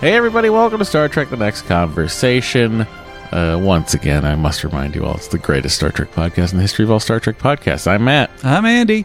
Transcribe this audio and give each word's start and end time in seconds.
Hey, 0.00 0.14
everybody, 0.14 0.48
welcome 0.48 0.78
to 0.78 0.84
Star 0.86 1.10
Trek 1.10 1.28
The 1.28 1.36
Next 1.36 1.62
Conversation. 1.62 2.86
Uh, 3.32 3.60
once 3.62 3.92
again, 3.92 4.24
I 4.24 4.34
must 4.34 4.64
remind 4.64 4.94
you 4.94 5.04
all, 5.04 5.16
it's 5.16 5.28
the 5.28 5.36
greatest 5.36 5.76
Star 5.76 5.90
Trek 5.90 6.10
podcast 6.12 6.52
in 6.52 6.56
the 6.56 6.62
history 6.62 6.86
of 6.86 6.90
all 6.90 7.00
Star 7.00 7.20
Trek 7.20 7.38
podcasts. 7.38 7.86
I'm 7.86 8.04
Matt. 8.04 8.30
I'm 8.42 8.64
Andy. 8.64 9.04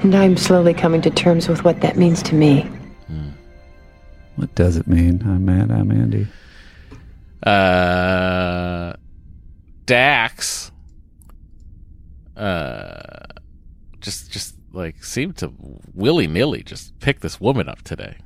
And 0.00 0.14
I'm 0.14 0.36
slowly 0.36 0.74
coming 0.74 1.00
to 1.00 1.08
terms 1.08 1.48
with 1.48 1.64
what 1.64 1.80
that 1.80 1.96
means 1.96 2.22
to 2.24 2.34
me. 2.34 2.70
What 4.36 4.54
does 4.54 4.76
it 4.76 4.86
mean? 4.86 5.22
I'm 5.24 5.46
Matt. 5.46 5.70
I'm 5.70 5.90
Andy. 5.90 6.26
Uh, 7.42 8.92
Dax, 9.86 10.72
uh, 12.36 13.24
just 14.00 14.30
just 14.30 14.56
like 14.72 15.02
seemed 15.02 15.38
to 15.38 15.52
willy 15.94 16.26
nilly 16.26 16.62
just 16.62 16.98
pick 17.00 17.20
this 17.20 17.40
woman 17.40 17.68
up 17.68 17.80
today. 17.82 18.16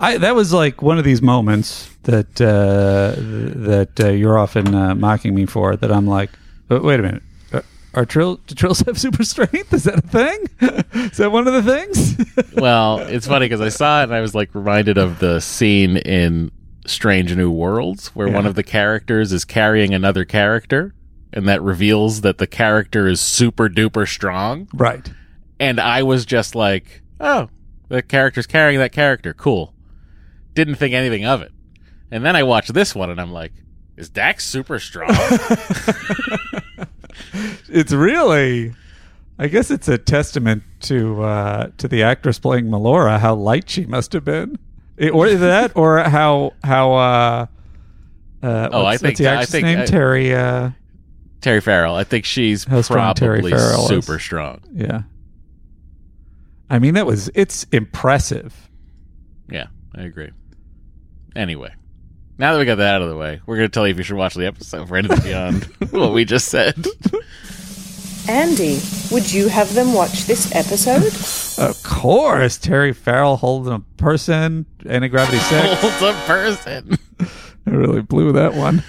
I 0.00 0.18
that 0.18 0.34
was 0.34 0.52
like 0.52 0.80
one 0.82 0.98
of 0.98 1.04
these 1.04 1.20
moments 1.22 1.88
that 2.04 2.40
uh, 2.40 3.14
that 3.18 4.00
uh, 4.00 4.08
you're 4.10 4.38
often 4.38 4.74
uh, 4.74 4.94
mocking 4.94 5.34
me 5.34 5.46
for. 5.46 5.76
That 5.76 5.90
I'm 5.90 6.06
like, 6.06 6.30
"Uh, 6.70 6.80
wait 6.80 7.00
a 7.00 7.02
minute, 7.02 7.22
are, 7.52 7.64
are 7.94 8.06
trill 8.06 8.36
do 8.46 8.54
trills 8.54 8.80
have 8.86 8.98
super 8.98 9.24
strength? 9.24 9.72
Is 9.72 9.84
that 9.84 9.98
a 9.98 10.00
thing? 10.02 10.46
Is 11.10 11.16
that 11.16 11.32
one 11.32 11.48
of 11.48 11.54
the 11.54 11.62
things? 11.62 12.16
Well, 12.58 12.98
it's 13.00 13.26
funny 13.28 13.46
because 13.46 13.60
I 13.60 13.68
saw 13.68 14.00
it 14.00 14.04
and 14.04 14.14
I 14.14 14.20
was 14.20 14.34
like 14.34 14.52
reminded 14.52 14.98
of 14.98 15.20
the 15.20 15.38
scene 15.40 15.96
in 15.98 16.50
Strange 16.86 17.36
New 17.36 17.52
Worlds 17.52 18.08
where 18.08 18.28
one 18.28 18.46
of 18.46 18.56
the 18.56 18.64
characters 18.64 19.32
is 19.32 19.44
carrying 19.44 19.94
another 19.94 20.24
character, 20.24 20.92
and 21.32 21.46
that 21.48 21.62
reveals 21.62 22.22
that 22.22 22.38
the 22.38 22.48
character 22.48 23.06
is 23.06 23.20
super 23.20 23.68
duper 23.68 24.08
strong. 24.08 24.68
right. 24.72 25.08
And 25.60 25.78
I 25.80 26.02
was 26.02 26.24
just 26.24 26.54
like, 26.56 27.02
oh, 27.20 27.48
the 27.88 28.02
character's 28.02 28.46
carrying 28.46 28.78
that 28.80 28.92
character. 28.92 29.34
Cool. 29.34 29.72
Didn't 30.58 30.74
think 30.74 30.92
anything 30.92 31.24
of 31.24 31.40
it. 31.40 31.52
And 32.10 32.24
then 32.24 32.34
I 32.34 32.42
watched 32.42 32.74
this 32.74 32.92
one 32.92 33.10
and 33.10 33.20
I'm 33.20 33.30
like, 33.32 33.52
is 33.96 34.08
Dax 34.08 34.44
super 34.44 34.80
strong? 34.80 35.08
It's 37.68 37.92
really, 37.92 38.72
I 39.38 39.46
guess 39.48 39.70
it's 39.70 39.86
a 39.88 39.98
testament 39.98 40.62
to 40.80 41.22
uh, 41.22 41.70
to 41.78 41.86
the 41.86 42.02
actress 42.02 42.38
playing 42.38 42.66
Melora 42.66 43.18
how 43.20 43.34
light 43.34 43.68
she 43.70 43.84
must 43.86 44.12
have 44.14 44.24
been, 44.24 44.58
It- 44.96 45.12
or 45.12 45.28
that, 45.30 45.72
or 45.76 45.98
how 46.00 46.54
how. 46.64 46.92
Uh, 46.94 47.46
uh, 48.42 48.68
Oh, 48.72 48.84
I 48.86 48.96
think- 48.96 49.18
the 49.18 49.28
I 49.28 49.44
think 49.44 49.64
name 49.64 49.80
I- 49.80 49.84
Terry. 49.84 50.34
Uh, 50.34 50.70
Terry 51.40 51.60
Farrell. 51.60 51.94
I 51.94 52.02
think 52.04 52.24
she's 52.24 52.64
How 52.64 52.80
strong 52.80 53.14
probably 53.14 53.52
is. 53.52 53.86
super 53.86 54.18
strong. 54.18 54.60
yeah. 54.72 55.02
I 56.70 56.78
mean, 56.80 56.94
that 56.94 57.06
was 57.06 57.30
it's 57.34 57.64
impressive. 57.70 58.68
Yeah, 59.50 59.66
I 59.94 60.02
agree. 60.02 60.30
Anyway, 61.38 61.72
now 62.36 62.52
that 62.52 62.58
we 62.58 62.64
got 62.64 62.78
that 62.78 62.96
out 62.96 63.02
of 63.02 63.08
the 63.08 63.16
way, 63.16 63.40
we're 63.46 63.54
going 63.54 63.68
to 63.68 63.72
tell 63.72 63.86
you 63.86 63.92
if 63.92 63.96
you 63.96 64.02
should 64.02 64.16
watch 64.16 64.34
the 64.34 64.44
episode 64.44 64.88
for 64.88 64.96
anything 64.96 65.20
beyond 65.20 65.62
what 65.90 66.12
we 66.12 66.24
just 66.24 66.48
said. 66.48 66.84
Andy, 68.28 68.80
would 69.12 69.32
you 69.32 69.46
have 69.46 69.72
them 69.72 69.94
watch 69.94 70.24
this 70.24 70.52
episode? 70.52 71.04
Of 71.64 71.80
course, 71.84 72.58
Terry 72.58 72.92
Farrell 72.92 73.36
holding 73.36 73.72
a 73.72 73.78
person, 73.98 74.66
anti 74.84 75.06
gravity 75.06 75.38
six. 75.38 75.74
Holds 75.80 76.02
a 76.02 76.12
person. 76.26 76.98
I 77.66 77.70
really 77.70 78.02
blew 78.02 78.32
that 78.32 78.54
one. 78.54 78.82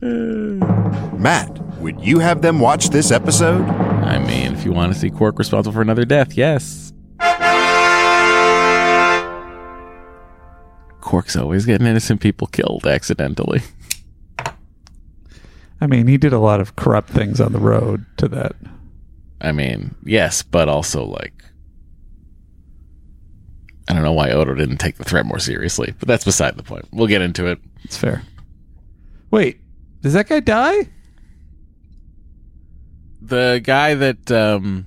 Matt, 1.20 1.50
would 1.78 2.00
you 2.00 2.20
have 2.20 2.42
them 2.42 2.60
watch 2.60 2.90
this 2.90 3.10
episode? 3.10 3.62
I 3.62 4.20
mean, 4.20 4.52
if 4.52 4.64
you 4.64 4.72
want 4.72 4.92
to 4.92 4.98
see 4.98 5.10
Quark 5.10 5.36
responsible 5.36 5.74
for 5.74 5.82
another 5.82 6.04
death, 6.04 6.36
yes. 6.36 6.87
Quark's 11.00 11.36
always 11.36 11.64
getting 11.66 11.86
innocent 11.86 12.20
people 12.20 12.46
killed 12.48 12.86
accidentally. 12.86 13.62
I 15.80 15.86
mean, 15.86 16.06
he 16.08 16.16
did 16.18 16.32
a 16.32 16.38
lot 16.38 16.60
of 16.60 16.74
corrupt 16.76 17.08
things 17.10 17.40
on 17.40 17.52
the 17.52 17.60
road 17.60 18.04
to 18.16 18.28
that. 18.28 18.52
I 19.40 19.52
mean, 19.52 19.94
yes, 20.04 20.42
but 20.42 20.68
also 20.68 21.04
like 21.04 21.32
I 23.88 23.94
don't 23.94 24.02
know 24.02 24.12
why 24.12 24.30
Odo 24.30 24.54
didn't 24.54 24.78
take 24.78 24.96
the 24.96 25.04
threat 25.04 25.24
more 25.24 25.38
seriously, 25.38 25.94
but 25.98 26.08
that's 26.08 26.24
beside 26.24 26.56
the 26.56 26.62
point. 26.62 26.86
We'll 26.92 27.06
get 27.06 27.22
into 27.22 27.46
it. 27.46 27.58
It's 27.84 27.96
fair. 27.96 28.22
Wait, 29.30 29.60
does 30.02 30.12
that 30.14 30.28
guy 30.28 30.40
die? 30.40 30.88
The 33.22 33.60
guy 33.62 33.94
that 33.94 34.30
um 34.30 34.86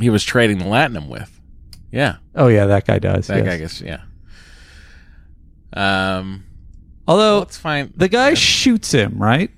he 0.00 0.10
was 0.10 0.24
trading 0.24 0.58
the 0.58 0.64
latinum 0.64 1.08
with. 1.08 1.32
Yeah, 1.92 2.16
Oh 2.34 2.48
yeah, 2.48 2.66
that 2.66 2.86
guy 2.86 2.98
does. 2.98 3.28
that 3.28 3.38
yes. 3.38 3.46
guy 3.46 3.58
gets 3.58 3.80
yeah. 3.80 4.00
Um 5.72 6.44
Although 7.08 7.38
let's 7.40 7.56
find 7.56 7.92
the 7.96 8.08
guy 8.08 8.34
shoots 8.34 8.90
him, 8.92 9.16
right? 9.22 9.50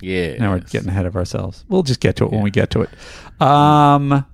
Yeah. 0.00 0.36
Now 0.36 0.50
we're 0.52 0.58
getting 0.60 0.88
ahead 0.88 1.06
of 1.06 1.16
ourselves. 1.16 1.64
We'll 1.68 1.82
just 1.84 2.00
get 2.00 2.16
to 2.16 2.24
it 2.26 2.32
when 2.32 2.42
we 2.42 2.50
get 2.50 2.70
to 2.70 2.82
it. 2.82 2.90
Um, 3.40 4.26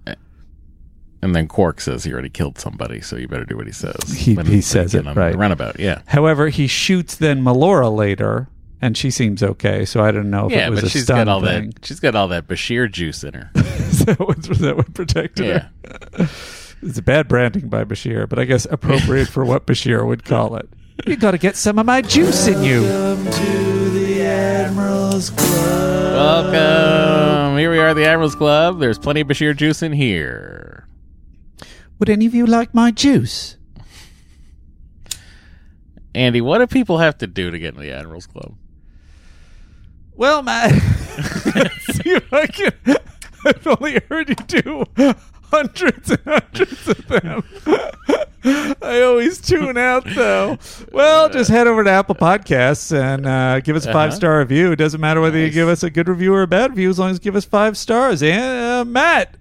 And 1.23 1.34
then 1.34 1.47
Quark 1.49 1.81
says 1.81 2.05
he 2.05 2.12
already 2.12 2.31
killed 2.31 2.59
somebody, 2.59 3.01
so 3.01 3.17
you 3.17 3.28
better 3.28 3.45
do 3.45 3.57
what 3.57 3.67
he 3.67 3.73
says. 3.73 3.97
He- 4.17 4.34
When- 4.34 4.47
he 4.47 4.61
says 4.61 4.95
it, 4.95 5.05
right. 5.05 5.33
The 5.33 5.39
runabout, 5.39 5.78
yeah. 5.81 6.01
however, 6.07 6.49
he 6.49 6.67
shoots 6.69 7.17
then 7.17 7.43
Melora 7.43 7.95
later, 7.95 8.49
and 8.81 8.97
she 8.97 9.11
seems 9.11 9.43
okay. 9.43 9.84
So 9.84 10.03
I 10.03 10.11
don't 10.12 10.31
know 10.31 10.47
if 10.47 10.53
Yeah, 10.53 10.69
it 10.69 10.71
was 10.71 10.81
but 10.81 10.87
a 10.87 10.91
she's 10.91 11.03
stun 11.05 11.17
got 11.27 11.28
all 11.28 11.41
thing. 11.45 11.71
that. 11.71 11.84
She's 11.87 12.01
got 12.01 12.15
all 12.15 12.28
that 12.28 12.47
Bashir 12.49 12.91
juice 12.91 13.23
in 13.25 13.34
her. 13.34 13.51
Is 13.55 14.01
that 14.05 14.19
what, 14.21 14.43
that 14.43 14.77
what 14.77 14.95
protected 14.95 15.47
Yeah. 15.47 15.69
her? 16.19 16.28
It's 16.81 16.97
a 16.99 17.03
bad 17.03 17.27
branding 17.27 17.69
by 17.69 17.83
Bashir, 17.83 18.28
but 18.28 18.39
I 18.39 18.45
guess 18.45 18.65
appropriate 18.71 19.27
for 19.28 19.45
what 19.45 19.67
Bashir 19.67 20.07
would 20.07 20.25
call 20.25 20.55
it. 20.55 20.69
You 21.06 21.16
got 21.16 21.31
to 21.31 21.38
get 21.38 21.56
some 21.56 21.78
of 21.78 21.86
my 21.86 22.03
juice 22.03 22.47
in 22.48 22.62
you. 22.62 22.82
Welcome. 22.82 23.32
To 23.32 23.91
the 23.91 24.22
Admiral's 24.22 25.31
Club. 25.31 26.53
Welcome. 26.53 27.59
Here 27.59 27.70
we 27.70 27.78
are, 27.78 27.88
at 27.88 27.94
the 27.94 28.04
Admirals 28.04 28.34
Club. 28.34 28.81
There's 28.81 28.98
plenty 28.98 29.20
of 29.20 29.28
Bashir 29.28 29.56
juice 29.56 29.82
in 29.82 29.92
here. 29.92 30.88
Would 31.98 32.10
any 32.10 32.26
of 32.26 32.34
you 32.34 32.47
like 32.47 32.75
my 32.75 32.91
juice? 32.91 33.56
Andy, 36.15 36.41
what 36.41 36.59
do 36.59 36.66
people 36.66 36.98
have 36.98 37.16
to 37.18 37.27
do 37.27 37.51
to 37.51 37.59
get 37.59 37.74
in 37.74 37.80
the 37.80 37.92
Admirals 37.92 38.27
Club? 38.27 38.54
Well, 40.15 40.42
Matt, 40.42 40.72
see 41.92 42.16
I 42.33 42.47
can. 42.48 42.72
I've 43.47 43.66
only 43.66 44.01
heard 44.09 44.28
you 44.28 44.34
do 44.34 44.84
hundreds 45.44 46.10
and 46.10 46.21
hundreds 46.27 46.89
of 46.89 47.06
them. 47.06 47.42
I 48.83 49.03
always 49.03 49.41
tune 49.41 49.77
out, 49.77 50.04
though. 50.15 50.59
Well, 50.92 51.28
just 51.28 51.50
head 51.50 51.66
over 51.66 51.84
to 51.84 51.91
Apple 51.91 52.15
Podcasts 52.15 52.97
and 52.97 53.27
uh, 53.27 53.60
give 53.60 53.77
us 53.77 53.86
a 53.86 53.91
Uh-huh. 53.91 53.98
five 53.98 54.15
star 54.15 54.39
review. 54.39 54.72
It 54.72 54.77
doesn't 54.77 55.00
matter 55.00 55.21
whether 55.21 55.39
you 55.39 55.47
Nice. 55.47 55.54
give 55.54 55.68
us 55.68 55.83
a 55.83 55.91
good 55.91 56.09
review 56.09 56.34
or 56.34 56.42
a 56.42 56.47
bad 56.47 56.71
review, 56.71 56.91
as 56.91 56.98
long 56.98 57.10
as 57.10 57.16
you 57.16 57.21
give 57.21 57.36
us 57.36 57.45
five 57.45 57.77
stars. 57.77 58.22
And 58.22 58.65
uh, 58.65 58.84
Matt, 58.84 59.36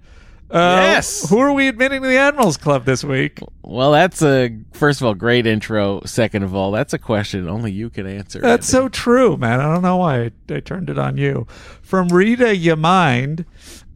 uh, 0.50 0.80
Yes. 0.92 1.28
who 1.28 1.38
are 1.38 1.52
we 1.52 1.68
admitting 1.68 2.02
to 2.02 2.08
the 2.08 2.16
Admirals 2.16 2.56
Club 2.56 2.84
this 2.84 3.04
week? 3.04 3.40
Well, 3.62 3.92
that's 3.92 4.22
a 4.22 4.56
first 4.72 5.00
of 5.00 5.06
all 5.06 5.14
great 5.14 5.46
intro. 5.46 6.00
Second 6.06 6.42
of 6.42 6.54
all, 6.54 6.70
that's 6.72 6.94
a 6.94 6.98
question 6.98 7.48
only 7.48 7.70
you 7.70 7.90
can 7.90 8.06
answer. 8.06 8.40
That's 8.40 8.72
Andy. 8.74 8.84
so 8.84 8.88
true, 8.88 9.36
man. 9.36 9.60
I 9.60 9.64
don't 9.72 9.82
know 9.82 9.98
why 9.98 10.22
I, 10.24 10.30
I 10.54 10.60
turned 10.60 10.88
it 10.88 10.98
on 10.98 11.16
you. 11.18 11.46
From 11.82 12.08
Rita 12.08 12.56
You 12.56 12.76
Mind, 12.76 13.44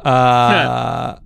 uh, 0.05 1.17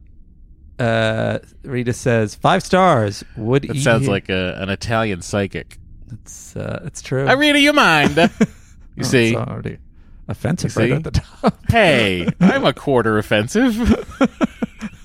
uh, 0.78 1.38
Rita 1.62 1.93
says 1.93 2.34
five 2.34 2.62
stars. 2.62 3.25
Would 3.37 3.62
That 3.64 3.76
eat 3.76 3.82
sounds 3.82 4.08
like 4.08 4.28
a, 4.28 4.55
an 4.61 4.69
Italian 4.69 5.23
psychic. 5.23 5.78
it's 6.12 6.56
uh, 6.56 6.82
it's 6.84 7.02
true. 7.02 7.26
I 7.26 7.32
read 7.32 7.56
you 7.61 7.73
mind. 7.73 8.17
You 8.17 8.28
Oh, 9.00 9.02
see, 9.02 9.28
it's 9.28 9.37
already 9.37 9.78
offensive 10.28 10.75
You 10.75 10.81
right 10.81 10.88
see? 10.90 10.94
at 10.94 11.05
the 11.05 11.11
top. 11.11 11.58
hey, 11.70 12.28
I'm 12.40 12.64
a 12.64 12.73
quarter 12.73 13.19
offensive. 13.19 13.78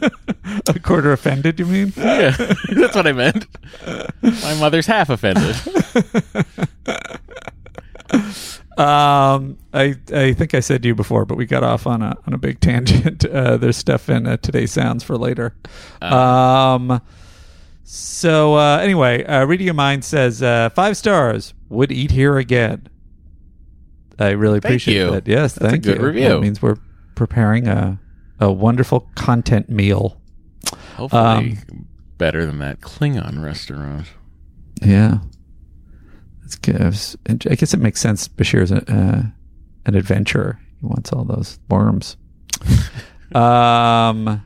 a 0.68 0.80
quarter 0.80 1.12
offended, 1.12 1.60
you 1.60 1.66
mean? 1.66 1.94
yeah, 1.98 2.32
that's 2.72 2.96
what 2.96 3.06
I 3.08 3.12
meant. 3.12 3.48
My 4.22 4.54
mother's 4.60 4.86
half 4.88 5.10
offended. 5.10 5.56
Um, 8.78 9.58
I 9.74 9.96
I 10.14 10.34
think 10.34 10.54
I 10.54 10.60
said 10.62 10.82
to 10.84 10.88
you 10.88 10.96
before, 10.96 11.26
but 11.26 11.38
we 11.38 11.46
got 11.46 11.64
off 11.64 11.86
on 11.86 12.02
a 12.02 12.16
on 12.26 12.34
a 12.34 12.38
big 12.38 12.60
tangent. 12.60 13.26
Uh, 13.32 13.58
there's 13.58 13.78
stuff 13.78 14.10
in 14.10 14.26
uh, 14.28 14.38
today's 14.38 14.72
sounds 14.72 15.04
for 15.04 15.18
later. 15.18 15.54
Um, 16.02 17.02
so 17.84 18.56
uh, 18.56 18.78
anyway, 18.82 19.24
uh, 19.26 19.46
reading 19.46 19.66
your 19.66 19.74
mind 19.74 20.04
says 20.06 20.42
uh, 20.42 20.70
five 20.70 20.98
stars. 20.98 21.54
Would 21.70 21.92
eat 21.92 22.12
here 22.12 22.38
again. 22.38 22.88
I 24.20 24.30
really 24.32 24.60
Thank 24.60 24.66
appreciate 24.66 24.96
you. 24.98 25.12
that. 25.12 25.28
Yes, 25.28 25.54
That's 25.54 25.66
a 25.66 25.70
thank 25.72 25.84
good 25.84 25.98
you. 25.98 26.06
review. 26.06 26.30
That 26.30 26.42
means 26.42 26.62
we're 26.62 26.78
preparing 27.16 27.68
a 27.68 28.00
a 28.40 28.52
wonderful 28.52 29.10
content 29.16 29.70
meal. 29.70 30.20
Hopefully, 30.96 31.22
Um, 31.22 31.58
better 32.18 32.46
than 32.46 32.60
that 32.60 32.82
Klingon 32.82 33.42
restaurant. 33.44 34.08
Yeah, 34.82 35.20
it's 36.52 36.56
good. 36.56 36.82
I 37.30 37.52
I 37.52 37.56
guess 37.56 37.74
it 37.74 37.80
makes 37.80 38.02
sense. 38.02 38.28
Bashir's 38.28 38.72
a, 38.72 38.78
uh, 38.92 39.24
an 39.86 39.96
adventurer. 39.96 40.60
He 40.80 40.86
wants 40.86 41.14
all 41.14 41.24
those 41.24 41.60
worms. 41.70 42.18
um, 43.36 44.44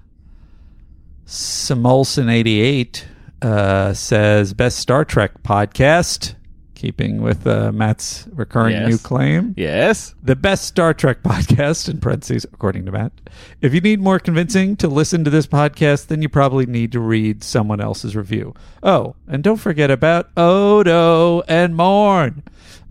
Samolson 1.25 2.29
eighty 2.29 2.61
eight 2.61 3.07
uh, 3.41 3.93
says 3.93 4.53
best 4.53 4.79
Star 4.79 5.03
Trek 5.03 5.41
podcast. 5.43 6.34
Keeping 6.75 7.21
with 7.21 7.47
uh, 7.47 7.71
Matt's 7.71 8.27
recurring 8.33 8.73
Yes. 8.75 8.89
new 8.89 8.97
claim, 8.97 9.53
Yes. 9.57 10.13
the 10.21 10.35
best 10.35 10.65
Star 10.65 10.93
Trek 10.93 11.23
podcast, 11.23 11.89
in 11.89 11.99
parentheses, 11.99 12.45
according 12.53 12.85
to 12.85 12.91
Matt. 12.91 13.13
If 13.61 13.73
you 13.73 13.81
need 13.81 13.99
more 14.01 14.19
convincing 14.19 14.75
to 14.77 14.87
listen 14.87 15.23
to 15.23 15.29
this 15.29 15.47
podcast, 15.47 16.07
then 16.07 16.21
you 16.21 16.29
probably 16.29 16.65
need 16.65 16.91
to 16.91 16.99
read 16.99 17.43
someone 17.43 17.79
else's 17.81 18.15
review. 18.15 18.53
Oh, 18.83 19.15
and 19.27 19.43
don't 19.43 19.57
forget 19.57 19.89
about 19.89 20.29
Odo 20.37 21.41
and 21.47 21.75
Morn. 21.75 22.43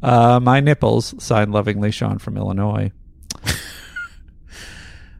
Uh, 0.03 0.41
my 0.41 0.61
nipples, 0.61 1.15
signed 1.23 1.53
lovingly, 1.53 1.91
Sean 1.91 2.19
from 2.19 2.37
Illinois. 2.37 2.91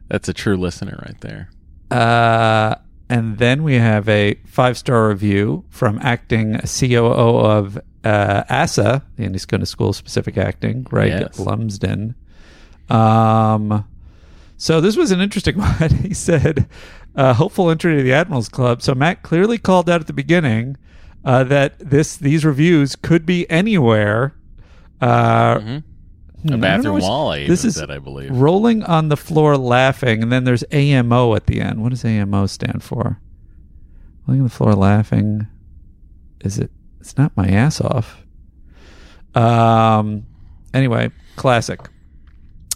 That's 0.09 0.29
a 0.29 0.33
true 0.33 0.57
listener 0.57 0.99
right 1.05 1.19
there. 1.21 1.49
Uh, 1.89 2.75
and 3.09 3.37
then 3.37 3.63
we 3.63 3.75
have 3.75 4.07
a 4.09 4.35
five 4.45 4.77
star 4.77 5.09
review 5.09 5.65
from 5.69 5.99
acting 6.01 6.59
COO 6.59 7.39
of 7.39 7.79
uh, 8.05 8.43
ASA, 8.49 9.03
the 9.17 9.23
Indies 9.23 9.45
Going 9.45 9.59
to 9.61 9.65
School 9.65 9.91
Specific 9.93 10.37
Acting, 10.37 10.83
Greg 10.83 11.09
Yes. 11.11 11.39
Lumsden. 11.39 12.15
Um, 12.89 13.85
so 14.57 14.79
this 14.79 14.95
was 14.95 15.11
an 15.11 15.19
interesting 15.21 15.57
one. 15.59 15.89
he 16.03 16.13
said, 16.13 16.67
uh, 17.15 17.33
"Hopeful 17.33 17.69
entry 17.69 17.97
to 17.97 18.03
the 18.03 18.13
Admirals 18.13 18.49
Club." 18.49 18.81
So 18.81 18.93
Matt 18.95 19.23
clearly 19.23 19.57
called 19.57 19.89
out 19.89 20.01
at 20.01 20.07
the 20.07 20.13
beginning 20.13 20.77
uh, 21.23 21.43
that 21.45 21.77
this 21.79 22.15
these 22.15 22.45
reviews 22.45 22.95
could 22.95 23.25
be 23.25 23.49
anywhere. 23.49 24.33
Uh, 25.01 25.59
hmm, 25.59 25.77
I 26.51 26.53
A 26.53 26.57
bathroom 26.57 26.99
wall, 26.99 27.31
I 27.31 27.47
This 27.47 27.65
is 27.65 27.75
said, 27.75 27.91
I 27.91 27.97
believe. 27.99 28.29
rolling 28.31 28.83
on 28.83 29.09
the 29.09 29.17
floor 29.17 29.57
laughing, 29.57 30.21
and 30.23 30.31
then 30.31 30.43
there's 30.45 30.63
AMO 30.71 31.35
at 31.35 31.47
the 31.47 31.59
end. 31.59 31.81
What 31.81 31.89
does 31.89 32.05
AMO 32.05 32.45
stand 32.45 32.81
for? 32.83 33.19
Rolling 34.27 34.41
on 34.41 34.47
the 34.47 34.53
floor 34.53 34.73
laughing. 34.73 35.47
Is 36.41 36.59
it? 36.59 36.69
It's 37.05 37.17
not 37.19 37.37
my 37.37 37.47
ass 37.47 37.79
off. 37.81 38.25
Um. 39.35 40.25
Anyway, 40.73 41.11
classic. 41.35 41.79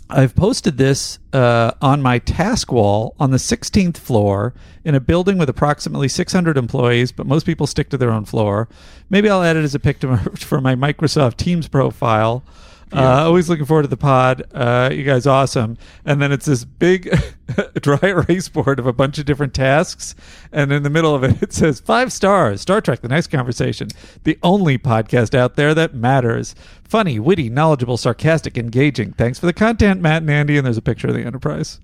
I've 0.08 0.36
posted 0.36 0.78
this 0.78 1.18
uh, 1.34 1.72
on 1.82 2.04
my 2.04 2.20
task 2.20 2.72
wall 2.72 3.16
on 3.20 3.32
the 3.32 3.38
16th 3.38 3.98
floor 3.98 4.54
in 4.84 4.94
a 4.94 5.00
building 5.00 5.40
with 5.40 5.50
approximately 5.50 6.08
600 6.08 6.58
employees, 6.58 7.12
but 7.12 7.26
most 7.26 7.46
people 7.48 7.66
stick 7.66 7.90
to 7.90 7.98
their 7.98 8.12
own 8.12 8.26
floor. 8.26 8.70
Maybe 9.10 9.30
I'll 9.30 9.42
add 9.42 9.56
it 9.56 9.64
as 9.64 9.74
a 9.74 9.80
picture 9.80 10.18
for 10.36 10.62
my 10.62 10.76
Microsoft 10.76 11.38
Teams 11.38 11.68
profile. 11.68 12.44
Uh, 12.92 13.26
always 13.26 13.50
looking 13.50 13.66
forward 13.66 13.84
to 13.84 13.88
the 13.88 13.98
pod. 13.98 14.44
Uh, 14.54 14.90
you 14.92 15.04
guys 15.04 15.28
awesome. 15.28 15.78
And 16.06 16.22
then 16.22 16.32
it's 16.32 16.46
this 16.46 16.66
big 16.66 17.10
dry 17.82 18.00
erase 18.02 18.50
board 18.50 18.80
of 18.80 18.88
a 18.88 18.94
bunch 18.94 19.20
of 19.20 19.26
different 19.26 19.54
tasks. 19.54 20.16
And 20.52 20.72
in 20.72 20.84
the 20.84 20.90
middle 20.90 21.14
of 21.14 21.24
it, 21.24 21.42
it 21.42 21.54
says 21.54 21.80
five 21.80 22.12
stars, 22.12 22.62
Star 22.62 22.82
Trek, 22.82 23.02
the 23.02 23.08
next 23.08 23.28
conversation. 23.28 23.90
The 24.24 24.40
only 24.42 24.78
podcast 24.78 25.36
out 25.36 25.56
there 25.56 25.74
that 25.76 25.94
matters. 25.94 26.56
Funny, 26.84 27.20
witty, 27.20 27.50
knowledgeable, 27.50 27.98
sarcastic, 27.98 28.58
engaging. 28.58 29.14
Thanks 29.14 29.38
for 29.38 29.46
the 29.46 29.54
content, 29.54 30.02
Matt 30.02 30.24
and 30.24 30.32
Andy. 30.32 30.58
And 30.58 30.66
there's 30.66 30.78
a 30.78 30.82
picture 30.82 31.10
of 31.10 31.14
the 31.14 31.22
Enterprise. 31.24 31.80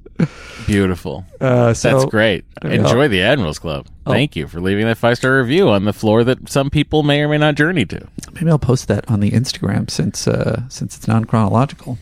Beautiful. 0.66 1.26
Uh, 1.40 1.74
so, 1.74 1.92
That's 2.00 2.10
great. 2.10 2.46
Yeah. 2.64 2.72
Enjoy 2.72 3.08
the 3.08 3.22
Admirals 3.22 3.60
Club. 3.60 3.88
Oh. 4.06 4.12
Thank 4.12 4.36
you 4.36 4.48
for 4.48 4.60
leaving 4.62 4.86
that 4.86 4.98
five 4.98 5.18
star 5.18 5.38
review 5.40 5.70
on 5.70 5.86
the 5.86 5.94
floor 5.94 6.24
that 6.24 6.50
some 6.50 6.70
people 6.70 7.04
may 7.04 7.22
or 7.22 7.28
may 7.28 7.38
not 7.38 7.56
journey 7.56 7.86
to. 7.86 8.08
Maybe 8.34 8.50
I'll 8.50 8.58
post 8.60 8.88
that 8.88 9.10
on 9.10 9.20
the 9.20 9.32
Instagram 9.32 9.90
since 9.90 10.28
uh, 10.28 10.64
since 10.70 10.98
it's 10.98 11.08
non 11.08 11.26
chronological. 11.26 11.98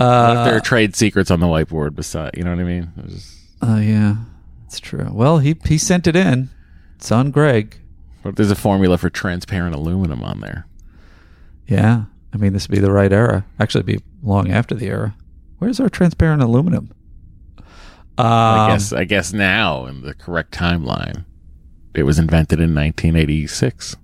Uh, 0.00 0.34
if 0.38 0.44
there 0.46 0.56
are 0.56 0.60
trade 0.60 0.94
secrets 0.96 1.30
on 1.30 1.40
the 1.40 1.46
whiteboard 1.46 1.94
beside? 1.94 2.32
You 2.36 2.44
know 2.44 2.50
what 2.50 2.60
I 2.60 2.64
mean? 2.64 2.92
Was 3.02 3.12
just- 3.14 3.36
Oh 3.62 3.78
yeah, 3.78 4.16
that's 4.64 4.80
true. 4.80 5.08
Well, 5.10 5.38
he 5.38 5.56
he 5.64 5.78
sent 5.78 6.06
it 6.06 6.14
in. 6.16 6.50
It's 6.96 7.10
on 7.10 7.30
Greg. 7.30 7.76
what 8.22 8.30
if 8.30 8.34
there's 8.36 8.50
a 8.50 8.56
formula 8.56 8.98
for 8.98 9.08
transparent 9.10 9.74
aluminum 9.74 10.22
on 10.22 10.40
there? 10.40 10.66
Yeah, 11.66 12.04
I 12.32 12.36
mean 12.36 12.52
this 12.52 12.68
would 12.68 12.74
be 12.74 12.80
the 12.80 12.92
right 12.92 13.12
era. 13.12 13.46
Actually, 13.58 13.80
it'd 13.84 14.00
be 14.00 14.04
long 14.22 14.50
after 14.50 14.74
the 14.74 14.86
era. 14.86 15.14
Where's 15.58 15.80
our 15.80 15.88
transparent 15.88 16.42
aluminum? 16.42 16.90
Um, 18.16 18.26
I 18.26 18.68
guess. 18.70 18.92
I 18.92 19.04
guess 19.04 19.32
now 19.32 19.86
in 19.86 20.02
the 20.02 20.14
correct 20.14 20.52
timeline, 20.52 21.24
it 21.94 22.04
was 22.04 22.18
invented 22.18 22.60
in 22.60 22.74
1986. 22.74 23.96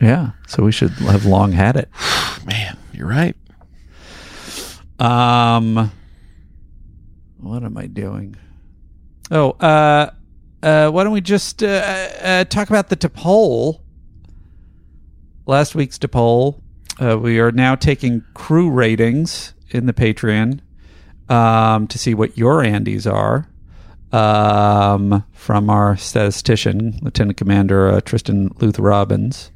Yeah, 0.00 0.32
so 0.46 0.62
we 0.62 0.72
should 0.72 0.90
have 0.90 1.24
long 1.24 1.52
had 1.52 1.76
it. 1.76 1.88
Man, 2.44 2.76
you're 2.92 3.08
right. 3.08 3.36
Um, 4.98 5.92
what 7.38 7.62
am 7.62 7.76
I 7.76 7.86
doing? 7.86 8.36
Oh, 9.30 9.50
uh, 9.52 10.10
uh, 10.62 10.90
why 10.90 11.04
don't 11.04 11.12
we 11.12 11.20
just 11.20 11.62
uh, 11.62 11.66
uh, 11.66 12.44
talk 12.44 12.68
about 12.68 12.88
the 12.88 12.96
Topol? 12.96 13.80
Last 15.46 15.74
week's 15.74 15.98
Topol. 15.98 16.60
Uh, 17.00 17.18
we 17.18 17.38
are 17.38 17.52
now 17.52 17.74
taking 17.74 18.24
crew 18.34 18.70
ratings 18.70 19.54
in 19.70 19.86
the 19.86 19.92
Patreon 19.92 20.60
um, 21.28 21.86
to 21.88 21.98
see 21.98 22.14
what 22.14 22.36
your 22.36 22.62
Andes 22.62 23.06
are 23.06 23.48
um, 24.12 25.24
from 25.32 25.70
our 25.70 25.96
statistician, 25.96 26.98
Lieutenant 27.02 27.36
Commander 27.36 27.88
uh, 27.88 28.00
Tristan 28.00 28.50
Luth 28.60 28.78
Robbins. 28.78 29.50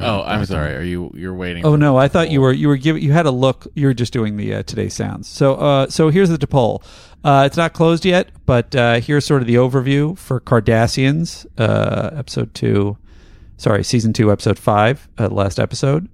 Oh, 0.00 0.22
I'm 0.22 0.44
sorry. 0.44 0.76
Are 0.76 0.82
you 0.82 1.10
you're 1.14 1.34
waiting? 1.34 1.64
Oh 1.64 1.74
no, 1.74 1.96
I 1.96 2.08
thought 2.08 2.30
you 2.30 2.40
were 2.40 2.52
you 2.52 2.68
were 2.68 2.76
giving 2.76 3.02
you 3.02 3.12
had 3.12 3.26
a 3.26 3.30
look. 3.30 3.66
You 3.74 3.86
were 3.86 3.94
just 3.94 4.12
doing 4.12 4.36
the 4.36 4.56
uh, 4.56 4.62
today's 4.62 4.94
sounds. 4.94 5.26
So 5.26 5.54
uh, 5.54 5.88
so 5.88 6.10
here's 6.10 6.28
the 6.28 6.46
poll. 6.46 6.82
Uh, 7.24 7.44
it's 7.46 7.56
not 7.56 7.72
closed 7.72 8.04
yet, 8.04 8.30
but 8.46 8.74
uh, 8.76 9.00
here's 9.00 9.24
sort 9.24 9.40
of 9.40 9.48
the 9.48 9.56
overview 9.56 10.16
for 10.16 10.40
Cardassians, 10.40 11.46
uh, 11.58 12.10
episode 12.16 12.54
two. 12.54 12.96
Sorry, 13.56 13.82
season 13.82 14.12
two, 14.12 14.30
episode 14.30 14.58
five, 14.58 15.08
uh, 15.18 15.28
last 15.28 15.58
episode. 15.58 16.08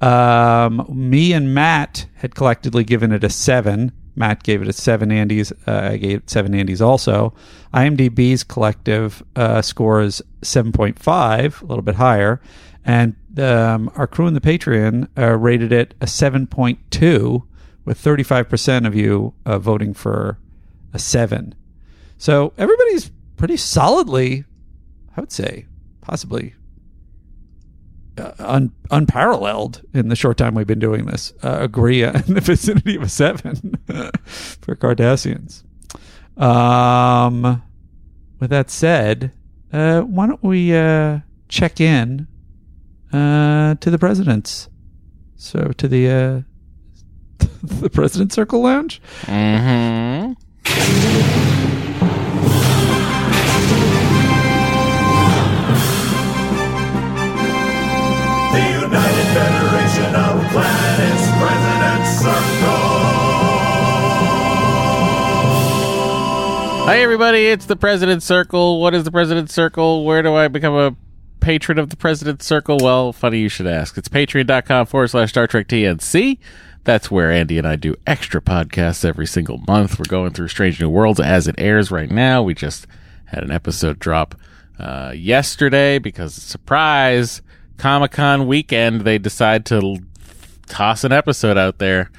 Um, 0.00 0.86
me 0.88 1.32
and 1.32 1.54
Matt 1.54 2.06
had 2.14 2.34
collectively 2.34 2.84
given 2.84 3.12
it 3.12 3.24
a 3.24 3.30
seven. 3.30 3.92
Matt 4.14 4.42
gave 4.42 4.62
it 4.62 4.68
a 4.68 4.72
seven 4.72 5.12
Andes. 5.12 5.52
Uh, 5.66 5.90
I 5.92 5.96
gave 5.96 6.18
it 6.18 6.30
seven 6.30 6.54
Andes 6.54 6.82
also. 6.82 7.34
IMDb's 7.72 8.44
collective 8.44 9.22
uh, 9.36 9.62
score 9.62 10.00
is 10.02 10.22
7.5, 10.42 11.62
a 11.62 11.64
little 11.66 11.82
bit 11.82 11.96
higher. 11.96 12.40
And 12.84 13.16
um, 13.38 13.90
our 13.96 14.06
crew 14.06 14.26
in 14.26 14.34
the 14.34 14.40
Patreon 14.40 15.08
uh, 15.16 15.36
rated 15.36 15.72
it 15.72 15.94
a 16.00 16.06
7.2, 16.06 17.42
with 17.84 18.02
35% 18.02 18.86
of 18.86 18.94
you 18.94 19.34
uh, 19.46 19.58
voting 19.58 19.94
for 19.94 20.38
a 20.92 20.98
7. 20.98 21.54
So 22.18 22.52
everybody's 22.58 23.10
pretty 23.36 23.56
solidly, 23.56 24.44
I 25.16 25.20
would 25.20 25.32
say, 25.32 25.66
possibly 26.00 26.54
un, 28.38 28.72
unparalleled 28.90 29.82
in 29.94 30.08
the 30.08 30.16
short 30.16 30.36
time 30.36 30.54
we've 30.54 30.66
been 30.66 30.78
doing 30.78 31.06
this. 31.06 31.32
Uh, 31.42 31.58
agree 31.60 32.02
in 32.04 32.12
the 32.34 32.40
vicinity 32.40 32.96
of 32.96 33.02
a 33.02 33.08
seven 33.08 33.74
for 34.60 34.76
Cardassians. 34.76 35.62
Um, 36.40 37.62
with 38.40 38.50
that 38.50 38.70
said, 38.70 39.32
uh, 39.72 40.02
why 40.02 40.26
don't 40.26 40.42
we 40.42 40.74
uh, 40.74 41.20
check 41.48 41.80
in 41.80 42.26
uh, 43.12 43.74
to 43.76 43.90
the 43.90 43.98
president's? 43.98 44.68
So 45.36 45.72
to 45.76 45.88
the 45.88 46.08
uh, 46.08 46.40
the 47.62 47.90
president's 47.90 48.34
circle 48.34 48.62
lounge. 48.62 49.00
Mhm. 49.22 50.36
Hi 66.88 67.00
everybody, 67.00 67.48
it's 67.48 67.66
the 67.66 67.76
President's 67.76 68.24
Circle. 68.24 68.80
What 68.80 68.94
is 68.94 69.04
the 69.04 69.10
President's 69.10 69.52
Circle? 69.52 70.06
Where 70.06 70.22
do 70.22 70.34
I 70.34 70.48
become 70.48 70.72
a 70.74 70.96
patron 71.38 71.78
of 71.78 71.90
the 71.90 71.98
President's 71.98 72.46
Circle? 72.46 72.78
Well, 72.80 73.12
funny 73.12 73.40
you 73.40 73.50
should 73.50 73.66
ask. 73.66 73.98
It's 73.98 74.08
patreon.com 74.08 74.86
forward 74.86 75.08
slash 75.08 75.28
Star 75.28 75.46
Trek 75.46 75.68
TNC. 75.68 76.38
That's 76.84 77.10
where 77.10 77.30
Andy 77.30 77.58
and 77.58 77.68
I 77.68 77.76
do 77.76 77.94
extra 78.06 78.40
podcasts 78.40 79.04
every 79.04 79.26
single 79.26 79.58
month. 79.68 79.98
We're 79.98 80.06
going 80.08 80.30
through 80.30 80.48
Strange 80.48 80.80
New 80.80 80.88
Worlds 80.88 81.20
as 81.20 81.46
it 81.46 81.56
airs 81.58 81.90
right 81.90 82.10
now. 82.10 82.42
We 82.42 82.54
just 82.54 82.86
had 83.26 83.44
an 83.44 83.50
episode 83.50 83.98
drop 83.98 84.34
uh, 84.78 85.12
yesterday 85.14 85.98
because, 85.98 86.32
surprise, 86.34 87.42
Comic 87.76 88.12
Con 88.12 88.46
weekend, 88.46 89.02
they 89.02 89.18
decide 89.18 89.66
to 89.66 89.98
toss 90.68 91.04
an 91.04 91.12
episode 91.12 91.58
out 91.58 91.80
there. 91.80 92.10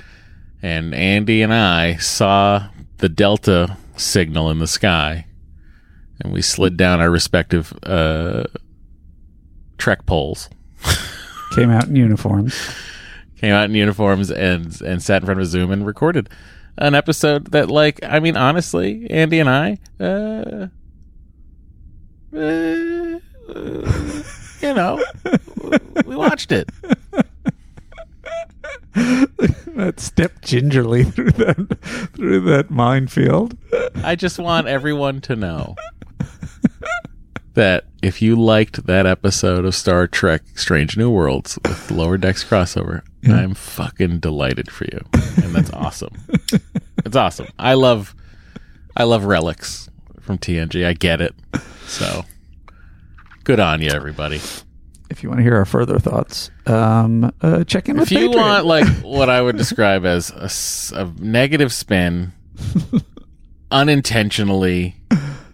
And 0.62 0.94
Andy 0.94 1.42
and 1.42 1.56
I 1.56 1.96
saw 1.96 2.70
the 3.00 3.10
Delta 3.10 3.76
signal 4.00 4.50
in 4.50 4.60
the 4.60 4.68
sky. 4.68 5.26
And 6.22 6.34
we 6.34 6.42
slid 6.42 6.78
down 6.78 7.00
our 7.00 7.10
respective 7.10 7.74
uh, 7.84 8.46
Trek 9.78 10.06
poles. 10.06 10.50
Came 11.56 11.70
out 11.70 11.88
in 11.88 11.96
uniforms. 11.96 12.56
came 13.38 13.54
out 13.54 13.66
in 13.66 13.74
uniforms 13.74 14.30
and 14.30 14.80
and 14.82 15.02
sat 15.02 15.22
in 15.22 15.26
front 15.26 15.40
of 15.40 15.44
a 15.44 15.48
Zoom 15.48 15.72
and 15.72 15.86
recorded 15.86 16.30
an 16.78 16.94
episode 16.96 17.52
that, 17.52 17.70
like, 17.70 18.00
I 18.04 18.20
mean, 18.20 18.38
honestly, 18.38 19.08
Andy 19.10 19.40
and 19.40 19.50
I, 19.50 19.78
uh, 20.00 20.68
uh, 22.36 23.20
you 24.62 24.74
know, 24.74 25.04
we 26.06 26.16
watched 26.16 26.52
it. 26.52 26.70
that 28.94 29.96
stepped 29.98 30.44
gingerly 30.44 31.04
through 31.04 31.32
that 31.32 32.10
through 32.14 32.42
that 32.42 32.70
minefield. 32.70 33.58
I 34.04 34.16
just 34.16 34.40
want 34.40 34.68
everyone 34.68 35.22
to 35.22 35.36
know 35.36 35.76
that 37.54 37.86
if 38.02 38.22
you 38.22 38.36
liked 38.36 38.86
that 38.86 39.06
episode 39.06 39.66
of 39.66 39.76
Star 39.76 40.08
Trek 40.08 40.42
Strange 40.56 40.98
New 40.98 41.10
Worlds 41.10 41.60
with 41.66 41.92
Lower 41.92 42.18
Decks 42.18 42.44
crossover, 42.44 43.02
I'm 43.28 43.54
fucking 43.54 44.20
delighted 44.20 44.72
for 44.72 44.86
you. 44.86 45.02
And 45.44 45.54
that's 45.54 45.72
awesome. 45.72 46.14
it's 47.06 47.16
awesome. 47.16 47.48
I 47.60 47.74
love 47.74 48.16
I 48.96 49.04
love 49.04 49.26
relics 49.26 49.90
from 50.20 50.38
TNG. 50.38 50.86
I 50.86 50.94
get 50.94 51.22
it. 51.22 51.36
So 51.86 52.24
good 53.44 53.60
on 53.60 53.82
you 53.82 53.90
everybody. 53.90 54.40
If 55.10 55.24
you 55.24 55.30
want 55.30 55.40
to 55.40 55.44
hear 55.44 55.56
our 55.56 55.66
further 55.66 55.98
thoughts, 56.00 56.52
um, 56.68 57.32
uh, 57.42 57.64
check 57.64 57.90
in 57.90 57.98
with 57.98 58.12
If 58.12 58.18
you 58.18 58.30
Patreon. 58.30 58.36
want 58.36 58.66
like 58.66 58.88
what 59.02 59.30
I 59.30 59.42
would 59.42 59.58
describe 59.58 60.06
as 60.06 60.92
a 60.96 61.06
negative 61.20 61.74
spin 61.74 62.32
unintentionally 63.72 64.96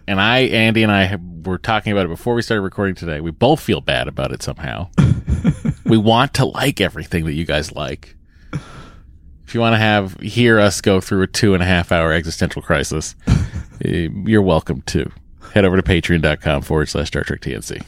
and 0.06 0.20
I 0.20 0.38
Andy 0.40 0.82
and 0.82 0.92
I 0.92 1.04
have- 1.04 1.20
were 1.44 1.58
talking 1.58 1.92
about 1.92 2.06
it 2.06 2.08
before 2.08 2.34
we 2.34 2.42
started 2.42 2.62
recording 2.62 2.94
today. 2.96 3.20
We 3.20 3.30
both 3.30 3.60
feel 3.60 3.80
bad 3.80 4.08
about 4.08 4.32
it 4.32 4.42
somehow. 4.42 4.88
we 5.84 5.96
want 5.96 6.34
to 6.34 6.44
like 6.44 6.80
everything 6.80 7.24
that 7.26 7.34
you 7.34 7.44
guys 7.44 7.72
like. 7.72 8.16
If 9.46 9.54
you 9.54 9.60
want 9.60 9.74
to 9.74 9.78
have 9.78 10.18
hear 10.20 10.58
us 10.58 10.80
go 10.80 11.00
through 11.00 11.22
a 11.22 11.26
two 11.28 11.54
and 11.54 11.62
a 11.62 11.66
half 11.66 11.92
hour 11.92 12.12
existential 12.12 12.62
crisis, 12.62 13.14
eh, 13.84 14.08
you're 14.24 14.42
welcome 14.42 14.82
to. 14.86 15.08
Head 15.54 15.64
over 15.64 15.76
to 15.76 15.82
patreon.com 15.84 16.62
forward 16.62 16.88
slash 16.88 17.06
Star 17.06 17.22
Trek 17.22 17.40
TNC. 17.42 17.80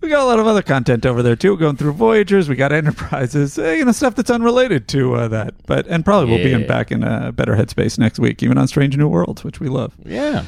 We 0.00 0.08
got 0.08 0.22
a 0.22 0.24
lot 0.24 0.38
of 0.38 0.46
other 0.46 0.62
content 0.62 1.04
over 1.06 1.22
there 1.22 1.36
too. 1.36 1.56
Going 1.56 1.76
through 1.76 1.92
Voyagers, 1.92 2.48
we 2.48 2.56
got 2.56 2.72
Enterprises, 2.72 3.58
uh, 3.58 3.70
you 3.70 3.84
know, 3.84 3.92
stuff 3.92 4.14
that's 4.14 4.30
unrelated 4.30 4.88
to 4.88 5.14
uh, 5.14 5.28
that. 5.28 5.54
But 5.66 5.86
and 5.86 6.04
probably 6.04 6.30
we'll 6.30 6.44
be 6.44 6.52
in 6.52 6.66
back 6.66 6.90
in 6.90 7.02
a 7.02 7.32
better 7.32 7.54
headspace 7.54 7.98
next 7.98 8.18
week, 8.18 8.42
even 8.42 8.58
on 8.58 8.68
Strange 8.68 8.96
New 8.96 9.08
Worlds, 9.08 9.44
which 9.44 9.60
we 9.60 9.68
love. 9.68 9.94
Yeah. 10.04 10.44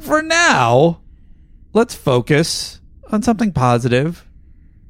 For 0.00 0.22
now, 0.22 1.00
let's 1.72 1.94
focus 1.94 2.80
on 3.10 3.22
something 3.22 3.52
positive. 3.52 4.26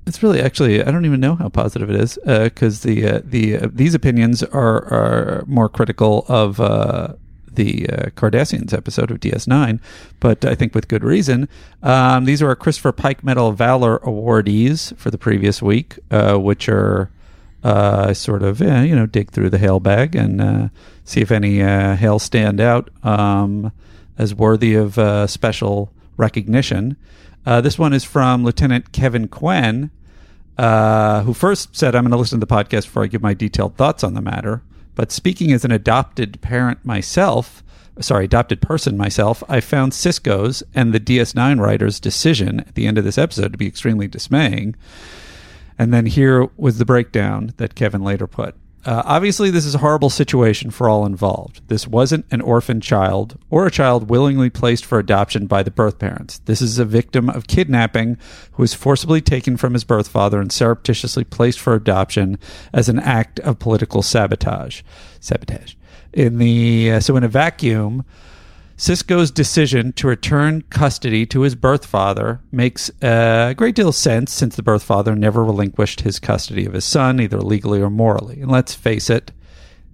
It's 0.06 0.22
really 0.22 0.40
actually 0.40 0.82
I 0.82 0.90
don't 0.90 1.04
even 1.04 1.20
know 1.20 1.34
how 1.36 1.48
positive 1.48 1.90
it 1.90 1.96
is 1.96 2.18
because 2.24 2.82
the 2.82 3.06
uh, 3.06 3.20
the 3.24 3.58
uh, 3.58 3.68
these 3.72 3.94
opinions 3.94 4.42
are 4.42 4.84
are 4.92 5.44
more 5.46 5.68
critical 5.68 6.24
of 6.28 6.58
uh, 6.58 7.14
the 7.54 7.88
uh, 7.88 7.96
Cardassians 8.10 8.72
episode 8.72 9.10
of 9.10 9.20
DS9, 9.20 9.80
but 10.20 10.44
I 10.44 10.54
think 10.54 10.74
with 10.74 10.88
good 10.88 11.04
reason. 11.04 11.48
Um, 11.82 12.24
these 12.24 12.42
are 12.42 12.48
our 12.48 12.56
Christopher 12.56 12.92
Pike 12.92 13.24
Medal 13.24 13.48
of 13.48 13.58
Valor 13.58 13.98
awardees 14.00 14.96
for 14.96 15.10
the 15.10 15.18
previous 15.18 15.60
week, 15.60 15.98
uh, 16.10 16.36
which 16.36 16.68
are 16.68 17.10
uh, 17.62 18.14
sort 18.14 18.42
of 18.42 18.62
eh, 18.62 18.82
you 18.84 18.96
know 18.96 19.06
dig 19.06 19.30
through 19.30 19.50
the 19.50 19.58
hail 19.58 19.80
bag 19.80 20.14
and 20.14 20.40
uh, 20.40 20.68
see 21.04 21.20
if 21.20 21.30
any 21.30 21.62
uh, 21.62 21.94
hail 21.94 22.18
stand 22.18 22.60
out 22.60 22.88
um, 23.04 23.70
as 24.16 24.34
worthy 24.34 24.74
of 24.74 24.98
uh, 24.98 25.26
special 25.26 25.92
recognition. 26.16 26.96
This 27.44 27.78
one 27.78 27.92
is 27.92 28.04
from 28.04 28.44
Lieutenant 28.44 28.92
Kevin 28.92 29.26
Quinn, 29.26 29.90
who 30.56 31.34
first 31.34 31.74
said, 31.74 31.96
I'm 31.96 32.04
going 32.04 32.12
to 32.12 32.16
listen 32.16 32.38
to 32.38 32.46
the 32.46 32.54
podcast 32.54 32.84
before 32.84 33.02
I 33.02 33.08
give 33.08 33.22
my 33.22 33.34
detailed 33.34 33.76
thoughts 33.76 34.04
on 34.04 34.14
the 34.14 34.20
matter. 34.20 34.62
But 35.00 35.12
speaking 35.12 35.50
as 35.50 35.64
an 35.64 35.72
adopted 35.72 36.42
parent 36.42 36.84
myself, 36.84 37.64
sorry, 38.00 38.26
adopted 38.26 38.60
person 38.60 38.98
myself, 38.98 39.42
I 39.48 39.60
found 39.60 39.92
Sisko's 39.92 40.62
and 40.74 40.92
the 40.92 41.00
DS9 41.00 41.58
writer's 41.58 41.98
decision 41.98 42.60
at 42.60 42.74
the 42.74 42.86
end 42.86 42.98
of 42.98 43.04
this 43.04 43.16
episode 43.16 43.52
to 43.52 43.56
be 43.56 43.66
extremely 43.66 44.08
dismaying. 44.08 44.76
And 45.78 45.94
then 45.94 46.04
here 46.04 46.50
was 46.58 46.76
the 46.76 46.84
breakdown 46.84 47.54
that 47.56 47.74
Kevin 47.74 48.04
later 48.04 48.26
put. 48.26 48.54
Uh, 48.84 49.02
obviously, 49.04 49.50
this 49.50 49.66
is 49.66 49.74
a 49.74 49.78
horrible 49.78 50.08
situation 50.08 50.70
for 50.70 50.88
all 50.88 51.04
involved. 51.04 51.60
This 51.68 51.86
wasn't 51.86 52.24
an 52.30 52.40
orphan 52.40 52.80
child 52.80 53.38
or 53.50 53.66
a 53.66 53.70
child 53.70 54.08
willingly 54.08 54.48
placed 54.48 54.86
for 54.86 54.98
adoption 54.98 55.46
by 55.46 55.62
the 55.62 55.70
birth 55.70 55.98
parents. 55.98 56.38
This 56.46 56.62
is 56.62 56.78
a 56.78 56.86
victim 56.86 57.28
of 57.28 57.46
kidnapping 57.46 58.16
who 58.52 58.62
was 58.62 58.72
forcibly 58.72 59.20
taken 59.20 59.58
from 59.58 59.74
his 59.74 59.84
birth 59.84 60.08
father 60.08 60.40
and 60.40 60.50
surreptitiously 60.50 61.24
placed 61.24 61.60
for 61.60 61.74
adoption 61.74 62.38
as 62.72 62.88
an 62.88 62.98
act 62.98 63.38
of 63.40 63.58
political 63.58 64.02
sabotage. 64.02 64.80
Sabotage. 65.20 65.74
In 66.14 66.38
the 66.38 66.92
uh, 66.92 67.00
so 67.00 67.16
in 67.16 67.22
a 67.22 67.28
vacuum, 67.28 68.04
Sisko's 68.80 69.30
decision 69.30 69.92
to 69.92 70.08
return 70.08 70.62
custody 70.70 71.26
to 71.26 71.42
his 71.42 71.54
birth 71.54 71.84
father 71.84 72.40
makes 72.50 72.90
a 73.02 73.52
great 73.54 73.74
deal 73.74 73.90
of 73.90 73.94
sense 73.94 74.32
since 74.32 74.56
the 74.56 74.62
birth 74.62 74.82
father 74.82 75.14
never 75.14 75.44
relinquished 75.44 76.00
his 76.00 76.18
custody 76.18 76.64
of 76.64 76.72
his 76.72 76.86
son, 76.86 77.20
either 77.20 77.42
legally 77.42 77.82
or 77.82 77.90
morally. 77.90 78.40
And 78.40 78.50
let's 78.50 78.72
face 78.72 79.10
it, 79.10 79.32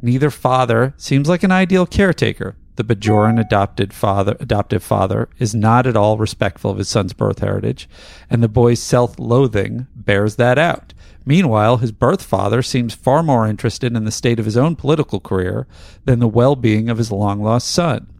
neither 0.01 0.31
father 0.31 0.95
seems 0.97 1.29
like 1.29 1.43
an 1.43 1.51
ideal 1.51 1.85
caretaker. 1.85 2.55
The 2.77 2.85
Bajoran 2.85 3.41
adopted 3.41 3.93
father, 3.93 4.37
adoptive 4.39 4.85
father 4.85 5.29
is 5.41 5.53
not 5.53 5.89
at 5.89 5.97
all 5.97 6.17
respectful 6.17 6.71
of 6.71 6.79
his 6.79 6.89
son's 6.89 7.13
birth 7.13 7.41
heritage, 7.41 7.89
and 8.31 8.41
the 8.41 8.49
boy's 8.49 8.81
self-loathing 8.81 9.89
bears 9.97 10.37
that 10.37 10.59
out. 10.59 10.95
Meanwhile, 11.25 11.79
his 11.79 11.91
birth 11.91 12.23
father 12.23 12.63
seems 12.63 12.95
far 12.95 13.25
more 13.25 13.49
interested 13.49 13.97
in 13.97 14.05
the 14.05 14.13
state 14.13 14.39
of 14.39 14.45
his 14.45 14.57
own 14.57 14.77
political 14.77 15.19
career 15.19 15.67
than 16.05 16.21
the 16.21 16.29
well-being 16.29 16.89
of 16.89 16.99
his 16.99 17.11
long-lost 17.11 17.69
son. 17.69 18.13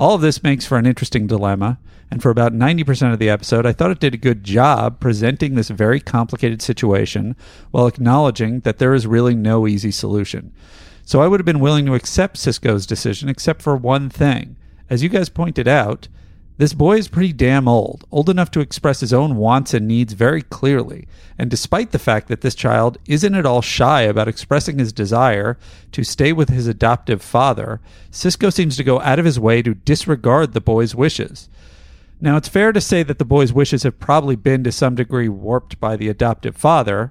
All 0.00 0.14
of 0.14 0.22
this 0.22 0.42
makes 0.42 0.64
for 0.64 0.78
an 0.78 0.86
interesting 0.86 1.26
dilemma, 1.26 1.78
and 2.10 2.22
for 2.22 2.30
about 2.30 2.54
90% 2.54 3.12
of 3.12 3.18
the 3.18 3.28
episode, 3.28 3.66
I 3.66 3.74
thought 3.74 3.90
it 3.90 4.00
did 4.00 4.14
a 4.14 4.16
good 4.16 4.42
job 4.42 4.98
presenting 4.98 5.56
this 5.56 5.68
very 5.68 6.00
complicated 6.00 6.62
situation 6.62 7.36
while 7.70 7.86
acknowledging 7.86 8.60
that 8.60 8.78
there 8.78 8.94
is 8.94 9.06
really 9.06 9.34
no 9.34 9.68
easy 9.68 9.90
solution. 9.90 10.54
So 11.04 11.20
I 11.20 11.28
would 11.28 11.38
have 11.38 11.44
been 11.44 11.60
willing 11.60 11.84
to 11.84 11.94
accept 11.94 12.38
Sisko's 12.38 12.86
decision, 12.86 13.28
except 13.28 13.60
for 13.60 13.76
one 13.76 14.08
thing. 14.08 14.56
As 14.88 15.02
you 15.02 15.10
guys 15.10 15.28
pointed 15.28 15.68
out, 15.68 16.08
this 16.60 16.74
boy 16.74 16.98
is 16.98 17.08
pretty 17.08 17.32
damn 17.32 17.66
old, 17.66 18.04
old 18.10 18.28
enough 18.28 18.50
to 18.50 18.60
express 18.60 19.00
his 19.00 19.14
own 19.14 19.36
wants 19.36 19.72
and 19.72 19.88
needs 19.88 20.12
very 20.12 20.42
clearly. 20.42 21.08
And 21.38 21.50
despite 21.50 21.90
the 21.90 21.98
fact 21.98 22.28
that 22.28 22.42
this 22.42 22.54
child 22.54 22.98
isn't 23.06 23.34
at 23.34 23.46
all 23.46 23.62
shy 23.62 24.02
about 24.02 24.28
expressing 24.28 24.78
his 24.78 24.92
desire 24.92 25.56
to 25.92 26.04
stay 26.04 26.34
with 26.34 26.50
his 26.50 26.66
adoptive 26.66 27.22
father, 27.22 27.80
Sisko 28.12 28.52
seems 28.52 28.76
to 28.76 28.84
go 28.84 29.00
out 29.00 29.18
of 29.18 29.24
his 29.24 29.40
way 29.40 29.62
to 29.62 29.72
disregard 29.72 30.52
the 30.52 30.60
boy's 30.60 30.94
wishes. 30.94 31.48
Now, 32.20 32.36
it's 32.36 32.46
fair 32.46 32.72
to 32.72 32.80
say 32.82 33.02
that 33.04 33.18
the 33.18 33.24
boy's 33.24 33.54
wishes 33.54 33.84
have 33.84 33.98
probably 33.98 34.36
been 34.36 34.62
to 34.64 34.70
some 34.70 34.94
degree 34.94 35.30
warped 35.30 35.80
by 35.80 35.96
the 35.96 36.10
adoptive 36.10 36.58
father. 36.58 37.10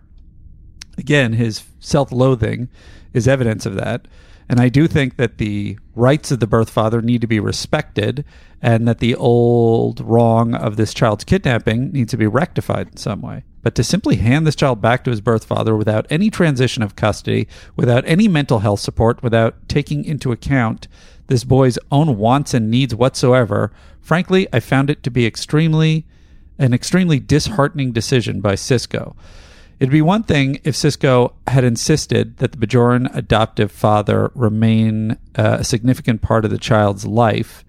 Again, 0.95 1.33
his 1.33 1.63
self 1.79 2.11
loathing 2.11 2.69
is 3.13 3.27
evidence 3.27 3.65
of 3.65 3.73
that. 3.73 4.07
And 4.49 4.59
I 4.59 4.67
do 4.67 4.87
think 4.87 5.17
that 5.17 5.37
the 5.37 5.77
rights 5.95 6.31
of 6.31 6.39
the 6.39 6.47
birth 6.47 6.71
father 6.71 7.03
need 7.03 7.21
to 7.21 7.27
be 7.27 7.39
respected 7.39 8.25
and 8.61 8.87
that 8.87 8.97
the 8.97 9.13
old 9.13 10.01
wrong 10.01 10.55
of 10.55 10.75
this 10.75 10.93
child's 10.93 11.23
kidnapping 11.23 11.91
needs 11.91 12.09
to 12.11 12.17
be 12.17 12.25
rectified 12.25 12.87
in 12.87 12.97
some 12.97 13.21
way. 13.21 13.43
But 13.61 13.75
to 13.75 13.83
simply 13.83 14.15
hand 14.15 14.47
this 14.47 14.55
child 14.55 14.81
back 14.81 15.03
to 15.03 15.11
his 15.11 15.21
birth 15.21 15.45
father 15.45 15.75
without 15.75 16.07
any 16.09 16.31
transition 16.31 16.81
of 16.81 16.95
custody, 16.95 17.47
without 17.75 18.03
any 18.07 18.27
mental 18.27 18.59
health 18.59 18.79
support, 18.79 19.21
without 19.21 19.55
taking 19.69 20.03
into 20.03 20.31
account 20.31 20.87
this 21.27 21.43
boy's 21.43 21.77
own 21.91 22.17
wants 22.17 22.53
and 22.55 22.71
needs 22.71 22.95
whatsoever, 22.95 23.71
frankly, 24.01 24.47
I 24.51 24.61
found 24.61 24.89
it 24.89 25.03
to 25.03 25.11
be 25.11 25.27
extremely 25.27 26.07
an 26.57 26.73
extremely 26.73 27.19
disheartening 27.19 27.91
decision 27.93 28.41
by 28.41 28.53
Sisko. 28.53 29.15
It'd 29.79 29.91
be 29.91 30.01
one 30.01 30.23
thing 30.23 30.59
if 30.65 30.75
Sisko 30.75 31.33
had 31.47 31.63
insisted 31.63 32.37
that 32.37 32.51
the 32.51 32.57
Bajoran 32.57 33.15
adoptive 33.15 33.71
father 33.71 34.29
remain 34.35 35.11
uh, 35.35 35.57
a 35.59 35.63
significant 35.63 36.21
part 36.21 36.43
of 36.43 36.51
the 36.51 36.57
child's 36.57 37.05
life 37.05 37.63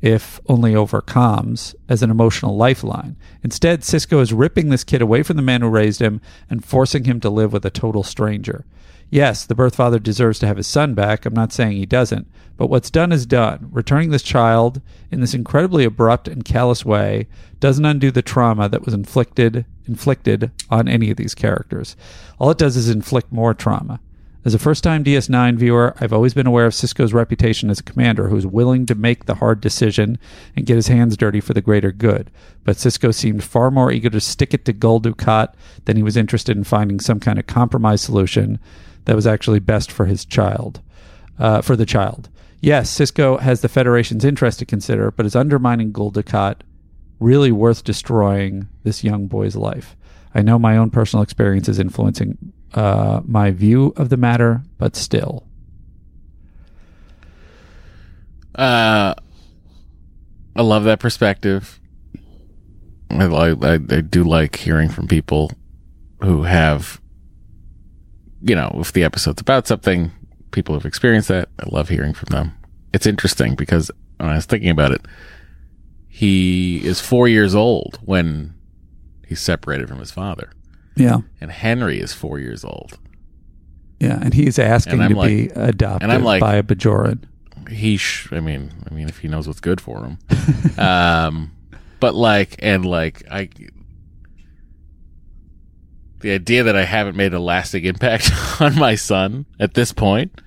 if 0.00 0.40
only 0.48 0.74
over 0.74 1.00
comms, 1.00 1.76
as 1.88 2.02
an 2.02 2.10
emotional 2.10 2.56
lifeline. 2.56 3.16
Instead, 3.44 3.82
Sisko 3.82 4.20
is 4.20 4.32
ripping 4.32 4.68
this 4.68 4.82
kid 4.82 5.00
away 5.00 5.22
from 5.22 5.36
the 5.36 5.42
man 5.42 5.60
who 5.60 5.68
raised 5.68 6.02
him 6.02 6.20
and 6.50 6.64
forcing 6.64 7.04
him 7.04 7.20
to 7.20 7.30
live 7.30 7.52
with 7.52 7.64
a 7.64 7.70
total 7.70 8.02
stranger. 8.02 8.64
Yes, 9.12 9.44
the 9.44 9.54
birth 9.54 9.76
father 9.76 9.98
deserves 9.98 10.38
to 10.38 10.46
have 10.46 10.56
his 10.56 10.66
son 10.66 10.94
back. 10.94 11.26
I'm 11.26 11.34
not 11.34 11.52
saying 11.52 11.76
he 11.76 11.84
doesn't. 11.84 12.26
But 12.56 12.68
what's 12.68 12.90
done 12.90 13.12
is 13.12 13.26
done. 13.26 13.68
Returning 13.70 14.08
this 14.08 14.22
child 14.22 14.80
in 15.10 15.20
this 15.20 15.34
incredibly 15.34 15.84
abrupt 15.84 16.28
and 16.28 16.46
callous 16.46 16.82
way 16.82 17.28
doesn't 17.60 17.84
undo 17.84 18.10
the 18.10 18.22
trauma 18.22 18.70
that 18.70 18.86
was 18.86 18.94
inflicted 18.94 19.66
inflicted 19.84 20.50
on 20.70 20.88
any 20.88 21.10
of 21.10 21.18
these 21.18 21.34
characters. 21.34 21.94
All 22.38 22.50
it 22.50 22.56
does 22.56 22.74
is 22.74 22.88
inflict 22.88 23.30
more 23.30 23.52
trauma. 23.52 24.00
As 24.46 24.54
a 24.54 24.58
first 24.58 24.82
time 24.82 25.04
DS9 25.04 25.56
viewer, 25.56 25.94
I've 26.00 26.14
always 26.14 26.32
been 26.32 26.46
aware 26.46 26.64
of 26.64 26.72
Sisko's 26.72 27.12
reputation 27.12 27.68
as 27.68 27.80
a 27.80 27.84
commander 27.84 28.28
who's 28.28 28.46
willing 28.46 28.86
to 28.86 28.94
make 28.94 29.26
the 29.26 29.34
hard 29.34 29.60
decision 29.60 30.18
and 30.56 30.64
get 30.64 30.76
his 30.76 30.88
hands 30.88 31.18
dirty 31.18 31.40
for 31.40 31.52
the 31.52 31.60
greater 31.60 31.92
good. 31.92 32.30
But 32.64 32.76
Sisko 32.76 33.14
seemed 33.14 33.44
far 33.44 33.70
more 33.70 33.92
eager 33.92 34.08
to 34.08 34.20
stick 34.20 34.54
it 34.54 34.64
to 34.64 34.72
Gul 34.72 35.02
Dukat 35.02 35.52
than 35.84 35.98
he 35.98 36.02
was 36.02 36.16
interested 36.16 36.56
in 36.56 36.64
finding 36.64 36.98
some 36.98 37.20
kind 37.20 37.38
of 37.38 37.46
compromise 37.46 38.00
solution 38.00 38.58
that 39.04 39.16
was 39.16 39.26
actually 39.26 39.60
best 39.60 39.90
for 39.90 40.06
his 40.06 40.24
child, 40.24 40.80
uh, 41.38 41.62
for 41.62 41.76
the 41.76 41.86
child. 41.86 42.28
Yes, 42.60 42.96
Sisko 42.96 43.40
has 43.40 43.60
the 43.60 43.68
Federation's 43.68 44.24
interest 44.24 44.60
to 44.60 44.66
consider, 44.66 45.10
but 45.10 45.26
is 45.26 45.34
undermining 45.34 45.92
Gul 45.92 46.12
really 47.18 47.52
worth 47.52 47.84
destroying 47.84 48.68
this 48.84 49.02
young 49.04 49.26
boy's 49.26 49.56
life? 49.56 49.96
I 50.34 50.42
know 50.42 50.58
my 50.58 50.76
own 50.76 50.90
personal 50.90 51.22
experience 51.22 51.68
is 51.68 51.78
influencing 51.78 52.52
uh, 52.74 53.20
my 53.24 53.50
view 53.50 53.92
of 53.96 54.08
the 54.08 54.16
matter, 54.16 54.62
but 54.78 54.96
still. 54.96 55.46
Uh, 58.54 59.14
I 60.54 60.62
love 60.62 60.84
that 60.84 61.00
perspective. 61.00 61.80
I, 63.10 63.24
I, 63.24 63.72
I 63.74 63.76
do 63.76 64.24
like 64.24 64.56
hearing 64.56 64.88
from 64.88 65.06
people 65.06 65.50
who 66.22 66.44
have, 66.44 67.00
you 68.42 68.54
know, 68.54 68.70
if 68.80 68.92
the 68.92 69.04
episode's 69.04 69.40
about 69.40 69.66
something, 69.66 70.10
people 70.50 70.74
who've 70.74 70.86
experienced 70.86 71.28
that. 71.28 71.48
I 71.60 71.64
love 71.70 71.88
hearing 71.88 72.14
from 72.14 72.26
them. 72.30 72.52
It's 72.92 73.06
interesting 73.06 73.54
because 73.54 73.90
when 74.18 74.28
I 74.30 74.34
was 74.36 74.46
thinking 74.46 74.70
about 74.70 74.92
it, 74.92 75.02
he 76.08 76.84
is 76.84 77.00
four 77.00 77.28
years 77.28 77.54
old 77.54 77.98
when 78.04 78.54
he's 79.26 79.40
separated 79.40 79.88
from 79.88 79.98
his 79.98 80.10
father, 80.10 80.50
Yeah. 80.96 81.20
and 81.40 81.50
Henry 81.50 82.00
is 82.00 82.12
four 82.12 82.38
years 82.38 82.64
old. 82.64 82.98
Yeah. 84.00 84.18
And 84.20 84.34
he's 84.34 84.58
asking 84.58 85.00
And 85.00 85.14
to 85.14 85.22
be 85.22 85.48
adopted 85.54 86.02
and 86.02 86.12
I'm 86.12 86.24
like- 86.24 86.40
by 86.40 86.56
a 86.56 86.62
Bajoran. 86.62 87.20
he 87.70 87.96
sh- 87.96 88.26
i 88.32 88.40
mean 88.40 88.72
i 88.90 88.92
mean 88.92 89.08
if 89.08 89.18
he 89.18 89.28
knows 89.28 89.46
what's 89.46 89.60
good 89.60 89.80
for 89.80 90.04
him 90.04 90.18
um 90.78 91.52
but 92.00 92.12
like 92.12 92.56
and 92.58 92.84
like 92.84 93.22
i 93.30 93.48
the 96.22 96.30
idea 96.32 96.62
that 96.62 96.74
i 96.76 96.84
haven't 96.84 97.16
made 97.16 97.32
a 97.34 97.38
lasting 97.40 97.84
impact 97.84 98.30
on 98.60 98.76
my 98.78 98.94
son 98.94 99.46
at 99.60 99.74
this 99.74 99.92
point 99.92 100.40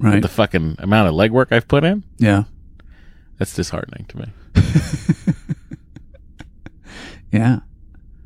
Right. 0.00 0.14
with 0.14 0.22
the 0.22 0.28
fucking 0.28 0.76
amount 0.78 1.08
of 1.08 1.14
legwork 1.14 1.50
i've 1.50 1.66
put 1.66 1.82
in 1.82 2.04
yeah. 2.18 2.44
that's 3.38 3.52
disheartening 3.54 4.04
to 4.08 4.18
me 4.18 4.26
Yeah. 7.32 7.58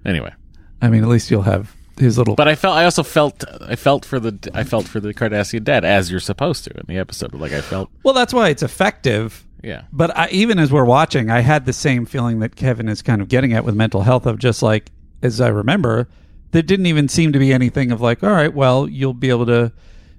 anyway 0.05 0.33
I 0.81 0.89
mean, 0.89 1.03
at 1.05 1.09
least 1.09 1.31
you'll 1.31 1.43
have 1.43 1.75
his 1.99 2.19
little. 2.19 2.35
but 2.35 2.49
i 2.49 2.54
felt 2.54 2.75
i 2.76 2.85
also 2.85 3.02
felt 3.02 3.45
i 3.63 3.76
felt 3.76 4.04
for 4.04 4.19
the 4.19 4.50
i 4.54 4.65
felt 4.65 4.87
for 4.87 4.99
the 4.99 5.13
cardassian 5.15 5.63
dad 5.63 5.85
as 5.85 6.11
you're 6.11 6.19
supposed 6.21 6.65
to 6.65 6.71
in 6.71 6.83
the 6.89 6.99
episode 6.99 7.33
like 7.35 7.52
i 7.52 7.61
felt 7.61 7.91
well, 8.02 8.15
that's 8.15 8.33
why 8.35 8.49
it's 8.49 8.63
effective. 8.63 9.45
yeah 9.63 9.83
But 9.93 10.17
I, 10.17 10.28
even 10.30 10.59
as 10.59 10.73
we're 10.73 10.85
watching, 10.87 11.30
I 11.30 11.41
had 11.41 11.67
the 11.67 11.73
same 11.73 12.04
feeling 12.06 12.41
that 12.41 12.56
Kevin 12.56 12.89
is 12.89 13.02
kind 13.02 13.21
of 13.23 13.28
getting 13.28 13.52
at 13.52 13.65
with 13.65 13.75
mental 13.76 14.02
health 14.02 14.26
of 14.26 14.39
just 14.39 14.63
like, 14.63 14.91
as 15.23 15.41
I 15.41 15.49
remember, 15.49 16.09
there 16.52 16.62
didn't 16.62 16.86
even 16.86 17.08
seem 17.08 17.32
to 17.32 17.38
be 17.38 17.52
anything 17.52 17.91
of 17.93 18.00
like, 18.00 18.23
all 18.23 18.30
right, 18.30 18.52
well, 18.54 18.88
you'll 18.88 19.12
be 19.15 19.28
able 19.30 19.47
to 19.47 19.73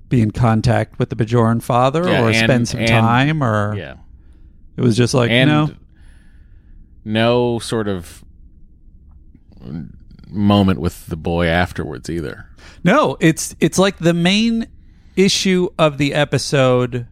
be 0.09 0.21
in 0.21 0.29
contact 0.31 0.99
with 0.99 1.09
the 1.09 1.15
Bajoran 1.15 1.61
father 1.63 2.03
Yeah, 2.07 2.23
or 2.23 2.27
and- 2.27 2.35
spend 2.37 2.67
some 2.67 2.81
and- 2.81 2.89
time, 2.89 3.43
or 3.43 3.73
yeah 3.75 3.95
it 4.75 4.81
was 4.81 4.97
just 4.97 5.13
like, 5.13 5.29
and 5.31 5.49
no, 5.49 5.71
no 7.05 7.59
sort 7.59 7.87
of 7.87 8.23
moment 10.27 10.79
with 10.79 11.05
the 11.07 11.15
boy 11.15 11.47
afterwards 11.47 12.09
either. 12.09 12.47
no. 12.83 13.17
It's 13.19 13.55
it's 13.59 13.77
like 13.79 13.97
the 13.99 14.13
main 14.13 14.67
issue 15.15 15.69
of 15.77 15.97
the 15.97 16.13
episode 16.13 17.07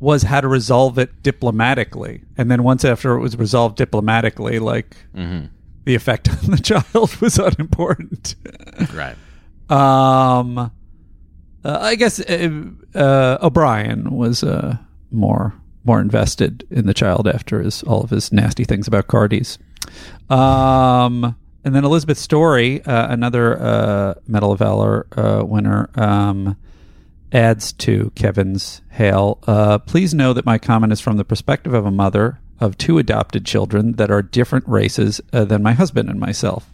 was 0.00 0.24
how 0.24 0.40
to 0.42 0.48
resolve 0.48 0.98
it 0.98 1.22
diplomatically, 1.22 2.22
and 2.36 2.50
then 2.50 2.62
once 2.62 2.84
after 2.84 3.14
it 3.14 3.20
was 3.20 3.36
resolved 3.38 3.76
diplomatically, 3.76 4.58
like 4.58 4.96
mm-hmm. 5.16 5.46
The 5.84 5.94
effect 5.94 6.28
on 6.28 6.50
the 6.50 6.58
child 6.62 7.16
was 7.20 7.38
unimportant. 7.38 8.34
Right. 8.92 9.16
Um, 9.70 10.58
uh, 10.58 10.70
I 11.64 11.94
guess 11.94 12.20
uh, 12.20 12.62
uh, 12.94 13.38
O'Brien 13.42 14.10
was 14.14 14.42
uh, 14.42 14.76
more 15.10 15.54
more 15.86 16.00
invested 16.00 16.66
in 16.70 16.86
the 16.86 16.94
child 16.94 17.28
after 17.28 17.60
his 17.60 17.82
all 17.82 18.02
of 18.02 18.10
his 18.10 18.32
nasty 18.32 18.64
things 18.64 18.88
about 18.88 19.06
Cardis. 19.06 19.58
Um, 20.30 21.36
and 21.64 21.74
then 21.74 21.84
Elizabeth 21.84 22.18
Story, 22.18 22.84
uh, 22.84 23.12
another 23.12 23.60
uh, 23.60 24.14
Medal 24.26 24.52
of 24.52 24.58
Valor 24.58 25.06
uh, 25.16 25.44
winner, 25.44 25.88
um, 25.94 26.56
adds 27.32 27.72
to 27.72 28.12
Kevin's 28.14 28.82
hail. 28.90 29.38
Uh, 29.46 29.78
please 29.78 30.14
know 30.14 30.32
that 30.32 30.44
my 30.44 30.58
comment 30.58 30.92
is 30.92 31.00
from 31.00 31.16
the 31.16 31.24
perspective 31.24 31.72
of 31.72 31.86
a 31.86 31.90
mother 31.90 32.38
of 32.60 32.78
two 32.78 32.98
adopted 32.98 33.44
children 33.44 33.92
that 33.92 34.10
are 34.10 34.22
different 34.22 34.68
races 34.68 35.20
uh, 35.32 35.44
than 35.44 35.62
my 35.62 35.72
husband 35.72 36.08
and 36.08 36.20
myself. 36.20 36.72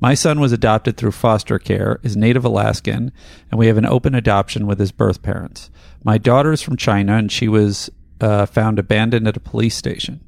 My 0.00 0.14
son 0.14 0.40
was 0.40 0.52
adopted 0.52 0.96
through 0.96 1.12
foster 1.12 1.58
care, 1.58 2.00
is 2.02 2.16
native 2.16 2.44
Alaskan, 2.44 3.12
and 3.50 3.58
we 3.58 3.68
have 3.68 3.76
an 3.76 3.86
open 3.86 4.14
adoption 4.14 4.66
with 4.66 4.80
his 4.80 4.90
birth 4.90 5.22
parents. 5.22 5.70
My 6.02 6.18
daughter 6.18 6.52
is 6.52 6.60
from 6.60 6.76
China, 6.76 7.14
and 7.16 7.30
she 7.30 7.46
was 7.46 7.88
uh, 8.20 8.46
found 8.46 8.78
abandoned 8.78 9.28
at 9.28 9.36
a 9.36 9.40
police 9.40 9.76
station. 9.76 10.20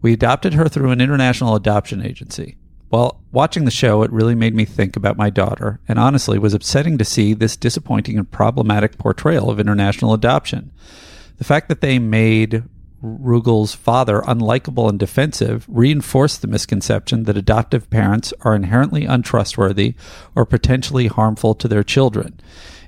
We 0.00 0.12
adopted 0.12 0.54
her 0.54 0.68
through 0.68 0.90
an 0.90 1.00
international 1.00 1.56
adoption 1.56 2.04
agency. 2.04 2.56
While 2.88 3.20
watching 3.30 3.64
the 3.64 3.70
show, 3.70 4.02
it 4.02 4.10
really 4.10 4.34
made 4.34 4.54
me 4.54 4.64
think 4.64 4.96
about 4.96 5.16
my 5.16 5.30
daughter, 5.30 5.80
and 5.88 5.98
honestly 5.98 6.38
was 6.38 6.54
upsetting 6.54 6.98
to 6.98 7.04
see 7.04 7.34
this 7.34 7.56
disappointing 7.56 8.18
and 8.18 8.30
problematic 8.30 8.98
portrayal 8.98 9.50
of 9.50 9.60
international 9.60 10.14
adoption. 10.14 10.72
The 11.38 11.44
fact 11.44 11.68
that 11.68 11.80
they 11.80 11.98
made 11.98 12.64
Rugal's 13.02 13.74
father 13.74 14.20
unlikable 14.22 14.88
and 14.88 14.98
defensive 14.98 15.64
reinforced 15.68 16.42
the 16.42 16.48
misconception 16.48 17.24
that 17.24 17.36
adoptive 17.36 17.88
parents 17.88 18.34
are 18.42 18.54
inherently 18.54 19.04
untrustworthy 19.04 19.94
or 20.34 20.44
potentially 20.44 21.06
harmful 21.06 21.54
to 21.54 21.68
their 21.68 21.82
children. 21.82 22.38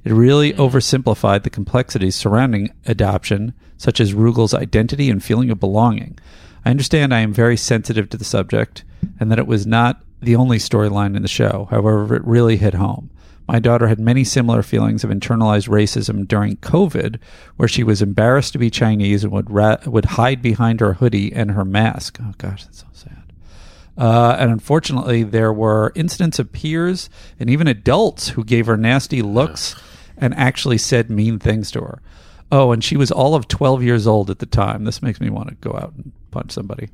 It 0.05 0.13
really 0.13 0.53
oversimplified 0.53 1.45
the 1.45 1.51
complexities 1.51 2.17
surrounding 2.17 2.73
adoption, 2.87 3.55
such 3.77 4.01
as 4.01 4.15
Rugal's 4.15 4.55
identity 4.55 5.09
and 5.09 5.23
feeling 5.23 5.51
of 5.51 5.61
belonging. 5.61 6.19
I 6.65 6.71
understand 6.71 7.15
I 7.15 7.21
am 7.21 7.33
very 7.33 7.57
sensitive 7.57 8.09
to 8.11 8.17
the 8.17 8.25
subject 8.25 8.85
and 9.19 9.31
that 9.31 9.39
it 9.39 9.47
was 9.47 9.67
not 9.67 10.03
the 10.21 10.37
only 10.37 10.59
storyline 10.59 11.17
in 11.17 11.23
the 11.23 11.29
show. 11.29 11.69
However, 11.71 12.15
it 12.15 12.25
really 12.25 12.57
hit 12.57 12.75
home. 12.75 13.11
My 13.49 13.59
daughter 13.59 13.89
had 13.89 13.99
many 13.99 14.25
similar 14.25 14.63
feelings 14.63 15.05
of 15.05 15.11
internalized 15.11 15.69
racism 15.69 16.27
during 16.27 16.57
COVID, 16.59 17.19
where 17.57 17.69
she 17.69 17.83
was 17.83 18.01
embarrassed 18.01 18.53
to 18.53 18.59
be 18.59 18.71
Chinese 18.71 19.25
and 19.25 19.33
would 19.33 19.51
ra- 19.51 19.79
would 19.87 20.05
hide 20.05 20.41
behind 20.43 20.81
her 20.81 20.95
hoodie 20.95 21.33
and 21.33 21.53
her 21.53 21.65
mask. 21.65 22.19
Oh 22.23 22.35
gosh, 22.39 22.65
that's 22.65 22.81
so 22.81 22.87
sad. 22.93 23.33
Uh, 23.97 24.37
and 24.39 24.51
unfortunately, 24.51 25.23
there 25.23 25.53
were 25.53 25.93
incidents 25.95 26.39
of 26.39 26.53
peers 26.53 27.11
and 27.39 27.51
even 27.51 27.67
adults 27.67 28.29
who 28.31 28.45
gave 28.45 28.67
her 28.67 28.77
nasty 28.77 29.23
looks 29.23 29.75
and 30.17 30.35
actually 30.35 30.79
said 30.79 31.11
mean 31.11 31.39
things 31.39 31.71
to 31.73 31.81
her. 31.81 32.03
Oh, 32.51 32.73
and 32.73 32.83
she 32.83 32.97
was 32.97 33.11
all 33.11 33.35
of 33.35 33.49
12 33.49 33.83
years 33.83 34.07
old 34.07 34.31
at 34.31 34.39
the 34.39 34.47
time. 34.47 34.85
This 34.85 35.03
makes 35.03 35.21
me 35.21 35.31
want 35.31 35.49
to 35.49 35.55
go 35.57 35.73
out 35.73 35.93
and 35.97 36.13
punch 36.31 36.53
somebody. 36.53 36.89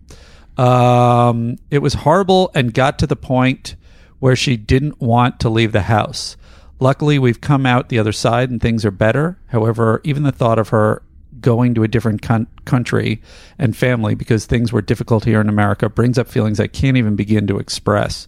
Um, 0.56 1.56
it 1.70 1.78
was 1.78 1.94
horrible 1.94 2.50
and 2.54 2.74
got 2.74 2.98
to 3.00 3.06
the 3.06 3.16
point 3.16 3.76
where 4.18 4.36
she 4.36 4.56
didn't 4.56 5.00
want 5.00 5.40
to 5.40 5.48
leave 5.48 5.72
the 5.72 5.82
house. 5.82 6.36
Luckily, 6.80 7.18
we've 7.18 7.40
come 7.40 7.66
out 7.66 7.88
the 7.88 7.98
other 7.98 8.12
side 8.12 8.50
and 8.50 8.60
things 8.60 8.84
are 8.84 8.90
better. 8.90 9.38
However, 9.48 10.00
even 10.04 10.22
the 10.22 10.32
thought 10.32 10.58
of 10.58 10.68
her 10.68 11.02
going 11.40 11.74
to 11.74 11.84
a 11.84 11.88
different 11.88 12.22
con- 12.22 12.46
country 12.64 13.20
and 13.58 13.76
family 13.76 14.14
because 14.14 14.46
things 14.46 14.72
were 14.72 14.82
difficult 14.82 15.24
here 15.24 15.40
in 15.40 15.48
America 15.48 15.88
brings 15.88 16.18
up 16.18 16.28
feelings 16.28 16.58
I 16.58 16.66
can't 16.66 16.96
even 16.96 17.16
begin 17.16 17.46
to 17.48 17.58
express. 17.58 18.26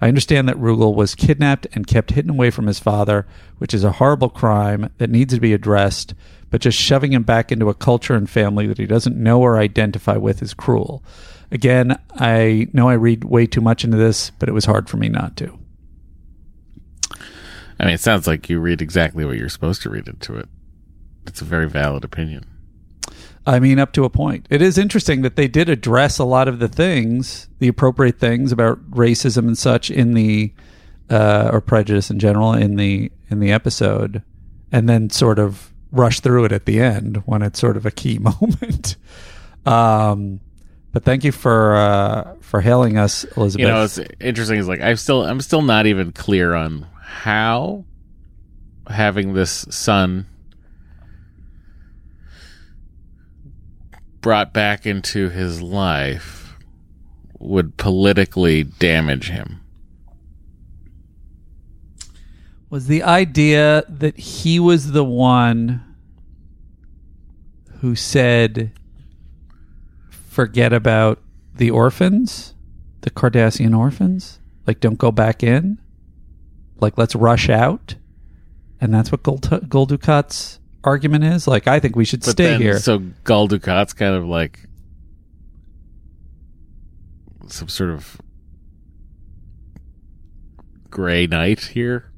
I 0.00 0.08
understand 0.08 0.48
that 0.48 0.56
Rugal 0.56 0.94
was 0.94 1.14
kidnapped 1.14 1.66
and 1.72 1.86
kept 1.86 2.12
hidden 2.12 2.30
away 2.30 2.50
from 2.50 2.66
his 2.66 2.78
father, 2.78 3.26
which 3.58 3.74
is 3.74 3.84
a 3.84 3.92
horrible 3.92 4.30
crime 4.30 4.90
that 4.98 5.10
needs 5.10 5.34
to 5.34 5.40
be 5.40 5.52
addressed, 5.52 6.14
but 6.48 6.62
just 6.62 6.78
shoving 6.78 7.12
him 7.12 7.22
back 7.22 7.52
into 7.52 7.68
a 7.68 7.74
culture 7.74 8.14
and 8.14 8.28
family 8.28 8.66
that 8.66 8.78
he 8.78 8.86
doesn't 8.86 9.16
know 9.16 9.40
or 9.42 9.58
identify 9.58 10.16
with 10.16 10.42
is 10.42 10.54
cruel. 10.54 11.02
Again, 11.52 11.98
I 12.14 12.68
know 12.72 12.88
I 12.88 12.94
read 12.94 13.24
way 13.24 13.46
too 13.46 13.60
much 13.60 13.84
into 13.84 13.96
this, 13.96 14.30
but 14.30 14.48
it 14.48 14.52
was 14.52 14.64
hard 14.64 14.88
for 14.88 14.96
me 14.96 15.08
not 15.08 15.36
to. 15.38 15.58
I 17.80 17.84
mean, 17.84 17.94
it 17.94 18.00
sounds 18.00 18.26
like 18.26 18.48
you 18.48 18.60
read 18.60 18.82
exactly 18.82 19.24
what 19.24 19.38
you're 19.38 19.48
supposed 19.48 19.82
to 19.82 19.90
read 19.90 20.06
into 20.06 20.36
it. 20.36 20.48
It's 21.26 21.40
a 21.40 21.46
very 21.46 21.68
valid 21.68 22.04
opinion. 22.04 22.44
I 23.46 23.58
mean, 23.58 23.78
up 23.78 23.92
to 23.94 24.04
a 24.04 24.10
point. 24.10 24.46
It 24.50 24.60
is 24.60 24.76
interesting 24.76 25.22
that 25.22 25.36
they 25.36 25.48
did 25.48 25.68
address 25.68 26.18
a 26.18 26.24
lot 26.24 26.46
of 26.46 26.58
the 26.58 26.68
things, 26.68 27.48
the 27.58 27.68
appropriate 27.68 28.18
things 28.18 28.52
about 28.52 28.78
racism 28.90 29.46
and 29.46 29.56
such 29.56 29.90
in 29.90 30.12
the 30.12 30.52
uh, 31.08 31.50
or 31.52 31.60
prejudice 31.60 32.10
in 32.10 32.18
general 32.18 32.52
in 32.52 32.76
the 32.76 33.10
in 33.30 33.40
the 33.40 33.50
episode, 33.50 34.22
and 34.70 34.88
then 34.88 35.10
sort 35.10 35.38
of 35.38 35.72
rush 35.90 36.20
through 36.20 36.44
it 36.44 36.52
at 36.52 36.66
the 36.66 36.80
end 36.80 37.22
when 37.26 37.42
it's 37.42 37.58
sort 37.58 37.76
of 37.76 37.86
a 37.86 37.90
key 37.90 38.18
moment. 38.40 38.96
um, 39.64 40.40
but 40.92 41.04
thank 41.04 41.24
you 41.24 41.32
for 41.32 41.76
uh, 41.76 42.34
for 42.40 42.60
hailing 42.60 42.98
us, 42.98 43.24
Elizabeth. 43.36 43.66
You 43.66 43.72
know, 43.72 43.84
it's 43.84 43.98
interesting. 44.20 44.58
Is 44.58 44.68
like 44.68 44.80
I'm 44.80 44.96
still 44.96 45.22
I'm 45.22 45.40
still 45.40 45.62
not 45.62 45.86
even 45.86 46.12
clear 46.12 46.54
on 46.54 46.86
how 47.02 47.84
having 48.88 49.34
this 49.34 49.66
son 49.70 50.26
brought 54.20 54.52
back 54.52 54.86
into 54.86 55.28
his 55.30 55.62
life 55.62 56.54
would 57.38 57.76
politically 57.76 58.64
damage 58.64 59.30
him. 59.30 59.60
was 62.70 62.86
the 62.86 63.02
idea 63.02 63.84
that 63.88 64.16
he 64.16 64.60
was 64.60 64.92
the 64.92 65.04
one 65.04 65.82
who 67.80 67.96
said 67.96 68.70
forget 70.40 70.72
about 70.72 71.20
the 71.54 71.70
orphans 71.70 72.54
the 73.02 73.10
cardassian 73.10 73.76
orphans? 73.76 74.38
Like 74.66 74.80
don't 74.80 74.96
go 74.98 75.10
back 75.12 75.42
in? 75.42 75.78
Like 76.80 76.96
let's 76.96 77.14
rush 77.14 77.50
out? 77.50 77.96
And 78.80 78.94
that's 78.94 79.12
what 79.12 79.22
Gold, 79.22 79.68
Gul 79.68 79.86
Dukat's 79.86 80.58
argument 80.82 81.24
is? 81.24 81.46
Like 81.46 81.66
i 81.68 81.78
think 81.78 81.94
we 81.94 82.06
should 82.06 82.20
But 82.20 82.30
stay 82.30 82.44
then, 82.52 82.60
here. 82.62 82.78
so 82.78 82.98
Gul 83.24 83.48
kind 83.48 84.14
of 84.14 84.24
like 84.24 84.60
some 87.48 87.68
sort 87.68 87.90
of 87.90 88.18
gray 90.88 91.26
knight 91.26 91.60
here. 91.60 92.10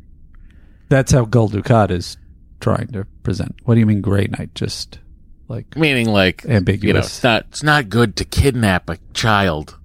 that's 0.89 1.11
how 1.11 1.25
Gul 1.25 1.49
Dukat 1.49 1.91
is 1.91 2.17
trying 2.61 2.89
to 2.93 3.05
present. 3.25 3.57
What 3.65 3.75
do 3.75 3.81
you 3.81 3.87
mean 3.87 4.01
gray 4.01 4.27
knight? 4.27 4.55
Just 4.55 5.01
like 5.49 5.77
Meaning, 5.77 6.09
like, 6.09 6.45
Ambiguous. 6.47 6.87
you 6.87 6.93
know, 6.95 7.01
it's 7.01 7.23
not, 7.23 7.47
it's 7.51 7.63
not 7.63 7.89
good 7.89 8.17
to 8.17 8.25
kidnap 8.25 8.89
a 8.89 8.99
child, 9.15 9.79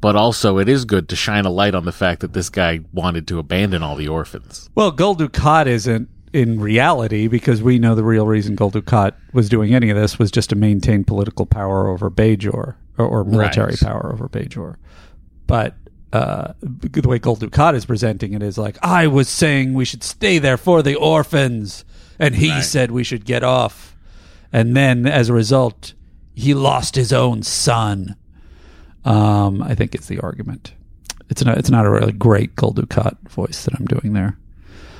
but 0.00 0.16
also 0.16 0.58
it 0.58 0.68
is 0.68 0.84
good 0.84 1.08
to 1.08 1.16
shine 1.16 1.44
a 1.44 1.50
light 1.50 1.74
on 1.74 1.84
the 1.84 1.92
fact 1.92 2.20
that 2.20 2.32
this 2.34 2.50
guy 2.50 2.80
wanted 2.92 3.26
to 3.28 3.38
abandon 3.38 3.82
all 3.82 3.96
the 3.96 4.08
orphans. 4.08 4.68
Well, 4.74 4.90
Gul 4.90 5.16
Dukat 5.16 5.66
isn't 5.66 6.08
in 6.32 6.60
reality 6.60 7.28
because 7.28 7.62
we 7.62 7.78
know 7.78 7.94
the 7.94 8.02
real 8.04 8.26
reason 8.26 8.54
Gul 8.56 8.70
Dukat 8.72 9.12
was 9.32 9.48
doing 9.48 9.74
any 9.74 9.88
of 9.90 9.96
this 9.96 10.18
was 10.18 10.30
just 10.30 10.50
to 10.50 10.56
maintain 10.56 11.04
political 11.04 11.46
power 11.46 11.88
over 11.88 12.10
Bajor 12.10 12.74
or, 12.98 13.06
or 13.06 13.24
military 13.24 13.70
Right. 13.72 13.80
power 13.80 14.12
over 14.12 14.28
Bajor. 14.28 14.76
But 15.46 15.74
uh, 16.12 16.52
the 16.60 17.08
way 17.08 17.18
Gul 17.18 17.36
Dukat 17.36 17.74
is 17.74 17.86
presenting 17.86 18.34
it 18.34 18.42
is 18.42 18.58
like, 18.58 18.76
I 18.82 19.06
was 19.06 19.28
saying 19.28 19.74
we 19.74 19.84
should 19.84 20.02
stay 20.02 20.38
there 20.38 20.56
for 20.56 20.82
the 20.82 20.94
orphans, 20.96 21.84
and 22.18 22.34
he 22.34 22.50
Right. 22.50 22.62
said 22.64 22.90
we 22.90 23.04
should 23.04 23.24
get 23.24 23.42
off. 23.42 23.93
And 24.54 24.76
then 24.76 25.04
as 25.04 25.28
a 25.28 25.32
result, 25.32 25.94
he 26.32 26.54
lost 26.54 26.94
his 26.94 27.12
own 27.12 27.42
son. 27.42 28.14
Um, 29.04 29.60
I 29.60 29.74
think 29.74 29.96
it's 29.96 30.06
the 30.06 30.20
argument. 30.20 30.74
It's 31.28 31.44
not. 31.44 31.58
It's 31.58 31.70
not 31.70 31.84
a 31.84 31.90
really 31.90 32.12
great 32.12 32.54
Gul 32.54 32.72
Dukat 32.72 33.18
voice 33.28 33.64
that 33.64 33.74
I'm 33.74 33.86
doing 33.86 34.12
there. 34.12 34.38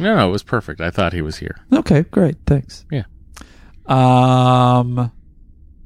No, 0.01 0.17
no, 0.17 0.29
it 0.29 0.33
was 0.33 0.43
perfect. 0.43 0.81
I 0.81 0.91
thought 0.91 1.13
he 1.13 1.23
was 1.23 1.37
here. 1.37 1.57
Okay, 1.73 2.03
great. 2.03 2.37
Thanks. 2.47 2.85
Yeah. 2.91 3.05
Um. 3.87 5.13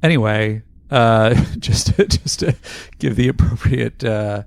Anyway, 0.01 0.63
uh, 0.89 1.35
just 1.59 1.95
to, 1.95 2.07
just 2.07 2.39
to 2.39 2.55
give 2.97 3.17
the 3.17 3.27
appropriate 3.27 4.03
uh, 4.03 4.43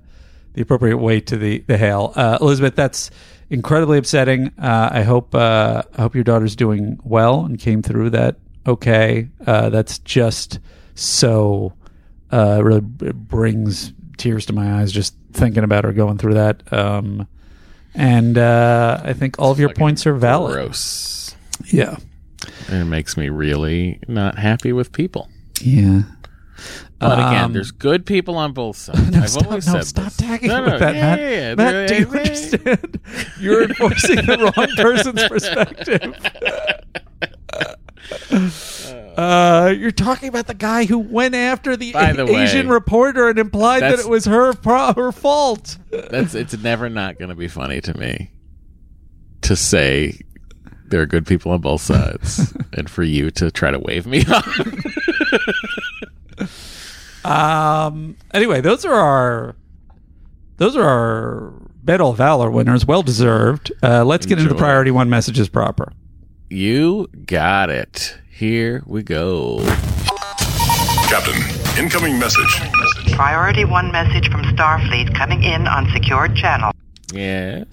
the 0.51 0.61
appropriate 0.61 0.97
weight 0.97 1.27
to 1.27 1.37
the 1.37 1.59
the 1.67 1.77
hail, 1.77 2.11
uh, 2.17 2.39
Elizabeth. 2.41 2.75
That's 2.75 3.09
incredibly 3.49 3.99
upsetting. 3.99 4.47
Uh, 4.59 4.89
I 4.91 5.03
hope 5.03 5.33
uh, 5.33 5.83
I 5.97 6.01
hope 6.01 6.13
your 6.13 6.25
daughter's 6.25 6.57
doing 6.57 6.99
well 7.05 7.45
and 7.45 7.57
came 7.57 7.81
through 7.81 8.09
that 8.09 8.35
okay. 8.67 9.29
Uh, 9.45 9.69
that's 9.69 9.99
just 9.99 10.59
so 10.95 11.73
uh, 12.31 12.61
really 12.63 12.81
brings 12.81 13.93
tears 14.17 14.45
to 14.47 14.53
my 14.53 14.79
eyes 14.81 14.91
just 14.91 15.15
thinking 15.33 15.63
about 15.63 15.83
her 15.83 15.93
going 15.93 16.17
through 16.17 16.35
that. 16.35 16.71
Um, 16.73 17.27
and 17.95 18.37
uh, 18.37 19.01
I 19.03 19.13
think 19.13 19.39
all 19.39 19.51
of 19.51 19.59
your 19.59 19.69
Fucking 19.69 19.81
points 19.81 20.07
are 20.07 20.13
valid. 20.15 20.53
Gross. 20.53 21.35
Yeah. 21.71 21.97
And 22.67 22.81
it 22.81 22.85
makes 22.85 23.15
me 23.17 23.29
really 23.29 23.99
not 24.07 24.37
happy 24.37 24.73
with 24.73 24.91
people. 24.91 25.29
Yeah. 25.61 26.01
But 26.99 27.19
again, 27.19 27.43
Um, 27.45 27.53
there's 27.53 27.71
good 27.71 28.05
people 28.05 28.35
on 28.37 28.53
both 28.53 28.77
sides. 28.77 29.11
No, 29.11 29.19
I've 29.19 29.29
stop, 29.29 29.45
always 29.47 29.67
no, 29.67 29.73
said 29.73 29.85
stop 29.85 30.03
this. 30.05 30.17
tagging 30.17 30.47
No, 30.49 30.63
no, 30.65 30.71
with 30.71 30.79
that, 30.79 30.95
yeah, 30.95 31.01
Matt. 31.01 31.19
yeah. 31.19 31.55
Matt, 31.55 31.87
do 31.89 31.95
you 31.95 32.01
yeah. 32.01 32.19
understand? 32.19 32.99
You're 33.39 33.63
enforcing 33.63 34.15
the 34.25 34.37
wrong 34.55 34.67
person's 34.77 35.27
perspective. 35.27 36.15
Uh, 39.13 39.71
you're 39.77 39.91
talking 39.91 40.27
about 40.27 40.47
the 40.47 40.55
guy 40.55 40.85
who 40.85 40.97
went 40.97 41.35
after 41.35 41.77
the, 41.77 41.93
By 41.93 42.13
the 42.13 42.25
Asian 42.35 42.67
way, 42.67 42.73
reporter 42.73 43.29
and 43.29 43.37
implied 43.37 43.81
that 43.83 43.89
that's- 43.91 44.05
it 44.07 44.09
was 44.09 44.25
her 44.25 44.53
pro- 44.53 44.91
her 44.93 45.11
fault. 45.11 45.77
That's 45.91 46.33
it's 46.33 46.57
never 46.57 46.89
not 46.89 47.19
going 47.19 47.29
to 47.29 47.35
be 47.35 47.47
funny 47.47 47.79
to 47.81 47.95
me 47.95 48.31
to 49.41 49.55
say 49.55 50.19
there 50.87 50.99
are 51.01 51.05
good 51.05 51.27
people 51.27 51.51
on 51.51 51.61
both 51.61 51.81
sides, 51.81 52.57
and 52.73 52.89
for 52.89 53.03
you 53.03 53.29
to 53.31 53.51
try 53.51 53.69
to 53.69 53.77
wave 53.77 54.07
me 54.07 54.25
on. 57.23 57.23
Um. 57.23 58.17
Anyway, 58.33 58.61
those 58.61 58.83
are 58.83 58.93
our 58.95 59.55
those 60.57 60.75
are 60.75 60.83
our 60.87 61.53
Medal 61.85 62.09
of 62.11 62.17
Valor 62.17 62.49
winners, 62.49 62.85
well 62.85 63.03
deserved. 63.03 63.71
Uh, 63.83 64.03
let's 64.03 64.25
get 64.25 64.39
into 64.39 64.49
the 64.49 64.55
Enjoy. 64.55 64.63
priority 64.65 64.89
one 64.91 65.09
messages 65.09 65.49
proper. 65.49 65.91
You 66.53 67.07
got 67.25 67.69
it. 67.69 68.17
Here 68.29 68.83
we 68.85 69.03
go. 69.03 69.59
Captain, 71.09 71.35
incoming 71.83 72.19
message. 72.19 72.61
Priority 73.13 73.65
1 73.65 73.91
message 73.91 74.29
from 74.31 74.43
Starfleet 74.43 75.15
coming 75.15 75.43
in 75.43 75.67
on 75.67 75.89
secured 75.91 76.35
channel. 76.35 76.71
Yes. 77.11 77.65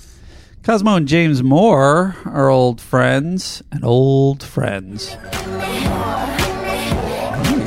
Cosmo 0.62 0.96
and 0.96 1.08
James 1.08 1.42
Moore 1.42 2.16
are 2.24 2.48
old 2.48 2.80
friends 2.80 3.62
and 3.70 3.84
old 3.84 4.42
friends. 4.42 5.16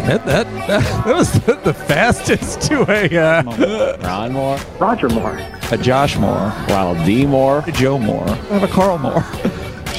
That, 0.04 0.26
that, 0.26 0.46
that, 0.68 0.68
that 1.06 1.16
was 1.16 1.32
the, 1.32 1.56
the 1.64 1.74
fastest 1.74 2.62
to 2.64 2.86
a 2.92 3.18
uh, 3.18 3.98
Ron 4.04 4.34
Moore, 4.34 4.60
Roger 4.80 5.10
Moore. 5.10 5.38
a 5.72 5.78
Josh 5.78 6.18
Moore, 6.18 6.54
Ronald 6.70 7.06
D. 7.06 7.26
Moore. 7.26 7.64
a 7.66 7.72
Joe 7.72 7.98
Moore, 7.98 8.30
I 8.30 8.36
have 8.36 8.64
a 8.64 8.68
Carl 8.68 8.98
Moore. 8.98 9.24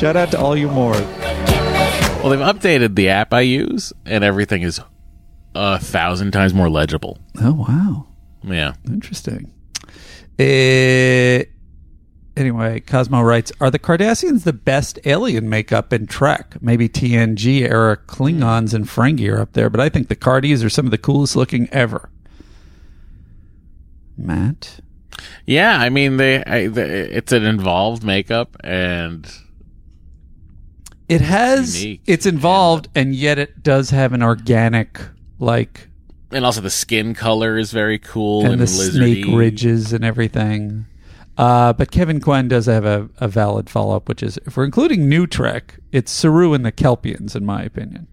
Shout 0.05 0.17
out 0.17 0.31
to 0.33 0.39
all 0.39 0.55
you 0.55 0.69
more. 0.69 0.93
Well, 0.93 2.29
they've 2.29 2.39
updated 2.39 2.95
the 2.95 3.09
app 3.09 3.33
I 3.33 3.41
use, 3.41 3.91
and 4.05 4.23
everything 4.23 4.61
is 4.61 4.79
a 5.55 5.79
thousand 5.79 6.33
times 6.33 6.53
more 6.53 6.69
legible. 6.69 7.17
Oh 7.41 7.55
wow, 7.55 8.07
Yeah. 8.43 8.75
interesting. 8.87 9.51
Uh, 10.39 11.49
anyway, 12.37 12.81
Cosmo 12.81 13.23
writes: 13.23 13.51
Are 13.63 13.71
the 13.71 13.79
Cardassians 13.79 14.45
the 14.45 14.53
best 14.53 14.99
alien 15.07 15.49
makeup 15.49 15.91
in 15.91 16.07
Trek? 16.07 16.57
Maybe 16.61 16.87
TNG 16.87 17.63
era 17.63 17.97
Klingons 17.97 18.75
and 18.75 18.85
Ferengi 18.85 19.33
are 19.33 19.41
up 19.41 19.55
there, 19.55 19.71
but 19.71 19.81
I 19.81 19.89
think 19.89 20.09
the 20.09 20.17
Cardis 20.17 20.63
are 20.63 20.69
some 20.69 20.85
of 20.85 20.91
the 20.91 20.99
coolest 20.99 21.35
looking 21.35 21.67
ever. 21.73 22.11
Matt, 24.19 24.81
Yeah, 25.47 25.79
I 25.79 25.89
mean, 25.89 26.19
they, 26.19 26.45
I, 26.45 26.67
the, 26.67 27.17
it's 27.17 27.33
an 27.33 27.45
involved 27.45 28.05
makeup, 28.05 28.55
and 28.63 29.27
it 31.09 31.21
has 31.21 31.83
Unique. 31.83 32.03
it's 32.07 32.27
involved, 32.27 32.89
and 32.95 33.15
yet 33.15 33.39
it 33.39 33.63
does 33.63 33.91
have 33.91 34.13
an 34.13 34.23
organic 34.23 35.01
like 35.39 35.89
and 36.31 36.45
also 36.45 36.61
the 36.61 36.71
skin 36.71 37.15
color 37.15 37.57
is 37.57 37.71
very 37.73 37.99
cool 37.99 38.43
and, 38.45 38.55
and 38.55 38.61
the 38.61 38.67
lizardy. 38.67 39.23
snake 39.23 39.37
ridges 39.37 39.93
and 39.93 40.05
everything. 40.05 40.87
Uh, 41.37 41.73
but 41.73 41.91
Kevin 41.91 42.21
Quinn 42.21 42.49
does 42.49 42.67
have 42.67 42.85
a, 42.85 43.09
a 43.19 43.29
valid 43.29 43.69
follow 43.69 43.97
up, 43.97 44.09
which 44.09 44.23
is 44.23 44.39
if 44.47 44.57
we're 44.57 44.65
including 44.65 45.09
New 45.09 45.27
Trek, 45.27 45.79
it's 45.93 46.11
Saru 46.13 46.53
and 46.55 46.65
the 46.65 46.73
Kelpians, 46.73 47.35
in 47.35 47.45
my 47.45 47.63
opinion. 47.63 48.07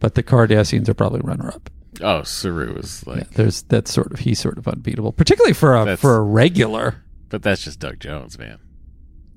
But 0.00 0.14
the 0.14 0.22
Cardassians 0.22 0.88
are 0.88 0.94
probably 0.94 1.20
runner 1.20 1.48
up. 1.48 1.70
Oh, 2.00 2.22
Saru 2.24 2.74
is 2.76 3.06
like, 3.06 3.18
Yeah, 3.18 3.24
there's 3.34 3.62
that's 3.62 3.92
sort 3.92 4.12
of 4.12 4.20
he's 4.20 4.40
sort 4.40 4.58
of 4.58 4.66
unbeatable, 4.66 5.12
particularly 5.12 5.52
for 5.52 5.76
a 5.76 5.96
for 5.96 6.16
a 6.16 6.22
regular. 6.22 7.02
but 7.28 7.42
that's 7.42 7.62
just 7.64 7.78
Doug 7.78 8.00
Jones, 8.00 8.38
man. 8.38 8.58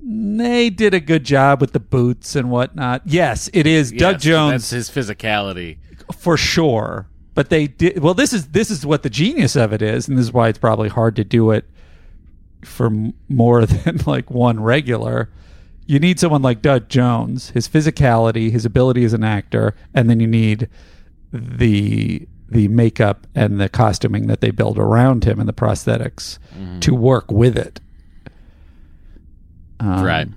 They 0.08 0.70
did 0.70 0.94
a 0.94 1.00
good 1.00 1.24
job 1.24 1.60
with 1.62 1.74
the 1.74 1.80
boots 1.80 2.36
and 2.36 2.52
whatnot. 2.52 3.02
Yes, 3.06 3.50
it 3.54 3.66
is 3.66 3.92
Doug 3.92 4.20
Jones 4.20 4.70
That's 4.70 4.70
his 4.70 4.90
physicality. 4.90 5.78
for 6.16 6.38
sure. 6.38 7.08
But 7.34 7.50
they 7.50 7.68
did 7.68 8.00
well. 8.00 8.14
This 8.14 8.32
is 8.32 8.50
this 8.50 8.70
is 8.70 8.86
what 8.86 9.04
the 9.04 9.10
genius 9.10 9.56
of 9.56 9.74
it 9.74 9.82
is, 9.82 10.08
and 10.08 10.18
this 10.18 10.26
is 10.28 10.32
why 10.34 10.48
it's 10.48 10.60
probably 10.60 10.90
hard 10.90 11.16
to 11.18 11.24
do 11.24 11.52
it 11.52 11.66
for 12.64 12.90
more 13.28 13.66
than 13.66 14.00
like 14.06 14.30
one 14.30 14.62
regular. 14.62 15.30
You 15.88 16.00
need 16.00 16.20
someone 16.20 16.42
like 16.42 16.62
Doug 16.62 16.88
Jones, 16.88 17.50
his 17.50 17.68
physicality, 17.68 18.52
his 18.52 18.66
ability 18.66 19.04
as 19.06 19.14
an 19.14 19.24
actor, 19.24 19.76
and 19.94 20.10
then 20.10 20.20
you 20.20 20.28
need 20.28 20.70
the 21.34 22.28
the 22.48 22.68
makeup 22.68 23.26
and 23.34 23.60
the 23.60 23.68
costuming 23.70 24.28
that 24.28 24.40
they 24.40 24.52
build 24.52 24.78
around 24.78 25.24
him 25.26 25.40
and 25.40 25.50
the 25.50 25.54
prosthetics 25.54 26.38
Mm-hmm. 26.56 26.80
to 26.80 26.96
work 26.96 27.30
with 27.32 27.58
it. 27.58 27.82
Um, 29.80 30.04
right. 30.04 30.28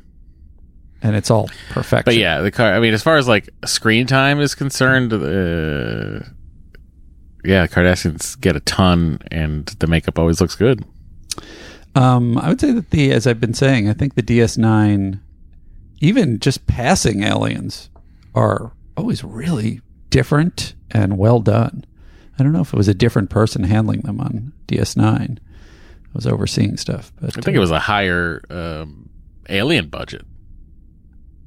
and 1.03 1.17
it's 1.17 1.31
all 1.31 1.49
perfection. 1.71 2.05
But 2.05 2.17
yeah, 2.17 2.41
the 2.41 2.51
car. 2.51 2.73
I 2.75 2.81
mean, 2.81 2.95
as 2.95 3.03
far 3.03 3.17
as 3.17 3.29
like 3.29 3.49
screen 3.65 4.07
time 4.07 4.41
is 4.41 4.55
concerned, 4.55 5.13
uh, 5.13 6.27
yeah, 7.45 7.67
Cardassians 7.67 8.39
get 8.41 8.57
a 8.57 8.61
ton, 8.61 9.21
and 9.31 9.67
the 9.79 9.87
makeup 9.87 10.19
always 10.19 10.41
looks 10.41 10.55
good. 10.55 10.85
Um, 11.95 12.37
I 12.39 12.49
would 12.49 12.61
say 12.61 12.73
that 12.73 12.91
the, 12.91 13.13
as 13.13 13.27
I've 13.27 13.41
been 13.41 13.55
saying, 13.55 13.89
I 13.89 13.93
think 13.93 14.15
the 14.15 14.23
DS9, 14.23 15.21
even 16.01 16.39
just 16.39 16.67
passing 16.67 17.23
aliens, 17.23 17.89
are 18.35 18.73
always 18.97 19.25
really 19.25 19.81
different 20.11 20.75
and 20.91 21.19
well 21.19 21.41
done. 21.41 21.85
I 22.39 22.43
don't 22.43 22.53
know 22.53 22.61
if 22.61 22.73
it 22.73 22.77
was 22.77 22.89
a 22.89 22.95
different 22.95 23.31
person 23.31 23.65
handling 23.65 24.03
them 24.03 24.21
on 24.21 24.53
DS9. 24.69 25.39
I 25.39 25.39
was 26.15 26.27
overseeing 26.27 26.77
stuff, 26.77 27.13
but 27.21 27.37
I 27.37 27.41
think 27.41 27.57
uh, 27.57 27.59
it 27.59 27.61
was 27.61 27.71
a 27.71 27.81
higher 27.81 28.43
um, 28.51 29.09
alien 29.49 29.89
budget. 29.89 30.23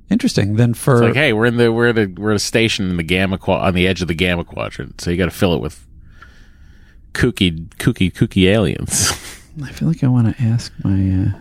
interesting. 0.10 0.56
Then 0.56 0.74
for 0.74 0.96
It's 0.96 1.02
like, 1.02 1.14
hey, 1.16 1.34
we're 1.34 1.46
in 1.46 1.58
the 1.58 1.72
we're 1.72 1.88
at 1.90 1.98
a 1.98 2.06
we're 2.08 2.32
at 2.32 2.36
a 2.36 2.40
station 2.40 2.90
in 2.90 2.98
the 2.98 3.04
gamma 3.04 3.38
qua- 3.38 3.62
on 3.66 3.74
the 3.74 3.88
edge 3.88 4.02
of 4.02 4.08
the 4.08 4.14
gamma 4.14 4.44
quadrant, 4.44 5.00
so 5.02 5.10
you 5.12 5.18
got 5.18 5.26
to 5.26 5.32
fill 5.32 5.54
it 5.54 5.62
with 5.62 5.88
kooky, 7.14 7.68
kooky, 7.76 8.12
kooky 8.12 8.48
aliens. 8.48 9.12
I 9.64 9.72
feel 9.72 9.88
like 9.88 10.04
I 10.04 10.08
want 10.08 10.36
to 10.36 10.44
ask 10.44 10.72
my. 10.84 10.92
Uh, 10.92 11.40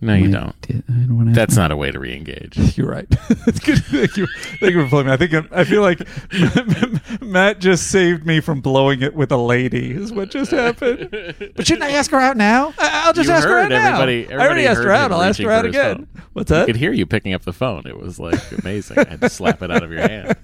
no, 0.00 0.14
you 0.14 0.30
don't. 0.30 1.34
That's 1.34 1.56
not 1.56 1.70
a 1.72 1.76
way 1.76 1.90
to 1.90 1.98
re-engage. 1.98 2.56
You're 2.78 2.88
right. 2.88 3.08
That's 3.46 3.58
good. 3.60 3.78
Thank 3.84 4.16
you. 4.16 4.26
Thank 4.60 4.74
you 4.74 4.82
for 4.84 4.88
playing 4.88 5.06
me. 5.06 5.12
I 5.12 5.16
think 5.16 5.52
I 5.52 5.64
feel 5.64 5.82
like 5.82 6.00
Matt 7.22 7.58
just 7.58 7.90
saved 7.90 8.24
me 8.26 8.40
from 8.40 8.60
blowing 8.60 9.02
it 9.02 9.14
with 9.14 9.32
a 9.32 9.36
lady. 9.36 9.90
Is 9.90 10.12
what 10.12 10.30
just 10.30 10.50
happened. 10.50 11.08
But 11.10 11.66
shouldn't 11.66 11.84
I 11.84 11.90
ask 11.92 12.10
her 12.12 12.20
out 12.20 12.36
now? 12.36 12.72
I'll 12.78 13.12
just 13.12 13.28
You 13.28 13.34
ask 13.34 13.46
her 13.46 13.58
out 13.58 13.62
heard 13.62 13.68
now. 13.70 13.86
everybody- 13.88 14.26
I 14.28 14.32
already 14.32 14.42
everybody 14.42 14.66
asked 14.66 14.82
her 14.84 14.90
out. 14.92 15.12
I'll 15.12 15.22
ask 15.22 15.40
her 15.40 15.50
out 15.50 15.66
again. 15.66 16.06
phone. 16.14 16.22
What's 16.34 16.50
that? 16.50 16.62
I 16.62 16.66
could 16.66 16.76
hear 16.76 16.92
you 16.92 17.06
picking 17.06 17.34
up 17.34 17.42
the 17.42 17.52
phone. 17.52 17.86
It 17.86 17.98
was 17.98 18.18
like 18.20 18.40
amazing. 18.62 18.98
I 18.98 19.08
had 19.08 19.20
to 19.22 19.28
slap 19.30 19.62
it 19.62 19.70
out 19.70 19.82
of 19.82 19.90
your 19.90 20.02
hand. 20.08 20.36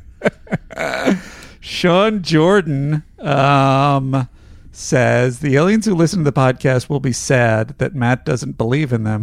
Sean 1.61 2.23
Jordan 2.23 3.03
um, 3.21 4.29
says 4.76 5.38
the 5.40 5.56
aliens 5.56 5.87
who 5.87 5.94
listen 5.94 6.20
to 6.20 6.24
the 6.24 6.32
podcast 6.32 6.88
will 6.88 7.00
be 7.00 7.12
sad 7.12 7.78
that 7.78 7.94
Matt 7.94 8.24
doesn't 8.24 8.58
believe 8.58 8.92
in 8.92 9.04
them. 9.04 9.22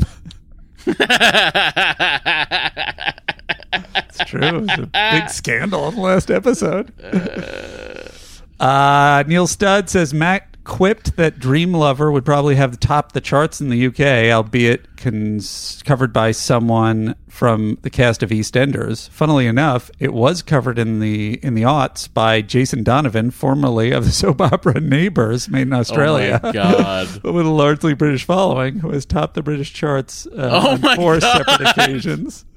it's 0.87 0.97
true. 4.25 4.41
It 4.41 4.53
was 4.61 4.69
a 4.79 4.89
big 5.11 5.29
scandal 5.29 5.87
in 5.89 5.95
the 5.95 6.01
last 6.01 6.31
episode. 6.31 6.91
Uh, 8.59 9.23
Neil 9.27 9.47
Studd 9.47 9.89
says 9.89 10.13
Matt 10.13 10.50
quipped 10.63 11.15
that 11.15 11.39
Dream 11.39 11.73
Lover 11.73 12.11
would 12.11 12.23
probably 12.23 12.55
have 12.55 12.79
top 12.79 13.13
the 13.13 13.21
charts 13.21 13.59
in 13.61 13.69
the 13.69 13.87
UK, 13.87 14.31
albeit 14.31 14.95
cons- 14.97 15.81
covered 15.85 16.13
by 16.13 16.31
someone 16.31 17.15
from 17.27 17.77
the 17.81 17.89
cast 17.89 18.21
of 18.21 18.29
EastEnders. 18.29 19.09
Funnily 19.09 19.47
enough, 19.47 19.89
it 19.99 20.13
was 20.13 20.41
covered 20.41 20.77
in 20.77 20.99
the 20.99 21.39
in 21.43 21.55
the 21.55 21.63
aughts 21.63 22.11
by 22.13 22.41
Jason 22.41 22.83
Donovan, 22.83 23.31
formerly 23.31 23.91
of 23.91 24.05
the 24.05 24.11
soap 24.21 24.39
opera 24.41 24.79
Neighbours, 24.79 25.49
made 25.49 25.63
in 25.63 25.73
Australia. 25.73 26.39
Oh 26.43 26.47
my 26.47 26.51
god. 26.53 27.23
with 27.23 27.45
a 27.45 27.49
largely 27.49 27.93
British 27.93 28.23
following, 28.25 28.79
who 28.79 28.91
has 28.91 29.05
topped 29.05 29.33
the 29.33 29.43
British 29.43 29.73
charts 29.73 30.27
uh, 30.27 30.49
Oh 30.51 30.71
on 30.87 30.95
four 30.95 31.19
God. 31.19 31.45
separate 31.45 31.69
occasions. 31.69 32.45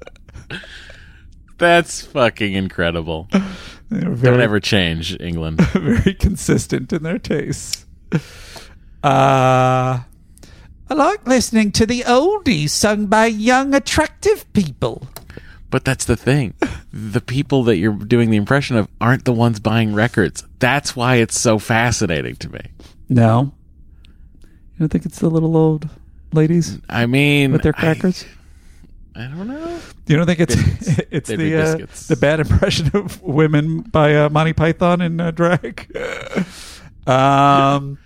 That's 1.58 2.02
fucking 2.02 2.52
incredible. 2.54 3.28
They 3.90 4.00
Don't 4.00 4.40
ever 4.40 4.58
change, 4.60 5.16
England. 5.20 5.60
very 5.72 6.14
consistent 6.14 6.92
in 6.92 7.02
their 7.04 7.18
tastes. 7.18 7.86
Uh, 9.04 10.00
I 10.88 10.94
like 10.94 11.26
listening 11.26 11.72
to 11.72 11.84
the 11.84 12.00
oldies 12.06 12.70
sung 12.70 13.04
by 13.04 13.26
young, 13.26 13.74
attractive 13.74 14.50
people. 14.54 15.06
But 15.68 15.84
that's 15.84 16.06
the 16.06 16.16
thing. 16.16 16.54
The 16.90 17.20
people 17.20 17.64
that 17.64 17.76
you're 17.76 17.92
doing 17.92 18.30
the 18.30 18.38
impression 18.38 18.76
of 18.78 18.88
aren't 19.02 19.26
the 19.26 19.32
ones 19.34 19.60
buying 19.60 19.92
records. 19.92 20.42
That's 20.58 20.96
why 20.96 21.16
it's 21.16 21.38
so 21.38 21.58
fascinating 21.58 22.36
to 22.36 22.48
me. 22.48 22.60
No, 23.10 23.52
you 24.42 24.78
don't 24.78 24.88
think 24.88 25.04
it's 25.04 25.18
the 25.18 25.28
little 25.28 25.54
old 25.54 25.86
ladies 26.32 26.78
I 26.88 27.04
mean, 27.04 27.52
with 27.52 27.62
their 27.62 27.74
crackers? 27.74 28.24
I, 29.14 29.26
don't 29.26 29.46
know. 29.46 29.80
You 30.06 30.16
don't 30.16 30.26
think 30.26 30.40
it's 30.40 30.56
Biscuits. 30.56 31.06
it's 31.10 31.28
They'd 31.28 31.36
the 31.36 31.56
uh, 31.56 31.86
the 32.08 32.16
bad 32.16 32.40
impression 32.40 32.90
of 32.94 33.22
women 33.22 33.82
by 33.82 34.14
uh, 34.14 34.28
Monty 34.30 34.54
Python 34.54 35.00
in 35.02 35.20
uh, 35.20 35.30
drag? 35.30 35.94
um, 37.06 37.98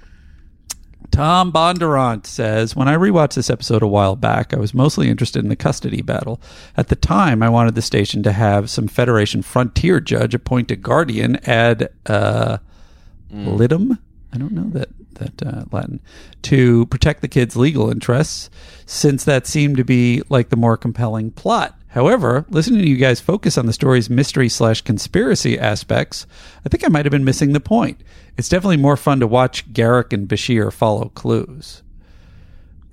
Tom 1.10 1.52
Bondurant 1.52 2.26
says, 2.26 2.76
When 2.76 2.88
I 2.88 2.96
rewatched 2.96 3.34
this 3.34 3.50
episode 3.50 3.82
a 3.82 3.88
while 3.88 4.16
back, 4.16 4.54
I 4.54 4.58
was 4.58 4.74
mostly 4.74 5.08
interested 5.08 5.42
in 5.42 5.48
the 5.48 5.56
custody 5.56 6.02
battle. 6.02 6.40
At 6.76 6.88
the 6.88 6.96
time, 6.96 7.42
I 7.42 7.48
wanted 7.48 7.74
the 7.74 7.82
station 7.82 8.22
to 8.24 8.32
have 8.32 8.70
some 8.70 8.88
Federation 8.88 9.42
frontier 9.42 10.00
judge 10.00 10.34
appoint 10.34 10.70
a 10.70 10.76
guardian 10.76 11.36
ad 11.48 11.88
uh, 12.06 12.58
litem. 13.30 13.98
I 14.32 14.38
don't 14.38 14.52
know 14.52 14.68
that 14.70 14.88
that 15.14 15.42
uh, 15.42 15.64
Latin 15.72 16.00
to 16.42 16.86
protect 16.86 17.22
the 17.22 17.28
kids' 17.28 17.56
legal 17.56 17.90
interests, 17.90 18.50
since 18.86 19.24
that 19.24 19.46
seemed 19.46 19.76
to 19.76 19.84
be 19.84 20.22
like 20.28 20.48
the 20.48 20.56
more 20.56 20.76
compelling 20.76 21.30
plot. 21.30 21.77
However, 21.98 22.46
listening 22.48 22.82
to 22.82 22.88
you 22.88 22.94
guys 22.94 23.18
focus 23.18 23.58
on 23.58 23.66
the 23.66 23.72
story's 23.72 24.08
mystery 24.08 24.48
slash 24.48 24.82
conspiracy 24.82 25.58
aspects, 25.58 26.28
I 26.64 26.68
think 26.68 26.84
I 26.84 26.88
might 26.88 27.04
have 27.04 27.10
been 27.10 27.24
missing 27.24 27.54
the 27.54 27.58
point. 27.58 28.02
It's 28.36 28.48
definitely 28.48 28.76
more 28.76 28.96
fun 28.96 29.18
to 29.18 29.26
watch 29.26 29.68
Garak 29.72 30.12
and 30.12 30.28
Bashir 30.28 30.72
follow 30.72 31.08
clues. 31.08 31.82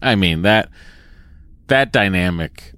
I 0.01 0.15
mean 0.15 0.41
that 0.41 0.71
that 1.67 1.91
dynamic 1.93 2.73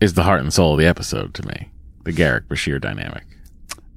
is 0.00 0.14
the 0.14 0.22
heart 0.22 0.40
and 0.40 0.50
soul 0.50 0.72
of 0.72 0.78
the 0.78 0.86
episode 0.86 1.34
to 1.34 1.46
me. 1.46 1.70
The 2.04 2.12
Garak 2.14 2.46
Bashir 2.46 2.80
dynamic, 2.80 3.24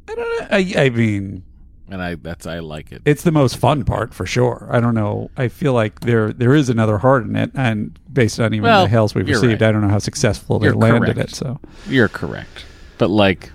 I 0.09 0.15
don't 0.15 0.17
know. 0.17 0.47
I, 0.51 0.85
I 0.87 0.89
mean, 0.89 1.43
and 1.89 2.01
I 2.01 2.15
that's 2.15 2.45
I 2.45 2.59
like 2.59 2.91
it. 2.91 3.01
it's 3.05 3.23
the 3.23 3.31
most 3.31 3.57
fun 3.57 3.83
part 3.85 4.13
for 4.13 4.25
sure. 4.25 4.67
I 4.71 4.79
don't 4.79 4.95
know. 4.95 5.29
I 5.37 5.47
feel 5.47 5.73
like 5.73 6.01
there 6.01 6.31
there 6.33 6.53
is 6.53 6.69
another 6.69 6.97
heart 6.97 7.23
in 7.25 7.35
it, 7.35 7.51
and 7.55 7.97
based 8.11 8.39
on 8.39 8.53
even 8.53 8.63
Well, 8.63 8.83
the 8.83 8.89
hails 8.89 9.15
we've 9.15 9.27
received, 9.27 9.61
right. 9.61 9.69
I 9.69 9.71
don't 9.71 9.81
know 9.81 9.87
how 9.89 9.99
successful 9.99 10.59
they 10.59 10.67
You're 10.67 10.75
landed 10.75 11.15
correct. 11.15 11.31
it. 11.31 11.35
So 11.35 11.59
You're 11.87 12.09
correct, 12.09 12.65
but 12.97 13.09
like, 13.09 13.51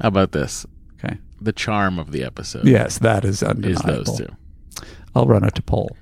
how 0.00 0.08
about 0.08 0.32
this? 0.32 0.66
okay, 1.02 1.18
The 1.40 1.52
charm 1.52 1.98
of 1.98 2.10
the 2.12 2.24
episode 2.24 2.66
yes, 2.66 2.98
that 2.98 3.24
is 3.24 3.36
is 3.36 3.42
undeniable. 3.42 4.04
those 4.04 4.18
two. 4.18 4.28
I'll 5.14 5.26
run 5.26 5.44
it 5.44 5.54
to 5.56 5.62
poll. 5.62 5.96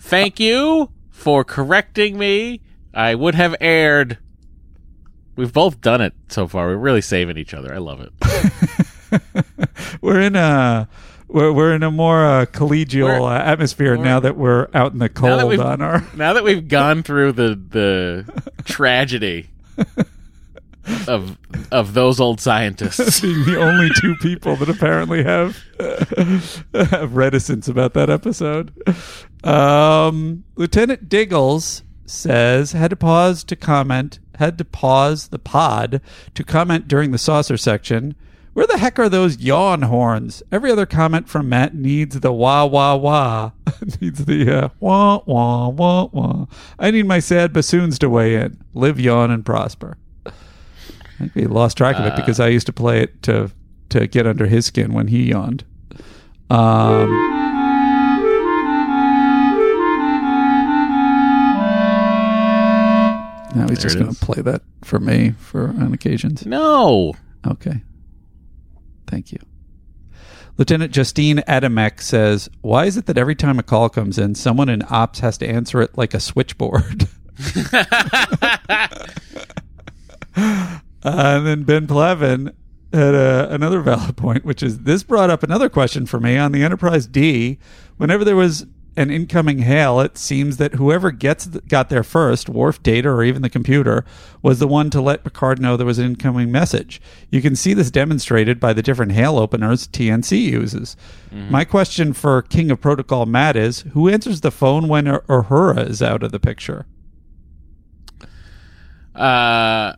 Thank 0.00 0.40
uh, 0.40 0.44
you 0.44 0.90
for 1.10 1.44
correcting 1.44 2.16
me. 2.18 2.60
I 2.94 3.14
would 3.14 3.34
have 3.34 3.54
aired. 3.60 4.18
We've 5.34 5.52
both 5.52 5.82
done 5.82 6.00
it 6.00 6.14
so 6.28 6.46
far. 6.48 6.68
We're 6.68 6.76
really 6.76 7.02
saving 7.02 7.36
each 7.36 7.52
other. 7.52 7.74
I 7.74 7.78
love 7.78 8.00
it. 8.00 8.12
we're 10.00 10.20
in 10.20 10.36
a 10.36 10.88
we're, 11.28 11.52
we're 11.52 11.74
in 11.74 11.82
a 11.82 11.90
more 11.90 12.24
uh, 12.24 12.46
collegial 12.46 13.22
uh, 13.22 13.42
atmosphere 13.42 13.96
now 13.96 14.20
that 14.20 14.36
we're 14.36 14.68
out 14.74 14.92
in 14.92 14.98
the 14.98 15.08
cold 15.08 15.58
on 15.58 15.82
our. 15.82 16.06
Now 16.14 16.32
that 16.34 16.44
we've 16.44 16.68
gone 16.68 17.02
through 17.02 17.32
the 17.32 17.60
the 17.68 18.52
tragedy 18.64 19.48
of 21.08 21.36
of 21.72 21.94
those 21.94 22.20
old 22.20 22.40
scientists, 22.40 23.20
being 23.22 23.44
the 23.44 23.60
only 23.60 23.90
two 24.00 24.14
people 24.16 24.56
that 24.56 24.68
apparently 24.68 25.22
have, 25.24 25.56
have 26.72 27.14
reticence 27.14 27.68
about 27.68 27.94
that 27.94 28.08
episode. 28.08 28.72
Um, 29.44 30.44
Lieutenant 30.54 31.08
Diggles 31.08 31.82
says 32.06 32.72
had 32.72 32.90
to 32.90 32.96
pause 32.96 33.42
to 33.44 33.56
comment, 33.56 34.20
had 34.36 34.58
to 34.58 34.64
pause 34.64 35.28
the 35.28 35.38
pod 35.38 36.00
to 36.34 36.44
comment 36.44 36.86
during 36.88 37.10
the 37.10 37.18
saucer 37.18 37.56
section. 37.56 38.14
Where 38.56 38.66
the 38.66 38.78
heck 38.78 38.98
are 38.98 39.10
those 39.10 39.36
yawn 39.36 39.82
horns? 39.82 40.42
Every 40.50 40.72
other 40.72 40.86
comment 40.86 41.28
from 41.28 41.46
Matt 41.50 41.74
needs 41.74 42.18
the 42.20 42.32
wah 42.32 42.64
wah 42.64 42.96
wah. 42.96 43.50
needs 44.00 44.24
the 44.24 44.50
uh, 44.50 44.68
wah 44.80 45.20
wah 45.26 45.68
wah 45.68 46.04
wah. 46.10 46.46
I 46.78 46.90
need 46.90 47.04
my 47.04 47.18
sad 47.18 47.52
bassoons 47.52 47.98
to 47.98 48.08
weigh 48.08 48.36
in. 48.36 48.58
Live, 48.72 48.98
yawn, 48.98 49.30
and 49.30 49.44
prosper. 49.44 49.98
I 50.24 50.30
think 51.18 51.34
we 51.34 51.44
lost 51.44 51.76
track 51.76 51.96
of 51.98 52.06
it 52.06 52.16
because 52.16 52.40
I 52.40 52.48
used 52.48 52.64
to 52.68 52.72
play 52.72 53.02
it 53.02 53.22
to 53.24 53.50
to 53.90 54.06
get 54.06 54.26
under 54.26 54.46
his 54.46 54.64
skin 54.64 54.94
when 54.94 55.08
he 55.08 55.24
yawned. 55.24 55.62
Um, 56.48 57.10
now 63.54 63.66
he's 63.68 63.80
There 63.80 63.90
just 63.90 63.98
going 63.98 64.14
to 64.14 64.24
play 64.24 64.40
that 64.40 64.62
for 64.82 64.98
me 64.98 65.32
for 65.32 65.68
on 65.68 65.92
occasions. 65.92 66.46
no. 66.46 67.12
Okay. 67.46 67.82
Thank 69.06 69.32
you. 69.32 69.38
Lieutenant 70.58 70.92
Justine 70.92 71.38
Adamek 71.46 72.00
says, 72.00 72.48
Why 72.62 72.86
is 72.86 72.96
it 72.96 73.06
that 73.06 73.18
every 73.18 73.34
time 73.34 73.58
a 73.58 73.62
call 73.62 73.88
comes 73.88 74.18
in, 74.18 74.34
someone 74.34 74.68
in 74.68 74.82
ops 74.88 75.20
has 75.20 75.36
to 75.38 75.48
answer 75.48 75.82
it 75.82 75.96
like 75.98 76.14
a 76.14 76.20
switchboard? 76.20 77.08
uh, 77.72 78.64
and 81.02 81.46
then 81.46 81.64
Ben 81.64 81.86
Plevin 81.86 82.52
had 82.92 83.14
a, 83.14 83.52
another 83.52 83.80
valid 83.80 84.16
point, 84.16 84.44
which 84.44 84.62
is 84.62 84.80
this 84.80 85.02
brought 85.02 85.28
up 85.28 85.42
another 85.42 85.68
question 85.68 86.06
for 86.06 86.18
me 86.18 86.38
on 86.38 86.52
the 86.52 86.62
Enterprise 86.62 87.06
D. 87.06 87.58
Whenever 87.98 88.24
there 88.24 88.36
was 88.36 88.66
an 88.96 89.10
incoming 89.10 89.58
hail, 89.58 90.00
it 90.00 90.16
seems 90.16 90.56
that 90.56 90.74
whoever 90.74 91.10
gets 91.10 91.46
got 91.46 91.90
there 91.90 92.02
first, 92.02 92.48
Worf, 92.48 92.82
Data, 92.82 93.08
or 93.10 93.22
even 93.22 93.42
the 93.42 93.50
computer, 93.50 94.04
was 94.42 94.58
the 94.58 94.66
one 94.66 94.88
to 94.90 95.00
let 95.00 95.22
Picard 95.22 95.60
know 95.60 95.76
there 95.76 95.84
was 95.84 95.98
an 95.98 96.06
incoming 96.06 96.50
message. 96.50 97.00
You 97.30 97.42
can 97.42 97.54
see 97.56 97.74
this 97.74 97.90
demonstrated 97.90 98.58
by 98.58 98.72
the 98.72 98.82
different 98.82 99.12
hail 99.12 99.38
openers 99.38 99.86
TNG 99.88 100.40
uses. 100.40 100.96
My 101.30 101.64
question 101.64 102.14
for 102.14 102.40
King 102.42 102.70
of 102.70 102.80
Protocol 102.80 103.26
Matt 103.26 103.56
is: 103.56 103.80
Who 103.92 104.08
answers 104.08 104.40
the 104.40 104.50
phone 104.50 104.88
when 104.88 105.06
Ur- 105.06 105.24
Uhura 105.28 105.88
is 105.88 106.00
out 106.00 106.22
of 106.22 106.32
the 106.32 106.40
picture? 106.40 106.86
Uh, 109.14 109.94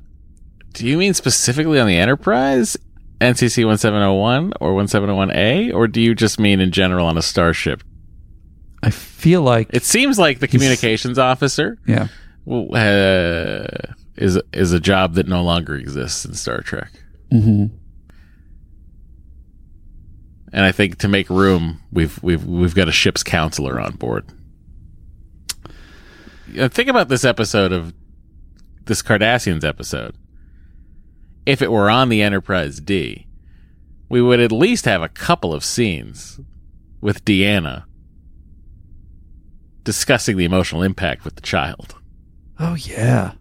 do 0.73 0.87
you 0.87 0.97
mean 0.99 1.15
specifically 1.15 1.79
on 1.79 1.87
the 1.87 1.97
Enterprise, 1.97 2.77
NCC 3.21 3.65
1701 3.65 4.53
or 4.61 4.73
1701A, 4.73 5.75
or 5.75 5.89
do 5.89 6.01
you 6.01 6.15
just 6.15 6.39
mean 6.39 6.61
in 6.61 6.71
general 6.71 7.07
on 7.07 7.19
a 7.19 7.23
starship? 7.23 7.83
I 8.83 8.91
feel 8.91 9.43
like 9.43 9.71
It 9.73 9.85
seems 9.85 10.19
like 10.19 10.38
the 10.38 10.49
communications 10.49 11.19
officer 11.19 11.79
yeah. 11.87 12.09
uh, 12.49 13.93
is 14.17 14.41
is 14.53 14.73
a 14.73 14.81
job 14.81 15.14
that 15.14 15.27
no 15.27 15.43
longer 15.43 15.75
exists 15.75 16.25
in 16.25 16.35
Star 16.35 16.61
Trek. 16.61 16.93
Mm-hmm. 17.33 17.75
And 20.53 20.64
I 20.64 20.73
think 20.73 20.99
to 20.99 21.09
make 21.09 21.29
room, 21.29 21.81
we've 21.93 22.23
we've 22.23 22.45
we've 22.45 22.75
got 22.75 22.88
a 22.88 22.93
ship's 22.93 23.23
counselor 23.23 23.81
on 23.81 23.97
board. 23.97 24.25
Think 26.55 26.88
about 26.88 27.09
this 27.09 27.25
episode 27.25 27.73
of 27.73 27.93
this 28.85 29.03
Cardassians 29.03 29.64
episode. 29.64 30.14
If 31.45 31.61
it 31.61 31.71
were 31.71 31.91
on 31.91 32.09
the 32.09 32.23
Enterprise 32.23 32.81
D, 32.81 33.27
we 34.09 34.23
would 34.23 34.41
at 34.41 34.53
least 34.53 34.87
have 34.87 35.03
a 35.03 35.09
couple 35.09 35.53
of 35.53 35.64
scenes 35.64 36.41
with 37.01 37.25
Deanna 37.25 37.85
discussing 39.88 40.37
the 40.37 40.44
emotional 40.44 40.83
impact 40.83 41.24
with 41.24 41.35
the 41.35 41.40
child. 41.40 41.94
Oh 42.61 42.74
yeah. 42.74 43.33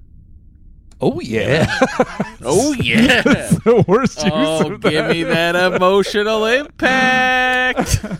Oh 1.01 1.19
yeah. 1.19 1.67
Oh 2.41 2.71
yeah. 2.71 3.21
the 3.65 3.83
worst 3.86 4.23
use 4.23 4.31
oh, 4.33 4.71
of 4.71 4.81
that. 4.81 4.89
give 4.89 5.10
me 5.10 5.23
that 5.23 5.57
emotional 5.57 6.45
impact. 6.45 8.05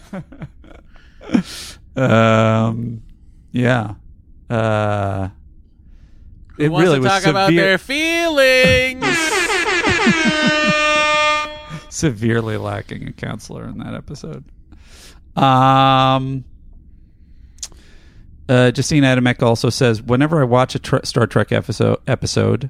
Um, 1.96 3.02
yeah. 3.52 3.96
Uh, 4.50 5.30
Who 6.58 6.64
it 6.64 6.70
wants 6.70 6.84
really 6.84 6.98
to 6.98 7.04
was 7.04 7.12
talk 7.12 7.26
about 7.26 7.52
their 7.52 7.80
feelings. 7.80 9.04
severely 11.90 12.58
lacking 12.58 13.08
a 13.08 13.14
counselor 13.14 13.68
in 13.68 13.80
that 13.80 13.96
episode. 13.96 14.46
Um, 15.36 16.44
uh, 18.50 18.72
Justine 18.72 19.04
Adamek 19.04 19.42
also 19.44 19.70
says, 19.70 20.02
whenever 20.02 20.42
I 20.42 20.46
watch 20.46 20.76
a 20.76 20.80
tr- 20.80 21.04
Star 21.04 21.28
Trek 21.28 21.52
episode, 21.52 22.00
episode, 22.08 22.70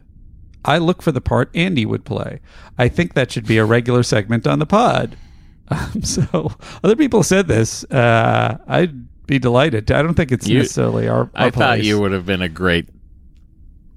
I 0.66 0.78
look 0.80 1.02
for 1.02 1.12
the 1.12 1.22
part 1.22 1.50
Andy 1.56 1.86
would 1.86 2.04
play. 2.06 2.40
I 2.78 2.88
think 2.90 3.14
that 3.14 3.32
should 3.32 3.46
be 3.48 3.58
a 3.58 3.66
regular 3.66 4.04
segment 4.04 4.46
on 4.48 4.60
the 4.60 4.66
pod. 4.66 5.18
Um, 5.70 6.02
so 6.02 6.54
other 6.82 6.96
people 6.96 7.24
said 7.24 7.50
this. 7.50 7.84
Uh, 7.92 8.58
I'd 8.70 9.26
be 9.28 9.38
delighted. 9.38 9.92
I 9.92 10.02
don't 10.02 10.14
think 10.14 10.32
it's 10.32 10.48
You- 10.48 10.60
necessarily 10.60 11.10
our. 11.10 11.30
I 11.36 11.44
our 11.46 11.52
thought 11.52 11.84
you 11.84 12.00
would 12.00 12.14
have 12.14 12.26
been 12.26 12.42
a 12.42 12.48
great 12.48 12.88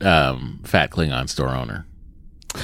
um, 0.00 0.58
fat 0.64 0.90
Klingon 0.90 1.28
store 1.28 1.50
owner. 1.50 1.86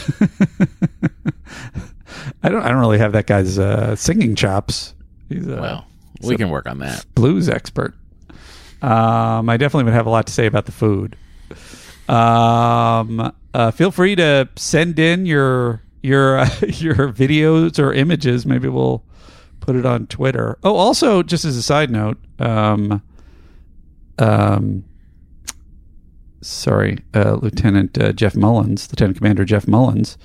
I 2.42 2.48
don't. 2.48 2.62
I 2.62 2.68
don't 2.68 2.80
really 2.80 2.98
have 2.98 3.12
that 3.12 3.26
guy's 3.26 3.58
uh, 3.60 3.94
singing 3.96 4.34
chops. 4.34 4.94
He's 5.28 5.46
a 5.46 5.60
Well, 5.60 5.86
we 6.22 6.36
can 6.36 6.50
work 6.50 6.66
on 6.68 6.78
that. 6.80 7.06
blues 7.14 7.48
expert. 7.48 7.94
Um, 8.86 9.48
I 9.48 9.56
definitely 9.56 9.84
would 9.84 9.94
have 9.94 10.06
a 10.06 10.10
lot 10.10 10.28
to 10.28 10.32
say 10.32 10.46
about 10.46 10.66
the 10.66 10.72
food. 10.72 11.16
Um, 12.08 13.32
uh, 13.52 13.70
feel 13.72 13.90
free 13.90 14.14
to 14.14 14.48
send 14.54 15.00
in 15.00 15.26
your 15.26 15.82
your 16.02 16.38
uh, 16.38 16.48
your 16.62 17.12
videos 17.12 17.80
or 17.80 17.92
images. 17.92 18.46
Maybe 18.46 18.68
we'll 18.68 19.02
put 19.58 19.74
it 19.74 19.84
on 19.84 20.06
Twitter. 20.06 20.56
Oh, 20.62 20.76
also, 20.76 21.24
just 21.24 21.44
as 21.44 21.56
a 21.56 21.62
side 21.62 21.90
note, 21.90 22.18
um, 22.38 23.02
um, 24.20 24.84
sorry, 26.40 26.98
uh, 27.12 27.38
Lieutenant 27.42 27.98
uh, 27.98 28.12
Jeff 28.12 28.36
Mullins, 28.36 28.88
Lieutenant 28.88 29.16
Commander 29.16 29.44
Jeff 29.44 29.66
Mullins, 29.66 30.16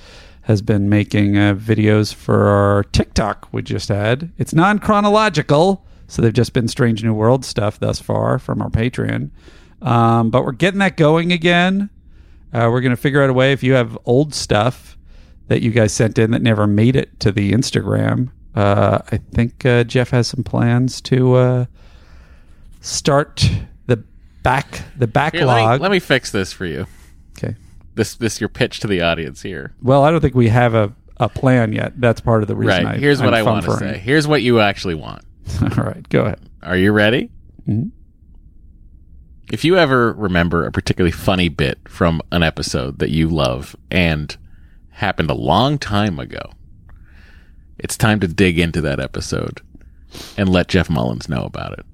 has 0.43 0.61
been 0.61 0.87
making 0.87 1.35
uh, 1.35 1.55
videos 1.55 2.13
for 2.13 2.47
our 2.47 2.83
TikTok 2.83 3.47
we 3.51 3.63
just 3.63 3.89
had. 3.89 4.31
It's 4.37 4.53
non 4.53 4.77
chronological, 4.77 5.83
so 6.11 6.21
they've 6.21 6.33
just 6.33 6.51
been 6.51 6.67
Strange 6.67 7.05
New 7.05 7.13
World 7.13 7.45
stuff 7.45 7.79
thus 7.79 8.01
far 8.01 8.37
from 8.37 8.61
our 8.61 8.69
Patreon. 8.69 9.29
Um, 9.81 10.29
but 10.29 10.43
we're 10.43 10.51
getting 10.51 10.79
that 10.79 10.97
going 10.97 11.31
again. 11.31 11.89
Uh, 12.53 12.67
we're 12.69 12.81
going 12.81 12.91
to 12.91 12.97
figure 12.97 13.23
out 13.23 13.29
a 13.29 13.33
way 13.33 13.53
if 13.53 13.63
you 13.63 13.73
have 13.73 13.97
old 14.03 14.33
stuff 14.33 14.97
that 15.47 15.61
you 15.61 15.71
guys 15.71 15.93
sent 15.93 16.19
in 16.19 16.31
that 16.31 16.41
never 16.41 16.67
made 16.67 16.97
it 16.97 17.17
to 17.21 17.31
the 17.31 17.53
Instagram. 17.53 18.29
Uh, 18.53 18.99
I 19.09 19.17
think 19.33 19.65
uh, 19.65 19.85
Jeff 19.85 20.09
has 20.09 20.27
some 20.27 20.43
plans 20.43 20.99
to 21.03 21.35
uh, 21.35 21.65
start 22.81 23.49
the 23.85 24.03
back 24.43 24.83
the 24.97 25.05
Here, 25.05 25.15
let, 25.15 25.31
me, 25.31 25.45
backlog. 25.45 25.79
let 25.79 25.91
me 25.91 25.99
fix 25.99 26.29
this 26.29 26.51
for 26.51 26.65
you. 26.65 26.87
okay. 27.37 27.55
This 27.95 28.15
this 28.15 28.41
your 28.41 28.49
pitch 28.49 28.81
to 28.81 28.87
the 28.87 29.01
audience 29.01 29.43
here. 29.43 29.73
Well, 29.81 30.03
I 30.03 30.11
don't 30.11 30.19
think 30.19 30.35
we 30.35 30.49
have 30.49 30.73
a, 30.73 30.93
a 31.15 31.29
plan 31.29 31.71
yet. 31.71 31.93
That's 32.01 32.19
part 32.19 32.41
of 32.41 32.49
the 32.49 32.55
reason. 32.57 32.83
Right. 32.83 32.95
I, 32.95 32.97
Here's 32.97 33.21
what 33.21 33.33
I'm 33.33 33.47
I 33.47 33.49
want 33.49 33.63
to 33.63 33.77
say. 33.77 33.97
Here's 33.97 34.27
what 34.27 34.41
you 34.41 34.59
actually 34.59 34.95
want. 34.95 35.23
All 35.61 35.83
right, 35.83 36.07
go 36.09 36.21
ahead. 36.25 36.39
Are 36.63 36.77
you 36.77 36.91
ready? 36.91 37.29
Mhm. 37.67 37.91
If 39.51 39.65
you 39.65 39.77
ever 39.77 40.13
remember 40.13 40.65
a 40.65 40.71
particularly 40.71 41.11
funny 41.11 41.49
bit 41.49 41.79
from 41.87 42.21
an 42.31 42.41
episode 42.41 42.99
that 42.99 43.09
you 43.09 43.27
love 43.29 43.75
and 43.89 44.35
happened 44.91 45.29
a 45.29 45.33
long 45.35 45.77
time 45.77 46.19
ago, 46.19 46.41
it's 47.77 47.97
time 47.97 48.19
to 48.21 48.27
dig 48.27 48.59
into 48.59 48.79
that 48.81 48.99
episode 48.99 49.61
and 50.37 50.47
let 50.47 50.67
Jeff 50.69 50.89
Mullins 50.89 51.27
know 51.27 51.43
about 51.43 51.73
it. 51.77 51.85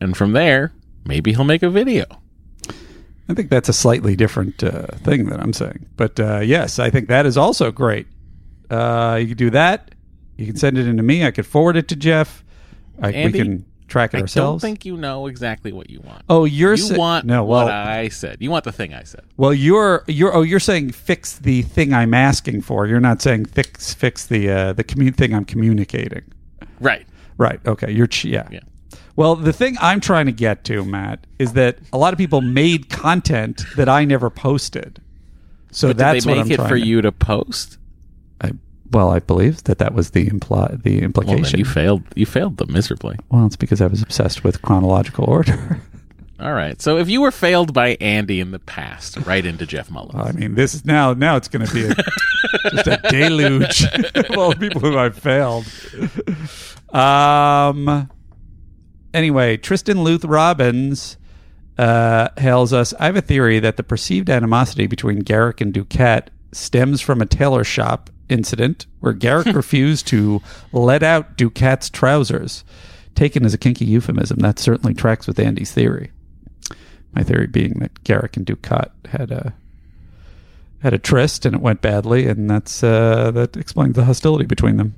And 0.00 0.16
from 0.16 0.32
there, 0.32 0.72
maybe 1.06 1.32
he'll 1.32 1.44
make 1.44 1.62
a 1.62 1.70
video. 1.70 2.04
I 3.30 3.34
think 3.34 3.50
that's 3.50 3.68
a 3.68 3.74
slightly 3.74 4.16
different 4.16 4.62
uh, 4.62 4.86
thing 4.98 5.26
that 5.26 5.40
I'm 5.40 5.52
saying. 5.52 5.86
But 5.96 6.18
uh, 6.20 6.40
yes, 6.40 6.78
I 6.78 6.90
think 6.90 7.08
that 7.08 7.24
is 7.26 7.36
also 7.36 7.70
great. 7.70 8.06
Uh, 8.70 9.18
you 9.20 9.28
can 9.28 9.36
do 9.36 9.50
that. 9.50 9.94
You 10.36 10.46
can 10.46 10.56
send 10.56 10.76
it 10.78 10.86
in 10.86 10.96
to 10.98 11.02
me. 11.02 11.24
I 11.24 11.30
could 11.30 11.46
forward 11.46 11.76
it 11.76 11.88
to 11.88 11.96
Jeff. 11.96 12.44
I, 13.00 13.08
we 13.26 13.32
can 13.32 13.64
track 13.86 14.12
it 14.12 14.18
I 14.18 14.20
don't 14.26 14.58
think 14.60 14.84
you 14.84 14.96
know 14.98 15.28
exactly 15.28 15.72
what 15.72 15.88
you 15.88 16.00
want. 16.00 16.22
oh, 16.28 16.44
you're 16.44 16.72
you 16.74 16.76
sa- 16.82 16.96
want 16.96 17.24
no. 17.26 17.44
Well, 17.44 17.64
what 17.64 17.72
I 17.72 18.08
said. 18.08 18.36
You 18.40 18.50
want 18.50 18.64
the 18.64 18.72
thing 18.72 18.92
I 18.94 19.02
said. 19.04 19.22
well, 19.36 19.54
you're 19.54 20.04
you're 20.06 20.34
oh, 20.34 20.42
you're 20.42 20.60
saying 20.60 20.92
fix 20.92 21.38
the 21.38 21.62
thing 21.62 21.94
I'm 21.94 22.12
asking 22.14 22.62
for. 22.62 22.86
You're 22.86 23.00
not 23.00 23.22
saying 23.22 23.46
fix 23.46 23.94
fix 23.94 24.26
the 24.26 24.50
uh, 24.50 24.72
the 24.74 24.84
commu- 24.84 25.14
thing 25.16 25.32
I'm 25.34 25.44
communicating. 25.44 26.24
Right. 26.80 27.06
Right. 27.38 27.60
Okay. 27.66 27.90
You're 27.90 28.06
ch- 28.08 28.26
yeah. 28.26 28.48
Yeah. 28.50 28.60
Well, 29.16 29.34
the 29.36 29.52
thing 29.52 29.76
I'm 29.80 30.00
trying 30.00 30.26
to 30.26 30.32
get 30.32 30.64
to, 30.66 30.84
Matt, 30.84 31.26
is 31.40 31.54
that 31.54 31.78
a 31.92 31.98
lot 31.98 32.12
of 32.12 32.18
people 32.18 32.40
made 32.40 32.88
content 32.88 33.64
that 33.76 33.88
I 33.88 34.04
never 34.04 34.30
posted. 34.30 35.00
So 35.72 35.88
But 35.88 35.96
that's 35.98 36.24
did 36.24 36.34
they 36.34 36.38
what 36.38 36.46
make 36.48 36.58
I'm 36.58 36.64
it 36.64 36.68
for 36.68 36.78
to- 36.78 36.86
you 36.86 37.00
to 37.02 37.10
post? 37.12 37.78
I, 38.92 38.96
well, 38.96 39.10
I 39.10 39.18
believe 39.18 39.64
that 39.64 39.78
that 39.78 39.94
was 39.94 40.10
the 40.10 40.28
imply 40.28 40.76
the 40.82 41.02
implication. 41.02 41.42
then 41.42 41.58
you 41.58 41.64
failed. 41.64 42.02
You 42.14 42.26
failed 42.26 42.56
them 42.58 42.72
miserably. 42.72 43.16
Well, 43.30 43.46
it's 43.46 43.56
because 43.56 43.80
I 43.80 43.86
was 43.86 44.02
obsessed 44.02 44.44
with 44.44 44.62
chronological 44.62 45.24
order. 45.24 45.80
All 46.40 46.52
right. 46.52 46.80
So 46.80 46.98
if 46.98 47.08
you 47.08 47.20
were 47.20 47.32
failed 47.32 47.74
by 47.74 47.96
Andy 48.00 48.38
in 48.38 48.52
the 48.52 48.60
past, 48.60 49.16
right 49.26 49.44
into 49.44 49.66
Jeff 49.66 49.90
Mullins. 49.90 50.14
I 50.14 50.30
mean, 50.32 50.54
this 50.54 50.72
is 50.72 50.84
now 50.84 51.12
now 51.12 51.36
it's 51.36 51.48
going 51.48 51.66
to 51.66 51.74
be 51.74 51.84
a, 51.86 51.94
just 52.70 52.86
a 52.86 53.00
deluge 53.10 53.84
of 54.14 54.38
all 54.38 54.50
the 54.50 54.56
people 54.56 54.80
who 54.80 54.96
I've 54.96 55.18
failed. 55.18 55.66
Um. 56.90 58.08
Anyway, 59.14 59.56
Tristan 59.56 60.04
Luth 60.04 60.24
Robbins 60.24 61.16
uh, 61.78 62.28
hails 62.36 62.72
us. 62.72 62.92
I 63.00 63.06
have 63.06 63.16
a 63.16 63.20
theory 63.20 63.58
that 63.60 63.76
the 63.76 63.82
perceived 63.82 64.28
animosity 64.28 64.86
between 64.86 65.22
Garak 65.22 65.60
and 65.60 65.72
Dukat 65.72 66.28
stems 66.52 67.00
from 67.00 67.20
a 67.20 67.26
tailor 67.26 67.64
shop 67.64 68.10
incident 68.28 68.86
where 69.00 69.14
Garak 69.14 69.54
refused 69.54 70.06
to 70.08 70.42
let 70.72 71.02
out 71.02 71.36
Dukat's 71.36 71.90
trousers. 71.90 72.64
Taken 73.14 73.44
as 73.44 73.52
a 73.52 73.58
kinky 73.58 73.84
euphemism, 73.84 74.38
that 74.38 74.58
certainly 74.60 74.94
tracks 74.94 75.26
with 75.26 75.40
Andy's 75.40 75.72
theory. 75.72 76.12
My 77.12 77.24
theory 77.24 77.48
being 77.48 77.74
that 77.80 78.04
Garak 78.04 78.36
and 78.36 78.46
Dukat 78.46 78.90
had 79.06 79.32
a 79.32 79.54
had 80.80 80.94
a 80.94 80.98
tryst 80.98 81.44
and 81.44 81.56
it 81.56 81.60
went 81.60 81.80
badly, 81.80 82.28
and 82.28 82.48
that's 82.48 82.84
uh, 82.84 83.32
that 83.32 83.56
explains 83.56 83.96
the 83.96 84.04
hostility 84.04 84.44
between 84.44 84.76
them. 84.76 84.94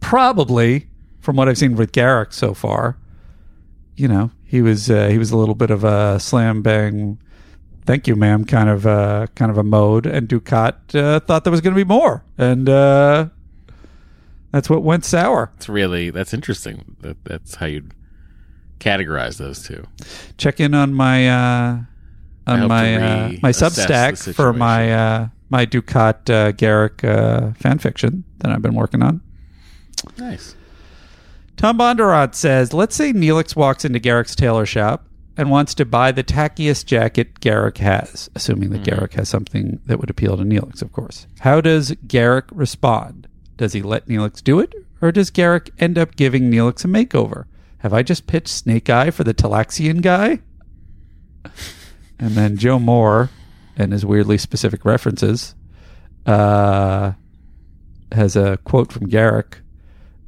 Probably, 0.00 0.88
from 1.20 1.36
what 1.36 1.48
I've 1.48 1.58
seen 1.58 1.76
with 1.76 1.92
Garak 1.92 2.32
so 2.32 2.54
far, 2.54 2.96
you 3.94 4.08
know, 4.08 4.32
he 4.44 4.62
was 4.62 4.90
uh, 4.90 5.08
he 5.08 5.18
was 5.18 5.30
a 5.30 5.36
little 5.36 5.54
bit 5.54 5.70
of 5.70 5.84
a 5.84 6.18
slam 6.18 6.62
bang 6.62 7.18
thank 7.88 8.06
you, 8.06 8.14
ma'am, 8.14 8.44
kind 8.44 8.68
of 8.68 8.86
uh, 8.86 9.26
kind 9.34 9.50
of 9.50 9.56
a 9.56 9.64
mode. 9.64 10.04
And 10.04 10.28
Dukat 10.28 10.94
uh, 10.94 11.20
thought 11.20 11.44
there 11.44 11.50
was 11.50 11.62
going 11.62 11.74
to 11.74 11.84
be 11.84 11.88
more, 11.88 12.22
and 12.36 12.68
uh, 12.68 13.28
that's 14.52 14.68
what 14.68 14.82
went 14.82 15.04
sour. 15.06 15.50
It's 15.56 15.68
really 15.68 16.10
that's 16.10 16.34
interesting. 16.34 16.96
That 17.00 17.24
that's 17.24 17.56
how 17.56 17.66
you'd 17.66 17.92
categorize 18.78 19.38
those 19.38 19.66
two. 19.66 19.86
Check 20.36 20.60
in 20.60 20.74
on 20.74 20.92
my 20.92 21.28
uh, 21.28 21.78
on 22.46 22.68
my 22.68 22.94
uh, 22.96 23.32
my 23.42 23.50
Substack 23.50 24.34
for 24.34 24.52
my 24.52 24.92
uh, 24.92 25.28
my 25.48 25.64
Dukat 25.64 26.28
uh, 26.28 26.52
Garak 26.52 27.02
uh, 27.02 27.54
fan 27.54 27.78
fiction 27.78 28.22
that 28.38 28.52
I've 28.52 28.62
been 28.62 28.74
working 28.74 29.02
on. 29.02 29.22
Nice. 30.18 30.54
Tom 31.56 31.76
Bondurant 31.78 32.36
says, 32.36 32.72
let's 32.72 32.94
say 32.94 33.12
Neelix 33.12 33.56
walks 33.56 33.84
into 33.84 33.98
Garak's 33.98 34.36
tailor 34.36 34.64
shop 34.64 35.07
and 35.38 35.50
wants 35.50 35.72
to 35.72 35.84
buy 35.84 36.10
the 36.10 36.24
tackiest 36.24 36.84
jacket 36.84 37.38
Garak 37.40 37.78
has, 37.78 38.28
assuming 38.34 38.70
that 38.70 38.82
Garak 38.82 39.14
has 39.14 39.28
something 39.28 39.80
that 39.86 40.00
would 40.00 40.10
appeal 40.10 40.36
to 40.36 40.42
Neelix, 40.42 40.82
of 40.82 40.92
course. 40.92 41.28
How 41.40 41.60
does 41.60 41.92
Garak 42.08 42.48
respond? 42.50 43.28
Does 43.56 43.72
he 43.72 43.80
let 43.80 44.08
Neelix 44.08 44.42
do 44.42 44.58
it, 44.58 44.74
or 45.00 45.12
does 45.12 45.30
Garak 45.30 45.70
end 45.78 45.96
up 45.96 46.16
giving 46.16 46.50
Neelix 46.50 46.84
a 46.84 46.88
makeover? 46.88 47.44
Have 47.78 47.94
I 47.94 48.02
just 48.02 48.26
pitched 48.26 48.48
Snake 48.48 48.90
Eye 48.90 49.12
for 49.12 49.22
the 49.22 49.32
Talaxian 49.32 50.02
guy? 50.02 50.40
And 52.20 52.32
then 52.32 52.56
Joe 52.56 52.80
Moore 52.80 53.30
and 53.76 53.92
his 53.92 54.04
weirdly 54.04 54.38
specific 54.38 54.84
references 54.84 55.54
uh, 56.26 57.12
has 58.10 58.34
a 58.34 58.56
quote 58.64 58.92
from 58.92 59.08
Garak. 59.08 59.58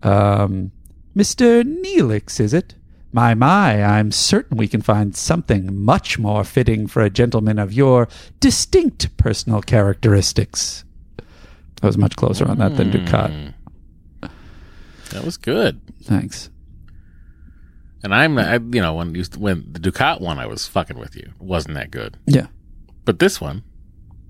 Um, 0.04 0.70
Mr. 1.16 1.64
Neelix, 1.64 2.38
is 2.38 2.54
it? 2.54 2.76
My, 3.12 3.34
my, 3.34 3.82
I'm 3.82 4.12
certain 4.12 4.56
we 4.56 4.68
can 4.68 4.82
find 4.82 5.16
something 5.16 5.76
much 5.76 6.18
more 6.18 6.44
fitting 6.44 6.86
for 6.86 7.02
a 7.02 7.10
gentleman 7.10 7.58
of 7.58 7.72
your 7.72 8.08
distinct 8.38 9.16
personal 9.16 9.62
characteristics. 9.62 10.84
I 11.82 11.86
was 11.86 11.98
much 11.98 12.14
closer 12.14 12.46
on 12.46 12.58
that 12.58 12.76
than 12.76 12.92
hmm. 12.92 12.98
Dukat. 12.98 13.54
That 15.10 15.24
was 15.24 15.36
good. 15.36 15.80
Thanks. 16.02 16.50
And 18.02 18.14
I'm, 18.14 18.38
I, 18.38 18.54
you 18.54 18.80
know, 18.80 18.94
when 18.94 19.14
you 19.14 19.24
when 19.36 19.66
the 19.70 19.80
Dukat 19.80 20.20
one, 20.20 20.38
I 20.38 20.46
was 20.46 20.66
fucking 20.66 20.98
with 20.98 21.16
you. 21.16 21.32
It 21.40 21.44
wasn't 21.44 21.74
that 21.74 21.90
good, 21.90 22.16
Yeah. 22.26 22.46
but 23.04 23.18
this 23.18 23.40
one, 23.40 23.62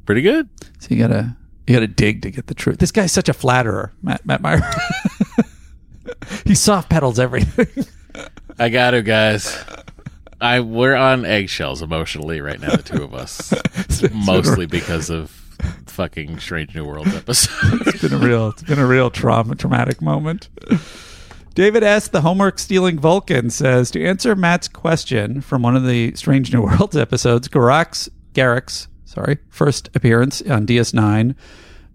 pretty 0.07 0.22
good. 0.22 0.49
So 0.81 0.89
you 0.91 0.97
gotta 0.97 1.37
you 1.66 1.74
gotta 1.74 1.87
dig 1.87 2.22
to 2.22 2.31
get 2.31 2.49
the 2.49 2.55
truth. 2.55 2.78
This 2.78 2.91
guy's 2.91 3.12
such 3.12 3.28
a 3.28 3.33
flatterer, 3.33 3.93
Matt 4.03 4.26
Matt 4.26 4.43
Mira. 4.43 4.68
he 6.45 6.55
soft 6.57 6.89
pedals 6.91 7.20
everything. 7.20 7.85
I 8.61 8.68
got 8.68 8.90
to, 8.90 9.00
guys. 9.00 9.56
I 10.38 10.61
we're 10.61 10.94
on 10.94 11.24
eggshells 11.24 11.80
emotionally 11.80 12.42
right 12.42 12.61
now, 12.61 12.76
the 12.76 12.82
two 12.82 13.02
of 13.02 13.14
us, 13.14 13.54
mostly 14.12 14.66
because 14.66 15.08
of 15.08 15.30
fucking 15.86 16.38
Strange 16.40 16.74
New 16.74 16.84
World 16.84 17.08
episode. 17.08 17.86
it's 17.86 18.02
been 18.02 18.12
a 18.12 18.18
real 18.18 18.50
it's 18.50 18.62
been 18.62 18.78
a 18.78 18.86
real 18.86 19.08
trauma 19.08 19.54
traumatic 19.54 20.02
moment. 20.02 20.50
David 21.54 21.82
S. 21.82 22.08
the 22.08 22.20
homework 22.20 22.58
stealing 22.58 22.98
Vulcan 22.98 23.48
says 23.48 23.90
to 23.92 24.04
answer 24.04 24.36
Matt's 24.36 24.68
question 24.68 25.40
from 25.40 25.62
one 25.62 25.74
of 25.74 25.86
the 25.86 26.14
Strange 26.14 26.52
New 26.52 26.61
Worlds 26.61 26.98
episodes, 26.98 27.48
Garak's 27.48 28.11
Garrick's 28.34 28.88
sorry 29.06 29.38
first 29.48 29.88
appearance 29.94 30.42
on 30.42 30.66
DS9 30.66 31.34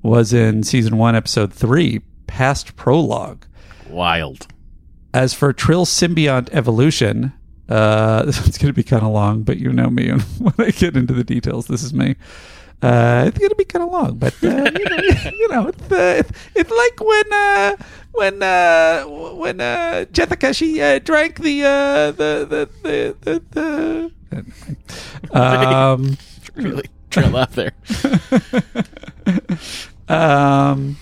was 0.02 0.34
in 0.34 0.64
season 0.64 0.98
one, 0.98 1.16
episode 1.16 1.54
three, 1.54 2.02
past 2.26 2.76
prologue. 2.76 3.46
Wild. 3.88 4.48
As 5.16 5.34
for 5.34 5.54
Trill 5.54 5.86
symbiont 5.86 6.50
evolution, 6.52 7.32
uh, 7.70 8.24
this 8.26 8.42
one's 8.42 8.58
going 8.58 8.68
to 8.68 8.74
be 8.74 8.84
kind 8.84 9.02
of 9.02 9.14
long, 9.14 9.44
but 9.44 9.58
you 9.58 9.72
know 9.72 9.90
me, 9.90 10.10
and 10.10 10.22
when 10.40 10.54
I 10.58 10.72
get 10.72 10.98
into 10.98 11.14
the 11.14 11.24
details, 11.24 11.68
this 11.68 11.84
is 11.84 11.94
me. 11.94 12.18
Uh, 12.82 13.24
it's 13.26 13.38
going 13.40 13.50
to 13.50 13.56
be 13.56 13.64
kind 13.64 13.82
of 13.82 13.94
long, 13.94 14.18
but 14.18 14.34
uh, 14.44 14.48
you 14.78 14.90
know, 14.90 14.98
you 15.32 15.48
know 15.48 15.68
it's, 15.70 15.90
uh, 15.90 16.16
it's, 16.20 16.32
it's 16.54 16.70
like 16.70 17.00
when 17.00 17.32
uh, 17.32 17.76
when 18.12 18.44
uh, 18.44 19.04
when 19.06 19.62
uh, 19.62 20.04
Jessica 20.12 20.54
she 20.54 20.82
uh, 20.82 21.00
drank 21.00 21.40
the, 21.40 21.64
uh, 21.64 22.12
the 22.12 22.70
the 22.84 23.16
the 23.22 23.42
the. 23.52 24.12
the 25.32 25.32
um, 25.42 26.18
Really 26.56 26.90
trail 27.10 27.38
off 27.38 27.56
there. 27.56 27.72
Um, 30.10 30.98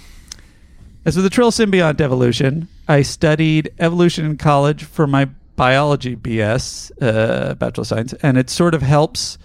as 1.05 1.15
for 1.15 1.21
the 1.21 1.29
Trill 1.29 1.51
symbiont 1.51 1.99
evolution, 1.99 2.67
I 2.87 3.01
studied 3.01 3.73
evolution 3.79 4.25
in 4.25 4.37
college 4.37 4.83
for 4.83 5.05
my 5.05 5.25
biology 5.55 6.15
BS, 6.15 6.91
uh, 7.01 7.55
Bachelor 7.55 7.81
of 7.81 7.87
Science, 7.87 8.13
and 8.21 8.37
it 8.37 8.49
sort 8.49 8.73
of 8.73 8.81
helps 8.81 9.37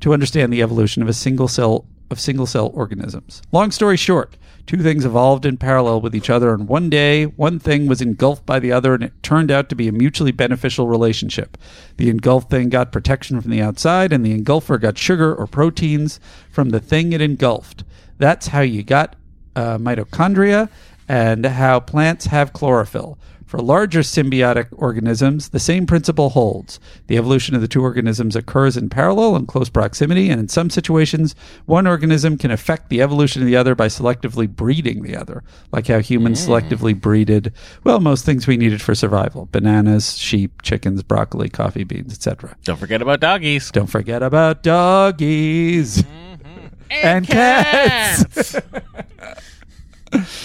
to 0.00 0.12
understand 0.12 0.52
the 0.52 0.62
evolution 0.62 1.02
of 1.02 1.08
a 1.08 1.14
single 1.14 1.48
cell 1.48 1.86
of 2.08 2.20
single 2.20 2.46
cell 2.46 2.70
organisms. 2.72 3.42
Long 3.50 3.72
story 3.72 3.96
short, 3.96 4.36
two 4.66 4.76
things 4.76 5.04
evolved 5.04 5.44
in 5.44 5.56
parallel 5.56 6.00
with 6.00 6.14
each 6.14 6.30
other, 6.30 6.54
and 6.54 6.68
one 6.68 6.88
day 6.88 7.24
one 7.24 7.58
thing 7.58 7.86
was 7.86 8.00
engulfed 8.00 8.46
by 8.46 8.60
the 8.60 8.70
other, 8.70 8.94
and 8.94 9.02
it 9.02 9.22
turned 9.22 9.50
out 9.50 9.68
to 9.70 9.74
be 9.74 9.88
a 9.88 9.92
mutually 9.92 10.30
beneficial 10.30 10.86
relationship. 10.86 11.56
The 11.96 12.10
engulfed 12.10 12.48
thing 12.48 12.68
got 12.68 12.92
protection 12.92 13.40
from 13.40 13.50
the 13.50 13.62
outside, 13.62 14.12
and 14.12 14.24
the 14.24 14.38
engulfer 14.38 14.80
got 14.80 14.98
sugar 14.98 15.34
or 15.34 15.48
proteins 15.48 16.20
from 16.50 16.70
the 16.70 16.80
thing 16.80 17.12
it 17.12 17.20
engulfed. 17.20 17.82
That's 18.18 18.48
how 18.48 18.60
you 18.60 18.84
got 18.84 19.16
uh, 19.56 19.78
mitochondria 19.78 20.68
and 21.08 21.44
how 21.46 21.80
plants 21.80 22.26
have 22.26 22.52
chlorophyll. 22.52 23.18
For 23.46 23.60
larger 23.60 24.00
symbiotic 24.00 24.66
organisms, 24.72 25.50
the 25.50 25.60
same 25.60 25.86
principle 25.86 26.30
holds. 26.30 26.80
The 27.06 27.16
evolution 27.16 27.54
of 27.54 27.60
the 27.60 27.68
two 27.68 27.80
organisms 27.80 28.34
occurs 28.34 28.76
in 28.76 28.88
parallel 28.88 29.36
and 29.36 29.46
close 29.46 29.68
proximity, 29.68 30.30
and 30.30 30.40
in 30.40 30.48
some 30.48 30.68
situations, 30.68 31.36
one 31.64 31.86
organism 31.86 32.38
can 32.38 32.50
affect 32.50 32.88
the 32.88 33.00
evolution 33.00 33.42
of 33.42 33.46
the 33.46 33.56
other 33.56 33.76
by 33.76 33.86
selectively 33.86 34.48
breeding 34.48 35.04
the 35.04 35.16
other, 35.16 35.44
like 35.70 35.86
how 35.86 36.00
humans 36.00 36.44
hmm. 36.44 36.50
selectively 36.50 37.00
breeded, 37.00 37.52
well, 37.84 38.00
most 38.00 38.24
things 38.24 38.48
we 38.48 38.56
needed 38.56 38.82
for 38.82 38.96
survival 38.96 39.48
bananas, 39.52 40.18
sheep, 40.18 40.62
chickens, 40.62 41.04
broccoli, 41.04 41.48
coffee 41.48 41.84
beans, 41.84 42.12
etc. 42.12 42.56
Don't 42.64 42.78
forget 42.78 43.00
about 43.00 43.20
doggies. 43.20 43.70
Don't 43.70 43.86
forget 43.86 44.24
about 44.24 44.64
doggies 44.64 46.02
mm-hmm. 46.02 46.66
and 46.90 47.28
cats. 47.28 48.56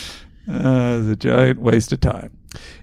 uh, 0.51 0.99
it's 0.99 1.09
a 1.09 1.15
giant 1.15 1.59
waste 1.59 1.91
of 1.91 2.01
time. 2.01 2.37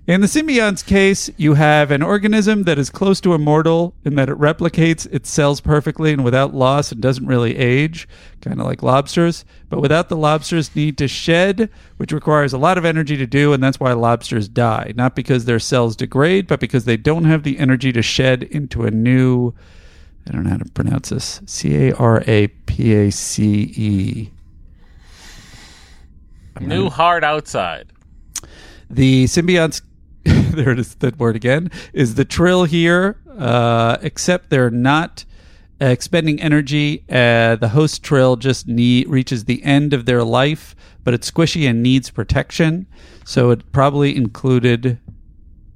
In 0.07 0.23
the 0.23 0.27
symbiont's 0.27 0.83
case, 0.83 1.29
you 1.37 1.53
have 1.55 1.91
an 1.91 2.01
organism 2.01 2.63
that 2.63 2.79
is 2.79 2.89
close 2.89 3.21
to 3.21 3.35
immortal 3.35 3.95
in 4.07 4.15
that 4.15 4.31
it 4.31 4.39
replicates 4.39 5.07
its 5.13 5.31
cells 5.31 5.61
perfectly 5.61 6.15
and 6.15 6.25
without 6.25 6.55
loss 6.55 6.91
and 6.91 7.03
doesn't 7.03 7.27
really 7.27 7.59
age, 7.59 8.09
kind 8.41 8.59
of 8.59 8.67
like 8.67 8.83
lobsters. 8.83 9.45
But 9.69 9.83
without 9.83 10.09
the 10.09 10.17
lobsters 10.17 10.75
need 10.75 10.97
to 10.97 11.09
shed, 11.09 11.69
which 11.99 12.13
requires 12.13 12.55
a 12.55 12.59
lot 12.59 12.79
of 12.79 12.87
energy 12.87 13.19
to 13.19 13.27
do, 13.27 13.53
and 13.53 13.63
that's 13.63 13.79
why 13.79 13.93
lobsters 13.93 14.49
die. 14.49 14.95
Not 14.97 15.15
because 15.15 15.45
their 15.45 15.59
cells 15.59 15.95
degrade, 15.95 16.47
but 16.47 16.61
because 16.61 16.87
they 16.87 16.97
don't 16.97 17.25
have 17.25 17.43
the 17.43 17.59
energy 17.59 17.93
to 17.93 18.01
shed 18.01 18.45
into 18.45 18.85
a 18.85 18.91
new. 18.91 19.53
I 20.27 20.33
don't 20.33 20.45
know 20.45 20.51
how 20.51 20.57
to 20.57 20.71
pronounce 20.71 21.11
this. 21.11 21.43
C 21.45 21.89
A 21.89 21.95
R 21.97 22.23
A 22.27 22.49
P 22.49 22.95
A 22.95 23.11
C 23.11 23.75
E. 23.77 24.31
New 26.61 26.89
hard 26.89 27.25
outside. 27.25 27.93
The 28.91 29.25
symbionts, 29.25 29.83
there 30.25 30.71
it 30.71 30.79
is, 30.79 30.95
that 30.97 31.19
word 31.19 31.37
again, 31.37 31.71
is 31.93 32.15
the 32.15 32.25
trill 32.25 32.65
here, 32.65 33.21
uh, 33.39 33.99
except 34.03 34.51
they're 34.51 34.71
not 34.71 35.25
expending 35.81 36.41
energy. 36.41 37.05
Uh, 37.09 37.57
the 37.57 37.69
host 37.69 38.03
trill 38.03 38.37
just 38.37 38.67
need, 38.67 39.09
reaches 39.09 39.45
the 39.45 39.63
end 39.63 39.93
of 39.93 40.07
their 40.07 40.25
life, 40.25 40.75
but 41.05 41.15
it's 41.15 41.31
squishy 41.31 41.69
and 41.69 41.83
needs 41.83 42.11
protection. 42.11 42.87
So 43.25 43.51
it 43.51 43.71
probably 43.73 44.17
included 44.17 44.99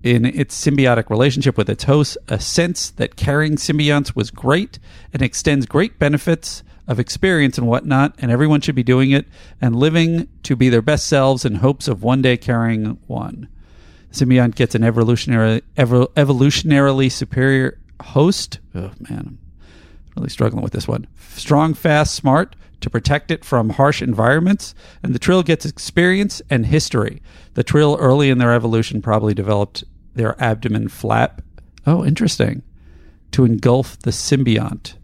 in 0.02 0.24
its 0.24 0.60
symbiotic 0.60 1.10
relationship 1.10 1.56
with 1.56 1.70
its 1.70 1.84
host 1.84 2.18
a 2.28 2.40
sense 2.40 2.90
that 2.90 3.14
carrying 3.16 3.54
symbionts 3.54 4.16
was 4.16 4.30
great 4.30 4.78
and 5.12 5.22
extends 5.22 5.64
great 5.64 5.98
benefits 5.98 6.64
of 6.86 6.98
experience 6.98 7.58
and 7.58 7.66
whatnot, 7.66 8.14
and 8.18 8.30
everyone 8.30 8.60
should 8.60 8.74
be 8.74 8.82
doing 8.82 9.10
it 9.10 9.26
and 9.60 9.76
living 9.76 10.28
to 10.42 10.56
be 10.56 10.68
their 10.68 10.82
best 10.82 11.06
selves 11.06 11.44
in 11.44 11.56
hopes 11.56 11.88
of 11.88 12.02
one 12.02 12.22
day 12.22 12.36
carrying 12.36 12.98
one. 13.06 13.48
Symbiont 14.10 14.54
gets 14.54 14.74
an 14.74 14.84
evolutionary, 14.84 15.62
evo, 15.76 16.08
evolutionarily 16.14 17.10
superior 17.10 17.78
host. 18.02 18.58
Oh 18.74 18.92
man, 19.00 19.38
I'm 19.38 20.12
really 20.16 20.28
struggling 20.28 20.62
with 20.62 20.72
this 20.72 20.88
one. 20.88 21.06
Strong, 21.34 21.74
fast, 21.74 22.14
smart 22.14 22.56
to 22.80 22.90
protect 22.90 23.30
it 23.30 23.44
from 23.44 23.70
harsh 23.70 24.02
environments, 24.02 24.74
and 25.02 25.14
the 25.14 25.18
Trill 25.18 25.42
gets 25.42 25.64
experience 25.64 26.42
and 26.50 26.66
history. 26.66 27.22
The 27.54 27.62
Trill 27.62 27.96
early 27.98 28.28
in 28.28 28.38
their 28.38 28.52
evolution 28.52 29.00
probably 29.00 29.34
developed 29.34 29.84
their 30.14 30.40
abdomen 30.42 30.88
flap. 30.88 31.40
Oh, 31.86 32.04
interesting. 32.04 32.62
To 33.32 33.44
engulf 33.44 33.98
the 34.00 34.10
symbiont. 34.10 34.94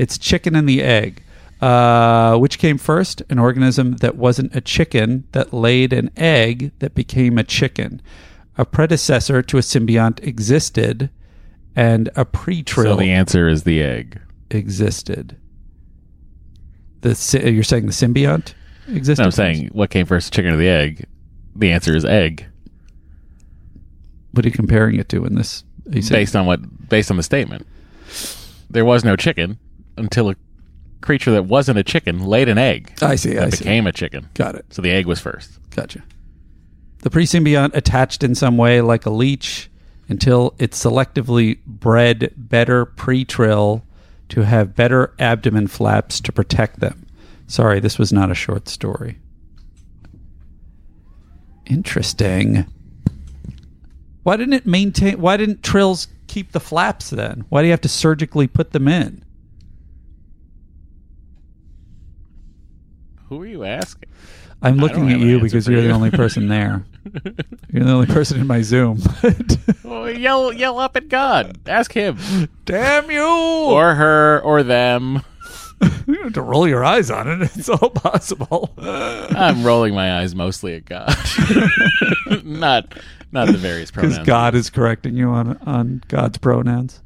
It's 0.00 0.16
chicken 0.16 0.56
and 0.56 0.66
the 0.66 0.82
egg. 0.82 1.22
Uh, 1.60 2.38
which 2.38 2.58
came 2.58 2.78
first? 2.78 3.22
An 3.28 3.38
organism 3.38 3.96
that 3.98 4.16
wasn't 4.16 4.56
a 4.56 4.62
chicken 4.62 5.24
that 5.32 5.52
laid 5.52 5.92
an 5.92 6.10
egg 6.16 6.72
that 6.78 6.94
became 6.94 7.36
a 7.36 7.44
chicken. 7.44 8.00
A 8.56 8.64
predecessor 8.64 9.42
to 9.42 9.58
a 9.58 9.60
symbiont 9.60 10.24
existed, 10.26 11.10
and 11.76 12.08
a 12.16 12.24
pre-trill. 12.24 12.94
So 12.94 13.00
the 13.00 13.10
answer 13.10 13.46
is 13.46 13.64
the 13.64 13.82
egg. 13.82 14.18
existed? 14.50 15.36
The 17.02 17.14
sy- 17.14 17.40
you're 17.40 17.62
saying 17.62 17.84
the 17.84 17.92
symbiont 17.92 18.54
existed. 18.88 19.20
No, 19.20 19.26
I'm 19.26 19.30
saying 19.32 19.68
what 19.72 19.90
came 19.90 20.06
first, 20.06 20.32
chicken 20.32 20.54
or 20.54 20.56
the 20.56 20.68
egg? 20.68 21.04
The 21.54 21.72
answer 21.72 21.94
is 21.94 22.06
egg, 22.06 22.46
What 24.32 24.46
are 24.46 24.48
you 24.48 24.52
comparing 24.54 24.98
it 24.98 25.10
to 25.10 25.26
in 25.26 25.34
this? 25.34 25.62
based 25.90 26.34
on 26.34 26.46
what 26.46 26.88
based 26.88 27.10
on 27.10 27.18
the 27.18 27.22
statement. 27.22 27.66
There 28.70 28.86
was 28.86 29.04
no 29.04 29.14
chicken 29.16 29.58
until 29.96 30.30
a 30.30 30.36
creature 31.00 31.30
that 31.32 31.44
wasn't 31.46 31.78
a 31.78 31.82
chicken 31.82 32.20
laid 32.24 32.48
an 32.48 32.58
egg. 32.58 32.92
I 33.02 33.16
see. 33.16 33.38
I 33.38 33.46
That 33.46 33.54
see. 33.54 33.64
became 33.64 33.86
a 33.86 33.92
chicken. 33.92 34.28
Got 34.34 34.54
it. 34.54 34.66
So 34.70 34.82
the 34.82 34.90
egg 34.90 35.06
was 35.06 35.20
first. 35.20 35.58
Gotcha. 35.70 36.02
The 36.98 37.10
pre-symbiont 37.10 37.74
attached 37.74 38.22
in 38.22 38.34
some 38.34 38.56
way 38.58 38.80
like 38.82 39.06
a 39.06 39.10
leech 39.10 39.70
until 40.08 40.54
it 40.58 40.72
selectively 40.72 41.58
bred 41.64 42.32
better 42.36 42.84
pre-trill 42.84 43.82
to 44.28 44.42
have 44.42 44.76
better 44.76 45.14
abdomen 45.18 45.66
flaps 45.68 46.20
to 46.20 46.32
protect 46.32 46.80
them. 46.80 47.06
Sorry, 47.46 47.80
this 47.80 47.98
was 47.98 48.12
not 48.12 48.30
a 48.30 48.34
short 48.34 48.68
story. 48.68 49.18
Interesting. 51.66 52.66
Why 54.22 54.36
didn't 54.36 54.54
it 54.54 54.66
maintain 54.66 55.20
why 55.20 55.36
didn't 55.36 55.62
trills 55.62 56.08
keep 56.26 56.52
the 56.52 56.60
flaps 56.60 57.10
then? 57.10 57.44
Why 57.48 57.62
do 57.62 57.66
you 57.66 57.72
have 57.72 57.80
to 57.82 57.88
surgically 57.88 58.46
put 58.46 58.72
them 58.72 58.88
in? 58.88 59.24
Who 63.30 63.40
are 63.42 63.46
you 63.46 63.62
asking? 63.62 64.08
I'm 64.60 64.78
looking 64.78 65.08
at 65.08 65.20
an 65.20 65.26
you 65.26 65.38
because 65.38 65.68
you're 65.68 65.82
the 65.82 65.92
only 65.92 66.10
person 66.10 66.48
there. 66.48 66.84
You're 67.72 67.84
the 67.84 67.92
only 67.92 68.06
person 68.08 68.40
in 68.40 68.46
my 68.46 68.60
Zoom. 68.60 69.00
Oh, 69.92 70.06
yell 70.06 70.52
yell 70.52 70.78
up 70.78 70.96
at 70.96 71.08
God. 71.08 71.58
Ask 71.66 71.92
him. 71.92 72.16
Damn 72.64 73.10
you! 73.10 73.26
Or 73.26 73.94
her 73.96 74.40
or 74.40 74.62
them. 74.62 75.22
you 76.06 76.14
don't 76.14 76.24
have 76.24 76.32
to 76.34 76.42
roll 76.42 76.68
your 76.68 76.84
eyes 76.84 77.10
on 77.10 77.28
it. 77.28 77.50
It's 77.56 77.68
all 77.68 77.90
possible. 77.90 78.72
I'm 78.78 79.64
rolling 79.64 79.94
my 79.94 80.20
eyes 80.20 80.34
mostly 80.36 80.76
at 80.76 80.84
God. 80.84 81.08
not 82.44 82.94
not 83.32 83.48
the 83.48 83.58
various 83.58 83.90
pronouns. 83.90 84.14
Because. 84.14 84.26
God 84.26 84.54
is 84.54 84.70
correcting 84.70 85.16
you 85.16 85.28
on 85.30 85.56
on 85.66 86.02
God's 86.08 86.38
pronouns. 86.38 87.00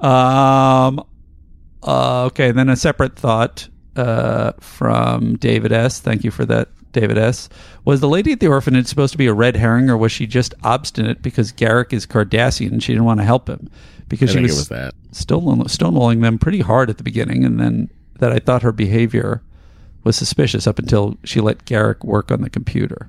Um. 0.00 1.04
Uh, 1.82 2.24
okay. 2.24 2.50
Then 2.50 2.70
a 2.70 2.76
separate 2.76 3.16
thought 3.16 3.68
uh, 3.96 4.52
from 4.60 5.36
David 5.36 5.72
S. 5.72 6.00
Thank 6.00 6.24
you 6.24 6.30
for 6.30 6.44
that, 6.46 6.68
David 6.92 7.18
S. 7.18 7.48
Was 7.84 8.00
the 8.00 8.08
lady 8.08 8.32
at 8.32 8.40
the 8.40 8.46
orphanage 8.48 8.86
supposed 8.86 9.12
to 9.12 9.18
be 9.18 9.26
a 9.26 9.34
red 9.34 9.56
herring, 9.56 9.90
or 9.90 9.96
was 9.96 10.12
she 10.12 10.26
just 10.26 10.54
obstinate 10.62 11.22
because 11.22 11.52
Garak 11.52 11.92
is 11.92 12.06
Cardassian 12.06 12.72
and 12.72 12.82
she 12.82 12.92
didn't 12.92 13.04
want 13.04 13.20
to 13.20 13.24
help 13.24 13.48
him? 13.48 13.70
Because 14.08 14.30
I 14.30 14.34
she 14.34 14.42
was, 14.42 14.56
was 14.56 14.68
that. 14.68 14.94
stone- 15.12 15.64
stonewalling 15.64 16.20
them 16.22 16.38
pretty 16.38 16.60
hard 16.60 16.90
at 16.90 16.98
the 16.98 17.02
beginning, 17.04 17.44
and 17.44 17.58
then 17.60 17.88
that 18.18 18.32
I 18.32 18.38
thought 18.38 18.62
her 18.62 18.72
behavior 18.72 19.42
was 20.04 20.16
suspicious 20.16 20.66
up 20.66 20.78
until 20.78 21.16
she 21.24 21.40
let 21.40 21.64
Garak 21.64 22.04
work 22.04 22.30
on 22.30 22.40
the 22.42 22.50
computer. 22.50 23.08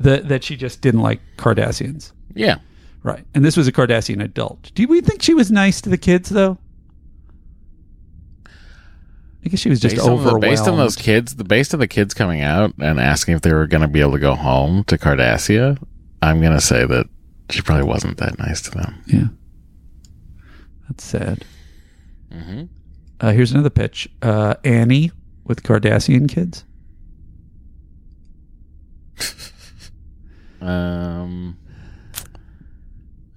That 0.00 0.28
that 0.28 0.44
she 0.44 0.56
just 0.56 0.80
didn't 0.80 1.00
like 1.00 1.20
Cardassians, 1.38 2.12
Yeah. 2.34 2.56
right? 3.02 3.24
And 3.34 3.44
this 3.44 3.56
was 3.56 3.66
a 3.68 3.72
Cardassian 3.72 4.22
adult. 4.22 4.70
Do 4.74 4.86
we 4.88 5.00
think 5.00 5.22
she 5.22 5.34
was 5.34 5.50
nice 5.50 5.80
to 5.82 5.88
the 5.90 5.96
kids 5.98 6.28
though? 6.30 6.58
I 9.44 9.48
guess 9.48 9.60
she 9.60 9.68
was 9.68 9.80
just 9.80 9.96
based 9.96 10.06
on, 10.06 10.16
the, 10.16 10.20
overwhelmed. 10.22 10.40
based 10.40 10.66
on 10.66 10.78
those 10.78 10.96
kids, 10.96 11.36
the 11.36 11.44
based 11.44 11.74
on 11.74 11.80
the 11.80 11.86
kids 11.86 12.14
coming 12.14 12.40
out 12.40 12.72
and 12.78 12.98
asking 12.98 13.36
if 13.36 13.42
they 13.42 13.52
were 13.52 13.66
going 13.66 13.82
to 13.82 13.88
be 13.88 14.00
able 14.00 14.12
to 14.12 14.18
go 14.18 14.34
home 14.34 14.84
to 14.84 14.96
Cardassia, 14.96 15.76
I'm 16.22 16.40
going 16.40 16.54
to 16.54 16.60
say 16.60 16.86
that 16.86 17.06
she 17.50 17.60
probably 17.60 17.84
wasn't 17.84 18.16
that 18.18 18.38
nice 18.38 18.62
to 18.62 18.70
them. 18.70 19.02
Yeah, 19.06 19.26
that's 20.88 21.04
sad. 21.04 21.44
Mm-hmm. 22.32 22.64
Uh, 23.20 23.32
here's 23.32 23.52
another 23.52 23.70
pitch: 23.70 24.08
uh, 24.22 24.54
Annie 24.64 25.12
with 25.44 25.62
Cardassian 25.62 26.28
kids. 26.28 26.64
Um. 30.64 31.58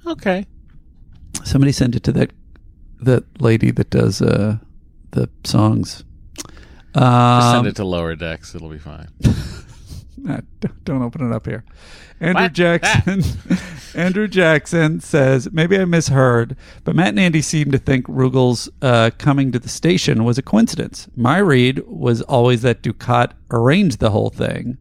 Okay. 0.05 0.45
Somebody 1.43 1.73
sent 1.73 1.93
it 1.93 2.03
to 2.03 2.13
that 2.13 2.31
that 3.01 3.41
lady 3.41 3.69
that 3.71 3.89
does 3.89 4.21
uh, 4.21 4.57
the 5.18 5.30
songs. 5.43 6.03
Just 6.93 7.03
Um, 7.05 7.53
send 7.55 7.68
it 7.68 7.76
to 7.78 7.84
lower 7.86 8.15
decks. 8.15 8.55
It'll 8.55 8.70
be 8.70 8.80
fine. 8.80 9.07
Nah, 10.20 10.39
don't- 10.84 11.03
open 11.03 11.30
it 11.32 11.34
up 11.34 11.45
here. 11.45 11.63
Andrew 12.20 12.41
What? 12.45 12.53
Jackson. 12.53 13.24
Andrew 13.95 14.28
Jackson 14.28 14.99
says 14.99 15.47
maybe 15.53 15.78
I 15.78 15.86
misheard, 15.86 16.57
but 16.84 16.95
Matt 16.95 17.09
and 17.09 17.20
Andy 17.20 17.41
seem 17.41 17.72
to 17.72 17.78
think 17.78 18.07
Rugal's 18.07 18.68
uh, 18.82 19.11
coming 19.20 19.51
to 19.51 19.59
the 19.59 19.70
station 19.70 20.24
was 20.26 20.39
a 20.39 20.41
coincidence. 20.41 21.07
My 21.15 21.38
read 21.38 21.84
was 21.88 22.24
always 22.24 22.63
that 22.63 22.82
Dukat 22.82 23.34
arranged 23.51 23.99
the 23.99 24.09
whole 24.09 24.32
thing. 24.32 24.78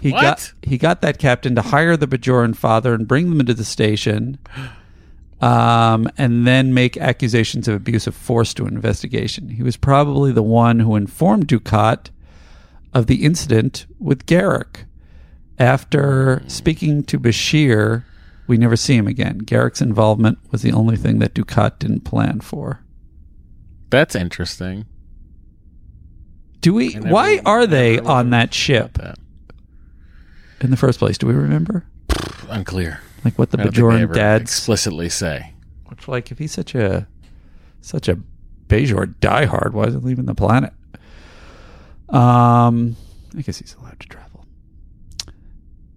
He 0.00 0.12
What? 0.12 0.22
got 0.22 0.52
he 0.62 0.78
got 0.78 1.02
that 1.02 1.18
captain 1.18 1.54
to 1.56 1.62
hire 1.62 1.96
the 1.98 2.08
Bajoran 2.08 2.56
father 2.56 2.94
and 2.94 3.06
bring 3.06 3.28
them 3.28 3.38
into 3.40 3.54
the 3.54 3.66
station, 3.66 4.38
um, 5.40 6.08
and 6.18 6.46
then 6.46 6.74
make 6.74 6.96
accusations 6.96 7.66
of 7.68 7.74
abuse 7.74 8.06
of 8.06 8.14
force 8.14 8.52
to 8.54 8.66
an 8.66 8.74
investigation. 8.74 9.48
He 9.48 9.62
was 9.62 9.76
probably 9.76 10.32
the 10.32 10.42
one 10.42 10.80
who 10.80 10.96
informed 10.96 11.48
Dukat 11.48 12.10
of 12.92 13.06
the 13.06 13.24
incident 13.24 13.86
with 13.98 14.26
Garak. 14.26 14.84
After 15.58 16.42
speaking 16.46 17.02
to 17.04 17.18
Bashir, 17.18 18.04
we 18.46 18.56
never 18.56 18.76
see 18.76 18.96
him 18.96 19.06
again. 19.06 19.42
Garak's 19.42 19.80
involvement 19.82 20.38
was 20.50 20.62
the 20.62 20.72
only 20.72 20.96
thing 20.96 21.18
that 21.20 21.34
Dukat 21.34 21.78
didn't 21.78 22.00
plan 22.00 22.40
for. 22.40 22.80
That's 23.90 24.14
interesting. 24.14 24.86
Do 26.60 26.74
we? 26.74 26.94
Never- 26.94 27.08
why 27.08 27.40
are 27.44 27.66
they 27.66 27.98
on 27.98 28.30
that 28.30 28.52
ship 28.54 28.94
That. 28.98 29.18
in 30.60 30.70
the 30.70 30.76
first 30.76 30.98
place? 30.98 31.16
Do 31.18 31.26
we 31.26 31.34
remember? 31.34 31.84
Unclear. 32.48 33.00
Like 33.24 33.38
what 33.38 33.50
the 33.50 33.60
I 33.60 33.64
don't 33.64 33.74
think 33.74 33.90
they 33.90 34.06
Bajoran 34.06 34.14
dads? 34.14 34.42
explicitly 34.42 35.08
say. 35.08 35.54
Which, 35.86 36.08
like, 36.08 36.30
if 36.30 36.38
he's 36.38 36.52
such 36.52 36.74
a 36.74 37.06
such 37.80 38.08
a 38.08 38.18
Bajor 38.68 39.14
diehard, 39.20 39.72
why 39.72 39.84
is 39.84 39.94
he 39.94 40.00
leaving 40.00 40.26
the 40.26 40.34
planet? 40.34 40.72
Um, 42.08 42.96
I 43.36 43.42
guess 43.42 43.58
he's 43.58 43.74
allowed 43.74 43.98
to 44.00 44.08
travel. 44.08 44.44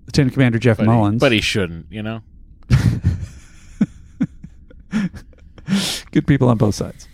Lieutenant 0.05 0.34
Commander 0.34 0.59
Jeff 0.59 0.78
But 0.78 0.86
Mullins, 0.88 1.15
he, 1.15 1.19
but 1.19 1.32
he 1.32 1.41
shouldn't, 1.41 1.91
you 1.91 2.03
know? 2.03 2.21
good 6.11 6.28
people 6.28 6.49
on 6.49 6.57
both 6.57 6.76
sides. 6.76 7.07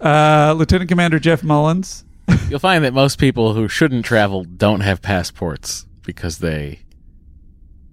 Uh, 0.00 0.54
Lieutenant 0.56 0.88
Commander 0.88 1.18
Jeff 1.18 1.42
Mullins. 1.42 2.04
You'll 2.48 2.58
find 2.58 2.84
that 2.84 2.92
most 2.94 3.18
people 3.18 3.54
who 3.54 3.68
shouldn't 3.68 4.04
travel 4.04 4.44
don't 4.44 4.80
have 4.80 5.02
passports 5.02 5.86
because 6.02 6.38
they 6.38 6.80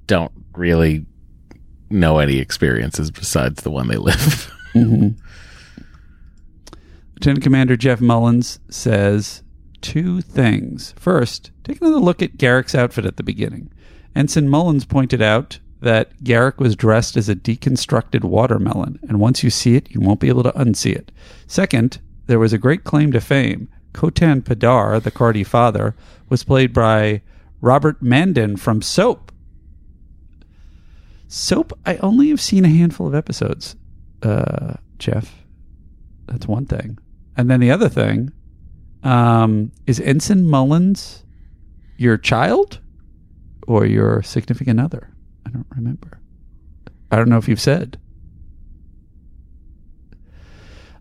don't 0.07 0.31
really 0.53 1.05
know 1.91 2.19
any 2.19 2.39
experiences 2.39 3.11
besides 3.11 3.63
the 3.63 3.71
one 3.71 3.87
they 3.87 3.97
live. 3.97 4.51
Mm-hmm. 4.71 5.09
Lieutenant 7.15 7.43
Commander 7.43 7.75
Jeff 7.75 7.99
Mullins 7.99 8.59
says 8.69 9.43
two 9.81 10.21
things. 10.21 10.93
First, 10.97 11.51
take 11.65 11.81
another 11.81 11.99
look 11.99 12.21
at 12.21 12.37
Garak's 12.37 12.73
outfit 12.73 13.05
at 13.05 13.17
the 13.17 13.23
beginning. 13.23 13.69
Ensign 14.15 14.47
Mullins 14.47 14.85
pointed 14.85 15.21
out 15.21 15.59
that 15.81 16.17
Garak 16.23 16.57
was 16.57 16.75
dressed 16.75 17.17
as 17.17 17.27
a 17.27 17.35
deconstructed 17.35 18.23
watermelon, 18.23 18.99
and 19.07 19.19
once 19.19 19.43
you 19.43 19.49
see 19.49 19.75
it, 19.75 19.89
you 19.91 19.99
won't 19.99 20.19
be 20.19 20.29
able 20.29 20.43
to 20.43 20.51
unsee 20.51 20.95
it. 20.95 21.11
Second, 21.47 21.99
there 22.27 22.39
was 22.39 22.53
a 22.53 22.57
great 22.57 22.83
claim 22.83 23.11
to 23.11 23.19
fame. 23.19 23.67
Kotan 23.93 24.41
Pa'Dar, 24.41 25.01
the 25.01 25.11
Cardi 25.11 25.43
father, 25.43 25.95
was 26.29 26.43
played 26.43 26.71
by 26.71 27.21
Robert 27.59 28.01
Mandan 28.01 28.57
from 28.57 28.81
Soap. 28.81 29.31
Soap, 31.33 31.71
I 31.85 31.95
only 31.97 32.27
have 32.27 32.41
seen 32.41 32.65
a 32.65 32.67
handful 32.67 33.07
of 33.07 33.15
episodes, 33.15 33.77
uh, 34.21 34.73
Jeff. 34.99 35.33
That's 36.25 36.45
one 36.45 36.65
thing. 36.65 36.97
And 37.37 37.49
then 37.49 37.61
the 37.61 37.71
other 37.71 37.87
thing 37.87 38.33
um, 39.01 39.71
is 39.87 40.01
Ensign 40.01 40.45
Mullins 40.45 41.23
your 41.95 42.17
child 42.17 42.81
or 43.65 43.85
your 43.85 44.21
significant 44.23 44.81
other? 44.81 45.09
I 45.45 45.51
don't 45.51 45.65
remember. 45.73 46.19
I 47.09 47.15
don't 47.15 47.29
know 47.29 47.37
if 47.37 47.47
you've 47.47 47.61
said. 47.61 47.97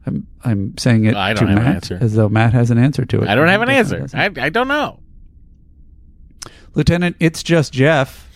I'm 0.07 0.29
I'm 0.45 0.79
saying 0.79 1.07
it 1.07 1.17
I 1.17 1.35
to 1.35 1.45
an 1.45 1.57
Matt 1.57 1.67
answer. 1.67 1.99
as 2.01 2.15
though 2.15 2.29
Matt 2.29 2.53
has 2.53 2.71
an 2.71 2.79
answer 2.79 3.05
to 3.05 3.23
it. 3.23 3.29
I 3.29 3.35
don't 3.35 3.49
have 3.49 3.63
an 3.63 3.69
answer. 3.69 4.07
I, 4.15 4.31
I 4.37 4.49
don't 4.49 4.69
know. 4.69 5.01
Lieutenant, 6.75 7.17
it's 7.19 7.43
just 7.43 7.73
Jeff. 7.73 8.30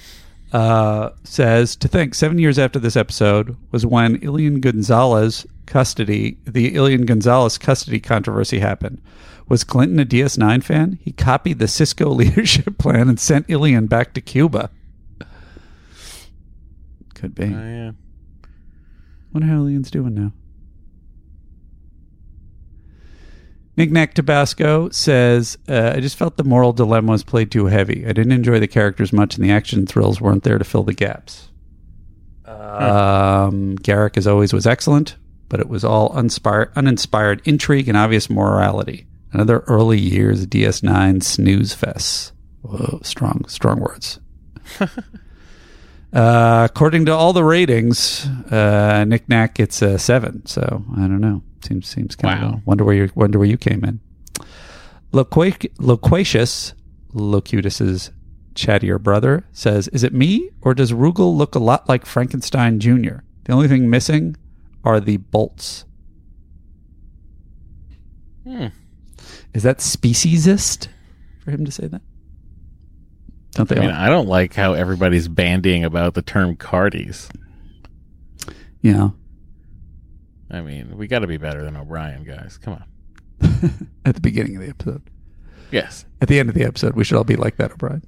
Uh, 0.54 1.10
says 1.24 1.74
to 1.74 1.88
think 1.88 2.14
seven 2.14 2.38
years 2.38 2.60
after 2.60 2.78
this 2.78 2.94
episode 2.94 3.56
was 3.72 3.84
when 3.84 4.24
Elian 4.24 4.60
Gonzalez 4.60 5.44
custody, 5.66 6.38
the 6.46 6.76
Elian 6.76 7.06
Gonzalez 7.06 7.58
custody 7.58 7.98
controversy 7.98 8.60
happened. 8.60 9.02
Was 9.48 9.64
Clinton 9.64 9.98
a 9.98 10.06
DS9 10.06 10.62
fan? 10.62 11.00
He 11.02 11.10
copied 11.10 11.58
the 11.58 11.64
Sisko 11.64 12.14
leadership 12.16 12.78
plan 12.78 13.08
and 13.08 13.18
sent 13.18 13.50
Elian 13.50 13.88
back 13.88 14.14
to 14.14 14.20
Cuba. 14.20 14.70
Could 17.14 17.34
be. 17.34 17.46
Oh, 17.46 17.48
yeah. 17.48 17.90
Wonder 19.32 19.48
how 19.48 19.58
Elian's 19.58 19.90
doing 19.90 20.14
now. 20.14 20.30
Knickknack 23.76 24.14
Tabasco 24.14 24.88
says, 24.90 25.58
uh, 25.68 25.92
I 25.96 26.00
just 26.00 26.16
felt 26.16 26.36
the 26.36 26.44
moral 26.44 26.72
dilemma 26.72 27.12
was 27.12 27.24
played 27.24 27.50
too 27.50 27.66
heavy. 27.66 28.06
I 28.06 28.12
didn't 28.12 28.32
enjoy 28.32 28.60
the 28.60 28.68
characters 28.68 29.12
much, 29.12 29.36
and 29.36 29.44
the 29.44 29.50
action 29.50 29.86
thrills 29.86 30.20
weren't 30.20 30.44
there 30.44 30.58
to 30.58 30.64
fill 30.64 30.84
the 30.84 30.94
gaps. 30.94 31.48
Um, 32.46 33.78
Garak, 33.78 34.16
as 34.16 34.26
always, 34.26 34.52
was 34.52 34.66
excellent, 34.66 35.16
but 35.48 35.60
it 35.60 35.68
was 35.68 35.84
all 35.84 36.12
uninspired 36.12 37.42
intrigue 37.44 37.88
and 37.88 37.96
obvious 37.96 38.28
morality. 38.28 39.06
Another 39.32 39.60
early 39.60 39.98
years 39.98 40.46
DS9 40.46 41.22
snooze 41.22 41.74
fest. 41.74 42.32
Whoa, 42.62 43.00
strong, 43.02 43.44
strong 43.48 43.80
words. 43.80 44.20
uh, 44.80 44.88
according 46.70 47.06
to 47.06 47.12
all 47.12 47.32
the 47.32 47.44
ratings, 47.44 48.26
uh, 48.50 49.04
Knick 49.06 49.28
Knack 49.28 49.54
gets 49.54 49.82
a 49.82 49.98
seven. 49.98 50.46
So 50.46 50.84
I 50.96 51.00
don't 51.00 51.20
know. 51.20 51.42
Seems 51.64 51.86
seems 51.88 52.14
kind 52.16 52.40
Wow. 52.42 52.48
of 52.54 52.66
wonder 52.66 52.84
where 52.84 52.94
you 52.94 53.10
wonder 53.14 53.38
where 53.38 53.48
you 53.48 53.56
came 53.56 53.84
in. 53.84 54.00
Loqua- 55.12 55.70
Loquacious, 55.78 56.74
Locutus's 57.12 58.10
chattier 58.54 59.00
brother, 59.02 59.44
says, 59.52 59.88
"Is 59.88 60.02
it 60.04 60.12
me 60.12 60.50
or 60.60 60.74
does 60.74 60.92
Rugal 60.92 61.36
look 61.36 61.54
a 61.54 61.58
lot 61.60 61.88
like 61.88 62.04
Frankenstein 62.06 62.80
Jr.? 62.80 63.18
The 63.44 63.52
only 63.52 63.68
thing 63.68 63.88
missing 63.88 64.36
are 64.84 65.00
the 65.00 65.16
bolts." 65.18 65.84
Hmm. 68.46 68.66
Is 69.54 69.62
that 69.62 69.78
speciesist 69.78 70.88
for 71.42 71.50
him 71.50 71.64
to 71.64 71.70
say 71.72 71.86
that? 71.86 72.02
Don't 73.52 73.68
they 73.68 73.76
I 73.76 73.80
mean, 73.80 73.90
all? 73.90 73.96
I 73.96 74.08
don't 74.08 74.28
like 74.28 74.54
how 74.54 74.72
everybody's 74.74 75.28
bandying 75.28 75.84
about 75.84 76.14
the 76.14 76.22
term 76.22 76.56
cardies. 76.56 77.28
Yeah. 78.82 79.10
I 80.54 80.60
mean, 80.62 80.96
we 80.96 81.06
got 81.06 81.20
to 81.20 81.26
be 81.26 81.36
better 81.36 81.62
than 81.64 81.76
O'Brien, 81.76 82.24
guys. 82.24 82.58
Come 82.58 82.74
on. 82.74 82.84
At 84.04 84.14
the 84.14 84.20
beginning 84.20 84.56
of 84.56 84.62
the 84.62 84.68
episode. 84.68 85.02
Yes. 85.70 86.04
At 86.20 86.28
the 86.28 86.38
end 86.38 86.48
of 86.48 86.54
the 86.54 86.62
episode, 86.64 86.94
we 86.94 87.04
should 87.04 87.16
all 87.16 87.24
be 87.24 87.36
like 87.36 87.56
that, 87.56 87.72
O'Brien. 87.72 88.02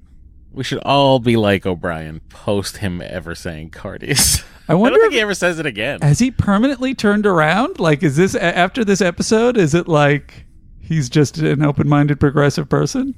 We 0.52 0.64
should 0.64 0.78
all 0.78 1.18
be 1.18 1.36
like 1.36 1.66
O'Brien 1.66 2.20
post 2.28 2.78
him 2.78 3.02
ever 3.02 3.34
saying 3.34 3.70
cardies. 3.70 4.42
I 4.68 4.72
I 4.72 4.74
wonder 4.76 4.96
don't 4.98 5.04
think 5.04 5.12
if- 5.12 5.16
he 5.18 5.22
ever 5.22 5.34
says 5.34 5.58
it 5.58 5.66
again. 5.66 6.00
Has 6.00 6.18
he 6.18 6.30
permanently 6.30 6.94
turned 6.94 7.26
around? 7.26 7.78
Like, 7.80 8.02
is 8.02 8.16
this 8.16 8.34
after 8.34 8.84
this 8.84 9.00
episode? 9.00 9.56
Is 9.56 9.74
it 9.74 9.88
like 9.88 10.46
he's 10.80 11.08
just 11.10 11.38
an 11.38 11.62
open-minded 11.62 12.18
progressive 12.20 12.68
person? 12.68 13.14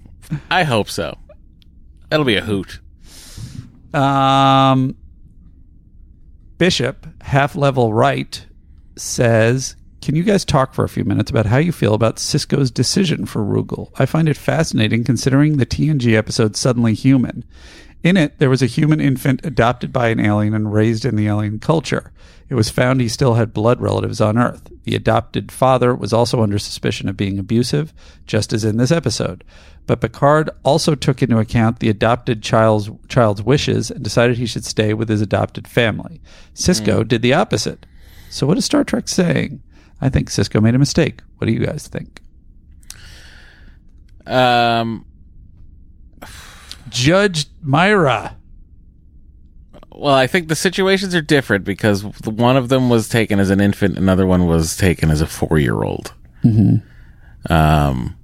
I 0.50 0.64
hope 0.64 0.88
so. 0.90 1.16
That'll 2.08 2.24
be 2.26 2.36
a 2.36 2.40
hoot. 2.42 2.80
Um, 3.94 4.96
Bishop, 6.58 7.06
half 7.22 7.54
level 7.54 7.92
right, 7.94 8.44
says, 9.00 9.76
Can 10.00 10.14
you 10.14 10.22
guys 10.22 10.44
talk 10.44 10.74
for 10.74 10.84
a 10.84 10.88
few 10.88 11.04
minutes 11.04 11.30
about 11.30 11.46
how 11.46 11.58
you 11.58 11.72
feel 11.72 11.94
about 11.94 12.16
Sisko's 12.16 12.70
decision 12.70 13.26
for 13.26 13.44
Rugal? 13.44 13.90
I 13.98 14.06
find 14.06 14.28
it 14.28 14.36
fascinating 14.36 15.04
considering 15.04 15.56
the 15.56 15.66
TNG 15.66 16.14
episode 16.14 16.56
Suddenly 16.56 16.94
Human. 16.94 17.44
In 18.04 18.16
it, 18.16 18.38
there 18.38 18.50
was 18.50 18.62
a 18.62 18.66
human 18.66 19.00
infant 19.00 19.44
adopted 19.44 19.92
by 19.92 20.08
an 20.08 20.20
alien 20.20 20.54
and 20.54 20.72
raised 20.72 21.04
in 21.04 21.16
the 21.16 21.26
alien 21.26 21.58
culture. 21.58 22.12
It 22.48 22.54
was 22.54 22.70
found 22.70 23.00
he 23.00 23.08
still 23.08 23.34
had 23.34 23.52
blood 23.52 23.80
relatives 23.80 24.20
on 24.20 24.38
Earth. 24.38 24.70
The 24.84 24.94
adopted 24.94 25.50
father 25.50 25.94
was 25.94 26.12
also 26.12 26.42
under 26.42 26.58
suspicion 26.58 27.08
of 27.08 27.16
being 27.16 27.38
abusive, 27.38 27.92
just 28.24 28.52
as 28.52 28.64
in 28.64 28.76
this 28.76 28.92
episode. 28.92 29.44
But 29.86 30.00
Picard 30.00 30.48
also 30.64 30.94
took 30.94 31.22
into 31.22 31.38
account 31.38 31.80
the 31.80 31.88
adopted 31.88 32.42
child's, 32.42 32.90
child's 33.08 33.42
wishes 33.42 33.90
and 33.90 34.04
decided 34.04 34.36
he 34.36 34.46
should 34.46 34.64
stay 34.64 34.94
with 34.94 35.08
his 35.08 35.20
adopted 35.20 35.66
family. 35.66 36.20
Sisko 36.54 37.02
hmm. 37.02 37.08
did 37.08 37.22
the 37.22 37.34
opposite. 37.34 37.84
So, 38.30 38.46
what 38.46 38.58
is 38.58 38.64
Star 38.64 38.84
Trek 38.84 39.08
saying? 39.08 39.62
I 40.00 40.08
think 40.08 40.30
Sisko 40.30 40.62
made 40.62 40.74
a 40.74 40.78
mistake. 40.78 41.20
What 41.38 41.46
do 41.46 41.52
you 41.52 41.64
guys 41.64 41.88
think? 41.88 42.20
Um, 44.26 45.04
Judge 46.90 47.46
Mira. 47.62 48.36
well, 49.90 50.14
I 50.14 50.26
think 50.26 50.48
the 50.48 50.54
situations 50.56 51.14
are 51.14 51.22
different 51.22 51.64
because 51.64 52.04
one 52.24 52.56
of 52.56 52.68
them 52.68 52.88
was 52.90 53.08
taken 53.08 53.40
as 53.40 53.50
an 53.50 53.60
infant, 53.60 53.96
another 53.98 54.26
one 54.26 54.46
was 54.46 54.76
taken 54.76 55.10
as 55.10 55.20
a 55.20 55.26
four-year-old. 55.26 56.12
Um, 57.50 58.16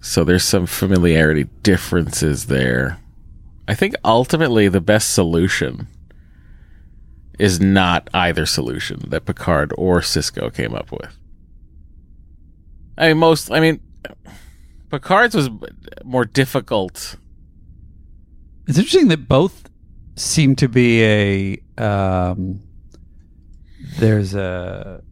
so 0.00 0.24
there's 0.24 0.44
some 0.44 0.66
familiarity 0.66 1.44
differences 1.62 2.46
there. 2.46 2.98
I 3.68 3.74
think 3.74 3.94
ultimately 4.04 4.68
the 4.68 4.80
best 4.80 5.12
solution 5.12 5.86
is 7.42 7.60
not 7.60 8.08
either 8.14 8.46
solution 8.46 9.02
that 9.08 9.24
Picard 9.24 9.72
or 9.76 10.00
Sisko 10.00 10.54
came 10.54 10.74
up 10.74 10.92
with. 10.92 11.18
I 12.96 13.08
mean, 13.08 13.18
most. 13.18 13.50
I 13.50 13.58
mean, 13.58 13.80
Picard's 14.90 15.34
was 15.34 15.50
more 16.04 16.24
difficult. 16.24 17.16
It's 18.68 18.78
interesting 18.78 19.08
that 19.08 19.26
both 19.26 19.68
seem 20.14 20.54
to 20.54 20.68
be 20.68 21.02
a. 21.02 21.58
Um, 21.82 22.60
there's 23.98 24.36
a. 24.36 25.02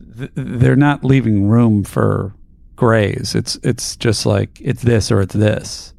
They're 0.00 0.74
not 0.74 1.04
leaving 1.04 1.48
room 1.48 1.84
for 1.84 2.34
grays. 2.76 3.34
It's 3.34 3.58
it's 3.62 3.94
just 3.96 4.24
like 4.24 4.58
it's 4.58 4.80
this 4.80 5.12
or 5.12 5.20
it's 5.20 5.34
this, 5.34 5.91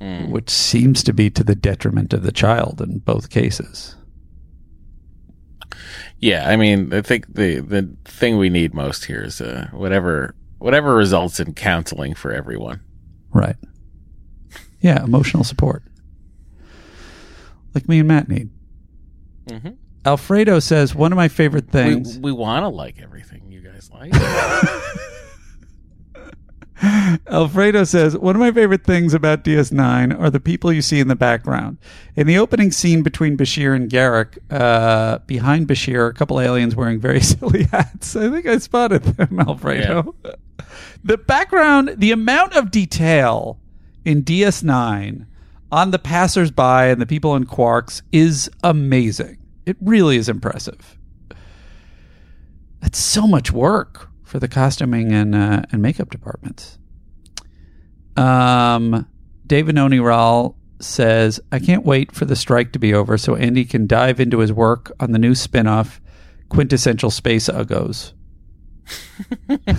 Mm. 0.00 0.30
which 0.30 0.50
seems 0.50 1.04
to 1.04 1.12
be 1.12 1.30
to 1.30 1.44
the 1.44 1.54
detriment 1.54 2.12
of 2.12 2.24
the 2.24 2.32
child 2.32 2.80
in 2.80 2.98
both 2.98 3.30
cases. 3.30 3.94
Yeah, 6.18 6.48
I 6.48 6.56
mean, 6.56 6.92
I 6.92 7.00
think 7.00 7.32
the 7.34 7.60
the 7.60 7.94
thing 8.04 8.36
we 8.38 8.48
need 8.50 8.74
most 8.74 9.04
here 9.04 9.22
is 9.22 9.40
uh, 9.40 9.68
whatever 9.72 10.34
whatever 10.58 10.94
results 10.94 11.38
in 11.38 11.54
counseling 11.54 12.14
for 12.14 12.32
everyone. 12.32 12.80
Right. 13.32 13.56
Yeah, 14.80 15.02
emotional 15.04 15.44
support. 15.44 15.82
Like 17.74 17.88
me 17.88 17.98
and 18.00 18.08
Matt 18.08 18.28
need. 18.28 18.50
Mhm. 19.46 19.76
Alfredo 20.04 20.58
says 20.60 20.94
one 20.94 21.12
of 21.12 21.16
my 21.16 21.28
favorite 21.28 21.70
things. 21.70 22.16
We, 22.18 22.32
we 22.32 22.32
want 22.32 22.64
to 22.64 22.68
like 22.68 23.00
everything 23.00 23.50
you 23.50 23.60
guys 23.60 23.90
like. 23.92 24.12
Alfredo 27.26 27.84
says, 27.84 28.16
One 28.16 28.36
of 28.36 28.40
my 28.40 28.52
favorite 28.52 28.84
things 28.84 29.14
about 29.14 29.44
DS9 29.44 30.18
are 30.18 30.30
the 30.30 30.40
people 30.40 30.72
you 30.72 30.82
see 30.82 31.00
in 31.00 31.08
the 31.08 31.16
background. 31.16 31.78
In 32.16 32.26
the 32.26 32.38
opening 32.38 32.70
scene 32.72 33.02
between 33.02 33.36
Bashir 33.36 33.74
and 33.74 33.90
Garak, 33.90 34.38
uh, 34.50 35.18
behind 35.26 35.68
Bashir 35.68 35.98
are 35.98 36.06
a 36.08 36.14
couple 36.14 36.40
aliens 36.40 36.76
wearing 36.76 37.00
very 37.00 37.20
silly 37.22 37.64
hats. 37.64 38.16
I 38.16 38.30
think 38.30 38.46
I 38.46 38.58
spotted 38.58 39.02
them, 39.02 39.40
Alfredo. 39.40 40.14
The 41.04 41.18
background, 41.18 41.96
the 41.98 42.12
amount 42.12 42.54
of 42.56 42.70
detail 42.70 43.60
in 44.06 44.22
DS9 44.22 45.26
on 45.70 45.90
the 45.90 45.98
passersby 45.98 46.90
and 46.90 47.00
the 47.00 47.06
people 47.06 47.36
in 47.36 47.44
Quarks 47.44 48.00
is 48.10 48.50
amazing. 48.62 49.36
It 49.66 49.76
really 49.82 50.16
is 50.16 50.30
impressive. 50.30 50.98
That's 52.80 52.98
so 52.98 53.26
much 53.26 53.52
work 53.52 54.10
for 54.34 54.40
the 54.40 54.48
costuming 54.48 55.12
and 55.12 55.32
uh, 55.32 55.62
and 55.70 55.80
makeup 55.80 56.10
departments. 56.10 56.76
Um, 58.16 59.06
David 59.46 59.76
Oniral 59.76 60.56
says, 60.80 61.38
"I 61.52 61.60
can't 61.60 61.84
wait 61.84 62.10
for 62.10 62.24
the 62.24 62.34
strike 62.34 62.72
to 62.72 62.80
be 62.80 62.92
over 62.92 63.16
so 63.16 63.36
Andy 63.36 63.64
can 63.64 63.86
dive 63.86 64.18
into 64.18 64.40
his 64.40 64.52
work 64.52 64.90
on 64.98 65.12
the 65.12 65.20
new 65.20 65.36
spin-off, 65.36 66.00
Quintessential 66.48 67.12
Space 67.12 67.48
Uggos." 67.48 68.12
I've 69.48 69.78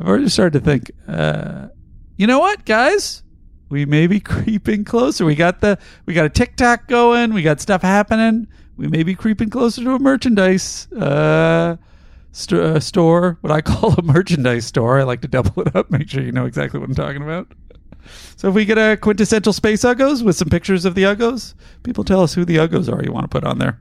already 0.00 0.28
started 0.28 0.60
to 0.60 0.64
think, 0.64 0.92
uh, 1.08 1.66
you 2.16 2.28
know 2.28 2.38
what, 2.38 2.64
guys? 2.64 3.24
We 3.70 3.86
may 3.86 4.06
be 4.06 4.20
creeping 4.20 4.84
closer. 4.84 5.24
We 5.24 5.34
got 5.34 5.60
the 5.60 5.80
we 6.06 6.14
got 6.14 6.26
a 6.26 6.30
TikTok 6.30 6.86
going. 6.86 7.34
We 7.34 7.42
got 7.42 7.60
stuff 7.60 7.82
happening. 7.82 8.46
We 8.76 8.86
may 8.86 9.02
be 9.02 9.16
creeping 9.16 9.50
closer 9.50 9.82
to 9.82 9.94
a 9.94 9.98
merchandise 9.98 10.86
uh, 10.92 11.76
st- 12.32 12.60
uh, 12.60 12.80
store. 12.80 13.38
What 13.40 13.52
I 13.52 13.60
call 13.62 13.94
a 13.94 14.02
merchandise 14.02 14.66
store. 14.66 14.98
I 14.98 15.04
like 15.04 15.20
to 15.22 15.28
double 15.28 15.62
it 15.62 15.74
up. 15.76 15.90
Make 15.90 16.08
sure 16.10 16.22
you 16.22 16.32
know 16.32 16.46
exactly 16.46 16.80
what 16.80 16.88
I'm 16.88 16.94
talking 16.94 17.22
about. 17.22 17.52
So 18.36 18.48
if 18.48 18.54
we 18.54 18.64
get 18.64 18.78
a 18.78 18.96
quintessential 18.96 19.52
space 19.52 19.82
Uggos 19.84 20.24
with 20.24 20.34
some 20.36 20.48
pictures 20.48 20.84
of 20.84 20.96
the 20.96 21.04
Uggos, 21.04 21.54
people 21.84 22.02
tell 22.02 22.20
us 22.22 22.34
who 22.34 22.44
the 22.44 22.56
Uggos 22.56 22.92
are 22.92 23.02
you 23.04 23.12
want 23.12 23.24
to 23.24 23.28
put 23.28 23.44
on 23.44 23.58
there. 23.58 23.78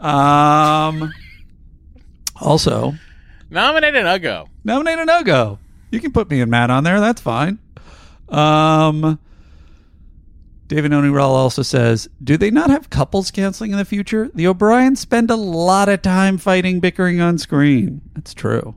Um. 0.00 1.12
Also, 2.40 2.94
Nominate 3.50 3.94
an 3.94 4.06
Uggo. 4.06 4.48
nominate 4.64 4.98
an 4.98 5.06
Uggo. 5.08 5.58
You 5.92 6.00
can 6.00 6.10
put 6.12 6.28
me 6.28 6.40
and 6.40 6.50
Matt 6.50 6.70
on 6.70 6.82
there. 6.82 6.98
That's 6.98 7.20
fine. 7.20 7.58
Um, 8.28 9.20
David 10.74 10.90
Onirel 10.90 11.28
also 11.28 11.62
says, 11.62 12.08
"Do 12.20 12.36
they 12.36 12.50
not 12.50 12.68
have 12.68 12.90
couples 12.90 13.30
counseling 13.30 13.70
in 13.70 13.78
the 13.78 13.84
future? 13.84 14.32
The 14.34 14.48
O'Briens 14.48 14.98
spend 14.98 15.30
a 15.30 15.36
lot 15.36 15.88
of 15.88 16.02
time 16.02 16.36
fighting, 16.36 16.80
bickering 16.80 17.20
on 17.20 17.38
screen. 17.38 18.00
That's 18.12 18.34
true. 18.34 18.74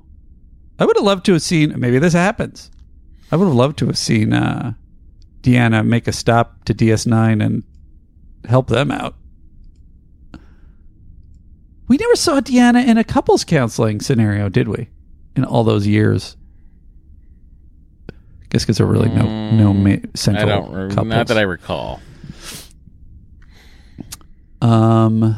I 0.78 0.86
would 0.86 0.96
have 0.96 1.04
loved 1.04 1.26
to 1.26 1.34
have 1.34 1.42
seen. 1.42 1.74
Maybe 1.76 1.98
this 1.98 2.14
happens. 2.14 2.70
I 3.32 3.36
would 3.36 3.46
have 3.46 3.56
loved 3.56 3.80
to 3.80 3.88
have 3.88 3.98
seen 3.98 4.32
uh, 4.32 4.74
Deanna 5.42 5.84
make 5.84 6.08
a 6.08 6.12
stop 6.12 6.66
to 6.66 6.76
DS9 6.76 7.44
and 7.44 7.64
help 8.46 8.68
them 8.68 8.92
out. 8.92 9.16
We 11.88 11.98
never 11.98 12.16
saw 12.16 12.42
Deanna 12.42 12.86
in 12.86 13.00
a 13.00 13.04
couples 13.04 13.44
counseling 13.44 14.02
scenario, 14.02 14.50
did 14.50 14.68
we? 14.68 14.90
In 15.36 15.44
all 15.44 15.64
those 15.64 15.88
years. 15.88 16.38
I 18.48 18.54
guess 18.54 18.64
because 18.64 18.78
there 18.78 18.88
were 18.88 18.94
really 18.94 19.10
no 19.10 19.52
no 19.52 19.74
ma- 19.74 19.90
I 19.90 20.02
central 20.16 20.48
don't. 20.48 20.72
re- 20.72 20.90
couples. 20.90 21.08
Not 21.08 21.28
that 21.28 21.38
I 21.38 21.42
recall. 21.42 22.00
Um, 24.62 25.36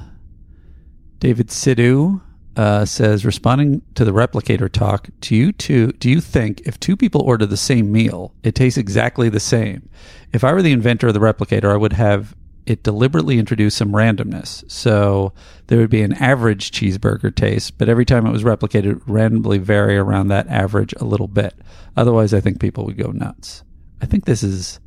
David 1.20 1.48
Sidhu 1.48 2.22
uh, 2.56 2.86
says, 2.86 3.26
responding 3.26 3.82
to 3.96 4.06
the 4.06 4.12
replicator 4.12 4.72
talk, 4.72 5.10
do 5.22 5.36
you 5.36 5.52
two 5.52 5.92
do 5.94 6.10
you 6.10 6.22
think 6.22 6.62
if 6.66 6.80
two 6.80 6.96
people 6.96 7.22
order 7.22 7.46
the 7.46 7.58
same 7.58 7.92
meal, 7.92 8.34
it 8.44 8.54
tastes 8.56 8.78
exactly 8.78 9.28
the 9.30 9.40
same? 9.40 9.90
If 10.32 10.44
I 10.44 10.54
were 10.54 10.62
the 10.62 10.72
inventor 10.72 11.08
of 11.08 11.14
the 11.14 11.20
replicator, 11.20 11.72
I 11.74 11.78
would 11.78 11.94
have 11.94 12.36
it 12.70 12.84
deliberately 12.84 13.40
introduced 13.40 13.78
some 13.78 13.94
randomness. 13.94 14.64
So 14.70 15.34
there 15.68 15.80
would 15.80 15.90
be 15.90 16.04
an 16.04 16.14
average 16.14 16.70
cheeseburger 16.70 17.36
taste, 17.36 17.80
but 17.80 17.90
every 17.90 18.06
time 18.06 18.28
it 18.28 18.32
was 18.32 18.44
replicated, 18.44 18.98
it 18.98 19.02
randomly 19.08 19.58
vary 19.58 19.98
around 19.98 20.28
that 20.28 20.48
average 20.48 20.94
a 21.00 21.04
little 21.04 21.28
bit. 21.28 21.56
Otherwise, 21.98 22.32
I 22.32 22.42
think 22.42 22.60
people 22.60 22.86
would 22.86 22.96
go 22.96 23.10
nuts. 23.10 23.64
I 24.04 24.06
think 24.06 24.26
this 24.26 24.44
is 24.44 24.80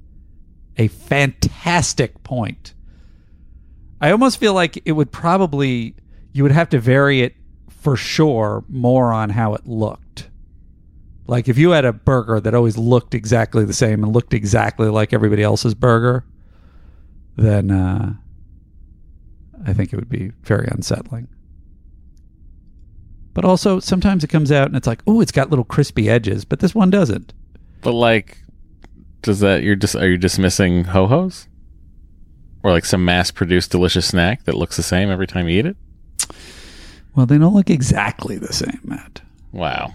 a 0.76 0.86
fantastic 0.86 2.22
point. 2.22 2.72
I 4.00 4.12
almost 4.12 4.38
feel 4.38 4.54
like 4.54 4.80
it 4.84 4.92
would 4.92 5.10
probably 5.10 5.96
you 6.32 6.44
would 6.44 6.52
have 6.52 6.68
to 6.70 6.78
vary 6.78 7.22
it 7.22 7.34
for 7.68 7.96
sure 7.96 8.64
more 8.68 9.12
on 9.12 9.30
how 9.30 9.54
it 9.54 9.66
looked. 9.66 10.30
Like 11.26 11.48
if 11.48 11.58
you 11.58 11.70
had 11.70 11.84
a 11.84 11.92
burger 11.92 12.38
that 12.38 12.54
always 12.54 12.78
looked 12.78 13.12
exactly 13.12 13.64
the 13.64 13.72
same 13.72 14.04
and 14.04 14.12
looked 14.12 14.34
exactly 14.34 14.88
like 14.88 15.12
everybody 15.12 15.42
else's 15.42 15.74
burger, 15.74 16.24
then 17.36 17.70
uh, 17.70 18.14
I 19.66 19.72
think 19.72 19.92
it 19.92 19.96
would 19.96 20.08
be 20.08 20.32
very 20.42 20.68
unsettling. 20.70 21.28
But 23.34 23.44
also 23.44 23.80
sometimes 23.80 24.24
it 24.24 24.28
comes 24.28 24.52
out 24.52 24.66
and 24.66 24.76
it's 24.76 24.86
like, 24.86 25.02
oh, 25.06 25.20
it's 25.20 25.32
got 25.32 25.50
little 25.50 25.64
crispy 25.64 26.10
edges, 26.10 26.44
but 26.44 26.60
this 26.60 26.74
one 26.74 26.90
doesn't. 26.90 27.32
But 27.80 27.92
like, 27.92 28.38
does 29.22 29.40
that 29.40 29.62
you're 29.62 29.76
just 29.76 29.96
are 29.96 30.08
you 30.08 30.18
dismissing 30.18 30.84
ho 30.84 31.06
hos? 31.06 31.48
Or 32.62 32.70
like 32.70 32.84
some 32.84 33.04
mass 33.04 33.30
produced 33.30 33.70
delicious 33.70 34.06
snack 34.06 34.44
that 34.44 34.54
looks 34.54 34.76
the 34.76 34.82
same 34.82 35.10
every 35.10 35.26
time 35.26 35.48
you 35.48 35.58
eat 35.58 35.66
it? 35.66 35.76
Well, 37.16 37.26
they 37.26 37.38
don't 37.38 37.54
look 37.54 37.70
exactly 37.70 38.38
the 38.38 38.52
same, 38.52 38.80
Matt. 38.84 39.22
Wow. 39.50 39.94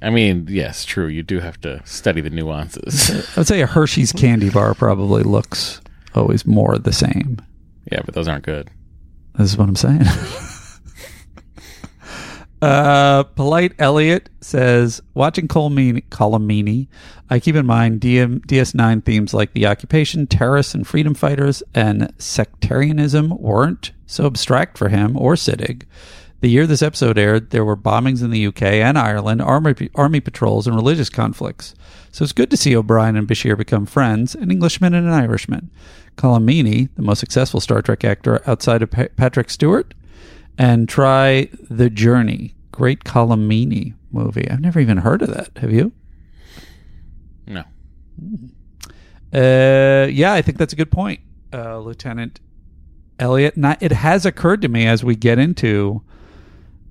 I 0.00 0.10
mean, 0.10 0.46
yes, 0.48 0.84
true. 0.84 1.06
You 1.06 1.22
do 1.22 1.38
have 1.40 1.60
to 1.60 1.82
study 1.84 2.20
the 2.20 2.30
nuances. 2.30 3.10
I 3.36 3.40
would 3.40 3.46
say 3.46 3.60
a 3.60 3.66
Hershey's 3.66 4.10
candy 4.10 4.50
bar 4.50 4.74
probably 4.74 5.22
looks 5.22 5.81
always 6.14 6.46
more 6.46 6.78
the 6.78 6.92
same. 6.92 7.38
yeah, 7.90 8.00
but 8.04 8.14
those 8.14 8.28
aren't 8.28 8.44
good. 8.44 8.70
This 9.34 9.52
is 9.52 9.58
what 9.58 9.68
I'm 9.68 9.76
saying. 9.76 10.02
uh, 12.62 13.22
Polite 13.22 13.72
Elliot 13.78 14.28
says, 14.40 15.00
watching 15.14 15.48
Colm 15.48 15.72
Meaney, 15.72 16.04
Colomini, 16.10 16.88
I 17.30 17.40
keep 17.40 17.56
in 17.56 17.64
mind 17.64 18.00
DM, 18.00 18.44
DS9 18.46 19.04
themes 19.04 19.32
like 19.32 19.54
the 19.54 19.66
occupation, 19.66 20.26
terrorists, 20.26 20.74
and 20.74 20.86
freedom 20.86 21.14
fighters, 21.14 21.62
and 21.74 22.12
sectarianism 22.18 23.30
weren't 23.38 23.92
so 24.06 24.26
abstract 24.26 24.76
for 24.76 24.90
him 24.90 25.16
or 25.16 25.34
Siddig. 25.34 25.84
The 26.42 26.50
year 26.50 26.66
this 26.66 26.82
episode 26.82 27.18
aired, 27.18 27.50
there 27.50 27.64
were 27.64 27.76
bombings 27.76 28.20
in 28.20 28.30
the 28.30 28.48
UK 28.48 28.62
and 28.62 28.98
Ireland, 28.98 29.40
army, 29.40 29.76
army 29.94 30.18
patrols, 30.18 30.66
and 30.66 30.74
religious 30.74 31.08
conflicts. 31.08 31.72
So 32.10 32.24
it's 32.24 32.32
good 32.32 32.50
to 32.50 32.56
see 32.56 32.74
O'Brien 32.74 33.14
and 33.14 33.28
Bashir 33.28 33.56
become 33.56 33.86
friends, 33.86 34.34
an 34.34 34.50
Englishman 34.50 34.92
and 34.92 35.06
an 35.06 35.12
Irishman. 35.12 35.70
Colm 36.16 36.42
Meaney, 36.42 36.88
the 36.96 37.02
most 37.02 37.20
successful 37.20 37.60
Star 37.60 37.80
Trek 37.80 38.02
actor 38.02 38.42
outside 38.44 38.82
of 38.82 38.90
Pa- 38.90 39.06
Patrick 39.16 39.50
Stewart, 39.50 39.94
and 40.58 40.88
try 40.88 41.48
The 41.70 41.88
Journey, 41.88 42.56
great 42.72 43.04
Colm 43.04 43.46
Meaney 43.46 43.94
movie. 44.10 44.50
I've 44.50 44.60
never 44.60 44.80
even 44.80 44.96
heard 44.96 45.22
of 45.22 45.32
that. 45.32 45.50
Have 45.58 45.70
you? 45.72 45.92
No. 47.46 47.62
Uh, 49.32 50.08
yeah, 50.08 50.32
I 50.32 50.42
think 50.42 50.58
that's 50.58 50.72
a 50.72 50.76
good 50.76 50.90
point, 50.90 51.20
uh, 51.52 51.78
Lieutenant 51.78 52.40
Elliot. 53.20 53.56
Not, 53.56 53.80
it 53.80 53.92
has 53.92 54.26
occurred 54.26 54.60
to 54.62 54.68
me 54.68 54.88
as 54.88 55.04
we 55.04 55.14
get 55.14 55.38
into 55.38 56.02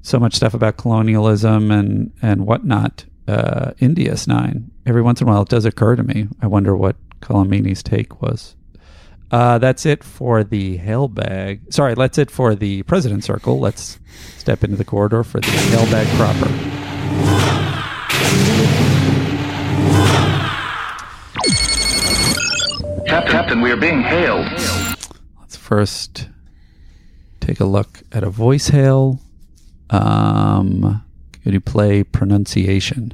so 0.02 0.20
much 0.20 0.36
stuff 0.36 0.54
about 0.54 0.78
colonialism 0.78 1.72
and 1.72 2.12
and 2.22 2.46
whatnot. 2.46 3.06
Uh, 3.28 3.72
in 3.78 3.96
DS9, 3.96 4.66
every 4.86 5.02
once 5.02 5.22
in 5.22 5.28
a 5.28 5.32
while, 5.32 5.44
it 5.44 5.48
does 5.48 5.64
occur 5.64 5.96
to 5.96 6.04
me. 6.04 6.28
I 6.42 6.48
wonder 6.48 6.76
what 6.76 6.98
Colm 7.22 7.48
Meaney's 7.48 7.84
take 7.84 8.22
was. 8.22 8.56
Uh, 9.30 9.58
that's 9.58 9.86
it 9.86 10.04
for 10.04 10.44
the 10.44 10.78
hail 10.78 11.08
bag. 11.08 11.62
Sorry, 11.72 11.94
that's 11.94 12.18
it 12.18 12.30
for 12.30 12.56
the 12.56 12.84
president 12.84 13.24
circle. 13.24 13.60
Let's 13.60 14.00
step 14.38 14.64
into 14.64 14.76
the 14.76 14.84
corridor 14.84 15.24
for 15.24 15.40
the 15.40 15.48
hail 15.48 15.86
bag 15.86 16.08
proper. 16.18 16.48
Captain, 23.32 23.62
we 23.62 23.72
are 23.72 23.78
being 23.78 24.02
hailed. 24.02 24.48
Let's 25.40 25.56
first 25.56 26.28
take 27.40 27.60
a 27.62 27.66
look 27.66 28.04
at 28.12 28.24
a 28.24 28.30
voice 28.30 28.68
hail. 28.70 29.22
Um, 29.92 31.04
could 31.44 31.54
you 31.54 31.60
play 31.60 32.04
pronunciation? 32.04 33.14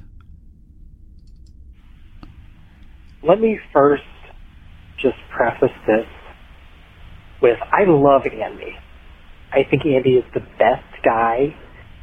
Let 3.23 3.41
me 3.41 3.59
first 3.73 4.03
just 4.97 5.17
preface 5.29 5.75
this 5.85 6.05
with 7.41 7.57
I 7.71 7.83
love 7.85 8.25
Andy. 8.25 8.77
I 9.51 9.63
think 9.63 9.85
Andy 9.85 10.17
is 10.17 10.25
the 10.33 10.39
best 10.59 10.85
guy. 11.03 11.55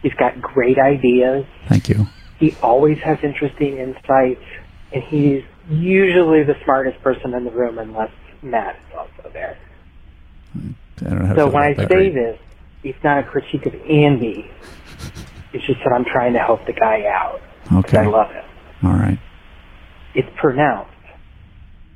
He's 0.02 0.14
got 0.14 0.40
great 0.40 0.78
ideas. 0.78 1.46
Thank 1.68 1.88
you. 1.88 2.06
He 2.38 2.56
always 2.62 2.98
has 2.98 3.18
interesting 3.22 3.78
insights, 3.78 4.42
and 4.92 5.02
he's 5.04 5.42
usually 5.68 6.42
the 6.42 6.56
smartest 6.64 7.00
person 7.02 7.32
in 7.34 7.44
the 7.44 7.50
room 7.50 7.78
unless 7.78 8.10
Matt 8.42 8.76
is 8.76 8.96
also 8.98 9.30
there. 9.32 9.56
I 10.54 10.58
don't 11.00 11.28
know 11.28 11.34
So 11.36 11.48
when 11.48 11.62
I 11.62 11.74
say 11.74 12.10
this, 12.10 12.38
it's 12.84 13.02
not 13.02 13.18
a 13.18 13.22
critique 13.22 13.66
of 13.66 13.74
Andy. 13.88 14.50
It's 15.52 15.64
just 15.66 15.80
that 15.84 15.92
I'm 15.92 16.04
trying 16.04 16.34
to 16.34 16.38
help 16.38 16.66
the 16.66 16.72
guy 16.72 17.06
out. 17.06 17.40
Okay. 17.72 17.98
I 17.98 18.06
love 18.06 18.30
him. 18.30 18.44
All 18.82 18.92
right. 18.92 19.18
It's 20.14 20.28
pronounced 20.36 20.90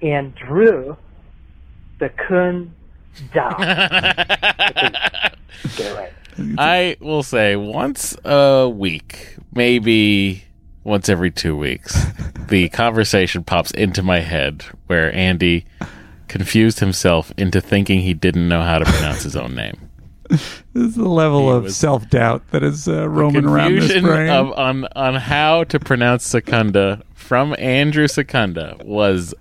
Andrew 0.03 0.97
the 1.99 2.09
Kun 2.11 2.74
Da. 3.34 3.51
Get 3.59 5.34
it 5.78 5.97
right. 5.97 6.12
I 6.57 6.97
will 7.01 7.24
say 7.24 7.57
once 7.57 8.16
a 8.24 8.68
week, 8.68 9.36
maybe 9.53 10.45
once 10.84 11.09
every 11.09 11.30
two 11.32 11.57
weeks, 11.57 12.01
the 12.49 12.68
conversation 12.68 13.43
pops 13.45 13.72
into 13.72 14.03
my 14.03 14.20
head 14.20 14.64
where 14.86 15.12
Andy 15.14 15.66
confused 16.28 16.78
himself 16.80 17.32
into 17.36 17.61
thinking 17.61 18.01
he 18.01 18.14
didn't 18.14 18.49
know 18.49 18.62
how 18.62 18.78
to 18.78 18.84
pronounce 18.84 19.24
his 19.24 19.34
own 19.34 19.55
name. 19.55 19.88
This 20.29 20.62
is 20.74 20.95
the 20.95 21.09
level 21.09 21.51
of 21.53 21.72
self 21.72 22.09
doubt 22.11 22.51
that 22.51 22.62
is 22.62 22.87
uh, 22.87 23.09
roaming 23.09 23.47
around 23.47 23.76
this 23.76 24.01
brain. 24.03 24.29
of, 24.31 24.53
on 24.53 24.87
on 24.95 25.14
how 25.14 25.64
to 25.64 25.81
pronounce 25.81 26.24
Secunda 26.24 27.03
from 27.14 27.55
Andrew 27.59 28.07
Secunda 28.07 28.76
was 28.85 29.35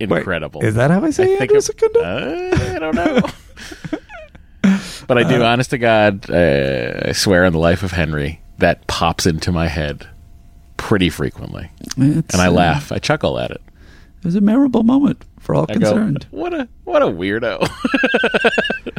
incredible. 0.00 0.62
is 0.64 0.74
that 0.74 0.90
how 0.90 1.04
I 1.04 1.10
say 1.10 1.36
I 1.36 1.40
Andrew 1.42 1.58
it- 1.58 1.62
Secunda? 1.62 2.00
Uh, 2.00 2.74
I 2.74 2.78
don't 2.78 2.94
know. 2.94 3.20
but 5.06 5.18
I 5.18 5.22
do, 5.28 5.42
honest 5.42 5.70
to 5.70 5.78
God, 5.78 6.28
uh, 6.30 7.00
I 7.06 7.12
swear 7.12 7.44
on 7.44 7.52
the 7.52 7.58
life 7.58 7.82
of 7.82 7.92
Henry, 7.92 8.40
that 8.58 8.86
pops 8.86 9.26
into 9.26 9.52
my 9.52 9.68
head 9.68 10.08
pretty 10.76 11.10
frequently, 11.10 11.70
and 11.96 12.24
I 12.34 12.48
uh, 12.48 12.50
laugh, 12.50 12.90
I 12.92 12.98
chuckle 12.98 13.38
at 13.38 13.50
it. 13.50 13.60
It 14.18 14.24
was 14.24 14.34
a 14.36 14.40
memorable 14.40 14.82
moment 14.82 15.24
for 15.38 15.54
all 15.54 15.66
I 15.68 15.74
concerned. 15.74 16.26
go, 16.30 16.38
"What 16.38 16.54
a 16.54 16.68
what 16.84 17.02
a 17.02 17.06
weirdo!" 17.06 17.68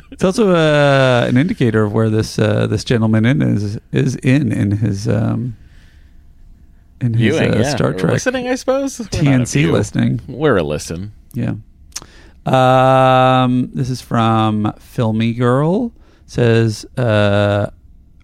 It's 0.16 0.24
also 0.24 0.52
uh, 0.52 1.26
an 1.28 1.36
indicator 1.36 1.84
of 1.84 1.92
where 1.92 2.10
this 2.10 2.40
uh, 2.40 2.68
this 2.68 2.86
gentleman 2.86 3.26
in 3.26 3.42
is 3.42 3.78
is 3.92 4.16
in 4.16 4.54
in 4.54 4.72
his 4.72 5.10
um, 5.10 5.58
in 7.02 7.16
his 7.16 7.38
uh, 7.38 7.54
yeah. 7.54 7.76
Star 7.76 7.94
Trek 7.94 8.14
listening, 8.14 8.48
I 8.48 8.56
suppose. 8.56 8.98
We're 8.98 9.08
TNG 9.08 9.70
listening. 9.70 10.22
We're 10.26 10.56
a 10.56 10.64
listen. 10.64 11.12
Yeah. 11.34 11.56
Um, 12.46 13.72
this 13.74 13.90
is 13.90 14.00
from 14.00 14.72
Filmy 14.80 15.34
Girl. 15.34 15.92
Says, 16.28 16.86
uh, 16.98 17.72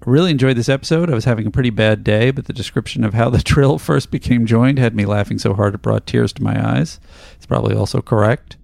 really 0.05 0.31
enjoyed 0.31 0.55
this 0.55 0.69
episode. 0.69 1.11
I 1.11 1.13
was 1.13 1.25
having 1.25 1.45
a 1.45 1.51
pretty 1.51 1.71
bad 1.71 2.05
day, 2.05 2.31
but 2.31 2.45
the 2.45 2.53
description 2.53 3.03
of 3.03 3.13
how 3.13 3.29
the 3.29 3.41
Trill 3.41 3.77
first 3.77 4.11
became 4.11 4.45
joined 4.45 4.79
had 4.79 4.95
me 4.95 5.05
laughing 5.05 5.39
so 5.39 5.53
hard 5.55 5.75
it 5.75 5.81
brought 5.81 6.07
tears 6.07 6.31
to 6.33 6.43
my 6.43 6.77
eyes. 6.77 7.01
It's 7.35 7.45
probably 7.45 7.75
also 7.75 8.01
correct. 8.01 8.55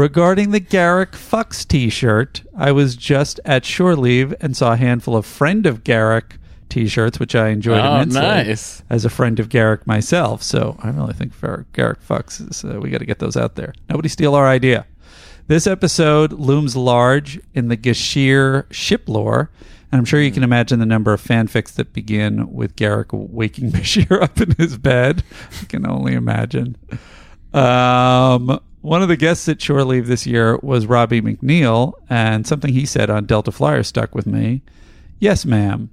Regarding 0.00 0.50
the 0.50 0.60
Garak 0.60 1.12
Fucks 1.12 1.66
t 1.66 1.88
shirt, 1.88 2.42
I 2.54 2.70
was 2.70 2.96
just 2.96 3.40
at 3.46 3.64
shore 3.64 3.96
leave 3.96 4.34
and 4.42 4.54
saw 4.54 4.74
a 4.74 4.76
handful 4.76 5.16
of 5.16 5.24
Friend 5.24 5.64
of 5.64 5.84
Garak 5.84 6.32
t 6.68 6.86
shirts, 6.86 7.18
which 7.18 7.34
I 7.34 7.48
enjoyed 7.48 7.80
Oh, 7.80 7.94
immensely 7.94 8.20
nice. 8.20 8.82
as 8.90 9.06
a 9.06 9.08
friend 9.08 9.40
of 9.40 9.48
Garak 9.48 9.86
myself. 9.86 10.42
So 10.42 10.76
I 10.82 10.90
really 10.90 11.14
think 11.14 11.40
Gar- 11.40 11.64
Garak 11.72 11.96
Fucks 12.06 12.46
is, 12.50 12.62
uh, 12.62 12.78
we 12.78 12.90
got 12.90 12.98
to 12.98 13.06
get 13.06 13.20
those 13.20 13.38
out 13.38 13.54
there. 13.54 13.72
Nobody 13.88 14.10
steal 14.10 14.34
our 14.34 14.46
idea. 14.46 14.84
This 15.46 15.66
episode 15.66 16.34
looms 16.34 16.76
large 16.76 17.40
in 17.54 17.68
the 17.68 17.76
Gashir 17.78 18.70
ship 18.70 19.08
lore, 19.08 19.50
and 19.90 19.98
I'm 19.98 20.04
sure 20.04 20.20
you 20.20 20.30
can 20.30 20.42
imagine 20.42 20.78
the 20.78 20.84
number 20.84 21.14
of 21.14 21.22
fanfics 21.22 21.72
that 21.76 21.94
begin 21.94 22.52
with 22.52 22.76
Garak 22.76 23.14
waking 23.14 23.70
Bashir 23.72 24.20
up 24.20 24.42
in 24.42 24.50
his 24.58 24.76
bed. 24.76 25.24
I 25.62 25.64
can 25.64 25.86
only 25.86 26.12
imagine. 26.12 26.76
Um, 27.54 28.60
one 28.86 29.02
of 29.02 29.08
the 29.08 29.16
guests 29.16 29.48
at 29.48 29.60
Shore 29.60 29.82
Leave 29.82 30.06
this 30.06 30.28
year 30.28 30.58
was 30.58 30.86
Robbie 30.86 31.20
McNeill, 31.20 31.94
and 32.08 32.46
something 32.46 32.72
he 32.72 32.86
said 32.86 33.10
on 33.10 33.26
Delta 33.26 33.50
Flyer 33.50 33.82
stuck 33.82 34.14
with 34.14 34.28
me. 34.28 34.62
Yes, 35.18 35.44
ma'am. 35.44 35.90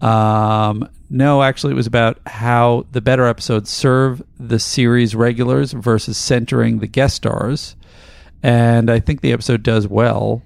Um, 0.00 0.88
no, 1.08 1.44
actually, 1.44 1.74
it 1.74 1.76
was 1.76 1.86
about 1.86 2.18
how 2.26 2.86
the 2.90 3.00
better 3.00 3.24
episodes 3.24 3.70
serve 3.70 4.20
the 4.36 4.58
series 4.58 5.14
regulars 5.14 5.70
versus 5.70 6.18
centering 6.18 6.80
the 6.80 6.88
guest 6.88 7.14
stars. 7.14 7.76
And 8.42 8.90
I 8.90 8.98
think 8.98 9.20
the 9.20 9.32
episode 9.32 9.62
does 9.62 9.86
well 9.86 10.42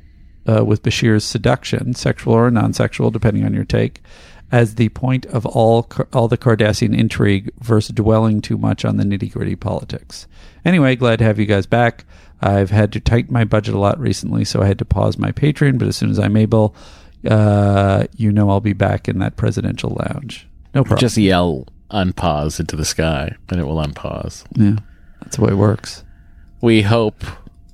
uh, 0.46 0.62
with 0.62 0.82
Bashir's 0.82 1.24
seduction, 1.24 1.94
sexual 1.94 2.34
or 2.34 2.50
non-sexual, 2.50 3.10
depending 3.10 3.46
on 3.46 3.54
your 3.54 3.64
take, 3.64 4.02
as 4.52 4.74
the 4.74 4.88
point 4.90 5.26
of 5.26 5.46
all 5.46 5.88
all 6.12 6.28
the 6.28 6.38
Cardassian 6.38 6.96
intrigue 6.96 7.50
versus 7.60 7.94
dwelling 7.94 8.40
too 8.40 8.58
much 8.58 8.84
on 8.84 8.96
the 8.96 9.04
nitty-gritty 9.04 9.56
politics. 9.56 10.26
Anyway, 10.64 10.96
glad 10.96 11.18
to 11.20 11.24
have 11.24 11.38
you 11.38 11.46
guys 11.46 11.66
back. 11.66 12.04
I've 12.42 12.70
had 12.70 12.92
to 12.92 13.00
tighten 13.00 13.32
my 13.32 13.44
budget 13.44 13.74
a 13.74 13.78
lot 13.78 13.98
recently, 14.00 14.44
so 14.44 14.62
I 14.62 14.66
had 14.66 14.78
to 14.78 14.84
pause 14.84 15.18
my 15.18 15.30
Patreon. 15.30 15.78
But 15.78 15.88
as 15.88 15.96
soon 15.96 16.10
as 16.10 16.18
I'm 16.18 16.36
able, 16.36 16.74
uh, 17.28 18.06
you 18.16 18.32
know 18.32 18.50
I'll 18.50 18.60
be 18.60 18.72
back 18.72 19.08
in 19.08 19.18
that 19.18 19.36
presidential 19.36 19.96
lounge. 20.08 20.48
No 20.74 20.82
problem. 20.82 21.00
Just 21.00 21.16
yell 21.16 21.66
unpause 21.90 22.60
into 22.60 22.76
the 22.76 22.84
sky 22.84 23.34
and 23.48 23.60
it 23.60 23.64
will 23.64 23.76
unpause. 23.76 24.44
yeah, 24.54 24.76
that's 25.20 25.36
the 25.36 25.42
way 25.44 25.50
it 25.50 25.56
works. 25.56 26.04
We 26.62 26.82
hope, 26.82 27.24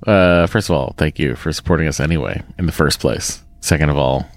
uh, 0.05 0.47
first 0.47 0.69
of 0.69 0.75
all, 0.75 0.95
thank 0.97 1.19
you 1.19 1.35
for 1.35 1.51
supporting 1.51 1.87
us 1.87 1.99
anyway 1.99 2.41
in 2.57 2.65
the 2.65 2.71
first 2.71 2.99
place. 2.99 3.43
Second 3.59 3.89
of 3.89 3.97
all, 3.97 4.27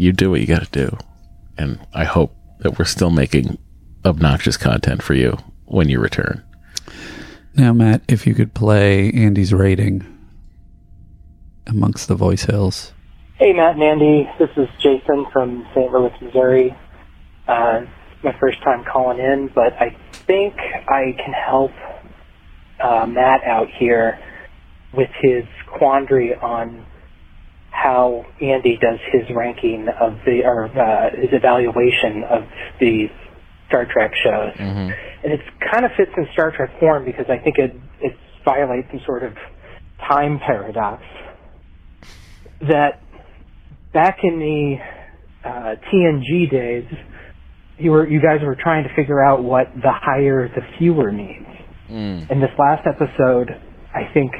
you 0.00 0.12
do 0.12 0.30
what 0.30 0.40
you 0.40 0.46
got 0.46 0.62
to 0.62 0.70
do. 0.70 0.96
And 1.58 1.78
I 1.92 2.04
hope 2.04 2.34
that 2.60 2.78
we're 2.78 2.86
still 2.86 3.10
making 3.10 3.58
obnoxious 4.02 4.56
content 4.56 5.02
for 5.02 5.12
you 5.12 5.36
when 5.66 5.90
you 5.90 6.00
return. 6.00 6.42
Now, 7.54 7.74
Matt, 7.74 8.00
if 8.08 8.26
you 8.26 8.34
could 8.34 8.54
play 8.54 9.12
Andy's 9.12 9.52
rating 9.52 10.06
amongst 11.66 12.08
the 12.08 12.14
voice 12.14 12.44
hills. 12.44 12.94
Hey, 13.34 13.52
Matt 13.52 13.74
and 13.74 13.82
Andy. 13.82 14.30
This 14.38 14.48
is 14.56 14.68
Jason 14.78 15.26
from 15.34 15.66
St. 15.74 15.92
Louis, 15.92 16.12
Missouri. 16.22 16.74
Uh, 17.46 17.82
my 18.24 18.34
first 18.40 18.62
time 18.62 18.84
calling 18.90 19.18
in, 19.18 19.50
but 19.54 19.74
I 19.74 19.94
think 20.26 20.54
I 20.88 21.14
can 21.22 21.34
help 21.34 21.72
uh, 22.82 23.04
Matt 23.06 23.44
out 23.44 23.68
here 23.78 24.18
with 24.94 25.10
his 25.20 25.44
quandary 25.66 26.34
on 26.36 26.86
how 27.70 28.26
Andy 28.40 28.78
does 28.80 28.98
his 29.12 29.34
ranking 29.34 29.88
of 29.88 30.18
the, 30.26 30.42
or 30.44 30.66
uh, 30.66 31.10
his 31.16 31.30
evaluation 31.32 32.24
of 32.24 32.42
the 32.80 33.06
Star 33.68 33.86
Trek 33.90 34.12
shows. 34.14 34.52
Mm-hmm. 34.54 34.90
And 35.24 35.32
it 35.32 35.40
kind 35.72 35.84
of 35.84 35.92
fits 35.96 36.10
in 36.16 36.26
Star 36.32 36.50
Trek 36.50 36.78
form 36.80 37.04
because 37.04 37.26
I 37.28 37.38
think 37.38 37.58
it, 37.58 37.74
it 38.00 38.16
violates 38.44 38.88
some 38.90 39.00
sort 39.06 39.22
of 39.22 39.34
time 40.08 40.40
paradox 40.40 41.02
that 42.68 43.02
back 43.92 44.18
in 44.22 44.38
the 44.38 45.48
uh, 45.48 45.74
TNG 45.92 46.50
days, 46.50 46.84
you 47.78 47.90
were 47.90 48.06
you 48.06 48.20
guys 48.20 48.40
were 48.42 48.56
trying 48.56 48.84
to 48.84 48.94
figure 48.94 49.22
out 49.22 49.42
what 49.42 49.72
the 49.74 49.92
higher 49.92 50.48
the 50.48 50.62
fewer 50.78 51.10
means. 51.12 51.46
Mm. 51.88 52.30
In 52.30 52.40
this 52.40 52.50
last 52.58 52.86
episode, 52.86 53.50
I 53.94 54.12
think 54.12 54.32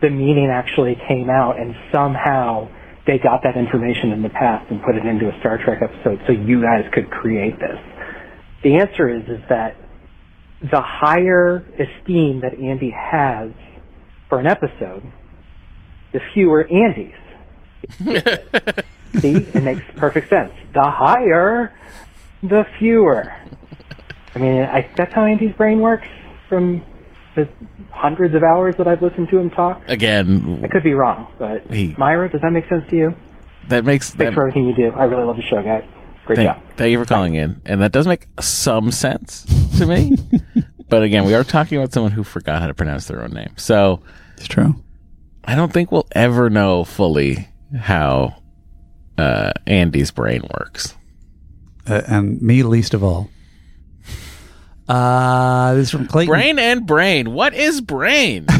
the 0.00 0.10
meaning 0.10 0.50
actually 0.50 0.96
came 1.08 1.28
out, 1.30 1.58
and 1.58 1.74
somehow 1.92 2.68
they 3.06 3.18
got 3.18 3.42
that 3.42 3.56
information 3.56 4.12
in 4.12 4.22
the 4.22 4.28
past 4.28 4.70
and 4.70 4.82
put 4.82 4.94
it 4.96 5.04
into 5.04 5.28
a 5.28 5.38
Star 5.40 5.58
Trek 5.58 5.80
episode, 5.82 6.20
so 6.26 6.32
you 6.32 6.62
guys 6.62 6.84
could 6.92 7.10
create 7.10 7.58
this. 7.58 7.78
The 8.62 8.76
answer 8.76 9.08
is 9.08 9.22
is 9.28 9.40
that 9.48 9.76
the 10.60 10.80
higher 10.80 11.64
esteem 11.78 12.40
that 12.40 12.58
Andy 12.58 12.90
has 12.90 13.50
for 14.28 14.40
an 14.40 14.46
episode, 14.46 15.02
the 16.12 16.20
fewer 16.34 16.64
Andys. 16.64 17.14
See, 19.20 19.36
it 19.36 19.62
makes 19.62 19.82
perfect 19.96 20.28
sense. 20.28 20.52
The 20.74 20.82
higher, 20.82 21.72
the 22.42 22.64
fewer. 22.78 23.32
I 24.34 24.38
mean, 24.38 24.62
I, 24.62 24.90
that's 24.96 25.14
how 25.14 25.24
Andy's 25.24 25.54
brain 25.54 25.80
works 25.80 26.08
from 26.48 26.84
the 27.34 27.48
hundreds 27.90 28.34
of 28.34 28.42
hours 28.42 28.76
that 28.78 28.86
I've 28.86 29.02
listened 29.02 29.28
to 29.30 29.38
him 29.38 29.50
talk. 29.50 29.82
Again, 29.88 30.60
I 30.64 30.68
could 30.68 30.82
be 30.84 30.94
wrong, 30.94 31.26
but 31.38 31.66
He- 31.70 31.94
Mira, 31.98 32.30
does 32.30 32.40
that 32.42 32.50
make 32.52 32.68
sense 32.68 32.84
to 32.90 32.96
you? 32.96 33.14
that 33.68 33.84
makes 33.84 34.10
Thanks 34.10 34.18
that, 34.30 34.34
for 34.34 34.42
everything 34.48 34.66
you 34.66 34.74
do. 34.74 34.90
I 34.96 35.04
really 35.04 35.24
love 35.24 35.36
the 35.36 35.42
show, 35.42 35.62
guys. 35.62 35.84
Great 36.26 36.36
thank, 36.36 36.48
job. 36.48 36.62
thank 36.76 36.92
you 36.92 36.98
for 36.98 37.04
calling 37.06 37.34
in. 37.34 37.60
And 37.66 37.80
that 37.82 37.92
does 37.92 38.06
make 38.06 38.26
some 38.40 38.90
sense 38.92 39.44
to 39.78 39.86
me. 39.86 40.16
but 40.88 41.02
again, 41.02 41.24
we 41.24 41.34
are 41.34 41.44
talking 41.44 41.78
about 41.78 41.92
someone 41.92 42.12
who 42.12 42.22
forgot 42.24 42.60
how 42.60 42.66
to 42.68 42.74
pronounce 42.74 43.06
their 43.06 43.22
own 43.22 43.30
name. 43.32 43.52
So 43.56 44.02
It's 44.36 44.46
true. 44.46 44.74
I 45.44 45.54
don't 45.54 45.72
think 45.72 45.90
we'll 45.90 46.06
ever 46.12 46.50
know 46.50 46.84
fully 46.84 47.48
how 47.78 48.42
uh, 49.16 49.52
Andy's 49.66 50.10
brain 50.10 50.42
works. 50.58 50.94
Uh, 51.86 52.02
and 52.06 52.40
me 52.42 52.62
least 52.62 52.92
of 52.94 53.02
all. 53.02 53.30
Uh, 54.88 55.74
this 55.74 55.84
is 55.88 55.90
from 55.90 56.06
Clayton. 56.06 56.30
Brain 56.32 56.58
and 56.58 56.86
brain. 56.86 57.32
What 57.32 57.54
is 57.54 57.80
brain? 57.80 58.46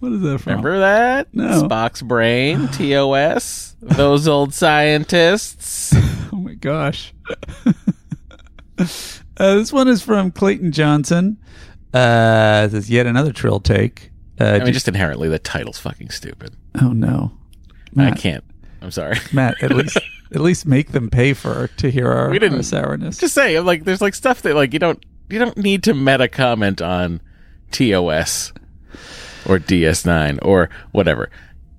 What 0.00 0.12
is 0.12 0.22
that 0.22 0.38
from? 0.38 0.50
Remember 0.52 0.78
that? 0.78 1.28
No. 1.34 1.62
Spock's 1.64 2.00
brain, 2.00 2.68
TOS, 2.72 3.76
those 3.82 4.26
old 4.26 4.54
scientists. 4.54 5.94
Oh 6.32 6.36
my 6.36 6.54
gosh. 6.54 7.12
uh, 8.78 8.84
this 9.36 9.72
one 9.72 9.88
is 9.88 10.00
from 10.02 10.30
Clayton 10.30 10.72
Johnson. 10.72 11.36
Uh, 11.92 12.68
this 12.68 12.84
is 12.84 12.90
yet 12.90 13.06
another 13.06 13.32
trill 13.32 13.60
take. 13.60 14.10
Uh, 14.40 14.44
I 14.60 14.64
mean, 14.64 14.72
just 14.72 14.88
inherently, 14.88 15.28
the 15.28 15.38
title's 15.38 15.78
fucking 15.78 16.10
stupid. 16.10 16.56
oh 16.80 16.92
no, 16.92 17.32
I 17.98 18.12
can't. 18.12 18.44
I'm 18.80 18.90
sorry. 18.90 19.16
Matt, 19.32 19.62
at 19.62 19.72
least 19.72 19.98
at 20.32 20.40
least 20.40 20.64
make 20.66 20.92
them 20.92 21.10
pay 21.10 21.34
for 21.34 21.66
to 21.78 21.90
hear 21.90 22.06
our, 22.10 22.30
We 22.30 22.38
didn't- 22.38 22.56
our 22.58 22.62
sourness. 22.62 23.18
Just 23.18 23.34
say, 23.34 23.56
I'm 23.56 23.66
like, 23.66 23.84
there's 23.84 24.00
like 24.00 24.14
stuff 24.14 24.40
that 24.42 24.54
like 24.54 24.72
you 24.72 24.78
don't 24.78 25.04
you 25.30 25.38
don't 25.38 25.56
need 25.56 25.82
to 25.84 25.94
meta 25.94 26.28
comment 26.28 26.80
on 26.82 27.20
TOS 27.70 28.52
or 29.46 29.58
DS9 29.58 30.38
or 30.42 30.70
whatever. 30.92 31.30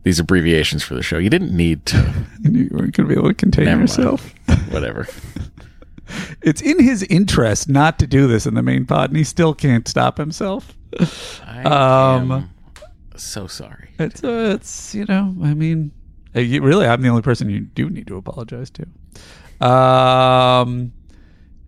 These 0.04 0.20
abbreviations 0.20 0.84
for 0.84 0.95
the 0.95 1.04
show. 1.04 1.18
You 1.20 1.30
didn't 1.30 1.56
need 1.56 1.86
to. 1.88 1.97
you 2.41 2.70
weren't 2.72 2.95
going 2.95 3.08
to 3.08 3.14
be 3.14 3.14
able 3.14 3.28
to 3.30 3.34
contain 3.36 3.66
Never 3.66 3.78
mind. 3.80 3.89
yourself. 3.89 4.34
Whatever. 4.72 5.08
It's 6.41 6.62
in 6.62 6.82
his 6.84 7.04
interest 7.04 7.70
not 7.70 7.99
to 7.99 8.08
do 8.08 8.26
this 8.28 8.45
in 8.47 8.56
the 8.56 8.64
main 8.64 8.86
pod, 8.86 9.12
and 9.12 9.18
he 9.18 9.24
still 9.24 9.54
can't 9.54 9.88
stop 9.88 10.18
himself. 10.18 10.76
I 11.45 11.64
Um, 11.64 12.32
am 12.32 12.49
so 13.16 13.47
sorry. 13.47 13.89
It's 13.99 14.24
uh, 14.24 14.54
it's 14.60 14.93
you 14.95 15.06
know, 15.06 15.36
I 15.43 15.54
mean, 15.54 15.91
uh, 16.36 16.39
you, 16.39 16.62
really, 16.64 16.86
I'm 16.88 17.02
the 17.02 17.10
only 17.10 17.22
person 17.22 17.49
you 17.49 17.62
do 17.62 17.89
need 17.89 18.08
to 18.08 18.18
apologize 18.18 18.72
to. 18.72 19.66
Um, 19.66 20.91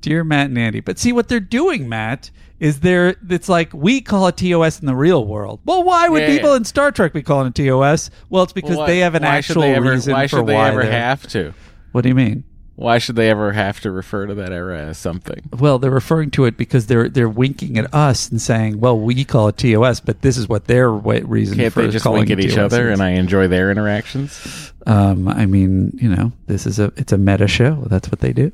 dear 0.04 0.24
Matt 0.24 0.47
and 0.49 0.58
Andy, 0.60 0.82
but 0.82 0.99
see 0.99 1.12
what 1.12 1.28
they're 1.30 1.39
doing, 1.39 1.89
Matt. 1.89 2.30
Is 2.60 2.82
there? 2.82 3.16
It's 3.30 3.49
like 3.49 3.74
we 3.74 3.99
call 3.99 4.28
it 4.28 4.38
TOS 4.38 4.80
in 4.80 4.86
the 4.86 4.95
real 4.95 5.26
world. 5.26 5.60
Well, 5.66 5.84
why 5.84 6.08
would 6.08 6.22
Yeah, 6.22 6.28
people 6.28 6.51
yeah. 6.51 6.58
in 6.58 6.66
Star 6.66 6.91
Trek 6.91 7.12
be 7.14 7.24
calling 7.24 7.47
it 7.47 7.56
TOS? 7.56 8.10
Well, 8.30 8.43
it's 8.43 8.54
because 8.54 8.78
Why- 8.78 8.88
they 8.88 8.99
have 8.99 9.16
an 9.16 9.24
why 9.24 9.38
actual 9.38 9.64
ever, 9.64 9.91
reason 9.91 10.14
Why 10.14 10.28
for 10.28 10.38
should 10.38 10.45
they 10.47 10.54
why 10.54 10.70
ever 10.70 10.84
have 10.84 11.28
to? 11.30 11.54
What 11.91 12.01
do 12.04 12.10
you 12.10 12.16
mean? 12.16 12.43
Why 12.76 12.97
should 12.97 13.16
they 13.18 13.30
ever 13.30 13.51
have 13.51 13.82
to 13.82 13.91
refer 13.91 14.26
to 14.26 14.34
that 14.36 14.51
era 14.51 14.80
as 14.80 14.97
something? 14.97 15.41
Well, 15.60 15.78
they're 15.78 15.91
referring 15.91 16.32
to 16.32 16.45
it 16.45 16.58
because 16.58 16.88
they're 16.88 17.08
they're 17.10 17.30
winking 17.30 17.78
at 17.78 17.93
us 17.93 18.30
and 18.30 18.41
saying, 18.41 18.80
"Well, 18.80 18.97
we 18.97 19.24
call 19.26 19.47
it 19.49 19.58
TOS, 19.58 19.99
but 19.99 20.22
this 20.22 20.38
is 20.38 20.47
what 20.49 20.66
their 20.66 20.89
reason 20.89 21.58
Can't 21.58 21.72
for 21.74 21.84
they 21.84 21.89
just 21.89 22.04
calling 22.04 22.22
wink 22.22 22.32
at 22.32 22.39
each 22.39 22.56
TOS 22.56 22.74
other 22.74 22.89
is." 22.89 22.93
and 22.99 23.04
I 23.04 23.12
enjoy 23.12 23.47
their 23.47 23.70
interactions? 23.70 24.72
Um, 24.88 25.28
I 25.28 25.45
mean, 25.45 25.97
you 26.01 26.10
know, 26.10 26.32
this 26.47 26.66
is 26.66 26.80
a 26.80 26.91
it's 26.95 27.12
a 27.12 27.18
meta 27.18 27.47
show. 27.47 27.84
That's 27.89 28.10
what 28.10 28.22
they 28.22 28.34
do. 28.34 28.51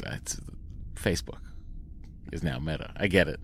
It's, 0.00 0.36
it's 0.36 0.40
Facebook 0.94 1.40
is 2.32 2.42
now 2.42 2.58
Meta. 2.58 2.90
I 2.96 3.06
get 3.06 3.28
it. 3.28 3.40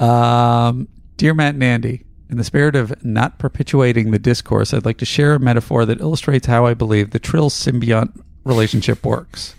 Um, 0.00 0.88
dear 1.16 1.34
Matt 1.34 1.54
and 1.54 1.64
Andy, 1.64 2.04
in 2.28 2.36
the 2.38 2.44
spirit 2.44 2.76
of 2.76 3.04
not 3.04 3.38
perpetuating 3.38 4.10
the 4.10 4.18
discourse, 4.18 4.74
I'd 4.74 4.84
like 4.84 4.98
to 4.98 5.04
share 5.04 5.34
a 5.34 5.38
metaphor 5.38 5.84
that 5.86 6.00
illustrates 6.00 6.46
how 6.46 6.66
I 6.66 6.74
believe 6.74 7.10
the 7.10 7.18
Trill 7.18 7.50
symbiont 7.50 8.20
relationship 8.44 9.04
works. 9.04 9.54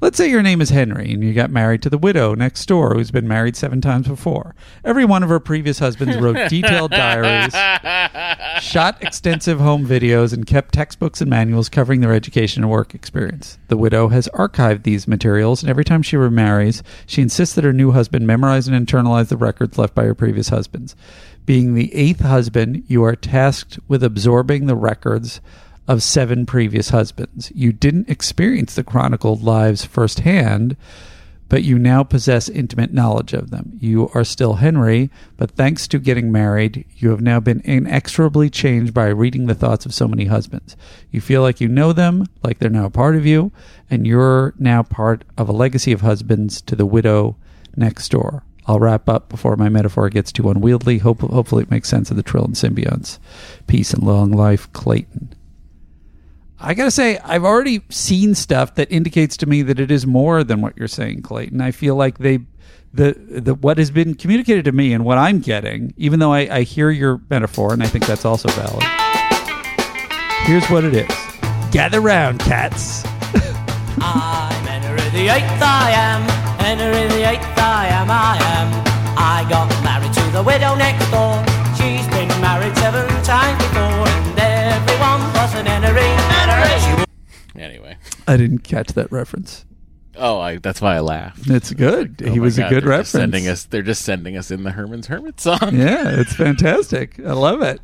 Let's 0.00 0.16
say 0.16 0.30
your 0.30 0.42
name 0.42 0.62
is 0.62 0.70
Henry 0.70 1.12
and 1.12 1.22
you 1.22 1.34
got 1.34 1.50
married 1.50 1.82
to 1.82 1.90
the 1.90 1.98
widow 1.98 2.34
next 2.34 2.64
door 2.66 2.94
who's 2.94 3.10
been 3.10 3.28
married 3.28 3.54
seven 3.54 3.82
times 3.82 4.08
before. 4.08 4.54
Every 4.82 5.04
one 5.04 5.22
of 5.22 5.28
her 5.28 5.40
previous 5.40 5.78
husbands 5.78 6.16
wrote 6.16 6.36
detailed 6.48 6.90
diaries 6.90 7.52
shot 8.60 9.02
extensive 9.02 9.60
home 9.60 9.86
videos, 9.86 10.32
and 10.32 10.46
kept 10.46 10.74
textbooks 10.74 11.20
and 11.20 11.28
manuals 11.28 11.68
covering 11.68 12.00
their 12.00 12.12
education 12.12 12.62
and 12.62 12.70
work 12.70 12.94
experience. 12.94 13.58
The 13.68 13.76
widow 13.76 14.08
has 14.08 14.28
archived 14.34 14.82
these 14.82 15.08
materials, 15.08 15.62
and 15.62 15.70
every 15.70 15.84
time 15.84 16.02
she 16.02 16.16
remarries, 16.16 16.82
she 17.06 17.22
insists 17.22 17.54
that 17.54 17.64
her 17.64 17.72
new 17.72 17.92
husband 17.92 18.26
memorize 18.26 18.68
and 18.68 18.86
internalize 18.86 19.28
the 19.28 19.36
records 19.36 19.78
left 19.78 19.94
by 19.94 20.04
her 20.04 20.14
previous 20.14 20.48
husbands. 20.48 20.94
Being 21.46 21.74
the 21.74 21.94
eighth 21.94 22.20
husband, 22.20 22.84
you 22.86 23.02
are 23.04 23.16
tasked 23.16 23.78
with 23.88 24.04
absorbing 24.04 24.66
the 24.66 24.76
records 24.76 25.40
of 25.90 26.04
seven 26.04 26.46
previous 26.46 26.90
husbands. 26.90 27.50
You 27.52 27.72
didn't 27.72 28.08
experience 28.08 28.76
the 28.76 28.84
chronicled 28.84 29.42
lives 29.42 29.84
firsthand, 29.84 30.76
but 31.48 31.64
you 31.64 31.80
now 31.80 32.04
possess 32.04 32.48
intimate 32.48 32.92
knowledge 32.92 33.32
of 33.32 33.50
them. 33.50 33.76
You 33.80 34.08
are 34.14 34.22
still 34.22 34.54
Henry, 34.54 35.10
but 35.36 35.50
thanks 35.50 35.88
to 35.88 35.98
getting 35.98 36.30
married, 36.30 36.84
you 36.96 37.10
have 37.10 37.20
now 37.20 37.40
been 37.40 37.60
inexorably 37.64 38.50
changed 38.50 38.94
by 38.94 39.08
reading 39.08 39.46
the 39.46 39.54
thoughts 39.56 39.84
of 39.84 39.92
so 39.92 40.06
many 40.06 40.26
husbands. 40.26 40.76
You 41.10 41.20
feel 41.20 41.42
like 41.42 41.60
you 41.60 41.66
know 41.66 41.92
them, 41.92 42.26
like 42.44 42.60
they're 42.60 42.70
now 42.70 42.86
a 42.86 42.90
part 42.90 43.16
of 43.16 43.26
you, 43.26 43.50
and 43.90 44.06
you're 44.06 44.54
now 44.60 44.84
part 44.84 45.24
of 45.36 45.48
a 45.48 45.52
legacy 45.52 45.90
of 45.90 46.02
husbands 46.02 46.62
to 46.62 46.76
the 46.76 46.86
widow 46.86 47.34
next 47.74 48.10
door. 48.10 48.44
I'll 48.66 48.78
wrap 48.78 49.08
up 49.08 49.28
before 49.28 49.56
my 49.56 49.68
metaphor 49.68 50.08
gets 50.08 50.30
too 50.30 50.48
unwieldy. 50.50 50.98
Hope, 50.98 51.22
hopefully, 51.22 51.64
it 51.64 51.70
makes 51.72 51.88
sense 51.88 52.12
of 52.12 52.16
the 52.16 52.22
Trill 52.22 52.44
and 52.44 52.54
symbionts. 52.54 53.18
Peace 53.66 53.92
and 53.92 54.04
long 54.04 54.30
life, 54.30 54.72
Clayton. 54.72 55.34
I 56.62 56.74
gotta 56.74 56.90
say, 56.90 57.16
I've 57.18 57.44
already 57.44 57.80
seen 57.88 58.34
stuff 58.34 58.74
that 58.74 58.92
indicates 58.92 59.38
to 59.38 59.46
me 59.46 59.62
that 59.62 59.80
it 59.80 59.90
is 59.90 60.06
more 60.06 60.44
than 60.44 60.60
what 60.60 60.76
you're 60.76 60.88
saying, 60.88 61.22
Clayton. 61.22 61.62
I 61.62 61.70
feel 61.70 61.96
like 61.96 62.18
they, 62.18 62.40
the 62.92 63.12
the 63.12 63.54
what 63.54 63.78
has 63.78 63.90
been 63.90 64.14
communicated 64.14 64.66
to 64.66 64.72
me 64.72 64.92
and 64.92 65.02
what 65.02 65.16
I'm 65.16 65.38
getting, 65.38 65.94
even 65.96 66.18
though 66.18 66.34
I, 66.34 66.40
I 66.58 66.62
hear 66.62 66.90
your 66.90 67.18
metaphor 67.30 67.72
and 67.72 67.82
I 67.82 67.86
think 67.86 68.04
that's 68.06 68.26
also 68.26 68.50
valid. 68.50 68.82
Here's 70.44 70.66
what 70.66 70.84
it 70.84 70.94
is: 70.94 71.08
gather 71.72 72.02
round, 72.02 72.40
cats. 72.40 73.04
I'm 74.02 74.66
Henry 74.66 75.08
the 75.10 75.32
Eighth, 75.32 75.62
I 75.62 75.92
am. 75.96 76.28
Henry 76.60 77.08
the 77.08 77.30
Eighth, 77.30 77.58
I 77.58 77.86
am, 77.86 78.10
I 78.10 78.36
am. 78.36 78.90
I 79.16 79.48
got 79.48 79.68
married 79.82 80.12
to 80.12 80.30
the 80.32 80.42
widow 80.42 80.74
next 80.74 81.08
door. 81.10 81.42
She's 81.78 82.06
been 82.08 82.28
married 82.42 82.76
seven 82.76 83.08
times 83.24 83.59
I 88.30 88.36
didn't 88.36 88.60
catch 88.60 88.92
that 88.92 89.10
reference. 89.10 89.64
Oh, 90.14 90.38
I, 90.38 90.58
that's 90.58 90.80
why 90.80 90.94
I 90.94 91.00
laughed. 91.00 91.50
It's 91.50 91.72
good. 91.72 92.22
Oh 92.24 92.30
he 92.30 92.38
was 92.38 92.56
God, 92.56 92.66
a 92.66 92.70
good 92.70 92.84
reference. 92.84 93.08
Sending 93.08 93.48
us, 93.48 93.64
they're 93.64 93.82
just 93.82 94.02
sending 94.02 94.36
us 94.36 94.52
in 94.52 94.62
the 94.62 94.70
Herman's 94.70 95.08
Hermit 95.08 95.40
song. 95.40 95.58
yeah, 95.72 96.20
it's 96.20 96.34
fantastic. 96.34 97.18
I 97.18 97.32
love 97.32 97.60
it. 97.62 97.80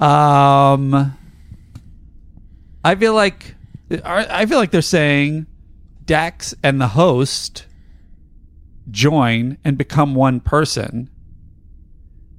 Um, 0.00 1.14
I 2.82 2.94
feel 2.94 3.12
like 3.12 3.54
I 4.02 4.46
feel 4.46 4.56
like 4.56 4.70
they're 4.70 4.80
saying 4.80 5.46
Dax 6.06 6.54
and 6.62 6.80
the 6.80 6.88
host 6.88 7.66
join 8.90 9.58
and 9.62 9.76
become 9.76 10.14
one 10.14 10.40
person. 10.40 11.10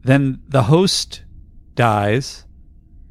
Then 0.04 0.42
the 0.48 0.64
host 0.64 1.22
dies, 1.76 2.46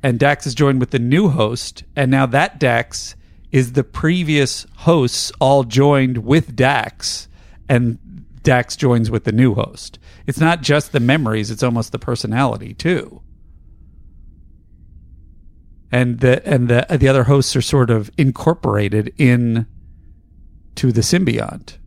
and 0.02 0.18
Dax 0.18 0.48
is 0.48 0.54
joined 0.56 0.80
with 0.80 0.90
the 0.90 0.98
new 0.98 1.28
host, 1.28 1.84
and 1.94 2.10
now 2.10 2.26
that 2.26 2.58
Dax 2.58 3.14
is 3.52 3.72
the 3.72 3.84
previous 3.84 4.66
hosts 4.76 5.32
all 5.40 5.64
joined 5.64 6.18
with 6.18 6.54
Dax, 6.54 7.28
and 7.68 7.98
Dax 8.42 8.76
joins 8.76 9.10
with 9.10 9.24
the 9.24 9.32
new 9.32 9.54
host. 9.54 9.98
It's 10.26 10.40
not 10.40 10.62
just 10.62 10.92
the 10.92 11.00
memories; 11.00 11.50
it's 11.50 11.62
almost 11.62 11.92
the 11.92 11.98
personality 11.98 12.74
too. 12.74 13.22
And 15.92 16.20
the 16.20 16.46
and 16.46 16.68
the 16.68 16.86
the 16.98 17.08
other 17.08 17.24
hosts 17.24 17.56
are 17.56 17.62
sort 17.62 17.90
of 17.90 18.10
incorporated 18.16 19.12
in 19.18 19.66
to 20.76 20.92
the 20.92 21.00
symbiont. 21.00 21.78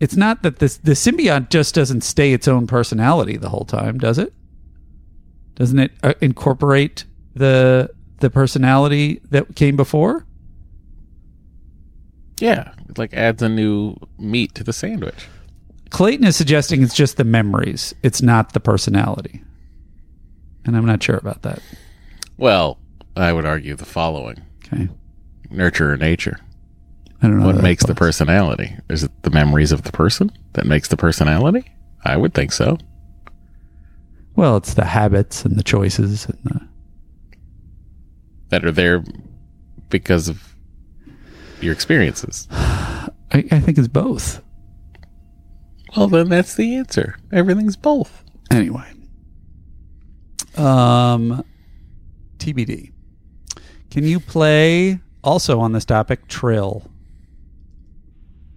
It's 0.00 0.16
not 0.16 0.42
that 0.42 0.58
this 0.58 0.76
the 0.76 0.92
symbiont 0.92 1.48
just 1.48 1.74
doesn't 1.74 2.02
stay 2.02 2.32
its 2.32 2.46
own 2.46 2.66
personality 2.66 3.36
the 3.36 3.48
whole 3.48 3.64
time, 3.64 3.98
does 3.98 4.18
it? 4.18 4.32
Doesn't 5.54 5.78
it 5.78 5.92
uh, 6.02 6.14
incorporate 6.20 7.04
the 7.34 7.90
the 8.20 8.30
personality 8.30 9.20
that 9.30 9.54
came 9.56 9.76
before? 9.76 10.26
Yeah, 12.40 12.72
it 12.88 12.98
like 12.98 13.14
adds 13.14 13.42
a 13.42 13.48
new 13.48 13.96
meat 14.18 14.54
to 14.54 14.64
the 14.64 14.72
sandwich. 14.72 15.26
Clayton 15.90 16.26
is 16.26 16.36
suggesting 16.36 16.82
it's 16.82 16.94
just 16.94 17.16
the 17.16 17.24
memories. 17.24 17.94
It's 18.02 18.22
not 18.22 18.52
the 18.52 18.60
personality. 18.60 19.42
And 20.64 20.76
I'm 20.76 20.84
not 20.84 21.02
sure 21.02 21.16
about 21.16 21.42
that. 21.42 21.60
Well, 22.36 22.78
I 23.16 23.32
would 23.32 23.46
argue 23.46 23.74
the 23.74 23.86
following: 23.86 24.42
Okay. 24.66 24.88
nurture 25.50 25.92
or 25.92 25.96
nature. 25.96 26.38
I 27.20 27.26
don't 27.26 27.40
know. 27.40 27.46
What 27.46 27.62
makes 27.62 27.84
the 27.84 27.94
personality? 27.94 28.76
Is 28.88 29.02
it 29.02 29.22
the 29.22 29.30
memories 29.30 29.72
of 29.72 29.82
the 29.82 29.90
person 29.92 30.30
that 30.52 30.66
makes 30.66 30.88
the 30.88 30.96
personality? 30.96 31.64
I 32.04 32.16
would 32.16 32.34
think 32.34 32.52
so. 32.52 32.78
Well, 34.36 34.56
it's 34.56 34.74
the 34.74 34.84
habits 34.84 35.44
and 35.44 35.56
the 35.56 35.64
choices 35.64 36.26
and 36.26 36.38
the 36.44 36.68
That 38.50 38.64
are 38.64 38.72
there 38.72 39.04
because 39.90 40.28
of 40.28 40.54
your 41.60 41.72
experiences. 41.72 42.48
I, 42.50 43.10
I 43.32 43.60
think 43.60 43.78
it's 43.78 43.88
both. 43.88 44.42
Well, 45.96 46.08
then 46.08 46.28
that's 46.28 46.54
the 46.54 46.76
answer. 46.76 47.16
Everything's 47.32 47.76
both. 47.76 48.24
Anyway. 48.50 48.90
Um 50.56 51.44
TBD. 52.38 52.92
Can 53.90 54.04
you 54.04 54.20
play 54.20 55.00
also 55.22 55.60
on 55.60 55.72
this 55.72 55.84
topic 55.84 56.28
Trill? 56.28 56.90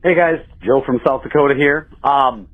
Hey 0.04 0.16
guys, 0.16 0.39
Joe 0.64 0.82
from 0.86 1.00
South 1.06 1.24
Dakota 1.24 1.54
here. 1.56 1.89
Um, 2.04 2.48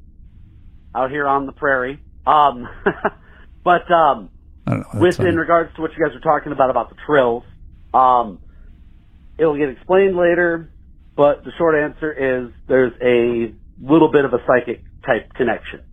out 0.93 1.11
here 1.11 1.25
on 1.27 1.45
the 1.45 1.53
prairie. 1.53 1.99
Um, 2.25 2.67
but 3.63 3.89
um, 3.91 4.29
I 4.67 4.71
don't 4.71 4.93
know. 4.93 4.99
with 4.99 5.17
fine. 5.17 5.27
in 5.27 5.37
regards 5.37 5.73
to 5.75 5.81
what 5.81 5.91
you 5.97 6.03
guys 6.03 6.13
were 6.13 6.19
talking 6.19 6.51
about 6.51 6.69
about 6.69 6.89
the 6.89 6.95
trills, 7.05 7.43
um, 7.93 8.39
it'll 9.37 9.57
get 9.57 9.69
explained 9.69 10.17
later. 10.17 10.71
But 11.15 11.43
the 11.43 11.51
short 11.57 11.75
answer 11.75 12.11
is 12.11 12.53
there's 12.67 12.93
a 13.01 13.53
little 13.81 14.11
bit 14.11 14.25
of 14.25 14.33
a 14.33 14.37
psychic 14.45 14.83
type 15.05 15.33
connection. 15.33 15.83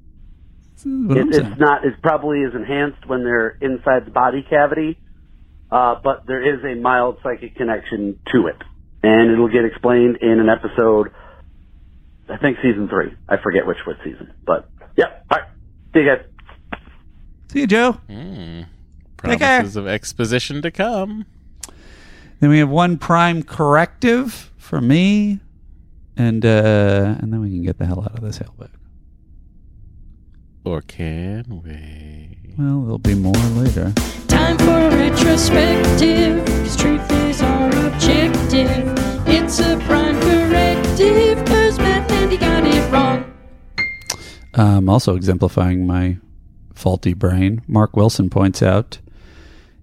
It, 0.84 1.34
it's 1.34 1.58
not. 1.58 1.84
It 1.84 1.94
probably 2.02 2.40
is 2.40 2.54
enhanced 2.54 3.06
when 3.06 3.24
they're 3.24 3.56
inside 3.60 4.04
the 4.04 4.10
body 4.10 4.44
cavity, 4.48 4.98
uh, 5.70 5.94
but 6.02 6.26
there 6.26 6.42
is 6.42 6.62
a 6.64 6.78
mild 6.78 7.18
psychic 7.22 7.56
connection 7.56 8.18
to 8.32 8.48
it, 8.48 8.60
and 9.02 9.30
it'll 9.30 9.48
get 9.48 9.64
explained 9.64 10.18
in 10.20 10.40
an 10.40 10.48
episode. 10.50 11.12
I 12.28 12.36
think 12.36 12.58
season 12.62 12.88
three. 12.88 13.14
I 13.28 13.36
forget 13.42 13.66
which 13.66 13.78
which 13.86 13.96
season, 14.04 14.34
but 14.44 14.68
yeah. 14.96 15.06
All 15.30 15.38
right, 15.38 15.48
see 15.94 16.00
you 16.00 16.06
guys. 16.06 16.26
See 17.54 17.60
you, 17.60 17.66
Joe. 17.68 17.98
Mm. 18.08 18.66
Promises 19.16 19.76
of 19.76 19.86
exposition 19.86 20.60
to 20.62 20.72
come. 20.72 21.24
Then 22.40 22.50
we 22.50 22.58
have 22.58 22.68
one 22.68 22.98
prime 22.98 23.44
corrective 23.44 24.50
for 24.56 24.80
me, 24.80 25.38
and 26.16 26.44
uh, 26.44 27.14
and 27.20 27.32
then 27.32 27.40
we 27.40 27.50
can 27.50 27.62
get 27.62 27.78
the 27.78 27.86
hell 27.86 28.02
out 28.02 28.18
of 28.18 28.22
this 28.22 28.40
hellbag. 28.40 28.70
Or 30.64 30.80
can 30.80 31.62
we? 31.64 32.38
Well, 32.58 32.80
there'll 32.80 32.98
be 32.98 33.14
more 33.14 33.32
later. 33.34 33.92
Time 34.26 34.58
for 34.58 34.76
a 34.76 34.90
retrospective, 34.90 36.44
'cause 36.44 36.76
truth 36.76 37.08
is 37.28 37.40
our 37.40 37.68
objective. 37.86 38.92
It's 39.28 39.60
a 39.60 39.76
prime 39.86 40.20
corrective, 40.20 41.44
cause 41.44 41.78
Matt 41.78 42.10
and 42.10 42.32
he 42.32 42.36
got 42.36 42.64
it 42.66 42.92
wrong. 42.92 43.24
Um, 44.54 44.88
also 44.88 45.14
exemplifying 45.14 45.86
my 45.86 46.16
faulty 46.74 47.14
brain, 47.14 47.62
Mark 47.66 47.96
Wilson 47.96 48.30
points 48.30 48.62
out, 48.62 48.98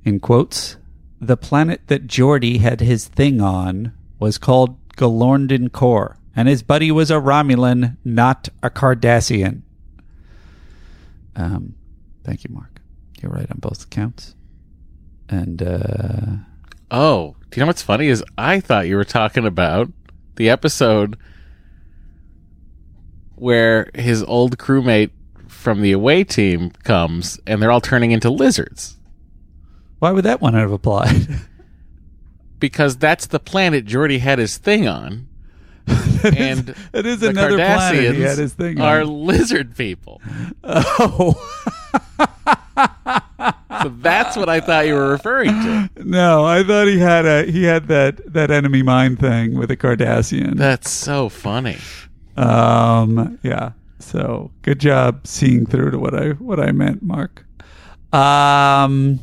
in 0.03 0.19
quotes, 0.19 0.77
the 1.19 1.37
planet 1.37 1.81
that 1.87 2.07
Geordi 2.07 2.59
had 2.59 2.81
his 2.81 3.07
thing 3.07 3.41
on 3.41 3.93
was 4.19 4.37
called 4.37 4.77
Galorndon 4.95 5.71
Core, 5.71 6.17
and 6.35 6.47
his 6.47 6.63
buddy 6.63 6.91
was 6.91 7.11
a 7.11 7.15
Romulan, 7.15 7.97
not 8.03 8.49
a 8.63 8.69
Cardassian. 8.69 9.61
Um, 11.35 11.75
thank 12.23 12.43
you, 12.43 12.53
Mark. 12.53 12.81
You're 13.21 13.31
right 13.31 13.49
on 13.49 13.59
both 13.59 13.83
accounts. 13.83 14.35
And 15.29 15.61
uh, 15.61 16.37
Oh, 16.91 17.37
do 17.49 17.59
you 17.59 17.61
know 17.61 17.67
what's 17.67 17.81
funny 17.81 18.07
is 18.07 18.23
I 18.37 18.59
thought 18.59 18.87
you 18.87 18.97
were 18.97 19.05
talking 19.05 19.45
about 19.45 19.89
the 20.35 20.49
episode 20.49 21.17
where 23.35 23.89
his 23.95 24.21
old 24.23 24.57
crewmate 24.57 25.11
from 25.62 25.82
the 25.82 25.91
away 25.91 26.24
team 26.24 26.72
comes 26.84 27.39
and 27.45 27.62
they're 27.62 27.72
all 27.72 27.80
turning 27.80 28.12
into 28.12 28.30
lizards. 28.32 28.97
why 29.99 30.12
would 30.12 30.26
that 30.26 30.41
one 30.41 30.55
have 30.55 30.72
applied? 30.72 31.28
Because 32.59 32.97
that's 32.97 33.28
the 33.28 33.39
planet 33.39 33.86
Geordi 33.86 34.20
had 34.20 34.39
his 34.39 34.57
thing 34.57 34.88
on. 34.88 35.28
and 36.24 36.76
it 36.93 37.05
is 37.05 37.20
the 37.22 37.30
another 37.30 37.55
planet 37.57 37.99
he 37.99 38.07
Cardassians 38.07 38.28
had 38.28 38.38
his 38.38 38.53
thing 38.53 38.80
are 38.82 39.03
lizard 39.03 39.76
people. 39.76 40.22
Oh. 40.64 41.34
so 43.82 43.89
that's 43.99 44.38
what 44.38 44.47
I 44.47 44.59
thought 44.59 44.86
you 44.86 44.93
were 44.93 45.09
referring 45.09 45.49
to. 45.49 45.89
No, 45.97 46.45
I 46.45 46.64
thought 46.64 46.88
he 46.88 46.99
had 46.99 47.26
a 47.26 47.45
he 47.45 47.64
had 47.64 47.88
that 47.88 48.32
that 48.32 48.51
enemy 48.51 48.84
mind 48.84 49.20
thing 49.20 49.57
with 49.57 49.72
a 49.72 49.78
Cardassian. 49.78 50.55
That's 50.55 50.89
so 50.89 51.30
funny. 51.30 51.78
Um, 52.38 53.39
yeah. 53.41 53.72
So 54.02 54.52
good 54.62 54.80
job 54.80 55.26
seeing 55.26 55.66
through 55.66 55.91
to 55.91 55.99
what 55.99 56.14
I 56.14 56.32
what 56.32 56.60
I 56.60 56.72
meant, 56.72 57.02
Mark. 57.04 57.45
Um, 58.14 59.20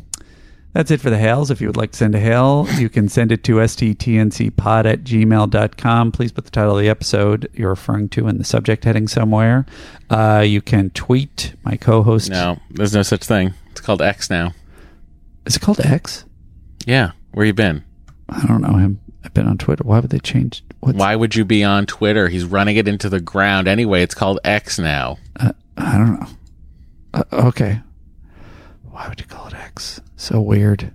that's 0.73 0.91
it 0.91 1.01
for 1.01 1.11
the 1.11 1.19
hails. 1.19 1.51
If 1.51 1.61
you 1.61 1.67
would 1.67 1.77
like 1.77 1.93
to 1.93 1.97
send 1.97 2.15
a 2.15 2.21
hail, 2.21 2.67
you 2.77 2.89
can 2.89 3.09
send 3.09 3.33
it 3.33 3.43
to 3.45 3.57
sttncpod 3.57 4.85
at 4.85 5.03
gmail.com. 5.03 6.13
Please 6.13 6.33
put 6.33 6.45
the 6.45 6.51
title 6.51 6.77
of 6.77 6.83
the 6.83 6.89
episode 6.89 7.51
you're 7.53 7.71
referring 7.71 8.09
to 8.11 8.29
in 8.29 8.39
the 8.39 8.45
subject 8.45 8.85
heading 8.85 9.09
somewhere. 9.09 9.67
Uh, 10.09 10.45
you 10.47 10.63
can 10.63 10.91
tweet 10.91 11.55
my 11.65 11.77
co-host. 11.77 12.31
No, 12.31 12.59
there's 12.71 12.95
no 12.95 13.03
such 13.03 13.25
thing. 13.25 13.55
It's 13.71 13.81
called 13.81 14.01
X 14.03 14.31
now. 14.31 14.53
Is 15.47 15.57
it 15.57 15.63
called 15.63 15.81
X? 15.81 16.25
Yeah, 16.87 17.13
where 17.33 17.47
you 17.47 17.55
been? 17.55 17.85
I 18.29 18.47
don't 18.47 18.61
know 18.61 18.77
him. 18.77 19.01
I've 19.29 19.35
been 19.35 19.47
on 19.47 19.59
Twitter. 19.59 19.85
Why 19.85 20.01
would 20.01 20.09
they 20.09 20.21
change? 20.21 20.65
What's, 20.81 20.97
Why 20.97 21.15
would 21.15 21.35
you 21.37 21.45
be 21.45 21.63
on 21.63 21.85
Twitter? 21.85 22.29
He's 22.29 22.47
running 22.47 22.77
it 22.79 22.89
into 22.89 23.11
the 23.11 23.21
ground 23.21 23.69
anyway. 23.69 24.03
It's 24.03 24.15
called 24.15 24.41
X 24.43 24.79
now. 24.79 25.19
Uh, 25.39 25.53
I 25.77 25.99
don't 25.99 26.19
know. 26.19 26.27
Uh, 27.13 27.23
okay. 27.49 27.81
Why 28.91 29.07
would 29.07 29.21
you 29.21 29.27
call 29.27 29.47
it 29.49 29.55
X? 29.55 30.01
So 30.17 30.41
weird. 30.41 30.95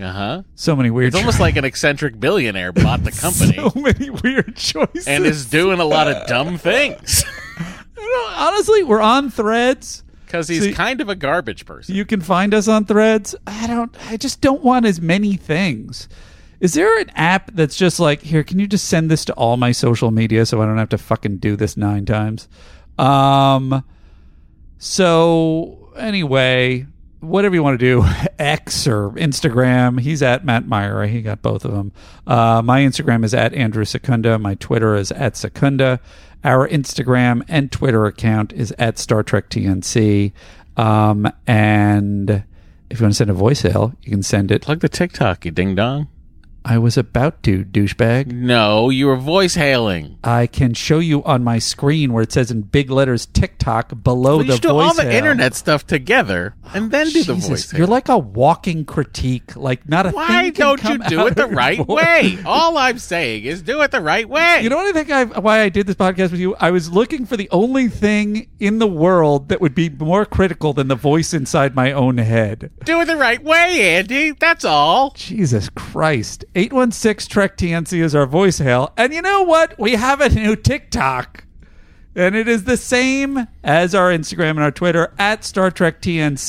Uh 0.00 0.12
huh. 0.12 0.42
So 0.54 0.76
many 0.76 0.90
weird. 0.90 1.08
It's 1.08 1.16
almost 1.16 1.40
like 1.40 1.56
an 1.56 1.64
eccentric 1.64 2.20
billionaire 2.20 2.70
bought 2.72 3.02
the 3.02 3.10
company 3.20 3.54
so 3.54 3.72
many 3.80 4.10
weird 4.10 4.54
choices. 4.54 5.08
and 5.08 5.26
is 5.26 5.46
doing 5.46 5.80
a 5.80 5.84
lot 5.84 6.06
of 6.06 6.24
dumb 6.28 6.58
things 6.58 7.24
honestly, 8.36 8.84
we're 8.84 9.00
on 9.00 9.28
Threads. 9.28 10.04
because 10.24 10.46
he's 10.46 10.62
See- 10.62 10.72
kind 10.72 11.00
of 11.00 11.08
a 11.08 11.16
garbage 11.16 11.66
person. 11.66 11.96
You 11.96 12.04
can 12.04 12.20
find 12.20 12.54
us 12.54 12.68
on 12.68 12.84
Threads. 12.84 13.34
I 13.44 13.66
don't. 13.66 13.92
I 14.08 14.16
just 14.16 14.40
don't 14.40 14.62
want 14.62 14.86
as 14.86 15.00
many 15.00 15.34
things. 15.36 16.08
Is 16.60 16.74
there 16.74 16.98
an 16.98 17.10
app 17.10 17.50
that's 17.52 17.76
just 17.76 18.00
like 18.00 18.22
here? 18.22 18.42
Can 18.42 18.58
you 18.58 18.66
just 18.66 18.86
send 18.88 19.10
this 19.10 19.24
to 19.26 19.32
all 19.34 19.56
my 19.56 19.72
social 19.72 20.10
media 20.10 20.46
so 20.46 20.62
I 20.62 20.66
don't 20.66 20.78
have 20.78 20.88
to 20.90 20.98
fucking 20.98 21.38
do 21.38 21.56
this 21.56 21.76
nine 21.76 22.06
times? 22.06 22.48
Um. 22.98 23.84
So 24.78 25.92
anyway, 25.96 26.86
whatever 27.20 27.54
you 27.54 27.62
want 27.62 27.78
to 27.78 27.84
do, 27.84 28.04
X 28.38 28.86
or 28.86 29.10
Instagram. 29.10 30.00
He's 30.00 30.22
at 30.22 30.44
Matt 30.44 30.66
Mira. 30.66 31.08
He 31.08 31.22
got 31.22 31.42
both 31.42 31.64
of 31.64 31.72
them. 31.72 31.92
Uh, 32.26 32.62
my 32.62 32.80
Instagram 32.80 33.24
is 33.24 33.34
at 33.34 33.54
Andrew 33.54 33.84
Secunda. 33.84 34.38
My 34.38 34.54
Twitter 34.54 34.94
is 34.94 35.12
at 35.12 35.36
Secunda. 35.36 36.00
Our 36.44 36.68
Instagram 36.68 37.44
and 37.48 37.72
Twitter 37.72 38.06
account 38.06 38.52
is 38.52 38.72
at 38.78 38.98
Star 38.98 39.22
Trek 39.22 39.50
TNC. 39.50 40.32
Um, 40.76 41.30
and 41.46 42.44
if 42.90 43.00
you 43.00 43.04
want 43.04 43.14
to 43.14 43.16
send 43.16 43.30
a 43.30 43.34
voicemail, 43.34 43.96
you 44.02 44.10
can 44.10 44.22
send 44.22 44.50
it. 44.50 44.62
Plug 44.62 44.80
the 44.80 44.88
TikTok, 44.88 45.44
you 45.44 45.50
ding 45.50 45.74
dong. 45.74 46.08
I 46.68 46.78
was 46.78 46.98
about 46.98 47.44
to, 47.44 47.64
douchebag. 47.64 48.26
No, 48.32 48.90
you 48.90 49.06
were 49.06 49.14
voice 49.16 49.54
hailing. 49.54 50.18
I 50.24 50.48
can 50.48 50.74
show 50.74 50.98
you 50.98 51.22
on 51.22 51.44
my 51.44 51.60
screen 51.60 52.12
where 52.12 52.24
it 52.24 52.32
says 52.32 52.50
in 52.50 52.62
big 52.62 52.90
letters 52.90 53.24
TikTok 53.26 54.02
below 54.02 54.38
Well, 54.38 54.46
the 54.46 54.58
do 54.58 54.68
voice. 54.70 54.82
all 54.88 54.94
the 54.94 55.14
internet 55.14 55.54
stuff 55.54 55.86
together 55.86 56.56
and 56.74 56.90
then 56.90 57.06
do 57.06 57.22
the 57.22 57.34
Jesus, 57.36 57.48
voice. 57.70 57.72
You're 57.72 57.86
like 57.86 58.08
a 58.08 58.18
walking 58.18 58.84
critique. 58.84 59.54
Like 59.54 59.88
not 59.88 60.06
a 60.06 60.10
Why 60.10 60.50
don't 60.50 60.82
you 60.82 60.98
do 60.98 61.28
it 61.28 61.36
the 61.36 61.46
right 61.46 61.78
voice. 61.78 61.86
way? 61.86 62.38
All 62.44 62.76
I'm 62.76 62.98
saying 62.98 63.44
is 63.44 63.62
do 63.62 63.80
it 63.82 63.92
the 63.92 64.00
right 64.00 64.28
way. 64.28 64.60
You 64.62 64.68
know 64.68 64.76
what 64.76 64.88
I 64.88 64.92
think? 64.92 65.10
I 65.12 65.38
why 65.38 65.60
I 65.60 65.68
did 65.68 65.86
this 65.86 65.94
podcast 65.94 66.32
with 66.32 66.40
you. 66.40 66.56
I 66.58 66.72
was 66.72 66.90
looking 66.90 67.26
for 67.26 67.36
the 67.36 67.48
only 67.52 67.86
thing 67.86 68.48
in 68.58 68.80
the 68.80 68.88
world 68.88 69.50
that 69.50 69.60
would 69.60 69.76
be 69.76 69.88
more 69.88 70.26
critical 70.26 70.72
than 70.72 70.88
the 70.88 70.96
voice 70.96 71.32
inside 71.32 71.76
my 71.76 71.92
own 71.92 72.18
head. 72.18 72.72
do 72.84 73.00
it 73.00 73.04
the 73.04 73.16
right 73.16 73.40
way, 73.44 73.96
Andy. 73.98 74.32
That's 74.32 74.64
all. 74.64 75.12
Jesus 75.14 75.68
Christ. 75.68 76.44
816 76.56 77.30
Trek 77.30 77.58
TNC 77.58 78.00
is 78.00 78.14
our 78.14 78.24
voice 78.24 78.58
hail. 78.58 78.94
And 78.96 79.12
you 79.12 79.20
know 79.20 79.42
what? 79.42 79.78
We 79.78 79.92
have 79.92 80.22
a 80.22 80.30
new 80.30 80.56
TikTok. 80.56 81.44
And 82.14 82.34
it 82.34 82.48
is 82.48 82.64
the 82.64 82.78
same 82.78 83.46
as 83.62 83.94
our 83.94 84.10
Instagram 84.10 84.50
and 84.50 84.60
our 84.60 84.70
Twitter 84.70 85.12
at 85.18 85.44
Star 85.44 85.70
Trek 85.70 86.00
TNC. 86.00 86.48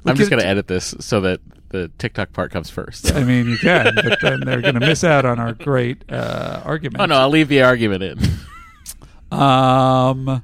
We 0.00 0.10
I'm 0.10 0.16
just 0.16 0.30
going 0.30 0.40
to 0.40 0.48
edit 0.48 0.66
this 0.66 0.94
so 1.00 1.20
that 1.20 1.40
the 1.68 1.90
TikTok 1.98 2.32
part 2.32 2.50
comes 2.50 2.70
first. 2.70 3.14
I 3.14 3.22
mean, 3.22 3.48
you 3.48 3.58
can, 3.58 3.94
but 3.94 4.18
then 4.22 4.40
they're 4.40 4.62
going 4.62 4.74
to 4.74 4.80
miss 4.80 5.04
out 5.04 5.26
on 5.26 5.38
our 5.38 5.52
great 5.52 6.10
uh, 6.10 6.62
argument. 6.64 7.02
Oh 7.02 7.04
no, 7.04 7.16
I'll 7.16 7.28
leave 7.28 7.48
the 7.48 7.62
argument 7.62 8.02
in. 8.02 8.18
Um, 9.30 10.42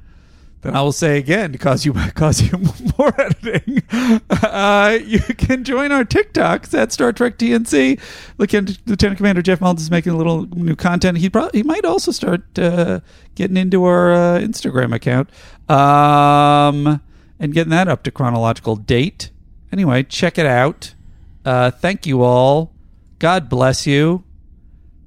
then 0.65 0.75
I 0.75 0.81
will 0.81 0.91
say 0.91 1.19
again 1.19 1.51
to 1.51 1.59
cause 1.59 1.85
you 1.85 1.93
cause 2.15 2.41
you 2.41 2.57
more 2.97 3.13
editing. 3.21 3.83
Uh, 4.29 4.97
you 5.05 5.19
can 5.19 5.63
join 5.63 5.91
our 5.91 6.03
TikToks 6.03 6.73
at 6.77 6.91
Star 6.91 7.13
Trek 7.13 7.37
TNC. 7.37 7.99
Lieutenant 8.39 9.17
Commander 9.17 9.43
Jeff 9.43 9.61
Mullins 9.61 9.83
is 9.83 9.91
making 9.91 10.13
a 10.13 10.17
little 10.17 10.47
new 10.47 10.75
content. 10.75 11.19
He 11.19 11.29
probably 11.29 11.59
he 11.59 11.63
might 11.63 11.85
also 11.85 12.11
start 12.11 12.57
uh, 12.57 13.01
getting 13.35 13.57
into 13.57 13.83
our 13.85 14.11
uh, 14.11 14.39
Instagram 14.39 14.93
account 14.93 15.29
um, 15.69 16.99
and 17.39 17.53
getting 17.53 17.71
that 17.71 17.87
up 17.87 18.01
to 18.03 18.11
chronological 18.11 18.75
date. 18.75 19.29
Anyway, 19.71 20.01
check 20.01 20.39
it 20.39 20.47
out. 20.47 20.95
Uh, 21.43 21.69
thank 21.69 22.07
you 22.07 22.23
all. 22.23 22.73
God 23.19 23.49
bless 23.49 23.85
you, 23.85 24.23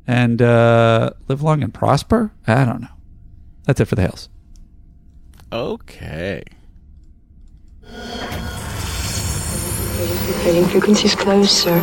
and 0.07 0.41
uh, 0.41 1.11
live 1.27 1.43
long 1.43 1.65
and 1.65 1.75
prosper. 1.75 2.33
I 2.47 2.65
don't 2.65 2.83
know. 2.83 2.89
That's 3.65 3.81
it 3.81 3.87
for 3.87 3.97
the 3.97 4.03
hails. 4.03 4.29
Okay. 5.53 6.43
Rating 10.45 10.65
frequencies 10.67 11.15
closed, 11.15 11.51
sir. 11.51 11.79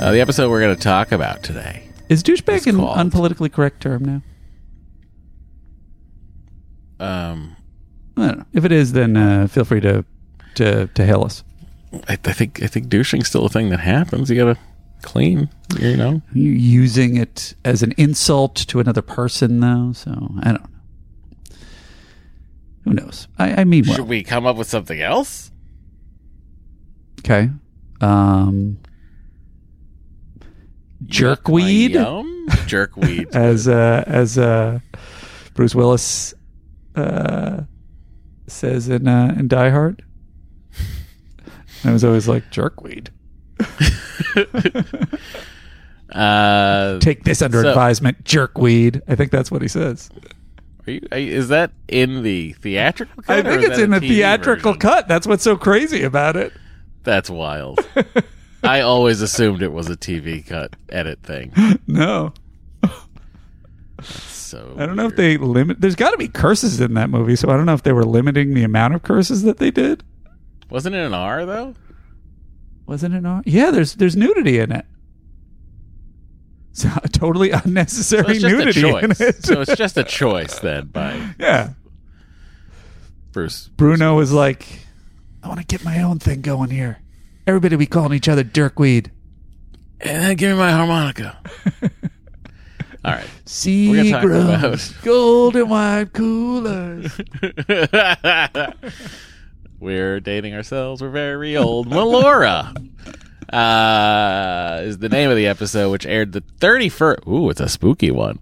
Uh, 0.00 0.12
the 0.12 0.20
episode 0.20 0.50
we're 0.50 0.60
going 0.60 0.76
to 0.76 0.82
talk 0.82 1.12
about 1.12 1.42
today. 1.42 1.88
Is 2.08 2.22
douchebag 2.22 2.66
an 2.66 2.76
called- 2.76 2.98
unpolitically 2.98 3.50
correct 3.52 3.80
term 3.80 4.04
now? 4.04 4.22
Um, 7.00 7.56
I 8.16 8.26
don't 8.26 8.38
know. 8.38 8.44
If 8.52 8.64
it 8.64 8.72
is, 8.72 8.92
then 8.92 9.16
uh, 9.16 9.46
feel 9.48 9.64
free 9.64 9.80
to 9.80 10.04
to 10.56 10.86
to 10.88 11.04
hail 11.04 11.24
us. 11.24 11.42
I, 12.08 12.12
I 12.12 12.16
think 12.32 12.62
I 12.62 12.66
think 12.66 12.86
douching's 12.88 13.28
still 13.28 13.46
a 13.46 13.48
thing 13.48 13.70
that 13.70 13.80
happens. 13.80 14.30
You 14.30 14.36
got 14.36 14.54
to 14.54 14.60
clean. 15.02 15.48
You 15.80 15.96
know. 15.96 16.22
You 16.32 16.50
using 16.50 17.16
it 17.16 17.54
as 17.64 17.82
an 17.82 17.92
insult 17.96 18.54
to 18.56 18.78
another 18.80 19.02
person, 19.02 19.60
though. 19.60 19.92
So 19.94 20.10
I 20.42 20.52
don't 20.52 20.62
know. 20.62 20.68
Who 22.84 22.92
knows? 22.92 23.28
I, 23.38 23.62
I 23.62 23.64
mean, 23.64 23.84
well, 23.86 23.96
Should 23.96 24.08
we 24.08 24.22
come 24.22 24.46
up 24.46 24.56
with 24.56 24.68
something 24.68 25.00
else? 25.00 25.50
okay. 27.20 27.50
Um, 28.00 28.78
jerkweed. 31.04 31.92
Jerkweed. 32.66 33.28
as 33.34 33.66
uh, 33.68 34.04
as 34.06 34.36
uh, 34.36 34.80
Bruce 35.54 35.74
Willis 35.74 36.34
uh, 36.94 37.62
says 38.46 38.88
in 38.88 39.08
uh, 39.08 39.34
in 39.38 39.48
Die 39.48 39.70
Hard. 39.70 40.04
I 41.84 41.92
was 41.92 42.04
always 42.04 42.28
like 42.28 42.50
jerkweed. 42.50 43.08
Uh, 46.12 47.00
Take 47.00 47.24
this 47.24 47.42
under 47.42 47.60
so- 47.62 47.70
advisement, 47.70 48.22
jerkweed. 48.22 49.02
I 49.08 49.16
think 49.16 49.32
that's 49.32 49.50
what 49.50 49.62
he 49.62 49.68
says. 49.68 50.10
Are 50.86 51.18
you, 51.18 51.32
is 51.32 51.48
that 51.48 51.72
in 51.88 52.22
the 52.22 52.52
theatrical 52.54 53.22
cut? 53.22 53.46
I 53.46 53.50
think 53.50 53.62
it's 53.70 53.78
in 53.78 53.90
the 53.90 54.00
TV 54.00 54.08
theatrical 54.08 54.72
version? 54.72 54.80
cut. 54.80 55.08
That's 55.08 55.26
what's 55.26 55.42
so 55.42 55.56
crazy 55.56 56.02
about 56.02 56.36
it. 56.36 56.52
That's 57.04 57.30
wild. 57.30 57.80
I 58.62 58.80
always 58.80 59.20
assumed 59.20 59.62
it 59.62 59.72
was 59.72 59.88
a 59.90 59.96
TV 59.96 60.46
cut 60.46 60.74
edit 60.90 61.22
thing. 61.22 61.52
No, 61.86 62.32
So 64.02 64.74
I 64.78 64.86
don't 64.86 64.96
know 64.96 65.06
if 65.06 65.16
they 65.16 65.36
limit. 65.36 65.80
There's 65.80 65.94
got 65.96 66.10
to 66.10 66.16
be 66.18 66.28
curses 66.28 66.80
in 66.80 66.94
that 66.94 67.10
movie, 67.10 67.36
so 67.36 67.50
I 67.50 67.56
don't 67.56 67.66
know 67.66 67.74
if 67.74 67.82
they 67.82 67.92
were 67.92 68.04
limiting 68.04 68.54
the 68.54 68.62
amount 68.62 68.94
of 68.94 69.02
curses 69.02 69.42
that 69.42 69.58
they 69.58 69.70
did. 69.70 70.02
wasn't 70.70 70.94
it 70.94 71.04
an 71.04 71.14
R 71.14 71.44
though? 71.46 71.74
Wasn't 72.86 73.14
it? 73.14 73.18
an 73.18 73.26
R? 73.26 73.42
Yeah, 73.46 73.70
there's 73.70 73.94
there's 73.94 74.16
nudity 74.16 74.58
in 74.58 74.72
it. 74.72 74.84
So 76.74 76.88
totally 77.12 77.50
So 77.52 77.60
unnecessary 77.64 78.36
a 78.36 78.40
nudity 78.40 78.80
in 78.86 79.10
choice. 79.10 79.20
it. 79.20 79.44
so 79.44 79.60
it's 79.62 79.76
just 79.76 79.96
a 79.96 80.04
choice 80.04 80.58
then 80.58 80.86
by 80.88 81.34
yeah. 81.38 81.70
Bruce. 83.32 83.68
Bruno 83.76 84.14
was 84.16 84.32
like, 84.32 84.66
I 85.42 85.48
want 85.48 85.60
to 85.60 85.66
get 85.66 85.84
my 85.84 86.02
own 86.02 86.18
thing 86.18 86.40
going 86.42 86.70
here. 86.70 86.98
Everybody 87.46 87.76
be 87.76 87.86
calling 87.86 88.12
each 88.12 88.28
other 88.28 88.44
Dirkweed. 88.44 89.10
And 90.00 90.22
then 90.22 90.36
give 90.36 90.50
me 90.52 90.58
my 90.58 90.70
harmonica. 90.72 91.38
All 93.04 93.12
right. 93.12 93.26
Talk 94.10 94.24
about- 94.24 94.94
golden 95.02 95.68
white 95.68 96.12
coolers. 96.12 97.12
We're 99.80 100.20
dating 100.20 100.54
ourselves. 100.54 101.02
We're 101.02 101.10
very 101.10 101.56
old. 101.56 101.88
Melora 101.88 102.74
uh, 103.52 104.80
is 104.82 104.98
the 104.98 105.08
name 105.08 105.30
of 105.30 105.36
the 105.36 105.46
episode, 105.46 105.90
which 105.90 106.04
aired 106.06 106.32
the 106.32 106.42
31st. 106.60 107.26
Ooh, 107.26 107.50
it's 107.50 107.60
a 107.60 107.68
spooky 107.68 108.10
one. 108.10 108.38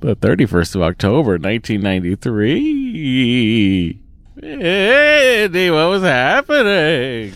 The 0.00 0.16
31st 0.16 0.74
of 0.76 0.82
October, 0.82 1.38
1993. 1.38 4.00
Andy, 4.42 5.70
what 5.70 5.88
was 5.88 6.02
happening? 6.02 7.32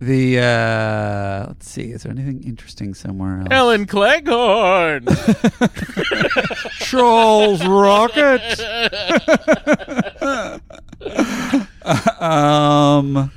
The 0.00 0.38
uh 0.38 1.44
let's 1.48 1.68
see, 1.68 1.90
is 1.90 2.04
there 2.04 2.12
anything 2.12 2.42
interesting 2.42 2.94
somewhere 2.94 3.40
else? 3.40 3.48
Ellen 3.50 3.84
Cleghorne. 3.84 5.06
Charles 6.78 7.62
Rocket. 7.66 8.40
um 12.18 13.30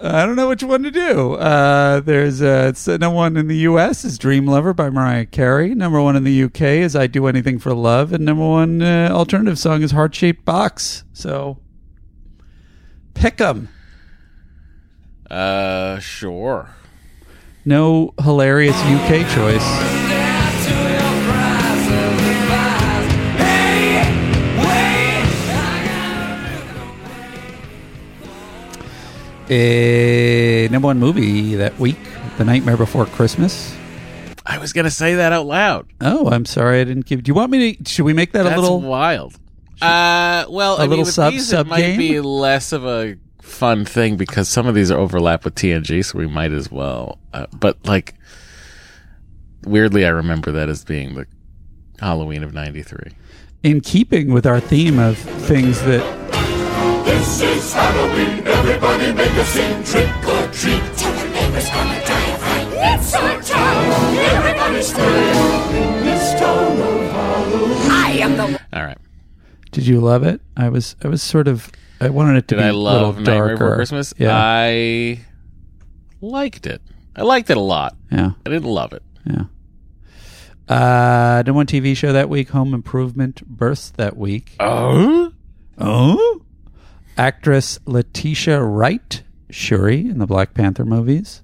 I 0.00 0.24
don't 0.24 0.36
know 0.36 0.48
which 0.48 0.62
one 0.62 0.82
to 0.84 0.90
do. 0.90 1.34
Uh, 1.34 2.00
there's 2.00 2.40
uh, 2.40 2.72
uh, 2.86 2.96
number 2.98 3.16
one 3.16 3.36
in 3.36 3.48
the 3.48 3.56
U.S. 3.58 4.04
is 4.04 4.18
"Dream 4.18 4.46
Lover" 4.46 4.72
by 4.72 4.90
Mariah 4.90 5.26
Carey. 5.26 5.74
Number 5.74 6.00
one 6.00 6.14
in 6.14 6.24
the 6.24 6.32
U.K. 6.32 6.82
is 6.82 6.94
"I 6.94 7.06
Do 7.06 7.26
Anything 7.26 7.58
for 7.58 7.74
Love," 7.74 8.12
and 8.12 8.24
number 8.24 8.46
one 8.46 8.80
uh, 8.80 9.08
alternative 9.10 9.58
song 9.58 9.82
is 9.82 9.90
"Heart 9.90 10.14
Shaped 10.14 10.44
Box." 10.44 11.04
So, 11.12 11.58
pick 13.14 13.40
'em. 13.40 13.68
Uh, 15.30 15.98
sure. 15.98 16.70
No 17.64 18.14
hilarious 18.22 18.76
UK 18.76 19.28
choice. 19.28 20.07
A 29.50 30.68
number 30.70 30.86
one 30.86 30.98
movie 30.98 31.54
that 31.54 31.78
week, 31.78 31.96
The 32.36 32.44
Nightmare 32.44 32.76
Before 32.76 33.06
Christmas. 33.06 33.74
I 34.44 34.58
was 34.58 34.72
gonna 34.72 34.90
say 34.90 35.14
that 35.16 35.32
out 35.32 35.46
loud. 35.46 35.86
Oh, 36.00 36.28
I'm 36.30 36.44
sorry 36.44 36.80
I 36.80 36.84
didn't 36.84 37.06
give. 37.06 37.22
Do 37.22 37.30
you 37.30 37.34
want 37.34 37.50
me 37.50 37.74
to? 37.76 37.90
Should 37.90 38.04
we 38.04 38.12
make 38.12 38.32
that 38.32 38.44
That's 38.44 38.56
a 38.56 38.60
little? 38.60 38.80
wild. 38.80 39.34
Uh, 39.80 40.44
well, 40.48 40.76
A 40.76 40.78
I 40.78 40.80
mean, 40.82 40.90
little 40.90 41.04
with 41.04 41.14
sub- 41.14 41.32
these, 41.32 41.48
sub 41.48 41.66
it 41.66 41.70
might 41.70 41.80
game? 41.80 41.98
be 41.98 42.20
less 42.20 42.72
of 42.72 42.84
a 42.84 43.16
fun 43.40 43.84
thing 43.84 44.16
because 44.16 44.48
some 44.48 44.66
of 44.66 44.74
these 44.74 44.90
are 44.90 44.98
overlap 44.98 45.44
with 45.44 45.54
TNG, 45.54 46.04
so 46.04 46.18
we 46.18 46.26
might 46.26 46.52
as 46.52 46.70
well. 46.70 47.18
Uh, 47.32 47.46
but 47.52 47.78
like, 47.86 48.14
weirdly, 49.64 50.04
I 50.04 50.10
remember 50.10 50.50
that 50.52 50.68
as 50.68 50.84
being 50.84 51.14
the 51.14 51.26
Halloween 52.00 52.42
of 52.42 52.52
'93. 52.54 53.12
in 53.62 53.80
keeping 53.80 54.32
with 54.32 54.46
our 54.46 54.60
theme 54.60 54.98
of 54.98 55.16
things 55.18 55.80
that 55.82 56.02
This 57.08 57.40
is 57.42 57.72
Halloween. 57.72 58.46
Everybody 58.46 59.12
make 59.12 59.30
a 59.32 59.44
scene. 59.44 59.82
Trick 59.84 60.08
or 60.28 60.46
treat. 60.52 60.82
Tell 60.96 61.12
the 61.14 61.30
neighbors 61.30 61.68
gonna 61.70 62.04
die 62.04 62.30
of 62.32 62.38
fright. 62.40 62.68
It's 62.72 63.14
our 63.14 63.42
town. 63.42 64.16
Everybody 64.36 64.82
scream. 64.82 65.06
In 65.82 66.04
this 66.04 66.34
town 66.40 66.80
of 66.80 67.10
Halloween. 67.12 67.90
I 67.90 68.10
am 68.20 68.36
the. 68.36 68.60
All 68.72 68.82
right. 68.84 68.98
did 69.72 69.86
you 69.86 70.00
love 70.00 70.22
it? 70.24 70.40
I 70.56 70.68
was 70.68 70.96
I 71.02 71.08
was 71.08 71.22
sort 71.22 71.48
of 71.48 71.70
I 72.00 72.10
wanted 72.10 72.36
it 72.36 72.48
to 72.48 72.54
Did 72.56 72.60
be 72.60 72.64
I 72.66 72.68
a 72.68 72.72
love 72.74 72.94
little 73.00 73.12
Nightmare 73.22 73.34
darker. 73.48 73.54
Before 73.54 73.76
Christmas? 73.76 74.14
Yeah, 74.18 74.36
I 74.36 75.20
liked 76.20 76.66
it. 76.66 76.82
I 77.16 77.22
liked 77.22 77.50
it 77.50 77.56
a 77.56 77.60
lot. 77.60 77.96
yeah, 78.12 78.32
I 78.46 78.50
didn't 78.50 78.70
love 78.70 78.92
it. 78.92 79.02
yeah. 79.24 79.44
Uh, 80.68 81.42
number 81.46 81.54
one 81.54 81.66
TV 81.66 81.96
show 81.96 82.12
that 82.12 82.28
week, 82.28 82.50
Home 82.50 82.74
Improvement 82.74 83.42
burst 83.46 83.96
that 83.96 84.16
week. 84.16 84.54
Oh, 84.60 85.32
Oh, 85.80 86.42
actress 87.18 87.78
Letitia 87.84 88.62
Wright, 88.62 89.22
Shuri 89.50 90.00
in 90.00 90.18
the 90.18 90.26
Black 90.26 90.54
Panther 90.54 90.84
movies. 90.84 91.42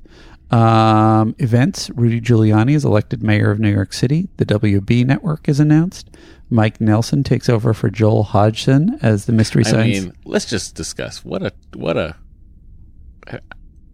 Um, 0.51 1.35
events: 1.39 1.91
Rudy 1.91 2.21
Giuliani 2.21 2.75
is 2.75 2.85
elected 2.85 3.23
mayor 3.23 3.51
of 3.51 3.59
New 3.59 3.73
York 3.73 3.93
City. 3.93 4.29
The 4.37 4.47
WB 4.47 5.05
network 5.05 5.49
is 5.49 5.59
announced. 5.61 6.11
Mike 6.51 6.81
Nelson 6.81 7.25
takes 7.25 7.49
over 7.49 7.75
for 7.75 7.91
Joel 7.91 8.23
Hodgson 8.23 8.99
as 9.03 9.25
the 9.25 9.33
Mystery 9.33 9.65
I 9.67 9.71
Science 9.71 10.05
mean, 10.05 10.13
let's 10.25 10.45
just 10.45 10.75
discuss 10.75 11.25
what 11.25 11.43
a 11.43 11.53
what 11.75 11.97
a 11.97 12.17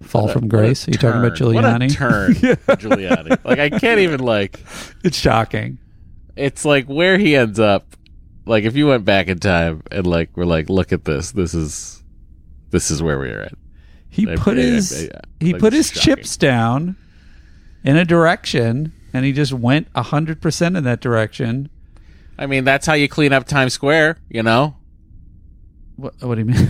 Fall 0.02 0.24
what 0.24 0.32
from 0.32 0.44
a 0.44 0.48
Grace. 0.48 0.88
Are 0.88 0.92
you 0.92 0.98
talking 0.98 1.20
about 1.20 1.36
turn. 1.36 1.54
What 1.54 1.64
a 1.64 1.68
Giuliani? 1.68 1.94
turn, 1.94 2.34
for 2.34 2.76
Giuliani. 2.76 3.44
Like 3.44 3.58
I 3.58 3.70
can't 3.70 4.00
even 4.00 4.20
like. 4.20 4.60
It's 5.04 5.18
shocking. 5.18 5.78
It's 6.36 6.64
like 6.64 6.86
where 6.86 7.18
he 7.18 7.36
ends 7.36 7.60
up. 7.60 7.96
Like 8.46 8.64
if 8.64 8.74
you 8.76 8.86
went 8.86 9.04
back 9.04 9.28
in 9.28 9.38
time 9.38 9.82
and 9.90 10.06
like 10.06 10.30
we're 10.36 10.44
like, 10.44 10.68
look 10.70 10.92
at 10.92 11.04
this. 11.04 11.32
This 11.32 11.54
is 11.54 12.02
this 12.70 12.90
is 12.90 13.02
where 13.02 13.18
we 13.18 13.28
are 13.30 13.42
at. 13.42 13.52
He 14.08 14.26
put 14.36 14.56
his 14.56 15.08
I- 15.14 15.20
he 15.38 15.52
like, 15.52 15.60
put 15.60 15.72
his 15.72 15.88
shocking. 15.90 16.16
chips 16.16 16.36
down 16.36 16.96
in 17.84 17.96
a 17.96 18.04
direction, 18.04 18.92
and 19.12 19.24
he 19.24 19.32
just 19.32 19.52
went 19.52 19.88
hundred 19.94 20.40
percent 20.42 20.76
in 20.76 20.84
that 20.84 21.00
direction. 21.00 21.70
I 22.38 22.46
mean, 22.46 22.64
that's 22.64 22.86
how 22.86 22.94
you 22.94 23.08
clean 23.08 23.32
up 23.32 23.46
Times 23.46 23.72
Square. 23.74 24.16
You 24.28 24.42
know. 24.42 24.76
What, 25.96 26.14
what 26.22 26.34
do 26.36 26.40
you 26.40 26.46
mean? 26.46 26.68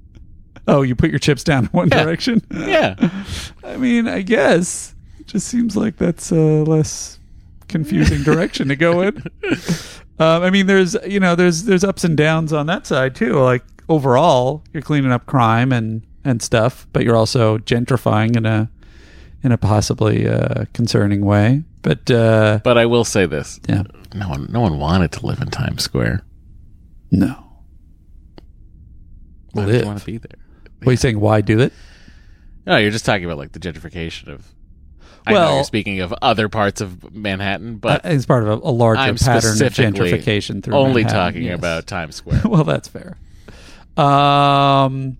oh, 0.66 0.82
you 0.82 0.96
put 0.96 1.10
your 1.10 1.20
chips 1.20 1.44
down 1.44 1.64
in 1.66 1.70
one 1.70 1.88
Yeah. 1.88 2.02
direction? 2.02 2.42
Yeah. 2.50 2.96
I 3.64 3.76
mean, 3.76 4.08
I 4.08 4.22
guess. 4.22 4.94
It 5.20 5.28
just 5.28 5.46
seems 5.48 5.76
like 5.76 5.96
that's 5.96 6.30
a 6.32 6.64
less 6.64 7.15
confusing 7.68 8.22
direction 8.22 8.68
to 8.68 8.76
go 8.76 9.02
in. 9.02 9.22
Um, 10.18 10.42
I 10.44 10.48
mean, 10.48 10.66
there's 10.66 10.96
you 11.06 11.20
know, 11.20 11.34
there's 11.34 11.64
there's 11.64 11.84
ups 11.84 12.02
and 12.02 12.16
downs 12.16 12.50
on 12.50 12.64
that 12.68 12.86
side 12.86 13.14
too. 13.14 13.34
Like 13.34 13.62
overall, 13.86 14.64
you're 14.72 14.80
cleaning 14.82 15.12
up 15.12 15.26
crime 15.26 15.72
and 15.72 16.06
and 16.24 16.40
stuff, 16.40 16.86
but 16.94 17.04
you're 17.04 17.16
also 17.16 17.58
gentrifying 17.58 18.34
in 18.34 18.46
a 18.46 18.70
in 19.42 19.52
a 19.52 19.58
possibly 19.58 20.26
uh, 20.26 20.64
concerning 20.72 21.22
way. 21.22 21.64
But 21.82 22.10
uh, 22.10 22.60
But 22.64 22.78
I 22.78 22.86
will 22.86 23.04
say 23.04 23.26
this. 23.26 23.60
Yeah. 23.68 23.82
No 24.14 24.30
one 24.30 24.48
no 24.50 24.60
one 24.62 24.78
wanted 24.78 25.12
to 25.12 25.26
live 25.26 25.42
in 25.42 25.48
Times 25.50 25.82
Square. 25.82 26.24
no, 27.10 27.36
Why 29.52 29.64
Live. 29.66 29.84
want 29.84 29.98
to 29.98 30.06
be 30.06 30.16
there? 30.16 30.30
what 30.78 30.88
are 30.88 30.92
you 30.92 30.96
saying? 30.96 31.20
Why 31.20 31.42
do 31.42 31.60
it? 31.60 31.74
No, 32.66 32.78
you're 32.78 32.90
just 32.90 33.04
talking 33.04 33.26
about 33.26 33.36
like 33.36 33.52
the 33.52 33.60
gentrification 33.60 34.28
of. 34.28 34.46
I 35.26 35.32
know 35.32 35.38
Well- 35.40 35.54
you're 35.56 35.64
speaking 35.64 36.00
of 36.00 36.14
other 36.22 36.48
parts 36.48 36.80
of 36.80 37.12
Manhattan, 37.14 37.76
but 37.76 38.04
uh, 38.04 38.10
it's 38.10 38.26
part 38.26 38.44
of 38.44 38.48
a, 38.48 38.68
a 38.68 38.70
larger 38.70 39.00
I'm 39.00 39.16
pattern 39.16 39.60
of 39.60 39.72
gentrification 39.72 40.62
through 40.62 40.74
only 40.76 41.02
Manhattan, 41.02 41.32
talking 41.34 41.42
yes. 41.42 41.58
about 41.58 41.86
Times 41.86 42.14
Square. 42.16 42.42
well, 42.44 42.64
that's 42.64 42.88
fair. 42.88 43.18
Um. 43.96 45.16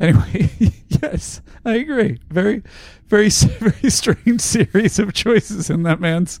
Anyway, 0.00 0.50
yes, 1.02 1.42
I 1.64 1.74
agree. 1.74 2.18
Very, 2.30 2.62
very, 3.08 3.28
very 3.58 3.90
strange 3.90 4.40
series 4.40 4.98
of 4.98 5.12
choices 5.12 5.68
in 5.68 5.82
that 5.82 6.00
man's 6.00 6.40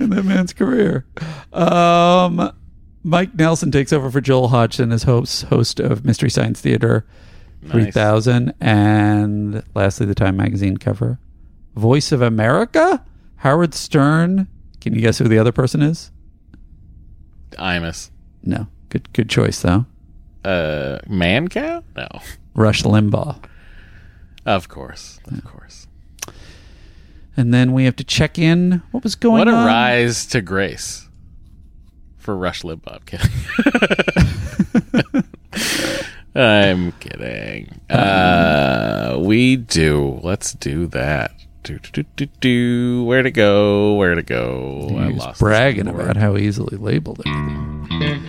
in 0.00 0.10
that 0.10 0.24
man's 0.24 0.52
career. 0.52 1.06
Um, 1.52 2.50
Mike 3.04 3.34
Nelson 3.36 3.70
takes 3.70 3.92
over 3.92 4.10
for 4.10 4.20
Joel 4.20 4.48
Hodgson 4.48 4.90
as 4.90 5.04
host 5.04 5.44
host 5.44 5.78
of 5.78 6.04
Mystery 6.04 6.30
Science 6.30 6.60
Theater 6.60 7.06
three 7.68 7.90
thousand, 7.92 8.54
and 8.60 9.62
lastly, 9.74 10.06
the 10.06 10.14
Time 10.14 10.36
magazine 10.36 10.76
cover. 10.76 11.20
Voice 11.74 12.12
of 12.12 12.22
America, 12.22 13.04
Howard 13.36 13.74
Stern. 13.74 14.48
Can 14.80 14.94
you 14.94 15.00
guess 15.00 15.18
who 15.18 15.28
the 15.28 15.38
other 15.38 15.52
person 15.52 15.82
is? 15.82 16.10
Imus. 17.52 18.10
No, 18.42 18.66
good 18.88 19.12
good 19.12 19.28
choice 19.28 19.60
though. 19.62 19.86
Uh, 20.44 20.98
Mancow? 21.06 21.82
No. 21.96 22.08
Rush 22.54 22.82
Limbaugh. 22.82 23.42
Of 24.46 24.68
course. 24.68 25.20
Of 25.30 25.44
course. 25.44 25.86
And 27.36 27.52
then 27.52 27.72
we 27.72 27.84
have 27.84 27.96
to 27.96 28.04
check 28.04 28.38
in. 28.38 28.82
What 28.90 29.04
was 29.04 29.14
going 29.14 29.42
on? 29.42 29.46
what 29.46 29.54
a 29.54 29.56
on? 29.56 29.66
rise 29.66 30.26
to 30.26 30.40
grace 30.40 31.08
for 32.18 32.36
Rush 32.36 32.62
Limbaugh. 32.62 33.00
I'm 33.00 33.02
kidding. 35.12 35.24
I'm 36.34 36.92
kidding. 36.92 37.80
Uh, 37.90 39.18
we 39.20 39.56
do. 39.56 40.20
Let's 40.22 40.52
do 40.54 40.86
that. 40.88 41.32
Do, 41.62 41.78
do, 41.78 41.90
do, 41.92 42.04
do, 42.16 42.26
do. 42.40 43.04
Where 43.04 43.22
to 43.22 43.30
go? 43.30 43.94
Where 43.94 44.14
to 44.14 44.22
go? 44.22 44.86
I 44.98 45.06
He 45.08 45.12
was 45.12 45.22
lost 45.24 45.40
bragging 45.40 45.88
about 45.88 46.16
how 46.16 46.36
easily 46.38 46.76
labeled 46.78 47.20
it. 47.24 47.26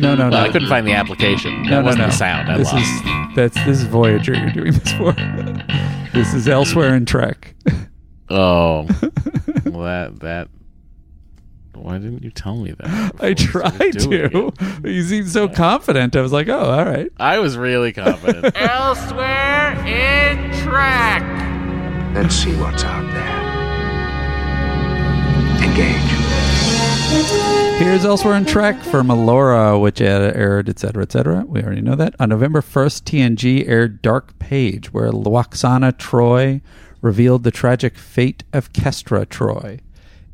No, 0.02 0.16
no, 0.16 0.30
Well, 0.30 0.32
no. 0.32 0.38
I 0.38 0.50
couldn't 0.50 0.68
find 0.68 0.86
the 0.86 0.94
application. 0.94 1.64
No, 1.64 1.70
That 1.70 1.80
no, 1.80 1.84
wasn't 1.86 2.02
no. 2.02 2.08
the 2.08 2.14
sound. 2.14 2.50
I 2.52 2.58
this 2.58 2.74
lost. 2.74 2.86
is 2.86 3.36
that's 3.36 3.56
this 3.66 3.78
is 3.80 3.84
Voyager. 3.86 4.34
You're 4.34 4.52
doing 4.52 4.74
this 4.74 4.92
for. 4.94 5.14
this 6.14 6.34
is 6.34 6.48
elsewhere 6.48 6.96
in 6.96 7.06
Trek. 7.06 7.56
Oh, 8.34 8.84
well, 9.66 10.12
that 10.12 10.20
that. 10.22 10.48
Why 11.74 11.98
didn't 11.98 12.24
you 12.24 12.32
tell 12.32 12.56
me 12.56 12.72
that? 12.80 13.12
I 13.20 13.34
tried 13.34 13.92
to. 14.00 14.54
it? 14.58 14.86
You 14.90 15.04
seemed 15.04 15.28
so 15.28 15.50
confident. 15.50 16.16
I 16.16 16.22
was 16.22 16.32
like, 16.32 16.48
oh, 16.48 16.58
all 16.72 16.86
right. 16.86 17.12
I 17.20 17.40
was 17.40 17.58
really 17.58 17.92
confident. 17.92 18.56
Elsewhere 18.56 19.74
in 19.86 20.50
track. 20.60 21.51
Let's 22.14 22.36
see 22.36 22.54
what's 22.58 22.84
out 22.84 23.10
there. 23.14 23.42
Engage. 25.64 26.12
Here's 27.82 28.06
elsewhere 28.06 28.36
in 28.36 28.46
Trek 28.46 28.80
for 28.84 29.02
Melora, 29.02 29.82
which 29.82 30.02
aired, 30.02 30.70
etc., 30.70 31.04
et 31.04 31.12
cetera, 31.12 31.36
et 31.38 31.40
cetera. 31.40 31.46
We 31.48 31.64
already 31.64 31.82
know 31.82 31.96
that. 31.96 32.16
On 32.20 32.30
November 32.30 32.62
1st, 32.62 33.04
TNG 33.04 33.68
aired 33.68 34.02
Dark 34.02 34.38
Page, 34.40 34.94
where 34.94 35.10
Lwaxana 35.12 35.94
Troi 35.94 36.62
revealed 37.02 37.44
the 37.44 37.50
tragic 37.52 37.98
fate 37.98 38.44
of 38.54 38.72
Kestra 38.74 39.26
Troi. 39.26 39.80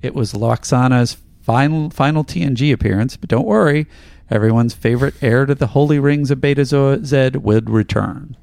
It 0.02 0.14
was 0.14 0.34
Lwaxana's 0.34 1.18
final, 1.42 1.90
final 1.90 2.24
TNG 2.26 2.74
appearance, 2.74 3.16
but 3.16 3.30
don't 3.30 3.46
worry, 3.48 3.88
everyone's 4.30 4.74
favorite 4.74 5.16
heir 5.22 5.46
to 5.46 5.56
the 5.56 5.68
holy 5.68 6.00
rings 6.00 6.32
of 6.32 6.42
Beta 6.42 6.66
Zo- 6.66 7.02
Zed 7.04 7.38
would 7.38 7.70
return. 7.70 8.36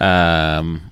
Um, 0.00 0.90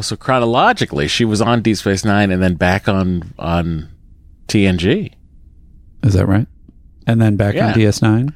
so 0.00 0.16
chronologically, 0.16 1.06
she 1.08 1.24
was 1.24 1.40
on 1.42 1.60
Deep 1.62 1.76
Space 1.76 2.04
Nine 2.04 2.30
and 2.30 2.42
then 2.42 2.54
back 2.54 2.88
on 2.88 3.32
on 3.38 3.88
TNG. 4.48 5.12
Is 6.02 6.14
that 6.14 6.26
right? 6.26 6.46
And 7.06 7.20
then 7.20 7.36
back 7.36 7.54
Yeah. 7.54 7.68
on 7.68 7.74
DS9. 7.74 8.32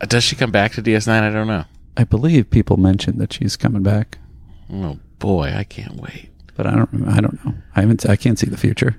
Uh, 0.00 0.06
Does 0.06 0.24
she 0.24 0.36
come 0.36 0.50
back 0.50 0.72
to 0.72 0.82
DS9? 0.82 1.22
I 1.22 1.30
don't 1.30 1.46
know. 1.46 1.64
I 1.96 2.04
believe 2.04 2.50
people 2.50 2.76
mentioned 2.76 3.20
that 3.20 3.32
she's 3.32 3.56
coming 3.56 3.82
back, 3.82 4.18
Oh 4.72 4.98
boy, 5.18 5.52
I 5.56 5.64
can't 5.64 5.96
wait. 5.96 6.28
but 6.54 6.66
I 6.66 6.74
don't. 6.74 7.08
I 7.08 7.20
don't 7.20 7.44
know. 7.44 7.54
I 7.74 7.80
haven't. 7.80 8.08
I 8.08 8.16
can't 8.16 8.38
see 8.38 8.46
the 8.48 8.56
future. 8.56 8.96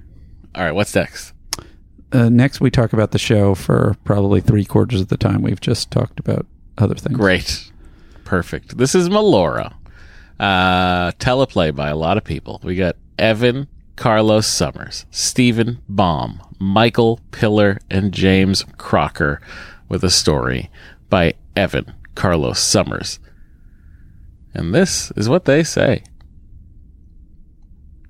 All 0.55 0.63
right, 0.63 0.71
what's 0.73 0.93
next? 0.95 1.33
Uh, 2.11 2.27
next, 2.29 2.59
we 2.59 2.71
talk 2.71 2.91
about 2.91 3.11
the 3.11 3.19
show 3.19 3.53
for 3.55 3.95
probably 4.03 4.41
three 4.41 4.65
quarters 4.65 4.99
of 5.01 5.09
the 5.09 5.17
time. 5.17 5.41
We've 5.43 5.59
just 5.61 5.91
talked 5.91 6.19
about 6.19 6.45
other 6.77 6.95
things. 6.95 7.15
Great. 7.15 7.71
Perfect. 8.29 8.77
This 8.77 8.93
is 8.93 9.09
Melora. 9.09 9.73
Uh, 10.39 11.09
teleplay 11.13 11.75
by 11.75 11.89
a 11.89 11.95
lot 11.95 12.15
of 12.15 12.23
people. 12.23 12.61
We 12.63 12.75
got 12.75 12.95
Evan, 13.17 13.67
Carlos 13.95 14.45
Somers, 14.45 15.07
Steven 15.09 15.81
Baum, 15.89 16.39
Michael 16.59 17.19
Piller, 17.31 17.79
and 17.89 18.11
James 18.11 18.63
Crocker 18.77 19.41
with 19.87 20.03
a 20.03 20.11
story 20.11 20.69
by 21.09 21.33
Evan, 21.55 21.91
Carlos 22.13 22.59
Somers. 22.59 23.17
And 24.53 24.75
this 24.75 25.11
is 25.15 25.27
what 25.27 25.45
they 25.45 25.63
say. 25.63 26.03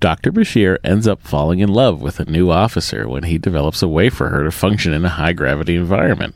Dr. 0.01 0.33
Bashir 0.33 0.79
ends 0.83 1.07
up 1.07 1.21
falling 1.21 1.59
in 1.59 1.69
love 1.69 2.01
with 2.01 2.19
a 2.19 2.25
new 2.25 2.51
officer 2.51 3.07
when 3.07 3.23
he 3.23 3.37
develops 3.37 3.81
a 3.81 3.87
way 3.87 4.09
for 4.09 4.27
her 4.27 4.43
to 4.43 4.51
function 4.51 4.91
in 4.91 5.05
a 5.05 5.09
high 5.09 5.31
gravity 5.31 5.77
environment. 5.77 6.35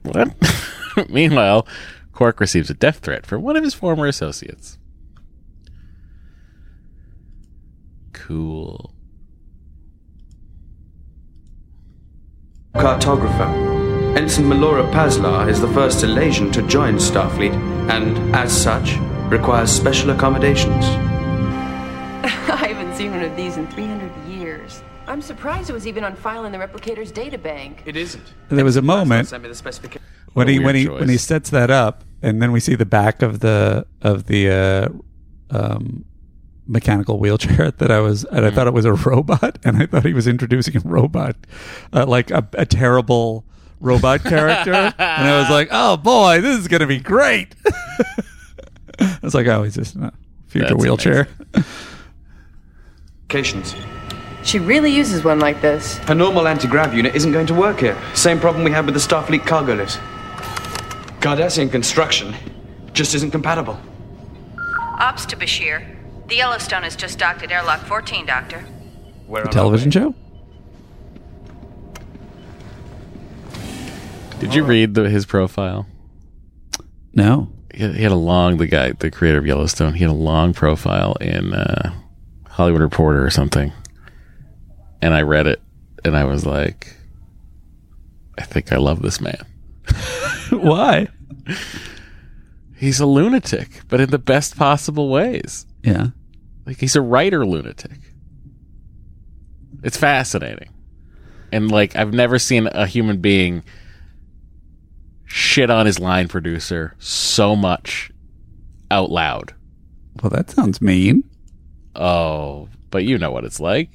What? 0.00 0.34
Meanwhile, 1.10 1.66
Quark 2.22 2.38
receives 2.38 2.70
a 2.70 2.74
death 2.74 2.98
threat 2.98 3.26
from 3.26 3.42
one 3.42 3.56
of 3.56 3.64
his 3.64 3.74
former 3.74 4.06
associates. 4.06 4.78
Cool. 8.12 8.94
Cartographer. 12.76 14.16
Ensign 14.16 14.44
Melora 14.44 14.88
Pazlar 14.92 15.48
is 15.48 15.60
the 15.60 15.66
first 15.72 16.04
Elaysian 16.04 16.52
to 16.52 16.62
join 16.68 16.94
Starfleet, 16.94 17.54
and 17.90 18.36
as 18.36 18.52
such, 18.52 18.98
requires 19.28 19.72
special 19.72 20.10
accommodations. 20.10 20.84
I 22.22 22.68
haven't 22.68 22.94
seen 22.94 23.10
one 23.10 23.24
of 23.24 23.34
these 23.34 23.56
in 23.56 23.66
300 23.66 24.28
years. 24.28 24.80
I'm 25.08 25.22
surprised 25.22 25.70
it 25.70 25.72
was 25.72 25.88
even 25.88 26.04
on 26.04 26.14
file 26.14 26.44
in 26.44 26.52
the 26.52 26.58
replicator's 26.58 27.10
databank. 27.10 27.78
It 27.84 27.96
isn't. 27.96 28.32
There 28.48 28.64
was 28.64 28.76
a 28.76 28.82
moment 28.82 29.28
the 29.28 29.98
when 30.34 30.46
he 30.46 30.60
when 30.60 30.76
he 30.76 30.86
choice. 30.86 31.00
when 31.00 31.08
he 31.08 31.16
sets 31.16 31.50
that 31.50 31.68
up, 31.68 32.04
and 32.22 32.40
then 32.40 32.52
we 32.52 32.60
see 32.60 32.74
the 32.74 32.86
back 32.86 33.22
of 33.22 33.40
the 33.40 33.86
of 34.00 34.26
the 34.26 34.50
uh, 34.50 34.88
um, 35.56 36.04
mechanical 36.66 37.18
wheelchair 37.18 37.70
that 37.78 37.90
I 37.90 38.00
was, 38.00 38.24
and 38.24 38.44
I 38.46 38.50
Mm. 38.50 38.54
thought 38.54 38.66
it 38.68 38.72
was 38.74 38.84
a 38.84 38.94
robot, 38.94 39.58
and 39.64 39.76
I 39.76 39.86
thought 39.86 40.04
he 40.04 40.14
was 40.14 40.26
introducing 40.26 40.76
a 40.76 40.80
robot, 40.80 41.36
uh, 41.92 42.06
like 42.06 42.30
a, 42.30 42.46
a 42.54 42.64
terrible 42.66 43.44
robot 43.80 44.22
character, 44.24 44.72
and 44.72 44.94
I 44.98 45.40
was 45.40 45.50
like, 45.50 45.68
oh 45.72 45.96
boy, 45.96 46.40
this 46.40 46.58
is 46.58 46.68
gonna 46.68 46.86
be 46.86 46.98
great. 46.98 47.54
I 49.00 49.18
was 49.22 49.34
like, 49.34 49.46
oh, 49.48 49.62
he's 49.64 49.74
just 49.74 49.96
a 49.96 50.12
future 50.46 50.68
That's 50.68 50.80
wheelchair. 50.82 51.28
Applications. 53.24 53.74
She 54.44 54.58
really 54.58 54.90
uses 54.90 55.24
one 55.24 55.38
like 55.38 55.60
this. 55.60 55.98
A 56.08 56.14
normal 56.14 56.46
anti-grav 56.48 56.92
unit 56.94 57.14
isn't 57.14 57.32
going 57.32 57.46
to 57.46 57.54
work 57.54 57.78
here. 57.80 57.96
Same 58.14 58.38
problem 58.40 58.64
we 58.64 58.70
had 58.70 58.84
with 58.84 58.94
the 58.94 59.00
Starfleet 59.00 59.46
cargo 59.46 59.74
lift. 59.74 60.00
Cardassian 61.22 61.70
construction 61.70 62.34
just 62.92 63.14
isn't 63.14 63.30
compatible. 63.30 63.78
Ops 64.98 65.24
to 65.26 65.36
Bashir. 65.36 65.86
The 66.26 66.34
Yellowstone 66.34 66.82
has 66.82 66.96
just 66.96 67.16
docked 67.16 67.44
at 67.44 67.52
airlock 67.52 67.80
14, 67.82 68.26
Doctor. 68.26 68.58
Where 69.28 69.44
The 69.44 69.50
television 69.50 69.92
show. 69.92 70.16
Did 74.40 74.52
you 74.52 74.64
read 74.64 74.94
the, 74.94 75.08
his 75.08 75.24
profile? 75.24 75.86
No. 77.14 77.52
He 77.72 77.84
had, 77.84 77.94
he 77.94 78.02
had 78.02 78.10
a 78.10 78.16
long, 78.16 78.56
the 78.56 78.66
guy, 78.66 78.90
the 78.90 79.08
creator 79.08 79.38
of 79.38 79.46
Yellowstone, 79.46 79.94
he 79.94 80.00
had 80.00 80.10
a 80.10 80.14
long 80.14 80.52
profile 80.52 81.14
in 81.20 81.54
uh, 81.54 81.94
Hollywood 82.48 82.80
Reporter 82.80 83.24
or 83.24 83.30
something. 83.30 83.72
And 85.00 85.14
I 85.14 85.22
read 85.22 85.46
it 85.46 85.62
and 86.04 86.16
I 86.16 86.24
was 86.24 86.44
like, 86.44 86.96
I 88.36 88.42
think 88.42 88.72
I 88.72 88.78
love 88.78 89.02
this 89.02 89.20
man. 89.20 89.46
Why? 90.60 91.08
He's 92.76 93.00
a 93.00 93.06
lunatic, 93.06 93.68
but 93.88 94.00
in 94.00 94.10
the 94.10 94.18
best 94.18 94.56
possible 94.56 95.08
ways. 95.08 95.66
Yeah. 95.82 96.08
Like 96.66 96.78
he's 96.78 96.94
a 96.94 97.00
writer 97.00 97.46
lunatic. 97.46 97.98
It's 99.82 99.96
fascinating. 99.96 100.68
And 101.50 101.70
like 101.70 101.96
I've 101.96 102.12
never 102.12 102.38
seen 102.38 102.66
a 102.66 102.86
human 102.86 103.20
being 103.20 103.62
shit 105.24 105.70
on 105.70 105.86
his 105.86 105.98
line 105.98 106.28
producer 106.28 106.94
so 106.98 107.56
much 107.56 108.10
out 108.90 109.10
loud. 109.10 109.54
Well, 110.22 110.30
that 110.30 110.50
sounds 110.50 110.82
mean. 110.82 111.24
Oh, 111.96 112.68
but 112.90 113.04
you 113.04 113.16
know 113.16 113.30
what 113.30 113.44
it's 113.44 113.60
like. 113.60 113.90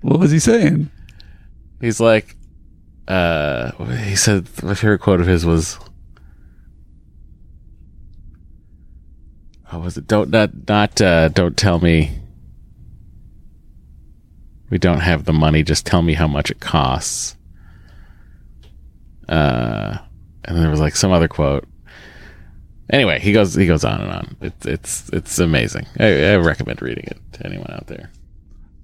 What 0.00 0.18
was 0.18 0.30
he 0.30 0.38
saying? 0.38 0.90
He's 1.80 2.00
like 2.00 2.35
uh 3.08 3.70
he 3.84 4.16
said 4.16 4.48
my 4.62 4.74
favorite 4.74 5.00
quote 5.00 5.20
of 5.20 5.26
his 5.26 5.44
was 5.46 5.78
How 9.64 9.80
was 9.80 9.96
it? 9.96 10.06
Don't 10.06 10.30
not 10.30 10.50
not 10.68 11.00
uh 11.00 11.28
don't 11.28 11.56
tell 11.56 11.78
me 11.80 12.18
we 14.70 14.78
don't 14.78 15.00
have 15.00 15.24
the 15.24 15.32
money, 15.32 15.62
just 15.62 15.86
tell 15.86 16.02
me 16.02 16.14
how 16.14 16.26
much 16.28 16.50
it 16.50 16.60
costs. 16.60 17.36
Uh 19.28 19.98
and 20.44 20.56
there 20.56 20.70
was 20.70 20.80
like 20.80 20.96
some 20.96 21.12
other 21.12 21.28
quote. 21.28 21.66
Anyway, 22.88 23.18
he 23.18 23.32
goes 23.32 23.54
he 23.54 23.66
goes 23.66 23.84
on 23.84 24.00
and 24.00 24.12
on. 24.12 24.36
It's 24.40 24.66
it's 24.66 25.08
it's 25.12 25.38
amazing. 25.38 25.86
I, 25.98 26.32
I 26.32 26.36
recommend 26.36 26.80
reading 26.80 27.04
it 27.04 27.18
to 27.32 27.46
anyone 27.46 27.70
out 27.70 27.88
there. 27.88 28.10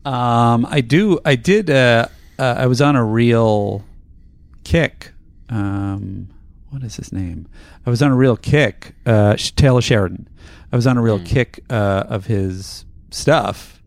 Um, 0.05 0.67
I 0.69 0.81
do. 0.81 1.21
I 1.25 1.37
did. 1.37 1.71
Uh, 1.71 2.07
uh, 2.39 2.55
I 2.59 2.67
was 2.67 2.81
on 2.81 2.97
a 2.97 3.05
real 3.05 3.85
kick. 4.65 5.13
Um, 5.49 6.29
what 6.71 6.83
is 6.83 6.97
his 6.97 7.13
name? 7.13 7.47
I 7.85 7.91
was 7.91 8.03
on 8.03 8.11
a 8.11 8.17
real 8.17 8.37
kick. 8.37 8.95
Uh, 9.05 9.37
Taylor 9.37 9.83
Sheridan. 9.83 10.29
I 10.73 10.77
was 10.77 10.87
on 10.87 10.97
a 10.97 11.03
real 11.03 11.19
mm. 11.19 11.27
kick 11.27 11.65
uh, 11.69 12.05
of 12.09 12.27
his 12.27 12.87
stuff, 13.11 13.83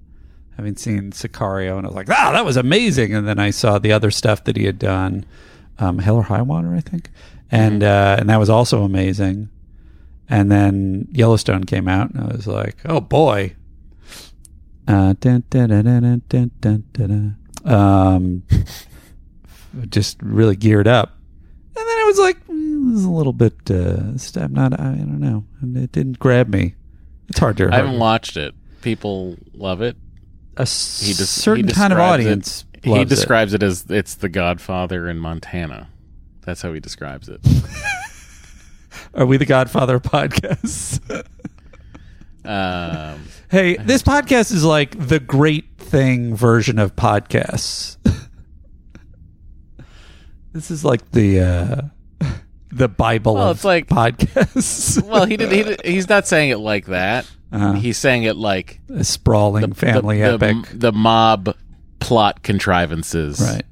having 0.56 0.76
seen 0.76 1.11
Sicario, 1.11 1.77
and 1.77 1.85
I 1.85 1.89
was 1.89 1.95
like, 1.95 2.10
ah, 2.11 2.31
that 2.31 2.45
was 2.45 2.57
amazing. 2.57 3.14
And 3.14 3.27
then 3.27 3.39
I 3.39 3.49
saw 3.49 3.80
the 3.80 3.91
other 3.91 4.11
stuff 4.11 4.43
that 4.43 4.56
he 4.56 4.65
had 4.65 4.77
done, 4.77 5.26
um, 5.80 5.97
Hell 5.97 6.18
or 6.18 6.23
High 6.23 6.43
Water, 6.43 6.76
I 6.76 6.81
think, 6.81 7.10
and 7.49 7.81
mm. 7.81 7.85
uh, 7.85 8.18
and 8.19 8.30
that 8.30 8.38
was 8.38 8.49
also 8.49 8.84
amazing. 8.84 9.49
And 10.30 10.52
then 10.52 11.07
Yellowstone 11.11 11.64
came 11.64 11.88
out, 11.88 12.11
and 12.11 12.23
I 12.23 12.35
was 12.35 12.47
like, 12.47 12.77
oh 12.85 13.02
boy. 13.02 13.56
Uh, 14.88 15.15
dun, 15.19 15.43
dun, 15.49 15.69
dun, 15.69 17.38
um, 17.65 18.43
just 19.89 20.22
really 20.22 20.56
geared 20.56 20.88
up, 20.88 21.15
and 21.77 21.88
then 21.88 21.97
I 21.97 22.03
was 22.06 22.19
like, 22.19 22.47
mm, 22.47 22.91
"This 22.91 22.99
is 22.99 23.06
a 23.06 23.10
little 23.11 23.34
bit." 23.34 23.53
Uh, 23.69 24.14
I'm 24.39 24.53
not. 24.53 24.80
I, 24.80 24.84
I 24.91 24.95
don't 24.95 25.19
know. 25.19 25.45
It 25.81 25.91
didn't 25.91 26.19
grab 26.19 26.47
me. 26.49 26.76
It's 27.30 27.39
hard 27.39 27.57
to. 27.57 27.69
I 27.72 27.77
haven't 27.77 27.99
watched 27.99 28.38
it. 28.38 28.53
People 28.81 29.38
love 29.53 29.81
it. 29.81 29.97
A 30.57 30.61
He 30.61 31.14
des- 31.14 31.26
certain 31.26 31.68
he 31.68 31.73
kind 31.73 31.91
of 31.91 31.97
describes 31.97 32.23
it- 32.23 32.27
audience 32.27 32.65
he 32.84 32.89
loves 32.91 33.02
it. 33.11 33.15
describes 33.15 33.53
it. 33.53 33.64
as 33.64 33.85
it's 33.89 34.15
the 34.15 34.30
Godfather 34.30 35.10
in 35.10 35.18
Montana. 35.19 35.89
That's 36.41 36.61
how 36.61 36.72
he 36.73 36.80
describes 36.80 37.27
it. 37.27 37.41
Are 39.15 39.26
we 39.26 39.38
the 39.38 39.45
Godfather 39.45 39.95
of 39.95 40.03
podcasts? 40.03 40.99
um, 42.45 43.23
hey, 43.49 43.77
this 43.77 44.03
podcast 44.03 44.52
is 44.52 44.64
like 44.64 45.07
the 45.07 45.19
great 45.19 45.77
thing 45.77 46.35
version 46.35 46.77
of 46.80 46.95
podcasts. 46.95 47.97
this 50.56 50.72
is 50.72 50.86
like 50.86 51.11
the 51.11 51.40
uh, 51.41 51.82
the 52.72 52.88
Bible 52.88 53.36
Well, 53.36 53.49
of 53.52 53.57
it's 53.57 53.65
like- 53.65 53.88
podcasts. 53.88 55.03
well, 55.07 55.26
he 55.26 55.38
did. 55.38 55.52
He 55.52 55.64
did, 55.64 55.86
he's 55.86 56.10
not 56.10 56.26
saying 56.26 56.49
it 56.49 56.57
like 56.57 56.86
that. 56.88 57.30
Uh-huh. 57.52 57.73
He's 57.73 57.98
saying 57.98 58.23
it 58.23 58.36
like 58.38 58.80
a 58.90 59.03
sprawling 59.03 59.73
family 59.73 60.19
the, 60.19 60.34
epic. 60.34 60.56
The, 60.73 60.91
mob 60.91 61.56
plot 61.99 62.41
contrivances, 62.41 63.40
Right. 63.40 63.64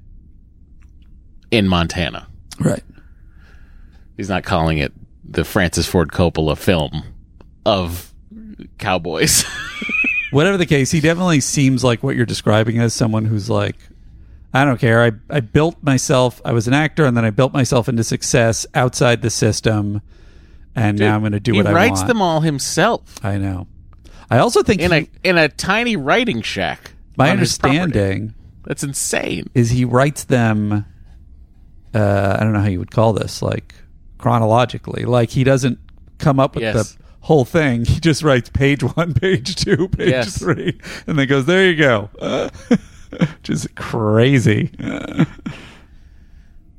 In 1.51 1.67
Montana, 1.67 2.27
Right. 2.59 2.83
He's 4.15 4.29
not 4.29 4.43
calling 4.43 4.77
it 4.77 4.93
the 5.23 5.43
Francis 5.43 5.87
Ford 5.87 6.11
Coppola 6.11 6.57
film 6.57 7.03
of 7.65 8.13
cowboys. 8.77 9.43
Whatever 10.31 10.57
the 10.57 10.65
case, 10.65 10.91
he 10.91 10.99
definitely 10.99 11.41
seems 11.41 11.83
like 11.83 12.03
what 12.03 12.15
you're 12.15 12.25
describing 12.25 12.79
as 12.79 12.93
someone 12.93 13.25
who's 13.25 13.49
like, 13.49 13.75
I 14.53 14.65
don't 14.65 14.79
care. 14.79 15.01
I, 15.03 15.11
I 15.29 15.39
built 15.39 15.81
myself, 15.81 16.39
I 16.45 16.51
was 16.51 16.67
an 16.67 16.73
actor, 16.75 17.05
and 17.05 17.17
then 17.17 17.25
I 17.25 17.31
built 17.31 17.53
myself 17.53 17.89
into 17.89 18.03
success 18.03 18.65
outside 18.75 19.21
the 19.23 19.29
system. 19.31 20.01
and 20.75 20.99
now 20.99 21.15
I'm 21.15 21.21
going 21.21 21.31
to 21.33 21.39
do 21.39 21.55
what 21.55 21.65
I 21.67 21.71
want. 21.73 21.83
He 21.83 21.89
writes 21.89 22.03
them 22.03 22.21
all 22.21 22.41
himself 22.41 23.01
I 23.23 23.37
know. 23.37 23.67
I 24.29 24.37
also 24.39 24.61
think 24.63 24.81
in 24.81 24.91
he- 24.91 24.97
a 24.97 25.07
in 25.29 25.37
a 25.37 25.49
tiny 25.49 25.95
writing 25.95 26.41
shack. 26.41 26.91
my 27.17 27.29
on 27.31 27.37
his 27.39 27.57
property. 27.57 27.79
understanding 27.79 28.33
That's 28.63 28.83
insane. 28.83 29.49
is 29.53 29.69
he 29.71 29.85
writes 29.85 30.23
them. 30.25 30.85
Uh, 31.93 32.37
I 32.39 32.43
don't 32.43 32.53
know 32.53 32.61
how 32.61 32.67
you 32.69 32.79
would 32.79 32.89
call 32.91 33.13
this, 33.13 33.41
like 33.43 33.75
chronologically. 34.17 35.05
Like 35.05 35.29
he 35.29 35.43
doesn't 35.43 35.77
come 36.17 36.39
up 36.39 36.55
with 36.55 36.63
Yes. 36.63 36.93
the 36.93 37.03
whole 37.21 37.45
thing. 37.45 37.85
He 37.85 37.99
just 37.99 38.23
writes 38.23 38.49
page 38.49 38.81
one, 38.95 39.13
page 39.13 39.55
two, 39.55 39.87
page 39.89 40.09
Yes. 40.09 40.39
three, 40.39 40.79
and 41.05 41.17
then 41.19 41.27
goes, 41.27 41.45
"There 41.45 41.69
you 41.69 41.75
go." 41.75 42.09
Which 43.19 43.49
is 43.49 43.67
crazy. 43.75 44.71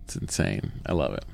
It's 0.04 0.16
insane. 0.16 0.72
I 0.86 0.92
love 0.92 1.14
it. 1.14 1.24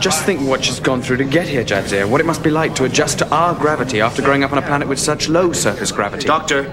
Just 0.00 0.24
think 0.24 0.40
what 0.48 0.64
she's 0.64 0.80
gone 0.80 1.02
through 1.02 1.18
to 1.18 1.24
get 1.24 1.46
here, 1.46 1.62
Jadzia. 1.64 2.08
What 2.08 2.20
it 2.20 2.26
must 2.26 2.42
be 2.42 2.50
like 2.50 2.74
to 2.76 2.84
adjust 2.84 3.18
to 3.20 3.28
our 3.30 3.54
gravity 3.54 4.00
after 4.00 4.22
growing 4.22 4.42
up 4.42 4.50
on 4.52 4.58
a 4.58 4.62
planet 4.62 4.88
with 4.88 4.98
such 4.98 5.28
low 5.28 5.52
surface 5.52 5.92
gravity. 5.92 6.26
Doctor, 6.26 6.72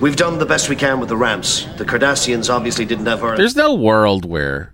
we've 0.00 0.16
done 0.16 0.38
the 0.38 0.46
best 0.46 0.68
we 0.68 0.76
can 0.76 1.00
with 1.00 1.08
the 1.10 1.16
ramps. 1.16 1.66
The 1.76 1.84
Cardassians 1.84 2.48
obviously 2.48 2.84
didn't 2.84 3.06
have 3.06 3.22
our. 3.22 3.36
There's 3.36 3.56
no 3.56 3.74
world 3.74 4.24
where 4.24 4.72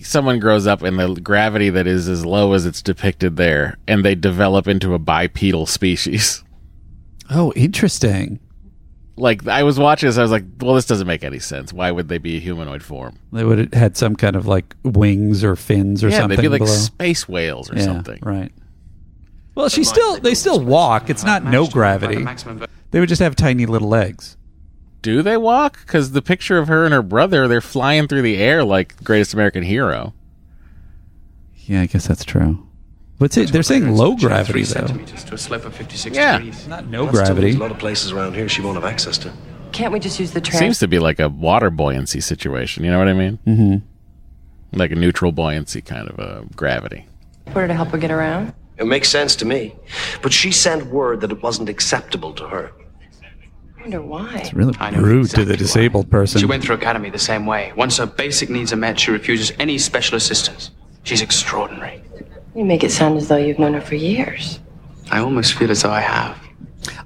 someone 0.00 0.38
grows 0.38 0.66
up 0.66 0.82
in 0.82 0.96
the 0.96 1.20
gravity 1.20 1.70
that 1.70 1.86
is 1.86 2.08
as 2.08 2.24
low 2.24 2.52
as 2.52 2.64
it's 2.66 2.82
depicted 2.82 3.36
there, 3.36 3.76
and 3.86 4.04
they 4.04 4.14
develop 4.14 4.66
into 4.66 4.94
a 4.94 4.98
bipedal 4.98 5.66
species. 5.66 6.42
Oh, 7.30 7.52
interesting. 7.54 8.38
Like 9.16 9.46
I 9.46 9.62
was 9.62 9.78
watching 9.78 10.08
this, 10.08 10.18
I 10.18 10.22
was 10.22 10.30
like, 10.32 10.44
"Well, 10.60 10.74
this 10.74 10.86
doesn't 10.86 11.06
make 11.06 11.22
any 11.22 11.38
sense. 11.38 11.72
Why 11.72 11.90
would 11.92 12.08
they 12.08 12.18
be 12.18 12.36
a 12.36 12.40
humanoid 12.40 12.82
form? 12.82 13.18
They 13.32 13.44
would 13.44 13.58
have 13.58 13.74
had 13.74 13.96
some 13.96 14.16
kind 14.16 14.34
of 14.34 14.46
like 14.46 14.74
wings 14.82 15.44
or 15.44 15.54
fins 15.54 16.02
or 16.02 16.08
yeah, 16.08 16.18
something. 16.18 16.36
they'd 16.36 16.42
be 16.42 16.48
like 16.48 16.60
below. 16.60 16.72
space 16.72 17.28
whales 17.28 17.70
or 17.70 17.76
Yeah, 17.76 17.84
something." 17.84 18.18
Right. 18.22 18.50
Well, 19.54 19.68
she 19.68 19.84
still 19.84 20.18
they 20.18 20.34
still 20.34 20.60
walk. 20.60 21.10
It's 21.10 21.22
not 21.22 21.44
no 21.44 21.68
gravity. 21.68 22.24
They 22.90 22.98
would 23.00 23.08
just 23.08 23.22
have 23.22 23.36
tiny 23.36 23.66
little 23.66 23.88
legs. 23.88 24.36
Do 25.00 25.22
they 25.22 25.36
walk? 25.36 25.78
Because 25.80 26.10
the 26.12 26.22
picture 26.22 26.58
of 26.58 26.66
her 26.66 26.84
and 26.84 26.92
her 26.94 27.02
brother, 27.02 27.46
they're 27.46 27.60
flying 27.60 28.08
through 28.08 28.22
the 28.22 28.38
air 28.38 28.64
like 28.64 28.96
Greatest 29.04 29.32
American 29.34 29.62
Hero. 29.62 30.12
Yeah, 31.66 31.82
I 31.82 31.86
guess 31.86 32.08
that's 32.08 32.24
true. 32.24 32.66
What's 33.18 33.36
it? 33.36 33.52
They're 33.52 33.62
saying 33.62 33.94
low 33.96 34.16
gravity 34.16 34.62
though. 34.62 34.86
centimeters 34.86 35.24
to 35.24 35.34
a 35.34 35.38
slope 35.38 35.64
of 35.64 35.74
56 35.74 36.16
Yeah. 36.16 36.38
degrees. 36.38 36.66
Not 36.66 36.86
no 36.88 37.04
That's 37.06 37.18
still 37.18 37.34
gravity. 37.36 37.56
A 37.56 37.58
lot 37.58 37.70
of 37.70 37.78
places 37.78 38.12
around 38.12 38.34
here 38.34 38.48
she 38.48 38.60
won't 38.60 38.74
have 38.76 38.84
access 38.84 39.18
to. 39.18 39.32
Can't 39.72 39.92
we 39.92 39.98
just 40.00 40.18
use 40.20 40.32
the 40.32 40.38
It 40.38 40.44
train? 40.44 40.58
seems 40.58 40.78
to 40.80 40.88
be 40.88 40.98
like 40.98 41.20
a 41.20 41.28
water 41.28 41.70
buoyancy 41.70 42.20
situation. 42.20 42.84
You 42.84 42.90
know 42.90 42.98
what 42.98 43.08
I 43.08 43.12
mean? 43.12 43.38
Mm-hmm. 43.46 44.78
Like 44.78 44.90
a 44.90 44.96
neutral 44.96 45.30
buoyancy 45.32 45.80
kind 45.80 46.08
of 46.08 46.18
a 46.18 46.44
gravity. 46.56 47.06
Put 47.46 47.54
her 47.56 47.68
to 47.68 47.74
help 47.74 47.88
her 47.90 47.98
get 47.98 48.10
around. 48.10 48.52
It 48.78 48.86
makes 48.86 49.08
sense 49.08 49.36
to 49.36 49.44
me. 49.44 49.74
But 50.20 50.32
she 50.32 50.50
sent 50.50 50.86
word 50.86 51.20
that 51.20 51.30
it 51.30 51.40
wasn't 51.42 51.68
acceptable 51.68 52.32
to 52.34 52.44
her. 52.48 52.72
I 53.78 53.82
wonder 53.82 54.02
why. 54.02 54.34
It's 54.38 54.54
really 54.54 54.74
I 54.80 54.90
know 54.90 54.98
rude 55.00 55.16
to 55.16 55.20
exactly 55.42 55.44
the 55.44 55.52
why. 55.52 55.56
disabled 55.58 56.10
person. 56.10 56.40
She 56.40 56.46
went 56.46 56.64
through 56.64 56.76
academy 56.76 57.10
the 57.10 57.18
same 57.18 57.46
way. 57.46 57.72
Once 57.76 57.98
her 57.98 58.06
basic 58.06 58.50
needs 58.50 58.72
are 58.72 58.76
met, 58.76 58.98
she 58.98 59.10
refuses 59.12 59.52
any 59.60 59.78
special 59.78 60.16
assistance. 60.16 60.70
She's 61.04 61.20
extraordinary. 61.22 62.02
You 62.54 62.64
make 62.64 62.84
it 62.84 62.90
sound 62.92 63.16
as 63.16 63.28
though 63.28 63.36
you've 63.36 63.58
known 63.58 63.74
her 63.74 63.80
for 63.80 63.94
years. 63.96 64.60
I 65.10 65.18
almost 65.20 65.54
feel 65.54 65.70
as 65.70 65.82
though 65.82 65.90
I 65.90 66.00
have. 66.00 66.38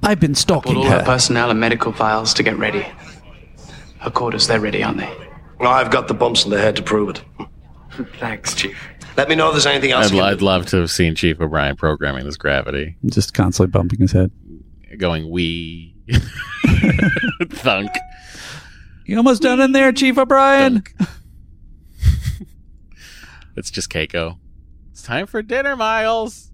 I've 0.03 0.19
been 0.19 0.29
Pulled 0.31 0.37
stalking 0.37 0.75
all 0.77 0.83
her 0.83 0.99
her. 0.99 1.03
personnel 1.05 1.49
and 1.49 1.59
medical 1.59 1.91
files 1.91 2.33
to 2.35 2.43
get 2.43 2.57
ready. 2.57 2.85
Her 3.99 4.09
quarters, 4.11 4.47
they're 4.47 4.59
ready, 4.59 4.83
aren't 4.83 4.97
they? 4.99 5.11
Well, 5.59 5.71
I've 5.71 5.91
got 5.91 6.07
the 6.07 6.13
bumps 6.13 6.45
in 6.45 6.51
the 6.51 6.59
head 6.59 6.75
to 6.77 6.81
prove 6.83 7.09
it. 7.09 7.21
Thanks, 8.19 8.53
Chief. 8.55 8.77
Let 9.17 9.27
me 9.27 9.35
know 9.35 9.47
if 9.47 9.53
there's 9.53 9.65
anything 9.65 9.91
else. 9.91 10.07
I'd, 10.07 10.13
you 10.13 10.21
can 10.21 10.29
I'd 10.29 10.41
love 10.41 10.65
to 10.67 10.77
have 10.77 10.91
seen 10.91 11.15
Chief 11.15 11.41
O'Brien 11.41 11.75
programming 11.75 12.23
this 12.25 12.37
gravity, 12.37 12.95
Just 13.07 13.33
constantly 13.33 13.71
bumping 13.71 13.99
his 13.99 14.11
head. 14.13 14.31
going 14.97 15.29
wee, 15.29 15.95
thunk. 17.49 17.91
You 19.05 19.17
almost 19.17 19.41
done 19.41 19.59
in 19.59 19.71
there, 19.73 19.91
Chief 19.91 20.17
O'Brien? 20.17 20.83
It's 23.55 23.71
just 23.71 23.89
Keiko. 23.89 24.37
It's 24.99 25.07
time 25.07 25.27
for 25.27 25.41
dinner, 25.41 25.77
Miles. 25.77 26.51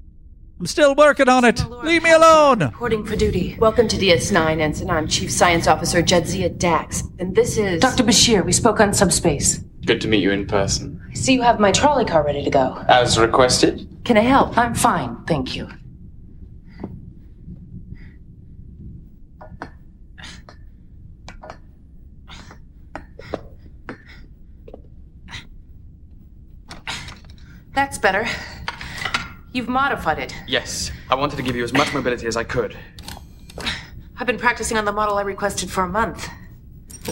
I'm 0.60 0.68
still 0.68 0.94
working 0.94 1.28
on 1.28 1.46
it. 1.46 1.68
Leave 1.68 2.04
me 2.04 2.12
alone. 2.12 2.60
Reporting 2.60 3.04
for 3.04 3.16
duty. 3.16 3.58
Welcome 3.60 3.88
to 3.88 3.98
DS9, 3.98 4.60
Ensign. 4.60 4.88
I'm 4.92 5.08
Chief 5.08 5.32
Science 5.32 5.66
Officer 5.66 6.04
Jadzia 6.04 6.56
Dax. 6.56 7.02
And 7.18 7.36
this 7.36 7.58
is. 7.58 7.82
Dr. 7.82 8.04
Bashir, 8.04 8.46
we 8.46 8.52
spoke 8.52 8.80
on 8.80 8.94
subspace. 8.94 9.64
Good 9.88 10.00
to 10.02 10.08
meet 10.08 10.22
you 10.22 10.30
in 10.30 10.46
person. 10.46 11.04
I 11.10 11.16
see 11.16 11.34
you 11.34 11.42
have 11.42 11.60
my 11.60 11.72
trolley 11.72 12.06
car 12.06 12.24
ready 12.24 12.44
to 12.44 12.52
go. 12.52 12.86
As 12.88 13.18
requested. 13.18 13.90
Can 14.06 14.16
I 14.16 14.22
help? 14.22 14.56
I'm 14.60 14.76
fine, 14.76 15.24
thank 15.26 15.56
you. 15.56 15.68
That's 27.76 27.98
better. 27.98 28.26
You've 29.52 29.68
modified 29.68 30.18
it. 30.18 30.34
Yes, 30.48 30.92
I 31.10 31.16
wanted 31.16 31.36
to 31.36 31.44
give 31.44 31.56
you 31.56 31.64
as 31.64 31.74
much 31.74 31.94
mobility 31.94 32.26
as 32.26 32.38
I 32.38 32.44
could. 32.46 32.76
I've 34.18 34.26
been 34.26 34.40
practicing 34.40 34.78
on 34.78 34.86
the 34.86 34.94
model 34.94 35.18
I 35.18 35.22
requested 35.22 35.70
for 35.70 35.84
a 35.84 35.88
month. 35.88 36.30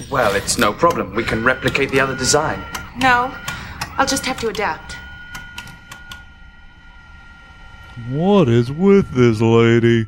Well, 0.10 0.34
it's 0.35 0.57
no 0.57 0.73
problem. 0.73 1.15
We 1.15 1.23
can 1.23 1.44
replicate 1.44 1.91
the 1.91 1.99
other 1.99 2.15
design. 2.15 2.64
No, 2.98 3.35
I'll 3.98 4.07
just 4.07 4.26
have 4.26 4.40
to 4.40 4.48
adapt. 4.48 4.95
What 8.10 8.48
is 8.48 8.72
with 8.72 9.11
this 9.11 9.41
lady? 9.41 10.06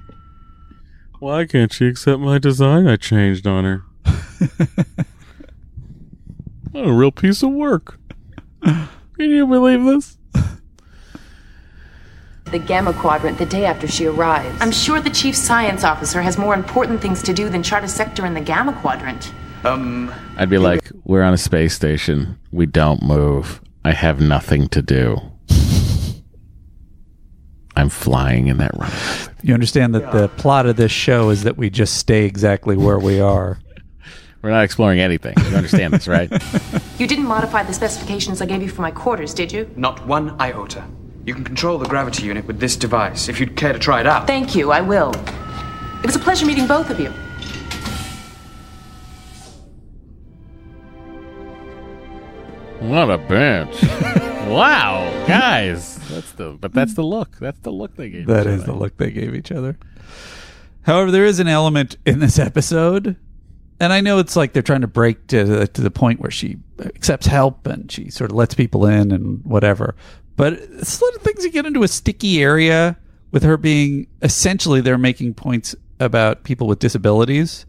Why 1.19 1.45
can't 1.45 1.71
she 1.71 1.87
accept 1.87 2.19
my 2.19 2.39
design 2.39 2.87
I 2.87 2.95
changed 2.95 3.45
on 3.45 3.63
her? 3.65 3.83
a 6.73 6.93
real 6.93 7.11
piece 7.11 7.43
of 7.43 7.51
work. 7.51 7.99
Can 8.63 8.89
you 9.17 9.45
believe 9.47 9.83
this? 9.83 10.17
The 12.55 12.59
Gamma 12.59 12.93
Quadrant 12.93 13.37
the 13.37 13.45
day 13.45 13.65
after 13.65 13.85
she 13.85 14.05
arrives. 14.05 14.57
I'm 14.61 14.71
sure 14.71 15.01
the 15.01 15.09
Chief 15.09 15.35
Science 15.35 15.83
Officer 15.83 16.21
has 16.21 16.37
more 16.37 16.53
important 16.53 17.01
things 17.01 17.21
to 17.23 17.33
do 17.33 17.49
than 17.49 17.61
chart 17.61 17.83
a 17.83 17.87
sector 17.89 18.25
in 18.25 18.33
the 18.33 18.39
Gamma 18.39 18.71
Quadrant. 18.79 19.33
Um, 19.65 20.09
I'd 20.37 20.49
be 20.49 20.57
like, 20.57 20.89
we're 21.03 21.23
on 21.23 21.33
a 21.33 21.37
space 21.37 21.75
station. 21.75 22.39
We 22.53 22.65
don't 22.65 23.03
move. 23.03 23.59
I 23.83 23.91
have 23.91 24.21
nothing 24.21 24.69
to 24.69 24.81
do. 24.81 25.17
I'm 27.75 27.89
flying 27.89 28.47
in 28.47 28.55
that 28.59 28.71
runway. 28.73 29.35
You 29.43 29.53
understand 29.53 29.93
that 29.95 30.13
the 30.13 30.29
plot 30.29 30.65
of 30.65 30.77
this 30.77 30.93
show 30.93 31.31
is 31.31 31.43
that 31.43 31.57
we 31.57 31.69
just 31.69 31.97
stay 31.97 32.23
exactly 32.23 32.77
where 32.77 32.99
we 32.99 33.19
are. 33.19 33.59
We're 34.41 34.51
not 34.51 34.63
exploring 34.63 35.01
anything. 35.01 35.33
You 35.49 35.57
understand 35.57 35.93
this, 35.93 36.07
right? 36.07 36.31
You 36.97 37.07
didn't 37.07 37.25
modify 37.25 37.63
the 37.63 37.73
specifications 37.73 38.41
I 38.41 38.45
gave 38.45 38.61
you 38.61 38.69
for 38.69 38.81
my 38.81 38.91
quarters, 38.91 39.33
did 39.33 39.51
you? 39.51 39.69
not 39.75 40.07
one 40.07 40.39
iota. 40.39 40.85
You 41.25 41.33
can 41.33 41.43
control 41.43 41.79
the 41.79 41.87
gravity 41.87 42.23
unit 42.23 42.45
with 42.45 42.59
this 42.59 42.75
device, 42.75 43.29
if 43.29 43.39
you'd 43.39 43.55
care 43.55 43.73
to 43.73 43.79
try 43.79 43.99
it 43.99 44.05
out. 44.05 44.27
Thank 44.27 44.53
you, 44.53 44.71
I 44.71 44.81
will. 44.81 45.11
It 46.03 46.05
was 46.05 46.15
a 46.15 46.19
pleasure 46.19 46.45
meeting 46.45 46.67
both 46.67 46.91
of 46.91 46.99
you. 46.99 47.09
What 52.87 53.09
a 53.09 53.17
bench! 53.17 53.81
wow, 54.51 55.25
guys, 55.25 55.97
that's 56.09 56.33
the 56.33 56.51
but 56.61 56.73
that's 56.73 56.93
the 56.93 57.01
look. 57.01 57.37
That's 57.39 57.59
the 57.61 57.71
look 57.71 57.95
they 57.95 58.09
gave. 58.11 58.27
That 58.27 58.45
each 58.45 58.53
is 58.53 58.63
other. 58.63 58.73
the 58.73 58.77
look 58.77 58.97
they 58.97 59.09
gave 59.09 59.33
each 59.33 59.51
other. 59.51 59.79
However, 60.83 61.09
there 61.09 61.25
is 61.25 61.39
an 61.39 61.47
element 61.47 61.97
in 62.05 62.19
this 62.19 62.37
episode, 62.37 63.15
and 63.79 63.91
I 63.91 64.01
know 64.01 64.19
it's 64.19 64.35
like 64.35 64.53
they're 64.53 64.61
trying 64.61 64.81
to 64.81 64.87
break 64.87 65.25
to 65.27 65.43
the, 65.43 65.67
to 65.69 65.81
the 65.81 65.89
point 65.89 66.19
where 66.19 66.29
she 66.29 66.57
accepts 66.79 67.25
help 67.25 67.65
and 67.65 67.91
she 67.91 68.11
sort 68.11 68.29
of 68.29 68.37
lets 68.37 68.53
people 68.53 68.85
in 68.85 69.11
and 69.11 69.43
whatever. 69.43 69.95
But 70.35 70.53
it's 70.53 70.99
a 70.99 71.05
lot 71.05 71.15
of 71.15 71.21
things 71.21 71.43
that 71.43 71.53
get 71.53 71.65
into 71.65 71.83
a 71.83 71.87
sticky 71.87 72.41
area 72.41 72.97
with 73.31 73.43
her 73.43 73.57
being 73.57 74.07
essentially 74.21 74.81
they're 74.81 74.97
making 74.97 75.33
points 75.33 75.75
about 75.99 76.43
people 76.43 76.67
with 76.67 76.79
disabilities, 76.79 77.65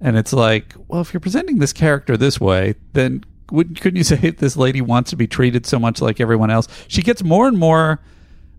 and 0.00 0.16
it's 0.16 0.32
like, 0.32 0.74
well, 0.88 1.00
if 1.00 1.12
you're 1.12 1.20
presenting 1.20 1.58
this 1.58 1.72
character 1.72 2.16
this 2.16 2.40
way, 2.40 2.74
then 2.92 3.24
would 3.50 3.80
couldn't 3.80 3.96
you 3.96 4.04
say 4.04 4.30
this 4.30 4.56
lady 4.56 4.80
wants 4.80 5.10
to 5.10 5.16
be 5.16 5.26
treated 5.26 5.66
so 5.66 5.78
much 5.78 6.00
like 6.00 6.20
everyone 6.20 6.50
else? 6.50 6.68
She 6.88 7.02
gets 7.02 7.22
more 7.22 7.48
and 7.48 7.58
more 7.58 8.00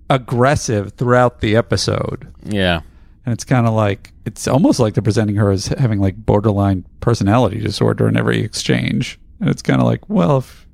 aggressive 0.10 0.94
throughout 0.94 1.42
the 1.42 1.56
episode. 1.56 2.32
Yeah. 2.44 2.82
And 3.26 3.34
it's 3.34 3.44
kind 3.44 3.68
of 3.68 3.74
like 3.74 4.14
it's 4.26 4.48
almost 4.48 4.80
like 4.80 4.94
they're 4.94 5.04
presenting 5.04 5.36
her 5.36 5.52
as 5.52 5.68
having 5.68 6.00
like 6.00 6.16
borderline 6.16 6.86
personality 7.02 7.60
disorder 7.60 8.08
in 8.08 8.18
every 8.18 8.42
exchange. 8.42 9.20
And 9.40 9.50
it's 9.50 9.62
kind 9.62 9.82
of 9.82 9.86
like, 9.86 10.10
well, 10.10 10.40
if 10.40 10.67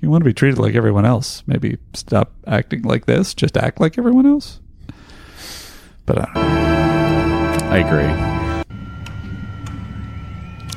you 0.00 0.10
want 0.10 0.22
to 0.22 0.26
be 0.26 0.34
treated 0.34 0.58
like 0.58 0.74
everyone 0.74 1.04
else, 1.06 1.42
maybe 1.46 1.78
stop 1.94 2.32
acting 2.46 2.82
like 2.82 3.06
this. 3.06 3.34
Just 3.34 3.56
act 3.56 3.80
like 3.80 3.98
everyone 3.98 4.26
else. 4.26 4.60
But 6.04 6.18
I 6.18 6.24
don't 6.24 6.34
know. 6.34 6.66
I 7.70 7.78
agree. 7.78 8.36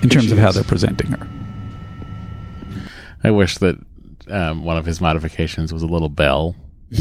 In 0.01 0.09
terms 0.09 0.31
of 0.31 0.37
how 0.37 0.51
they're 0.51 0.63
presenting 0.63 1.11
her. 1.11 1.27
I 3.23 3.31
wish 3.31 3.57
that 3.57 3.77
um, 4.29 4.63
one 4.63 4.77
of 4.77 4.85
his 4.85 5.01
modifications 5.01 5.73
was 5.73 5.83
a 5.83 5.87
little 5.87 6.09
bell. 6.09 6.55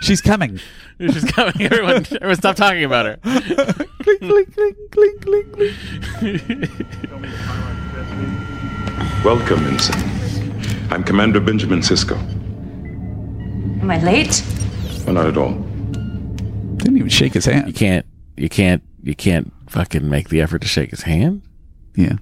She's 0.00 0.20
coming. 0.20 0.58
She's 1.00 1.24
coming. 1.30 1.60
Everyone, 1.60 2.06
everyone 2.12 2.36
stop 2.36 2.56
talking 2.56 2.84
about 2.84 3.06
her. 3.06 3.16
clink, 4.02 4.20
clink, 4.20 4.54
clink, 4.54 4.76
clink, 4.90 5.22
clink, 5.22 5.52
clink. 5.52 6.70
Welcome, 9.26 9.66
Ensign. 9.66 10.92
I'm 10.92 11.02
Commander 11.02 11.40
Benjamin 11.40 11.80
Sisko. 11.80 12.16
Am 13.82 13.90
I 13.90 13.98
late? 13.98 14.40
Well, 15.04 15.14
not 15.14 15.26
at 15.26 15.36
all. 15.36 15.54
Didn't 16.76 16.96
even 16.96 17.08
shake 17.08 17.34
his 17.34 17.44
hand. 17.44 17.66
You 17.66 17.72
can't. 17.72 18.06
You 18.36 18.48
can't. 18.48 18.84
You 19.02 19.16
can't 19.16 19.52
fucking 19.68 20.08
make 20.08 20.28
the 20.28 20.40
effort 20.40 20.60
to 20.60 20.68
shake 20.68 20.90
his 20.90 21.02
hand. 21.02 21.42
Yeah. 21.96 22.18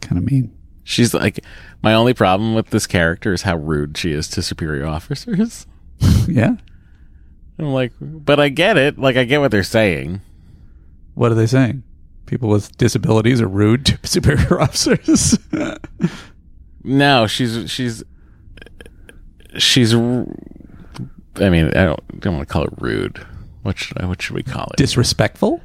Kind 0.00 0.16
of 0.16 0.24
mean. 0.24 0.56
She's 0.82 1.12
like, 1.12 1.40
my 1.82 1.92
only 1.92 2.14
problem 2.14 2.54
with 2.54 2.70
this 2.70 2.86
character 2.86 3.34
is 3.34 3.42
how 3.42 3.58
rude 3.58 3.98
she 3.98 4.12
is 4.12 4.28
to 4.28 4.40
superior 4.40 4.86
officers. 4.86 5.66
Yeah. 6.26 6.56
I'm 7.58 7.74
like, 7.74 7.92
but 8.00 8.40
I 8.40 8.48
get 8.48 8.78
it. 8.78 8.98
Like, 8.98 9.16
I 9.16 9.24
get 9.24 9.40
what 9.40 9.50
they're 9.50 9.62
saying. 9.62 10.22
What 11.12 11.30
are 11.32 11.34
they 11.34 11.46
saying? 11.46 11.82
People 12.26 12.48
with 12.48 12.76
disabilities 12.76 13.40
are 13.40 13.48
rude 13.48 13.86
to 13.86 13.98
superior 14.06 14.60
officers. 14.60 15.38
No, 16.82 17.26
she's 17.26 17.70
she's 17.70 18.04
she's. 19.58 19.94
I 19.94 19.98
mean, 21.50 21.68
I 21.68 21.84
don't 21.84 22.20
don't 22.20 22.36
want 22.36 22.48
to 22.48 22.52
call 22.52 22.64
it 22.64 22.70
rude. 22.78 23.24
What 23.62 23.78
should 23.78 23.98
I? 24.00 24.06
What 24.06 24.22
should 24.22 24.36
we 24.36 24.42
call 24.42 24.66
it? 24.72 24.76
Disrespectful? 24.76 25.60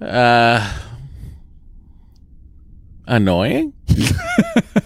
Uh, 0.00 0.72
annoying. 3.06 3.72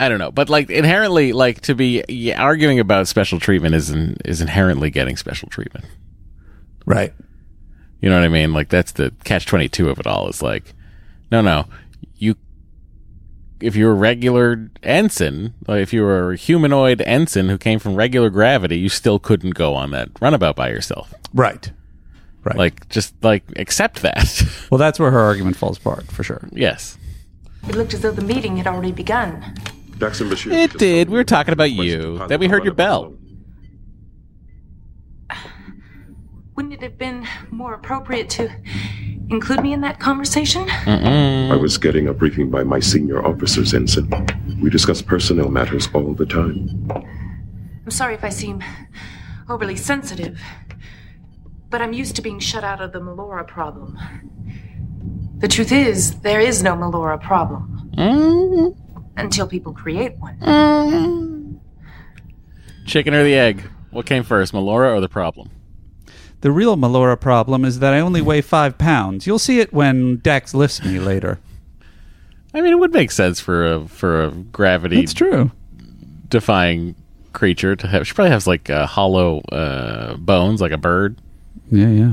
I 0.00 0.08
don't 0.08 0.18
know, 0.18 0.30
but 0.32 0.48
like 0.48 0.70
inherently, 0.70 1.32
like 1.32 1.60
to 1.62 1.74
be 1.74 2.02
yeah, 2.08 2.42
arguing 2.42 2.80
about 2.80 3.06
special 3.06 3.38
treatment 3.38 3.74
is 3.74 3.90
in, 3.90 4.16
is 4.24 4.40
inherently 4.40 4.90
getting 4.90 5.16
special 5.16 5.48
treatment. 5.50 5.84
Right. 6.86 7.12
You 8.00 8.08
know 8.08 8.16
what 8.16 8.24
I 8.24 8.28
mean? 8.28 8.52
Like 8.54 8.70
that's 8.70 8.92
the 8.92 9.12
catch 9.24 9.44
twenty 9.46 9.68
two 9.68 9.90
of 9.90 10.00
it 10.00 10.06
all. 10.06 10.28
Is 10.28 10.42
like, 10.42 10.72
no, 11.30 11.42
no, 11.42 11.66
you. 12.16 12.34
If 13.60 13.76
you're 13.76 13.90
a 13.92 13.94
regular 13.94 14.70
ensign, 14.82 15.52
like 15.68 15.82
if 15.82 15.92
you 15.92 16.00
were 16.00 16.32
a 16.32 16.36
humanoid 16.36 17.02
ensign 17.02 17.50
who 17.50 17.58
came 17.58 17.78
from 17.78 17.94
regular 17.94 18.30
gravity, 18.30 18.78
you 18.78 18.88
still 18.88 19.18
couldn't 19.18 19.50
go 19.54 19.74
on 19.74 19.90
that 19.90 20.08
runabout 20.18 20.56
by 20.56 20.70
yourself. 20.70 21.12
Right. 21.34 21.70
Right. 22.42 22.56
Like 22.56 22.88
just 22.88 23.14
like 23.22 23.44
accept 23.56 24.00
that. 24.00 24.42
Well, 24.70 24.78
that's 24.78 24.98
where 24.98 25.10
her 25.10 25.18
argument 25.20 25.56
falls 25.56 25.76
apart, 25.76 26.06
for 26.10 26.22
sure. 26.22 26.48
yes, 26.52 26.96
It 27.68 27.74
looked 27.74 27.92
as 27.92 28.00
though 28.00 28.12
the 28.12 28.22
meeting 28.22 28.56
had 28.56 28.66
already 28.68 28.92
begun. 28.92 29.56
Jackson 30.00 30.30
Bashir. 30.30 30.50
it 30.52 30.72
did. 30.78 31.10
We 31.10 31.16
were 31.16 31.24
talking 31.24 31.52
about 31.52 31.72
you. 31.72 32.24
Then 32.26 32.40
we 32.40 32.48
heard 32.48 32.64
your 32.64 32.72
bell. 32.72 33.14
Wouldn't 36.56 36.72
it 36.74 36.82
have 36.82 36.96
been 36.96 37.26
more 37.50 37.74
appropriate 37.74 38.30
to 38.30 38.50
include 39.28 39.60
me 39.62 39.74
in 39.74 39.82
that 39.82 40.00
conversation? 40.00 40.68
I 40.70 41.54
was 41.54 41.76
getting 41.76 42.08
a 42.08 42.14
briefing 42.14 42.50
by 42.50 42.64
my 42.64 42.80
senior 42.80 43.24
officers, 43.24 43.74
Ensign. 43.74 44.10
We 44.62 44.70
discuss 44.70 45.02
personnel 45.02 45.50
matters 45.50 45.88
all 45.92 46.14
the 46.14 46.26
time. 46.26 46.90
I'm 46.90 47.90
sorry 47.90 48.14
if 48.14 48.24
I 48.24 48.30
seem 48.30 48.62
overly 49.48 49.76
sensitive, 49.76 50.40
but 51.68 51.82
I'm 51.82 51.92
used 51.92 52.16
to 52.16 52.22
being 52.22 52.38
shut 52.38 52.64
out 52.64 52.80
of 52.80 52.92
the 52.92 53.00
Melora 53.00 53.46
problem. 53.46 53.98
The 55.38 55.48
truth 55.48 55.72
is, 55.72 56.20
there 56.20 56.40
is 56.40 56.62
no 56.62 56.74
Melora 56.74 57.20
problem. 57.20 57.90
Mm-hmm. 57.96 58.89
Until 59.16 59.46
people 59.46 59.72
create 59.72 60.16
one. 60.18 61.60
Chicken 62.86 63.14
or 63.14 63.22
the 63.24 63.34
egg? 63.34 63.62
What 63.90 64.06
came 64.06 64.22
first, 64.22 64.52
Melora 64.52 64.94
or 64.94 65.00
the 65.00 65.08
problem? 65.08 65.50
The 66.40 66.50
real 66.50 66.76
Melora 66.76 67.20
problem 67.20 67.64
is 67.64 67.80
that 67.80 67.92
I 67.92 68.00
only 68.00 68.22
weigh 68.22 68.40
five 68.40 68.78
pounds. 68.78 69.26
You'll 69.26 69.38
see 69.38 69.60
it 69.60 69.72
when 69.72 70.18
Dax 70.20 70.54
lifts 70.54 70.82
me 70.82 70.98
later. 70.98 71.38
I 72.54 72.60
mean, 72.62 72.72
it 72.72 72.78
would 72.78 72.92
make 72.92 73.10
sense 73.10 73.38
for 73.40 73.66
a 73.74 73.86
for 73.88 74.24
a 74.24 74.30
gravity 74.30 75.00
It's 75.00 75.12
true. 75.12 75.50
defying 76.28 76.94
creature 77.32 77.76
to 77.76 77.86
have. 77.86 78.06
She 78.06 78.14
probably 78.14 78.30
has 78.32 78.46
like 78.46 78.70
uh, 78.70 78.86
hollow 78.86 79.40
uh, 79.52 80.16
bones, 80.16 80.60
like 80.60 80.72
a 80.72 80.78
bird. 80.78 81.16
Yeah, 81.70 81.88
yeah. 81.88 82.12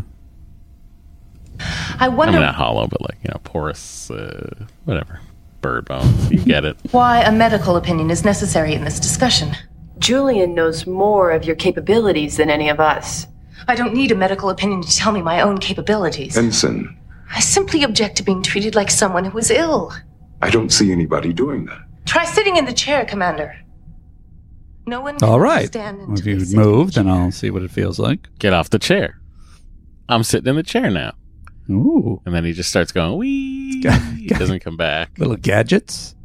I 1.60 1.64
wonder. 1.64 2.02
I 2.02 2.08
wonder 2.10 2.32
mean, 2.34 2.42
not 2.42 2.56
hollow, 2.56 2.86
but 2.88 3.02
like 3.02 3.18
you 3.24 3.30
know, 3.30 3.40
porous, 3.44 4.12
uh, 4.12 4.66
whatever, 4.86 5.22
bird 5.68 5.86
bones. 5.86 6.32
You 6.32 6.40
get 6.40 6.64
it. 6.64 6.78
why 6.92 7.22
a 7.22 7.32
medical 7.32 7.76
opinion 7.76 8.10
is 8.10 8.24
necessary 8.24 8.74
in 8.74 8.86
this 8.86 9.00
discussion. 9.02 9.54
Julian 10.00 10.56
knows 10.56 10.88
more 10.88 11.32
of 11.32 11.44
your 11.44 11.58
capabilities 11.58 12.38
than 12.38 12.50
any 12.50 12.70
of 12.70 12.80
us. 12.80 13.28
I 13.68 13.76
don't 13.76 13.94
need 13.94 14.12
a 14.12 14.16
medical 14.16 14.50
opinion 14.50 14.82
to 14.84 14.96
tell 14.96 15.12
me 15.12 15.22
my 15.22 15.42
own 15.42 15.58
capabilities. 15.58 16.38
Ensign, 16.38 16.98
I 17.36 17.42
simply 17.42 17.84
object 17.84 18.16
to 18.18 18.24
being 18.24 18.42
treated 18.44 18.76
like 18.76 18.90
someone 18.90 19.26
who 19.26 19.38
is 19.38 19.52
ill. 19.52 19.92
I 20.42 20.50
don't 20.50 20.72
see 20.72 20.92
anybody 20.94 21.34
doing 21.34 21.66
that. 21.66 21.82
Try 22.06 22.24
sitting 22.24 22.56
in 22.56 22.64
the 22.64 22.72
chair, 22.74 23.04
Commander. 23.04 23.60
No 24.86 25.02
one 25.02 25.18
can 25.18 25.28
All 25.28 25.42
right. 25.42 25.58
understand 25.76 26.00
If 26.04 26.08
until 26.10 26.28
you 26.28 26.40
they 26.40 26.46
sit 26.46 26.58
in 26.58 26.64
move, 26.64 26.94
then 26.94 27.10
I'll 27.10 27.34
see 27.34 27.50
what 27.50 27.64
it 27.64 27.72
feels 27.72 28.00
like. 28.00 28.30
Get 28.40 28.54
off 28.54 28.70
the 28.70 28.80
chair. 28.80 29.20
I'm 30.08 30.24
sitting 30.24 30.48
in 30.48 30.56
the 30.56 30.64
chair 30.64 30.90
now. 30.90 31.12
Ooh. 31.70 32.22
And 32.26 32.34
then 32.34 32.46
he 32.46 32.54
just 32.54 32.70
starts 32.70 32.92
going, 32.92 33.18
wee. 33.18 33.82
He 34.18 34.28
doesn't 34.28 34.60
come 34.62 34.78
back. 34.78 35.12
Little 35.18 35.36
gadgets. 35.36 36.16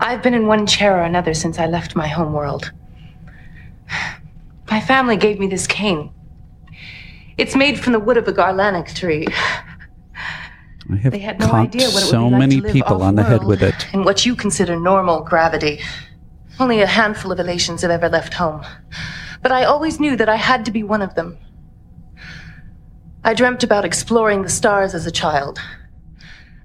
I've 0.00 0.22
been 0.22 0.34
in 0.34 0.46
one 0.46 0.66
chair 0.66 0.96
or 0.96 1.02
another 1.02 1.34
since 1.34 1.58
I 1.58 1.66
left 1.66 1.96
my 1.96 2.06
home 2.06 2.32
world. 2.32 2.72
My 4.70 4.80
family 4.80 5.16
gave 5.16 5.40
me 5.40 5.46
this 5.48 5.66
cane. 5.66 6.10
It's 7.36 7.56
made 7.56 7.78
from 7.80 7.92
the 7.92 8.00
wood 8.00 8.16
of 8.16 8.26
a 8.28 8.32
garlanic 8.32 8.94
tree. 8.94 9.26
I 10.90 10.96
have 10.96 11.12
They 11.12 11.18
had 11.18 11.38
no 11.40 11.50
idea 11.52 11.88
what 11.88 12.02
it 12.02 12.06
so 12.06 12.24
would 12.24 12.28
be 12.28 12.32
like 12.32 12.40
many 12.40 12.56
to 12.56 12.62
live 12.62 12.72
people 12.72 13.02
on 13.02 13.14
the 13.14 13.22
head 13.22 13.44
with 13.44 13.62
it. 13.62 13.86
In 13.92 14.04
what 14.04 14.24
you 14.24 14.34
consider 14.34 14.78
normal 14.78 15.22
gravity. 15.22 15.80
Only 16.60 16.80
a 16.80 16.86
handful 16.86 17.30
of 17.30 17.38
Elaysians 17.38 17.82
have 17.82 17.90
ever 17.90 18.08
left 18.08 18.34
home. 18.34 18.64
But 19.42 19.52
I 19.52 19.64
always 19.64 20.00
knew 20.00 20.16
that 20.16 20.28
I 20.28 20.36
had 20.36 20.64
to 20.64 20.70
be 20.70 20.82
one 20.82 21.02
of 21.02 21.14
them. 21.14 21.38
I 23.24 23.34
dreamt 23.34 23.62
about 23.62 23.84
exploring 23.84 24.42
the 24.42 24.48
stars 24.48 24.94
as 24.94 25.06
a 25.06 25.10
child. 25.10 25.58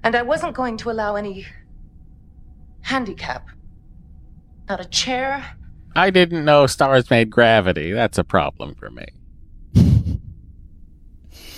And 0.02 0.14
I 0.14 0.22
wasn't 0.22 0.54
going 0.54 0.76
to 0.78 0.90
allow 0.90 1.16
any 1.16 1.46
handicap. 2.82 3.46
Not 4.68 4.80
a 4.80 4.84
chair, 4.86 5.44
I 5.96 6.10
didn't 6.10 6.44
know 6.44 6.66
stars 6.66 7.08
made 7.08 7.30
gravity. 7.30 7.92
That's 7.92 8.18
a 8.18 8.24
problem 8.24 8.74
for 8.74 8.90
me. 8.90 9.06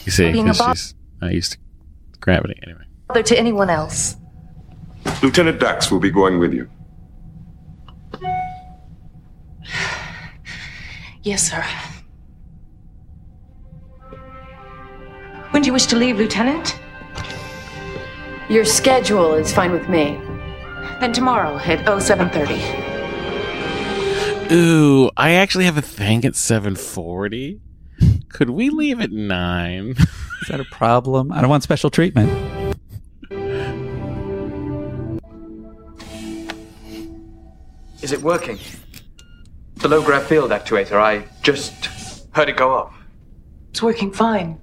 You 0.04 0.12
see, 0.12 0.30
Being 0.30 0.44
a 0.48 0.50
'cause 0.52 0.58
bo- 0.58 0.72
she's 0.74 0.94
not 1.20 1.32
used 1.32 1.52
to 1.52 1.58
gravity 2.20 2.54
anyway. 2.62 2.84
bother 3.08 3.24
to 3.24 3.36
anyone 3.36 3.68
else. 3.70 4.16
Lieutenant 5.20 5.58
Dax 5.58 5.90
will 5.90 5.98
be 5.98 6.12
going 6.12 6.38
with 6.38 6.54
you. 6.54 6.68
Yes, 11.26 11.50
sir. 11.50 11.62
When 15.50 15.60
do 15.60 15.66
you 15.66 15.72
wish 15.72 15.86
to 15.86 15.96
leave, 15.96 16.18
Lieutenant? 16.18 16.78
Your 18.48 18.64
schedule 18.64 19.34
is 19.34 19.52
fine 19.52 19.72
with 19.72 19.88
me. 19.88 20.20
Then 21.00 21.12
tomorrow 21.12 21.58
at 21.58 21.84
0730. 21.84 24.54
Ooh, 24.54 25.10
I 25.16 25.32
actually 25.32 25.64
have 25.64 25.76
a 25.76 25.82
thing 25.82 26.24
at 26.24 26.36
740. 26.36 27.60
Could 28.28 28.50
we 28.50 28.70
leave 28.70 29.00
at 29.00 29.10
9? 29.10 29.90
Is 29.90 30.48
that 30.48 30.60
a 30.60 30.64
problem? 30.66 31.32
I 31.32 31.40
don't 31.40 31.50
want 31.50 31.64
special 31.64 31.90
treatment. 31.90 32.30
Is 38.00 38.12
it 38.12 38.22
working? 38.22 38.60
The 39.76 39.88
low 39.88 40.02
grav 40.02 40.26
field 40.26 40.50
actuator, 40.50 41.00
I 41.00 41.24
just 41.42 42.26
heard 42.32 42.48
it 42.48 42.56
go 42.56 42.74
off. 42.74 42.94
It's 43.70 43.82
working 43.82 44.12
fine. 44.12 44.60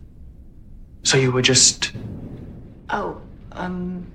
So 1.03 1.17
you 1.17 1.31
were 1.31 1.41
just. 1.41 1.91
Oh, 2.89 3.21
um, 3.51 4.05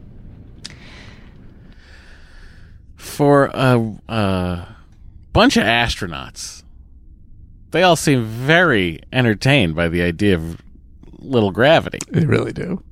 For 2.97 3.51
a, 3.55 3.99
a 4.09 4.77
bunch 5.33 5.57
of 5.57 5.65
astronauts, 5.65 6.63
they 7.71 7.83
all 7.83 7.97
seem 7.97 8.25
very 8.25 9.01
entertained 9.13 9.75
by 9.75 9.89
the 9.89 10.03
idea 10.03 10.37
of 10.37 10.61
little 11.19 11.51
gravity. 11.51 11.99
They 12.11 12.27
really 12.27 12.53
do. 12.53 12.83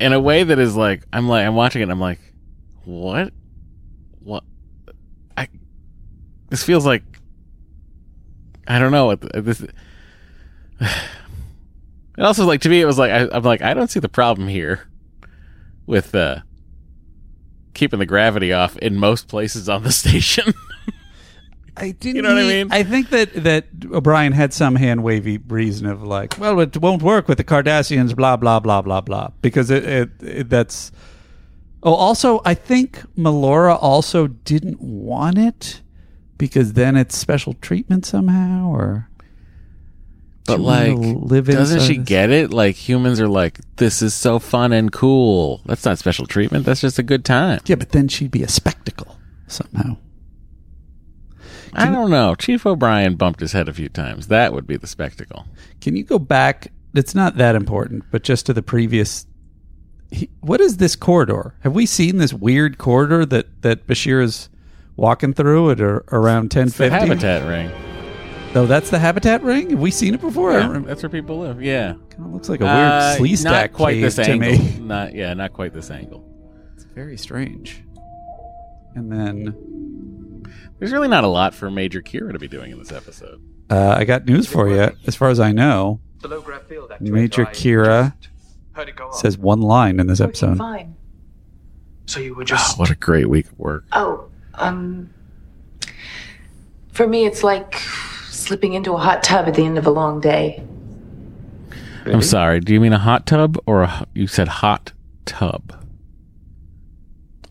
In 0.00 0.12
a 0.12 0.20
way 0.20 0.42
that 0.44 0.58
is 0.58 0.76
like, 0.76 1.02
I'm 1.12 1.28
like, 1.28 1.46
I'm 1.46 1.54
watching 1.54 1.80
it 1.80 1.84
and 1.84 1.92
I'm 1.92 2.00
like, 2.00 2.20
what? 2.84 3.32
What? 4.20 4.44
I, 5.36 5.48
this 6.50 6.62
feels 6.62 6.86
like, 6.86 7.02
I 8.66 8.78
don't 8.78 8.92
know 8.92 9.06
what 9.06 9.20
this, 9.44 9.64
And 12.16 12.26
also, 12.26 12.46
like 12.46 12.60
to 12.62 12.68
me, 12.68 12.80
it 12.80 12.84
was 12.84 12.98
like 12.98 13.10
I, 13.10 13.28
I'm 13.32 13.42
like 13.42 13.62
I 13.62 13.74
don't 13.74 13.90
see 13.90 14.00
the 14.00 14.08
problem 14.08 14.48
here 14.48 14.86
with 15.86 16.14
uh, 16.14 16.40
keeping 17.74 17.98
the 17.98 18.06
gravity 18.06 18.52
off 18.52 18.76
in 18.78 18.96
most 18.96 19.28
places 19.28 19.68
on 19.68 19.82
the 19.82 19.92
station. 20.02 20.54
I 21.76 21.90
didn't. 21.90 22.16
You 22.16 22.22
know 22.22 22.34
what 22.34 22.44
I 22.44 22.46
mean? 22.46 22.68
I 22.70 22.84
think 22.84 23.10
that 23.10 23.34
that 23.42 23.66
O'Brien 23.90 24.32
had 24.32 24.52
some 24.52 24.76
hand 24.76 25.02
wavy 25.02 25.38
reason 25.38 25.86
of 25.86 26.04
like, 26.04 26.38
well, 26.38 26.60
it 26.60 26.76
won't 26.76 27.02
work 27.02 27.26
with 27.26 27.38
the 27.38 27.44
Cardassians, 27.44 28.14
blah 28.14 28.36
blah 28.36 28.60
blah 28.60 28.80
blah 28.80 29.00
blah, 29.00 29.30
because 29.42 29.70
it, 29.70 29.84
it, 29.84 30.10
it 30.22 30.48
that's. 30.48 30.92
Oh, 31.82 31.94
also, 31.94 32.40
I 32.46 32.54
think 32.54 33.02
Melora 33.14 33.76
also 33.78 34.28
didn't 34.28 34.80
want 34.80 35.36
it 35.36 35.82
because 36.38 36.72
then 36.74 36.96
it's 36.96 37.16
special 37.16 37.54
treatment 37.54 38.04
somehow, 38.06 38.68
or. 38.68 39.08
But 40.46 40.56
Do 40.56 40.62
you 40.62 40.68
wanna 40.68 40.94
like, 40.96 41.30
live 41.30 41.46
doesn't 41.46 41.80
she 41.80 41.96
this- 41.98 42.06
get 42.06 42.30
it? 42.30 42.52
Like 42.52 42.76
humans 42.76 43.18
are 43.20 43.28
like, 43.28 43.60
this 43.76 44.02
is 44.02 44.12
so 44.12 44.38
fun 44.38 44.72
and 44.74 44.92
cool. 44.92 45.62
That's 45.64 45.84
not 45.86 45.98
special 45.98 46.26
treatment. 46.26 46.66
That's 46.66 46.82
just 46.82 46.98
a 46.98 47.02
good 47.02 47.24
time. 47.24 47.60
Yeah, 47.64 47.76
but 47.76 47.90
then 47.92 48.08
she'd 48.08 48.30
be 48.30 48.42
a 48.42 48.48
spectacle 48.48 49.16
somehow. 49.46 49.96
I 51.72 51.86
don't 51.90 52.10
know. 52.10 52.34
Chief 52.36 52.64
O'Brien 52.66 53.16
bumped 53.16 53.40
his 53.40 53.52
head 53.52 53.68
a 53.68 53.72
few 53.74 53.88
times. 53.88 54.28
That 54.28 54.52
would 54.52 54.66
be 54.66 54.76
the 54.76 54.86
spectacle. 54.86 55.46
Can 55.80 55.96
you 55.96 56.04
go 56.04 56.18
back? 56.20 56.70
It's 56.94 57.14
not 57.14 57.36
that 57.38 57.56
important, 57.56 58.04
but 58.12 58.22
just 58.22 58.46
to 58.46 58.52
the 58.52 58.62
previous. 58.62 59.26
He, 60.10 60.30
what 60.40 60.60
is 60.60 60.76
this 60.76 60.94
corridor? 60.94 61.56
Have 61.62 61.72
we 61.74 61.86
seen 61.86 62.18
this 62.18 62.32
weird 62.32 62.78
corridor 62.78 63.26
that 63.26 63.62
that 63.62 63.86
Bashir 63.88 64.22
is 64.22 64.48
walking 64.96 65.32
through 65.34 65.70
at 65.72 65.80
or, 65.80 66.04
around 66.12 66.50
ten 66.50 66.68
fifty. 66.70 66.88
The 66.88 66.98
habitat 66.98 67.46
ring. 67.48 67.70
Oh, 68.56 68.66
that's 68.66 68.88
the 68.88 69.00
habitat 69.00 69.42
ring. 69.42 69.70
Have 69.70 69.80
we 69.80 69.90
seen 69.90 70.14
it 70.14 70.20
before? 70.20 70.52
I 70.52 70.58
Yeah, 70.60 70.66
don't 70.68 70.86
that's 70.86 71.02
where 71.02 71.10
people 71.10 71.40
live. 71.40 71.60
Yeah, 71.60 71.94
Kind 72.10 72.26
of 72.26 72.32
looks 72.34 72.48
like 72.48 72.60
a 72.60 72.64
weird 72.64 72.76
Uh, 72.76 73.14
slee 73.16 73.36
Not 73.42 73.72
quite 73.72 73.94
cave 73.94 74.02
this 74.02 74.14
to 74.14 74.22
angle. 74.30 74.48
me. 74.52 74.78
Not 74.80 75.12
yeah, 75.12 75.34
not 75.34 75.52
quite 75.52 75.72
this 75.72 75.90
angle. 75.90 76.24
It's 76.76 76.84
very 76.84 77.16
strange. 77.18 77.82
And 78.94 79.10
then 79.10 80.44
There's 80.78 80.92
really 80.92 81.08
not 81.08 81.24
a 81.24 81.26
lot 81.26 81.52
for 81.52 81.68
Major 81.68 82.00
Kira 82.00 82.32
to 82.32 82.38
be 82.38 82.46
doing 82.46 82.70
in 82.70 82.78
this 82.78 82.92
episode. 82.92 83.42
uh, 83.70 83.96
I 83.98 84.04
got 84.04 84.24
news 84.26 84.46
for 84.46 84.68
you. 84.68 84.92
As 85.04 85.16
far 85.16 85.30
as 85.30 85.40
I 85.40 85.50
know, 85.50 85.98
Major 87.00 87.46
Kira 87.46 88.14
says 89.14 89.36
one 89.36 89.62
line 89.62 89.98
in 89.98 90.06
this 90.06 90.20
episode. 90.20 90.58
Fine. 90.58 90.94
So 92.06 92.20
you 92.20 92.36
were 92.36 92.42
Oh, 92.42 92.44
just. 92.44 92.78
what 92.78 92.88
a 92.90 92.94
great 92.94 93.28
week 93.28 93.46
of 93.46 93.58
work. 93.58 93.84
Oh, 93.92 94.28
um. 94.58 95.10
For 96.92 97.06
me, 97.08 97.26
it's 97.26 97.42
like 97.42 97.74
slipping 98.28 98.74
into 98.74 98.92
a 98.92 98.98
hot 98.98 99.22
tub 99.24 99.48
at 99.48 99.54
the 99.54 99.64
end 99.64 99.78
of 99.78 99.86
a 99.86 99.90
long 99.90 100.20
day. 100.20 100.62
I'm 102.06 102.22
sorry. 102.22 102.60
Do 102.60 102.72
you 102.72 102.80
mean 102.80 102.92
a 102.92 102.98
hot 102.98 103.26
tub 103.26 103.56
or 103.66 103.82
a, 103.82 103.96
h- 104.02 104.08
you 104.14 104.26
said 104.26 104.46
hot 104.46 104.92
tub? 105.24 105.72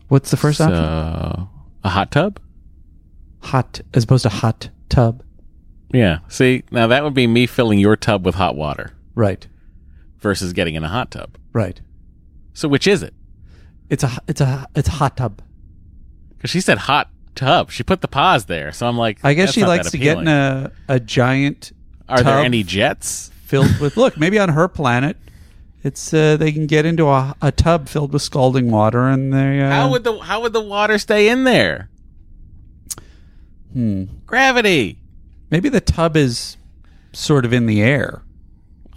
What's 0.08 0.30
the 0.30 0.36
first 0.36 0.60
option? 0.60 0.76
So, 0.76 1.48
a 1.82 1.88
hot 1.88 2.10
tub? 2.10 2.40
Hot 3.42 3.80
as 3.92 4.04
opposed 4.04 4.22
to 4.22 4.28
hot 4.28 4.70
tub. 4.88 5.22
Yeah. 5.92 6.20
See, 6.28 6.62
now 6.70 6.86
that 6.86 7.02
would 7.04 7.14
be 7.14 7.26
me 7.26 7.46
filling 7.46 7.78
your 7.78 7.96
tub 7.96 8.24
with 8.24 8.36
hot 8.36 8.56
water 8.56 8.92
Right. 9.14 9.46
versus 10.20 10.52
getting 10.52 10.74
in 10.74 10.84
a 10.84 10.88
hot 10.88 11.10
tub. 11.10 11.36
Right. 11.52 11.80
So 12.54 12.68
which 12.68 12.86
is 12.86 13.02
it? 13.02 13.12
It's 13.90 14.04
a 14.04 14.10
it's 14.28 14.40
a 14.40 14.66
it's 14.74 14.88
a 14.88 14.92
hot 14.92 15.16
tub. 15.16 15.42
Because 16.44 16.52
she 16.52 16.60
said 16.60 16.76
hot 16.76 17.08
tub. 17.34 17.70
She 17.70 17.82
put 17.82 18.02
the 18.02 18.06
pause 18.06 18.44
there. 18.44 18.70
So 18.70 18.86
I'm 18.86 18.98
like, 18.98 19.18
I 19.24 19.32
guess 19.32 19.54
she 19.54 19.64
likes 19.64 19.92
to 19.92 19.96
get 19.96 20.18
in 20.18 20.28
a 20.28 20.70
a 20.88 21.00
giant. 21.00 21.72
Are 22.06 22.22
there 22.22 22.36
tub 22.36 22.44
any 22.44 22.62
jets? 22.62 23.30
filled 23.46 23.80
with? 23.80 23.96
Look, 23.96 24.18
maybe 24.18 24.38
on 24.38 24.50
her 24.50 24.68
planet, 24.68 25.16
it's 25.82 26.12
uh, 26.12 26.36
they 26.36 26.52
can 26.52 26.66
get 26.66 26.84
into 26.84 27.08
a, 27.08 27.34
a 27.40 27.50
tub 27.50 27.88
filled 27.88 28.12
with 28.12 28.20
scalding 28.20 28.70
water, 28.70 29.08
and 29.08 29.32
they. 29.32 29.58
Uh, 29.58 29.70
How 29.70 29.90
would 29.90 30.04
the 30.04 30.18
how 30.18 30.42
would 30.42 30.52
the 30.52 30.60
water 30.60 30.98
stay 30.98 31.30
in 31.30 31.44
there? 31.44 31.88
Hmm. 33.72 34.04
Gravity. 34.26 34.98
Maybe 35.48 35.70
the 35.70 35.80
tub 35.80 36.14
is 36.14 36.58
sort 37.14 37.46
of 37.46 37.54
in 37.54 37.64
the 37.64 37.80
air. 37.80 38.20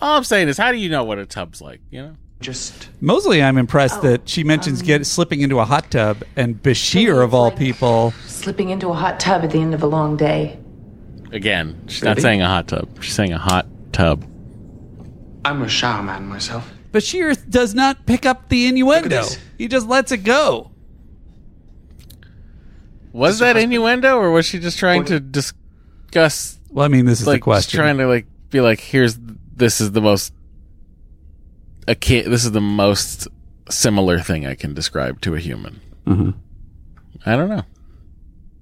All 0.02 0.18
I'm 0.18 0.26
saying 0.26 0.50
is, 0.50 0.58
how 0.58 0.74
do 0.74 0.78
you 0.78 0.90
know 0.90 1.06
what 1.06 1.18
a 1.18 1.26
tub's 1.26 1.62
like? 1.62 1.80
You 1.92 2.02
know. 2.02 2.16
Just. 2.40 2.90
Mostly, 3.02 3.42
I'm 3.42 3.58
impressed 3.58 4.02
that 4.04 4.22
oh, 4.22 4.24
she 4.26 4.44
mentions 4.44 4.82
get 4.82 5.02
um, 5.02 5.04
slipping 5.04 5.42
into 5.42 5.60
a 5.60 5.66
hot 5.66 5.90
tub, 5.90 6.24
and 6.36 6.62
Bashir 6.62 7.24
of 7.24 7.34
all 7.34 7.52
people. 7.52 8.12
Slipping 8.26 8.70
into 8.70 8.90
a 8.90 8.94
hot 8.94 9.20
tub 9.20 9.44
at 9.44 9.52
the 9.52 9.60
end 9.60 9.74
of 9.74 9.82
a 9.82 9.88
long 9.88 10.18
day. 10.18 10.60
Again, 11.32 11.84
she's 11.88 12.04
not 12.04 12.20
saying 12.20 12.42
a 12.42 12.48
hot 12.48 12.68
tub. 12.68 12.90
She's 13.02 13.14
saying 13.14 13.34
a 13.34 13.38
hot 13.38 13.66
tub. 13.92 14.26
I'm 15.44 15.62
a 15.62 15.68
shower 15.68 16.04
man 16.04 16.28
myself. 16.28 16.72
Bashir 16.92 17.38
does 17.50 17.74
not 17.74 18.06
pick 18.06 18.26
up 18.26 18.50
the 18.50 18.68
innuendo. 18.68 19.24
He 19.58 19.68
just 19.68 19.88
lets 19.88 20.12
it 20.12 20.24
go. 20.24 20.72
Was 23.14 23.40
that 23.40 23.58
innuendo, 23.58 24.18
or 24.18 24.32
was 24.32 24.46
she 24.46 24.60
just 24.60 24.78
trying 24.78 25.06
to 25.06 25.20
discuss? 25.20 26.60
Well, 26.70 26.86
I 26.86 26.88
mean, 26.88 27.06
this 27.06 27.22
is 27.22 27.28
like 27.28 27.42
the 27.42 27.44
question. 27.44 27.78
trying 27.78 27.98
to 27.98 28.08
like 28.08 28.28
be 28.50 28.62
like, 28.62 28.80
here's 28.80 29.18
this 29.56 29.82
is 29.82 29.92
the 29.92 30.02
most 30.02 30.34
a 31.88 31.96
kid. 31.96 32.26
This 32.30 32.44
is 32.46 32.52
the 32.52 32.62
most 32.62 33.28
similar 33.70 34.20
thing 34.20 34.46
I 34.46 34.56
can 34.56 34.74
describe 34.74 35.22
to 35.22 35.36
a 35.36 35.40
human. 35.40 35.80
Mhm. 36.06 36.34
I 37.26 37.36
don't 37.36 37.50
know, 37.50 37.64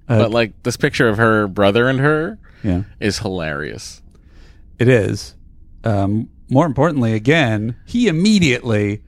Uh, 0.08 0.18
but 0.18 0.30
like 0.30 0.62
this 0.64 0.76
picture 0.76 1.08
of 1.08 1.16
her 1.18 1.46
brother 1.46 1.88
and 1.88 2.00
her 2.00 2.38
Yeah. 2.64 2.82
is 3.00 3.18
hilarious. 3.20 4.02
It 4.78 4.88
is. 4.88 5.34
Um, 5.84 6.28
more 6.50 6.66
importantly, 6.66 7.12
again, 7.14 7.76
he 7.84 8.08
immediately 8.08 9.02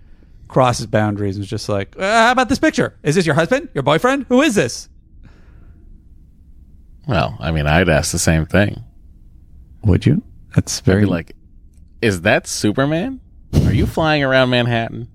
crosses 0.47 0.87
boundaries 0.87 1.37
and 1.37 1.45
is 1.45 1.51
just 1.51 1.69
like, 1.69 1.95
uh, 1.99 2.03
"How 2.27 2.33
about 2.33 2.49
this 2.49 2.59
picture? 2.59 2.95
Is 3.03 3.15
this 3.17 3.27
your 3.27 3.35
husband? 3.35 3.69
Your 3.75 3.83
boyfriend? 3.83 4.27
Who 4.29 4.41
is 4.43 4.55
this?" 4.55 4.89
Well, 7.07 7.37
I 7.41 7.51
mean, 7.53 7.67
I'd 7.67 7.89
ask 7.89 8.13
the 8.13 8.19
same 8.19 8.47
thing. 8.47 8.83
Would 9.83 10.05
you? 10.07 10.23
That's 10.55 10.81
very 10.81 11.05
like, 11.07 11.33
is 12.03 12.23
that 12.23 12.47
Superman? 12.47 13.21
Are 13.55 13.73
you 13.73 13.87
flying 13.87 14.23
around 14.23 14.51
Manhattan? 14.51 15.09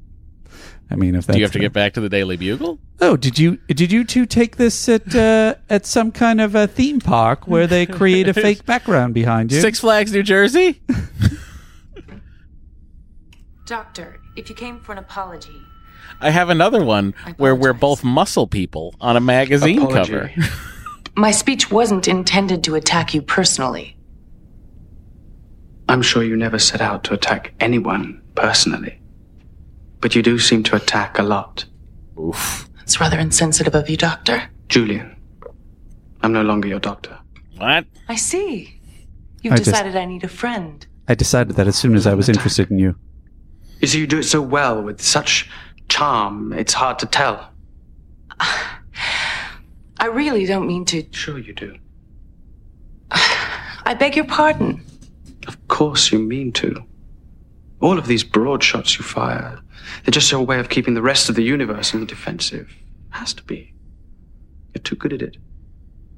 I 0.90 0.96
mean, 0.96 1.16
if 1.16 1.26
that's 1.26 1.36
Do 1.36 1.40
you 1.40 1.46
have 1.46 1.54
to 1.54 1.60
get 1.60 1.74
back 1.74 1.94
to 1.94 2.02
the 2.02 2.10
Daily 2.10 2.38
Bugle? 2.38 2.78
Oh, 3.02 3.18
did 3.18 3.40
you 3.40 3.58
did 3.68 3.92
you 3.92 4.04
two 4.04 4.26
take 4.28 4.58
this 4.58 4.88
at 4.88 5.16
uh, 5.16 5.56
at 5.70 5.86
some 5.86 6.12
kind 6.12 6.40
of 6.40 6.54
a 6.56 6.68
theme 6.68 7.00
park 7.00 7.48
where 7.48 7.66
they 7.66 7.86
create 7.86 8.28
a 8.28 8.34
fake 8.34 8.66
background 8.68 9.14
behind 9.14 9.52
you? 9.52 9.60
Six 9.60 9.80
Flags, 9.80 10.14
New 10.14 10.24
Jersey. 10.24 10.82
Doctor, 13.66 14.22
if 14.36 14.50
you 14.50 14.56
came 14.56 14.80
for 14.80 14.92
an 14.92 15.00
apology, 15.00 15.62
I 16.22 16.30
have 16.30 16.50
another 16.50 16.84
one 16.84 17.16
where 17.38 17.56
we're 17.56 17.74
both 17.74 18.04
muscle 18.04 18.46
people 18.46 18.94
on 19.02 19.18
a 19.18 19.22
magazine 19.22 19.82
Apology. 19.82 20.12
cover. 20.12 20.32
my 21.16 21.32
speech 21.32 21.72
wasn't 21.72 22.08
intended 22.08 22.64
to 22.66 22.76
attack 22.76 23.14
you 23.14 23.22
personally. 23.22 23.98
I'm 25.90 26.02
sure 26.02 26.24
you 26.24 26.36
never 26.36 26.60
set 26.60 26.82
out 26.82 27.04
to 27.06 27.14
attack 27.14 27.54
anyone 27.60 28.23
personally. 28.36 29.00
But 30.00 30.16
you 30.16 30.22
do 30.22 30.38
seem 30.40 30.64
to 30.64 30.76
attack 30.76 31.18
a 31.20 31.24
lot. 31.24 31.66
Oof. 32.20 32.68
It's 32.82 33.00
rather 33.00 33.18
insensitive 33.20 33.76
of 33.76 33.90
you, 33.90 33.98
Doctor. 33.98 34.50
Julian, 34.68 35.16
I'm 36.22 36.34
no 36.34 36.42
longer 36.42 36.68
your 36.68 36.80
doctor. 36.80 37.18
What? 37.58 37.86
I 38.10 38.16
see. 38.16 38.80
You've 39.42 39.54
I 39.54 39.58
just- 39.58 39.70
decided 39.70 39.96
I 39.96 40.06
need 40.06 40.24
a 40.24 40.28
friend. 40.28 40.86
I 41.08 41.16
decided 41.16 41.56
that 41.58 41.68
as 41.68 41.76
soon 41.76 41.96
as 41.96 42.08
I 42.08 42.14
was 42.14 42.30
interested 42.30 42.72
in 42.72 42.80
you. 42.80 42.96
You 43.82 43.88
see, 43.88 44.00
you 44.00 44.08
do 44.08 44.20
it 44.20 44.24
so 44.24 44.42
well 44.42 44.82
with 44.82 45.02
such 45.02 45.50
charm, 45.90 46.54
it's 46.54 46.74
hard 46.74 46.98
to 47.00 47.06
tell. 47.06 47.50
I 48.40 50.08
really 50.08 50.46
don't 50.46 50.66
mean 50.68 50.86
to. 50.86 51.06
Sure, 51.12 51.38
you 51.38 51.54
do. 51.54 51.76
I 53.12 53.94
beg 53.98 54.16
your 54.16 54.26
pardon. 54.26 54.84
Of 55.48 55.68
course, 55.68 56.12
you 56.12 56.20
mean 56.20 56.52
to. 56.54 56.84
All 57.84 58.00
of 58.00 58.08
these 58.08 58.24
broad 58.24 58.64
shots 58.64 58.98
you 58.98 59.04
fire, 59.04 59.60
they're 60.04 60.12
just 60.12 60.32
your 60.32 60.42
way 60.42 60.60
of 60.60 60.70
keeping 60.70 60.94
the 60.94 61.02
rest 61.02 61.30
of 61.30 61.36
the 61.36 61.44
universe 61.44 61.94
on 61.94 62.00
the 62.00 62.06
defensive. 62.06 62.74
Has 63.12 63.34
to 63.36 63.44
be. 63.44 63.74
You're 64.74 64.82
too 64.82 64.96
good 64.96 65.14
at 65.14 65.22
it. 65.22 65.38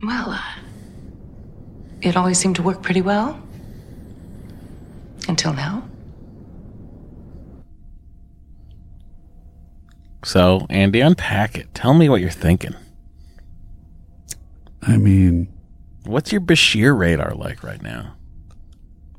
Well, 0.01 0.29
uh, 0.29 0.41
it 2.01 2.15
always 2.15 2.37
seemed 2.37 2.55
to 2.57 2.61
work 2.61 2.81
pretty 2.81 3.01
well. 3.01 3.41
Until 5.27 5.53
now. 5.53 5.89
So, 10.23 10.65
Andy, 10.69 11.01
unpack 11.01 11.57
it. 11.57 11.73
Tell 11.73 11.93
me 11.93 12.07
what 12.07 12.21
you're 12.21 12.29
thinking. 12.29 12.75
I 14.81 14.97
mean, 14.97 15.55
What's 16.05 16.31
your 16.31 16.41
Bashir 16.41 16.95
radar 16.95 17.33
like 17.33 17.63
right 17.63 17.81
now? 17.81 18.15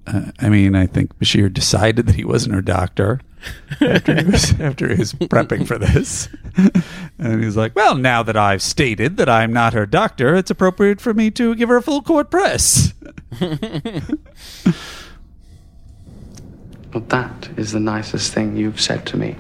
Uh, 0.07 0.31
I 0.39 0.49
mean, 0.49 0.74
I 0.74 0.87
think 0.87 1.19
Bashir 1.19 1.53
decided 1.53 2.07
that 2.07 2.15
he 2.15 2.24
wasn't 2.24 2.55
her 2.55 2.62
doctor 2.62 3.20
after 3.81 4.15
he 4.15 4.24
was 4.24 4.61
after 4.61 4.89
he 4.89 4.99
was 4.99 5.12
prepping 5.12 5.66
for 5.66 5.78
this, 5.78 6.28
and 7.19 7.43
he's 7.43 7.57
like, 7.57 7.74
"Well, 7.74 7.95
now 7.95 8.23
that 8.23 8.37
I've 8.37 8.62
stated 8.62 9.16
that 9.16 9.28
I'm 9.28 9.53
not 9.53 9.73
her 9.73 9.87
doctor, 9.87 10.35
it's 10.35 10.51
appropriate 10.51 11.01
for 11.01 11.15
me 11.15 11.31
to 11.33 11.55
give 11.55 11.69
her 11.69 11.77
a 11.77 11.83
full 11.83 12.03
court 12.03 12.31
press." 12.31 12.93
Well, 16.97 17.05
that 17.09 17.51
is 17.59 17.73
the 17.73 17.81
nicest 17.81 18.33
thing 18.33 18.57
you've 18.57 18.81
said 18.81 19.05
to 19.09 19.19
me. 19.19 19.37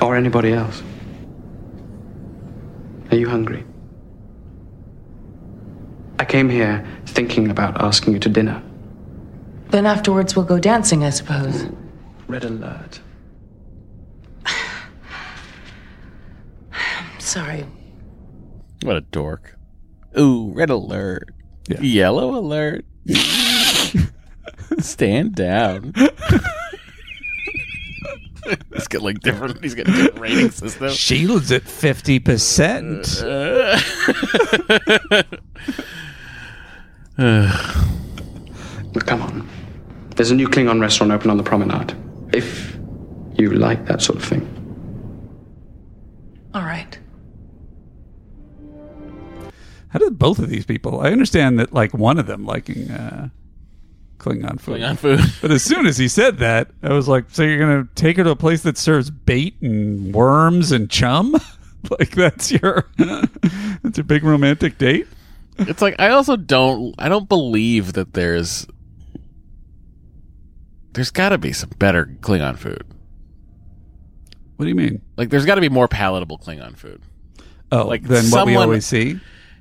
Or 0.00 0.14
anybody 0.14 0.52
else. 0.52 0.80
Are 3.10 3.16
you 3.16 3.28
hungry? 3.28 3.64
I 6.20 6.24
came 6.24 6.48
here 6.48 6.86
thinking 7.04 7.50
about 7.50 7.82
asking 7.82 8.12
you 8.12 8.20
to 8.20 8.28
dinner. 8.28 8.62
Then 9.72 9.86
afterwards 9.86 10.36
we'll 10.36 10.44
go 10.44 10.58
dancing, 10.58 11.02
I 11.02 11.08
suppose. 11.08 11.66
Red 12.28 12.44
alert. 12.44 13.00
I'm 14.44 14.54
Sorry. 17.18 17.64
What 18.82 18.96
a 18.96 19.00
dork. 19.00 19.56
Ooh, 20.18 20.52
red 20.52 20.68
alert. 20.68 21.34
Yellow 21.80 22.36
alert. 22.36 22.84
Stand 24.78 25.34
down. 25.34 25.94
he's 28.74 28.88
got 28.88 29.00
like 29.00 29.20
different. 29.20 29.64
He's 29.64 29.74
got 29.74 29.86
different 29.86 30.18
rating 30.18 30.50
system. 30.50 30.90
Sheila's 30.90 31.50
at 31.50 31.62
fifty 31.62 32.18
percent. 32.18 33.06
But 33.16 33.76
come 39.06 39.22
on. 39.22 39.48
There's 40.16 40.30
a 40.30 40.34
new 40.34 40.48
Klingon 40.48 40.80
restaurant 40.80 41.12
open 41.12 41.30
on 41.30 41.36
the 41.36 41.42
promenade. 41.42 41.96
If 42.32 42.76
you 43.38 43.50
like 43.50 43.86
that 43.86 44.02
sort 44.02 44.18
of 44.18 44.24
thing. 44.24 44.48
All 46.54 46.62
right. 46.62 46.98
How 49.88 49.98
did 49.98 50.18
both 50.18 50.38
of 50.38 50.48
these 50.48 50.64
people? 50.64 51.00
I 51.00 51.10
understand 51.10 51.58
that 51.58 51.72
like 51.72 51.92
one 51.92 52.18
of 52.18 52.26
them 52.26 52.46
liking 52.46 52.90
uh, 52.90 53.28
Klingon 54.18 54.60
food. 54.60 54.80
Klingon 54.80 54.98
food. 54.98 55.20
but 55.42 55.50
as 55.50 55.62
soon 55.62 55.86
as 55.86 55.98
he 55.98 56.08
said 56.08 56.38
that, 56.38 56.70
I 56.82 56.92
was 56.92 57.08
like, 57.08 57.26
"So 57.28 57.42
you're 57.42 57.58
gonna 57.58 57.88
take 57.94 58.16
her 58.16 58.24
to 58.24 58.30
a 58.30 58.36
place 58.36 58.62
that 58.62 58.78
serves 58.78 59.10
bait 59.10 59.56
and 59.60 60.14
worms 60.14 60.72
and 60.72 60.88
chum? 60.88 61.36
like 61.98 62.12
that's 62.12 62.50
your 62.52 62.88
that's 62.96 63.98
your 63.98 64.04
big 64.04 64.24
romantic 64.24 64.78
date?" 64.78 65.06
It's 65.58 65.82
like 65.82 65.96
I 65.98 66.08
also 66.08 66.36
don't. 66.36 66.94
I 66.98 67.08
don't 67.08 67.28
believe 67.28 67.92
that 67.94 68.14
there's. 68.14 68.66
There's 70.92 71.10
got 71.10 71.30
to 71.30 71.38
be 71.38 71.52
some 71.52 71.70
better 71.78 72.06
Klingon 72.20 72.58
food. 72.58 72.84
What 74.56 74.64
do 74.64 74.68
you 74.68 74.74
mean? 74.74 75.02
Like, 75.16 75.30
there's 75.30 75.46
got 75.46 75.54
to 75.56 75.60
be 75.60 75.68
more 75.68 75.88
palatable 75.88 76.38
Klingon 76.38 76.76
food. 76.76 77.02
Oh, 77.70 77.86
like 77.86 78.02
than 78.02 78.26
what 78.26 78.46
we 78.46 78.54
always 78.56 78.84
see. 78.84 79.18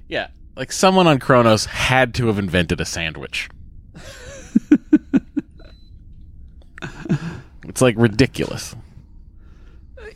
Yeah, 0.09 0.27
like 0.57 0.73
someone 0.73 1.07
on 1.07 1.19
Kronos 1.19 1.65
had 1.65 2.13
to 2.15 2.27
have 2.27 2.37
invented 2.37 2.81
a 2.81 2.85
sandwich. 2.85 3.49
it's 7.67 7.81
like 7.81 7.95
ridiculous. 7.97 8.75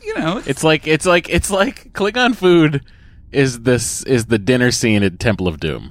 You 0.02 0.14
know, 0.14 0.42
It's 0.46 0.62
like 0.62 0.86
it's 0.86 1.06
like 1.06 1.28
it's 1.30 1.50
like 1.50 1.92
Klingon 1.92 2.36
food 2.36 2.84
is 3.32 3.62
this 3.62 4.02
is 4.04 4.26
the 4.26 4.38
dinner 4.38 4.70
scene 4.70 5.02
at 5.02 5.18
Temple 5.18 5.48
of 5.48 5.58
Doom. 5.58 5.90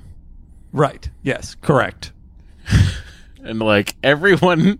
Right. 0.71 1.09
Yes. 1.21 1.55
Correct. 1.55 2.13
and 3.43 3.59
like 3.59 3.95
everyone 4.03 4.79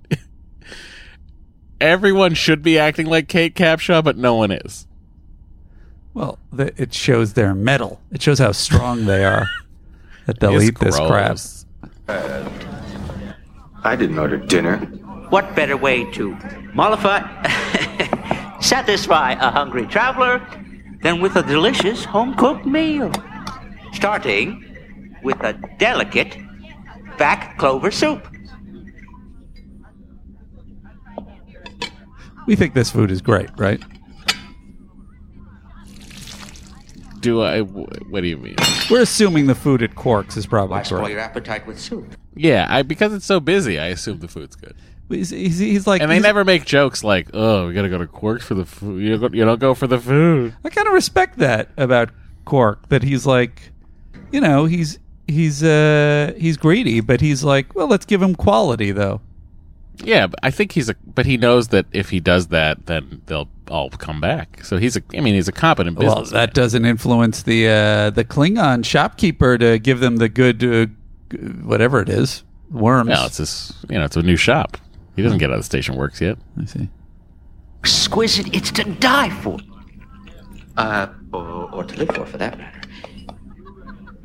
everyone 1.82 2.34
should 2.34 2.62
be 2.62 2.78
acting 2.80 3.06
like 3.08 3.28
Kate 3.28 3.56
Capshaw, 3.56 4.04
but 4.04 4.18
no 4.18 4.36
one 4.36 4.52
is. 4.52 4.88
Well, 6.14 6.40
the, 6.52 6.74
it 6.82 6.94
shows 6.94 7.34
their 7.34 7.54
metal. 7.54 8.00
It 8.12 8.22
shows 8.22 8.40
how 8.40 8.52
strong 8.54 9.06
they 9.06 9.26
are 9.26 9.48
that 10.26 10.40
they'll 10.40 10.56
It's 10.56 10.66
eat 10.66 10.80
this 10.80 10.96
crap. 10.98 11.08
gross. 11.28 11.66
I 13.84 13.96
didn't 13.96 14.18
order 14.18 14.38
dinner. 14.38 14.78
What 15.30 15.56
better 15.56 15.76
way 15.76 16.10
to 16.12 16.38
mollify, 16.74 17.20
satisfy 18.62 19.34
a 19.34 19.50
hungry 19.52 19.86
traveler 19.88 20.42
than 21.02 21.20
with 21.20 21.36
a 21.36 21.44
delicious 21.44 22.06
home 22.06 22.36
cooked 22.36 22.66
meal? 22.66 23.12
Starting 23.94 24.64
with 25.24 25.40
a 25.42 25.54
delicate 25.80 26.38
back 27.18 27.58
clover 27.58 27.92
soup. 27.92 28.26
We 32.48 32.56
think 32.56 32.74
this 32.74 32.92
food 32.92 33.12
is 33.12 33.22
great, 33.22 33.50
right? 33.58 33.82
Do 37.22 37.42
I? 37.42 37.62
What 37.62 38.22
do 38.22 38.28
you 38.28 38.38
mean? 38.38 38.56
We're 38.92 39.02
assuming 39.02 39.48
the 39.48 39.56
food 39.56 39.82
at 39.82 39.96
Quarks 39.96 40.38
is 40.38 40.46
probably 40.46 40.72
Why 40.78 40.84
spoil 40.84 41.00
great. 41.00 41.12
your 41.12 41.20
appetite 41.22 41.66
with 41.66 41.80
soup? 41.80 42.16
Yeah, 42.36 42.68
I 42.70 42.84
because 42.84 43.14
it's 43.14 43.26
so 43.26 43.40
busy, 43.40 43.80
I 43.80 43.88
assume 43.88 44.20
the 44.20 44.28
food's 44.28 44.56
good. 44.56 44.76
He's, 45.10 45.30
he's, 45.30 45.58
he's 45.60 45.88
like, 45.88 46.02
and 46.02 46.10
they 46.10 46.16
he's- 46.16 46.24
never 46.24 46.44
make 46.44 46.66
jokes 46.66 47.04
like, 47.04 47.30
"Oh, 47.34 47.68
we 47.68 47.74
gotta 47.74 47.90
go 47.90 47.98
to 47.98 48.06
Quarks 48.06 48.44
for 48.44 48.54
the 48.54 48.66
food." 48.66 49.02
You 49.02 49.18
don't, 49.18 49.32
go, 49.32 49.38
you 49.38 49.46
don't 49.46 49.60
go 49.60 49.74
for 49.74 49.88
the 49.88 50.00
food. 50.00 50.56
I 50.64 50.70
kind 50.70 50.88
of 50.88 50.94
respect 50.94 51.40
that 51.40 51.70
about 51.78 52.10
Quark. 52.46 52.90
That 52.90 53.02
he's 53.02 53.26
like, 53.26 53.72
you 54.32 54.40
know, 54.42 54.66
he's 54.66 55.00
he's 55.28 55.64
uh 55.64 56.34
he's 56.38 56.58
greedy, 56.58 57.00
but 57.00 57.22
he's 57.22 57.44
like, 57.44 57.74
well, 57.74 57.88
let's 57.88 58.06
give 58.06 58.22
him 58.22 58.36
quality 58.36 58.92
though. 58.92 59.22
Yeah, 60.04 60.28
but 60.28 60.40
I 60.44 60.52
think 60.52 60.74
he's 60.74 60.90
a. 60.90 60.96
But 61.06 61.26
he 61.26 61.38
knows 61.38 61.70
that 61.70 61.86
if 61.92 62.10
he 62.10 62.20
does 62.20 62.48
that, 62.48 62.86
then 62.88 63.22
they'll 63.28 63.48
all 63.70 63.90
come 63.90 64.20
back. 64.22 64.64
So 64.64 64.78
he's 64.78 64.96
a. 64.98 65.02
I 65.16 65.22
mean, 65.22 65.36
he's 65.36 65.48
a 65.48 65.52
competent 65.54 65.98
Well, 65.98 66.16
business. 66.16 66.32
that 66.32 66.54
doesn't 66.54 66.86
influence 66.86 67.44
the 67.44 67.68
uh 67.68 68.10
the 68.10 68.26
Klingon 68.26 68.84
shopkeeper 68.86 69.58
to 69.58 69.80
give 69.80 70.00
them 70.00 70.18
the 70.18 70.30
good 70.30 70.64
uh, 70.64 71.38
whatever 71.64 72.02
it 72.02 72.10
is 72.10 72.44
worms. 72.72 73.10
no, 73.10 73.26
it's 73.26 73.38
this. 73.38 73.74
You 73.90 73.98
know, 74.00 74.06
it's 74.06 74.18
a 74.18 74.22
new 74.22 74.36
shop. 74.38 74.78
He 75.16 75.22
doesn't 75.22 75.38
get 75.38 75.50
out 75.50 75.54
of 75.54 75.60
the 75.60 75.64
station 75.66 75.96
works 75.96 76.20
yet. 76.20 76.38
I 76.62 76.66
see. 76.66 76.90
Exquisite, 77.80 78.54
it's 78.54 78.72
to 78.72 78.84
die 78.84 79.30
for. 79.42 79.60
Uh, 80.76 81.08
or, 81.32 81.74
or 81.74 81.84
to 81.86 81.96
live 81.98 82.10
for, 82.10 82.26
for 82.26 82.38
that 82.38 82.58
matter. 82.58 82.82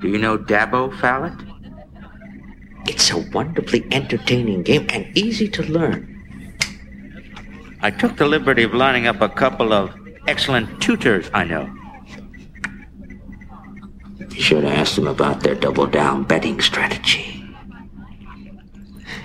Do 0.00 0.08
you 0.08 0.18
know 0.18 0.36
Dabo 0.36 0.92
Fallit? 0.98 1.34
It's 2.86 3.10
a 3.10 3.18
wonderfully 3.18 3.86
entertaining 3.90 4.62
game 4.62 4.86
and 4.90 5.16
easy 5.16 5.48
to 5.48 5.62
learn. 5.62 6.16
I 7.82 7.90
took 7.90 8.16
the 8.16 8.26
liberty 8.26 8.62
of 8.62 8.74
lining 8.74 9.06
up 9.06 9.20
a 9.20 9.28
couple 9.28 9.72
of 9.72 9.94
excellent 10.26 10.82
tutors 10.82 11.30
I 11.32 11.44
know. 11.44 11.72
You 14.30 14.42
should 14.42 14.64
have 14.64 14.78
asked 14.78 14.96
them 14.96 15.06
about 15.06 15.40
their 15.42 15.54
double 15.54 15.86
down 15.86 16.24
betting 16.24 16.60
strategy. 16.60 17.40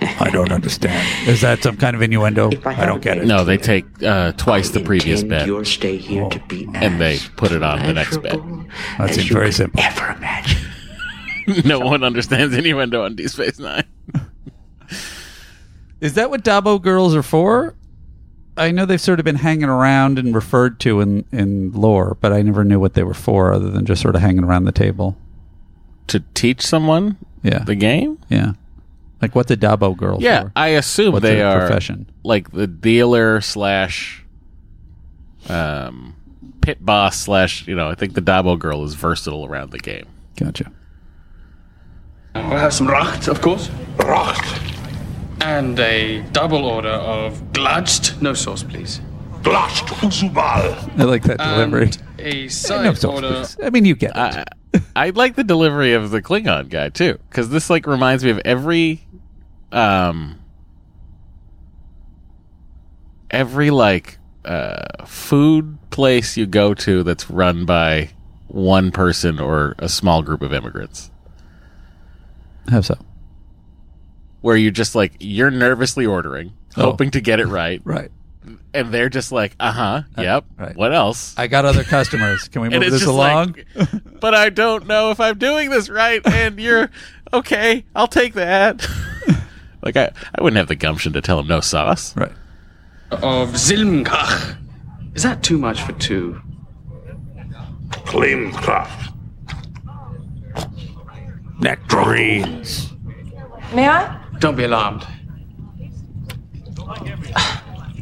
I 0.00 0.30
don't 0.30 0.52
understand. 0.52 1.28
Is 1.28 1.40
that 1.42 1.62
some 1.62 1.76
kind 1.76 1.94
of 1.96 2.02
innuendo? 2.02 2.50
I 2.64 2.86
don't 2.86 3.02
get 3.02 3.18
it. 3.18 3.26
No, 3.26 3.44
they 3.44 3.56
take 3.56 3.84
uh, 4.02 4.32
twice 4.32 4.70
the 4.70 4.80
previous 4.80 5.22
bet, 5.22 5.46
your 5.46 5.64
stay 5.64 5.96
here 5.96 6.28
to 6.28 6.38
be 6.48 6.68
and 6.74 7.00
they 7.00 7.18
put 7.36 7.52
it 7.52 7.62
on 7.62 7.82
the 7.86 7.92
next 7.92 8.18
bet. 8.18 8.38
That 8.98 9.14
seems 9.14 9.28
very 9.28 9.52
simple. 9.52 9.80
Ever 9.80 10.14
imagine? 10.16 10.55
no 11.64 11.80
one 11.80 12.02
understands 12.04 12.54
innuendo 12.56 13.04
on 13.04 13.14
D 13.16 13.28
Space 13.28 13.58
Nine. 13.58 13.84
Is 16.00 16.14
that 16.14 16.30
what 16.30 16.44
Dabo 16.44 16.80
girls 16.80 17.14
are 17.14 17.22
for? 17.22 17.74
I 18.56 18.70
know 18.70 18.86
they've 18.86 19.00
sort 19.00 19.18
of 19.18 19.24
been 19.24 19.36
hanging 19.36 19.68
around 19.68 20.18
and 20.18 20.34
referred 20.34 20.80
to 20.80 21.00
in, 21.00 21.24
in 21.32 21.72
lore, 21.72 22.16
but 22.20 22.32
I 22.32 22.42
never 22.42 22.64
knew 22.64 22.78
what 22.80 22.94
they 22.94 23.02
were 23.02 23.14
for 23.14 23.52
other 23.52 23.70
than 23.70 23.84
just 23.86 24.00
sort 24.02 24.14
of 24.16 24.22
hanging 24.22 24.44
around 24.44 24.64
the 24.64 24.72
table. 24.72 25.16
To 26.08 26.20
teach 26.34 26.62
someone 26.62 27.16
Yeah. 27.42 27.60
the 27.64 27.74
game? 27.74 28.18
Yeah. 28.28 28.52
Like 29.20 29.34
what's 29.34 29.50
a 29.50 29.56
Dabo 29.56 29.96
girl 29.96 30.18
Yeah, 30.20 30.44
for? 30.44 30.52
I 30.56 30.68
assume 30.68 31.12
What's 31.14 31.22
they 31.22 31.42
are 31.42 31.60
profession? 31.60 32.06
like 32.22 32.50
the 32.52 32.66
dealer 32.66 33.40
slash 33.40 34.24
um, 35.48 36.14
pit 36.60 36.84
boss 36.84 37.18
slash. 37.18 37.66
You 37.66 37.74
know, 37.74 37.88
I 37.88 37.94
think 37.94 38.14
the 38.14 38.20
Dabo 38.22 38.58
girl 38.58 38.84
is 38.84 38.94
versatile 38.94 39.46
around 39.46 39.70
the 39.70 39.78
game. 39.78 40.06
Gotcha. 40.36 40.70
We'll 42.48 42.58
have 42.58 42.74
some 42.74 42.86
racht, 42.88 43.28
of 43.28 43.40
course. 43.40 43.68
Racht. 43.96 44.62
And 45.40 45.78
a 45.78 46.22
double 46.32 46.64
order 46.64 46.88
of 46.88 47.52
gladst, 47.52 48.20
no 48.20 48.34
sauce, 48.34 48.62
please. 48.62 49.00
Glazed 49.42 49.84
Usubal. 50.02 50.98
I 50.98 51.04
like 51.04 51.22
that 51.24 51.38
delivery. 51.38 51.90
And 52.18 52.26
a 52.26 52.42
no 52.42 52.48
sauce, 52.48 53.04
order. 53.04 53.28
please. 53.28 53.56
I 53.62 53.70
mean, 53.70 53.84
you 53.84 53.94
get 53.94 54.10
it. 54.10 54.16
I, 54.16 54.44
I 54.96 55.10
like 55.10 55.36
the 55.36 55.44
delivery 55.44 55.92
of 55.92 56.10
the 56.10 56.20
Klingon 56.20 56.68
guy 56.68 56.88
too, 56.88 57.18
because 57.28 57.50
this 57.50 57.70
like 57.70 57.86
reminds 57.86 58.24
me 58.24 58.30
of 58.30 58.40
every, 58.44 59.06
um, 59.72 60.40
every 63.30 63.70
like 63.70 64.18
uh, 64.44 65.04
food 65.06 65.78
place 65.90 66.36
you 66.36 66.46
go 66.46 66.74
to 66.74 67.02
that's 67.02 67.30
run 67.30 67.64
by 67.66 68.10
one 68.48 68.90
person 68.90 69.38
or 69.38 69.74
a 69.78 69.88
small 69.88 70.22
group 70.22 70.42
of 70.42 70.52
immigrants, 70.52 71.10
How 72.68 72.80
so? 72.80 72.96
where 74.42 74.56
you're 74.56 74.70
just 74.70 74.94
like 74.94 75.12
you're 75.18 75.50
nervously 75.50 76.06
ordering, 76.06 76.52
Oh. 76.76 76.82
hoping 76.82 77.10
to 77.12 77.20
get 77.20 77.40
it 77.40 77.46
right, 77.46 77.80
Right. 77.84 78.10
and 78.74 78.92
they're 78.92 79.08
just 79.08 79.32
like, 79.32 79.56
uh 79.58 79.72
huh, 79.72 80.02
yep, 80.18 80.44
Right. 80.56 80.76
what 80.76 80.94
else? 80.94 81.34
I 81.36 81.46
got 81.48 81.64
other 81.64 81.82
customers. 81.82 82.46
Can 82.48 82.62
we 82.62 82.68
move 82.78 82.90
this 82.90 83.04
along? 83.06 83.56
like, 83.74 84.20
but 84.20 84.34
I 84.34 84.50
don't 84.50 84.86
know 84.86 85.10
if 85.10 85.18
I'm 85.18 85.38
doing 85.38 85.70
this 85.70 85.88
right. 85.88 86.20
And 86.26 86.60
you're 86.60 86.90
okay. 87.32 87.84
I'll 87.94 88.06
take 88.08 88.34
that. 88.34 88.86
Like 89.82 89.96
I, 89.96 90.10
I 90.36 90.42
wouldn't 90.42 90.56
have 90.56 90.66
the 90.66 90.74
gumption 90.74 91.12
to 91.12 91.20
tell 91.20 91.38
him 91.38 91.46
no 91.46 91.60
sauce. 91.60 92.16
Right. 92.16 92.32
Of 93.12 93.50
Zilmkach. 93.50 94.56
Is 95.14 95.22
that 95.22 95.44
too 95.44 95.58
much 95.58 95.80
for 95.82 95.92
two? 95.92 96.40
Klimkraft. 97.90 99.12
Nectarines. 101.66 102.92
May 103.74 103.88
I? 103.88 104.24
Don't 104.38 104.54
be 104.54 104.62
alarmed. 104.62 105.04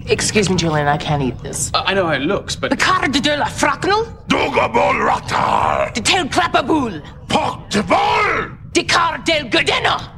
Excuse 0.07 0.51
me, 0.51 0.57
Julian, 0.57 0.86
I 0.86 0.99
can't 0.99 1.23
eat 1.23 1.39
this. 1.39 1.70
I 1.73 1.93
I 1.93 1.95
know 1.95 2.05
how 2.05 2.12
it 2.12 2.20
looks, 2.20 2.57
but. 2.57 2.69
The 2.69 2.77
carte 2.77 3.11
de 3.23 3.36
la 3.39 3.47
fracnel? 3.47 4.05
Dugabol 4.28 4.97
Ratar. 5.09 5.95
The 5.95 6.03
tail 6.03 6.27
clapperboul? 6.27 7.03
Pork 7.31 7.70
de 7.70 7.82
bol. 7.82 8.51
The 8.74 8.85
car 8.85 9.16
del 9.24 9.49
Godena? 9.49 10.11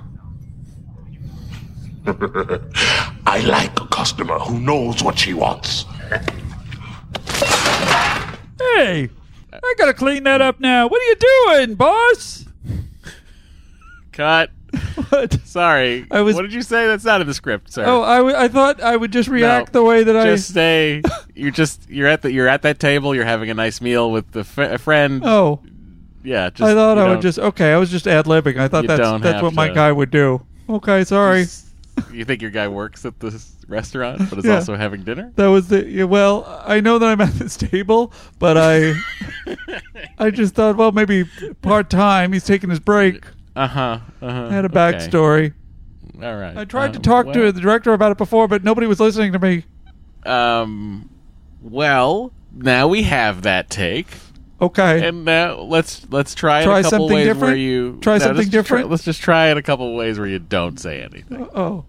I 3.27 3.39
like 3.47 3.81
a 3.81 3.87
customer 3.87 4.41
who 4.41 4.59
knows 4.59 5.05
what 5.05 5.17
she 5.21 5.35
wants. 5.35 5.85
Hey, 8.59 9.09
I 9.53 9.75
gotta 9.79 9.95
clean 9.95 10.25
that 10.25 10.41
up 10.43 10.59
now. 10.59 10.89
What 10.89 11.01
are 11.01 11.05
you 11.05 11.17
doing, 11.31 11.77
boss? 11.77 12.46
Cut. 14.17 14.51
What? 15.11 15.39
Sorry. 15.47 16.07
I 16.11 16.23
was- 16.23 16.35
What 16.35 16.43
did 16.43 16.53
you 16.53 16.63
say? 16.63 16.87
That's 16.89 17.05
not 17.05 17.21
in 17.21 17.27
the 17.27 17.35
script, 17.35 17.73
sir. 17.73 17.85
Oh, 17.87 18.03
I, 18.03 18.17
w- 18.17 18.35
I 18.35 18.49
thought 18.49 18.81
I 18.83 18.97
would 18.97 19.13
just 19.13 19.29
react 19.29 19.73
No, 19.73 19.81
the 19.81 19.85
way 19.87 20.03
that 20.03 20.17
I. 20.17 20.25
just 20.25 20.53
say 20.53 21.03
you're 21.35 21.51
just 21.53 21.89
you're 21.89 22.09
at 22.09 22.23
the 22.23 22.33
you're 22.33 22.49
at 22.49 22.63
that 22.63 22.79
table. 22.81 23.15
You're 23.15 23.25
having 23.27 23.49
a 23.51 23.55
nice 23.55 23.81
meal 23.81 24.11
with 24.11 24.33
the 24.33 24.41
f- 24.41 24.59
a 24.59 24.79
friend. 24.79 25.23
Oh, 25.25 25.63
yeah. 26.25 26.51
Just, 26.51 26.63
I 26.69 26.75
thought 26.75 26.97
you 26.97 27.03
I 27.03 27.07
would 27.09 27.13
don't- 27.15 27.23
just 27.23 27.39
okay. 27.39 27.73
I 27.73 27.77
was 27.77 27.91
just 27.91 28.07
ad 28.09 28.25
libbing. 28.25 28.59
I 28.59 28.69
thought 28.69 28.83
You 28.85 28.89
that's 28.89 29.01
don't 29.01 29.21
that's 29.21 29.35
have 29.35 29.43
what 29.45 29.55
my 29.55 29.69
to- 29.69 29.75
guy 29.75 29.93
would 29.93 30.11
do. 30.11 30.45
Okay, 30.69 31.05
sorry. 31.05 31.47
You 32.13 32.25
think 32.25 32.43
your 32.43 32.51
guy 32.51 32.67
works 32.69 33.05
at 33.07 33.21
this 33.21 33.55
restaurant, 33.69 34.29
but 34.29 34.39
is 34.41 34.45
Yeah. 34.45 34.57
also 34.57 34.77
having 34.77 35.03
dinner? 35.03 35.31
That 35.37 35.47
was 35.47 35.69
the 35.69 35.87
yeah, 35.87 36.05
well. 36.05 36.63
I 36.67 36.81
know 36.81 36.99
that 36.99 37.07
I'm 37.09 37.21
at 37.21 37.35
this 37.35 37.57
table, 37.57 38.13
but 38.39 38.57
I 38.59 38.95
I 40.19 40.31
just 40.31 40.55
thought, 40.55 40.77
well, 40.77 40.93
maybe 40.93 41.25
part 41.63 41.91
time. 41.91 42.33
He's 42.33 42.45
taking 42.45 42.71
his 42.71 42.81
break. 42.81 43.25
Uh 43.57 43.67
huh. 43.67 43.99
Uh-huh. 44.23 44.47
I 44.51 44.53
had 44.53 44.65
a 44.65 44.69
Okay. 44.69 44.75
backstory. 44.77 45.53
All 46.23 46.37
right. 46.37 46.57
I 46.57 46.65
tried 46.65 46.93
to 46.93 46.99
Um, 46.99 47.03
talk 47.03 47.27
well- 47.27 47.35
to 47.35 47.53
the 47.53 47.61
director 47.61 47.93
about 47.93 48.13
it 48.13 48.19
before, 48.19 48.47
but 48.49 48.63
nobody 48.63 48.87
was 48.87 49.01
listening 49.01 49.33
to 49.33 49.39
me. 49.39 49.65
Um. 50.25 51.09
Well, 51.63 52.33
now 52.55 52.87
we 52.89 53.03
have 53.05 53.43
that 53.43 53.71
take. 53.71 54.07
Okay. 54.61 55.07
And 55.07 55.25
now 55.25 55.57
let's 55.61 56.07
let's 56.11 56.35
try, 56.35 56.61
it 56.61 56.65
Try 56.65 56.79
a 56.81 56.83
couple 56.83 56.99
something 57.09 57.17
ways 57.17 57.27
where 57.27 57.35
different? 57.35 57.59
you 57.59 57.99
Try 58.01 58.15
No, 58.15 58.19
something 58.21 58.37
let's 58.39 58.49
try- 58.51 58.59
different? 58.59 58.91
let's 58.91 59.05
just 59.05 59.21
try 59.21 59.51
it 59.51 59.57
a 59.59 59.63
couple 59.63 59.95
ways 59.97 60.19
where 60.19 60.29
you 60.29 60.39
don't 60.39 60.79
say 60.81 61.03
anything. 61.03 61.49
Oh, 61.55 61.85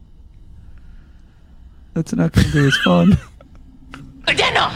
that's 1.94 2.14
not 2.14 2.32
going 2.34 2.48
to 2.48 2.54
be 2.54 2.68
as 2.68 2.78
fun. 2.78 3.18
Godena! 4.26 4.74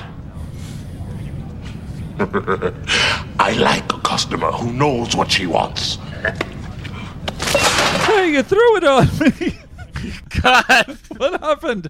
I 3.40 3.52
like 3.54 3.92
a 3.94 4.00
customer 4.00 4.52
who 4.52 4.72
knows 4.74 5.16
what 5.16 5.32
she 5.32 5.46
wants. 5.48 5.98
hey, 8.22 8.34
you 8.34 8.44
threw 8.44 8.78
it 8.78 8.84
on 8.84 9.08
me. 9.20 9.58
God, 10.42 10.98
what 11.18 11.42
happened? 11.42 11.90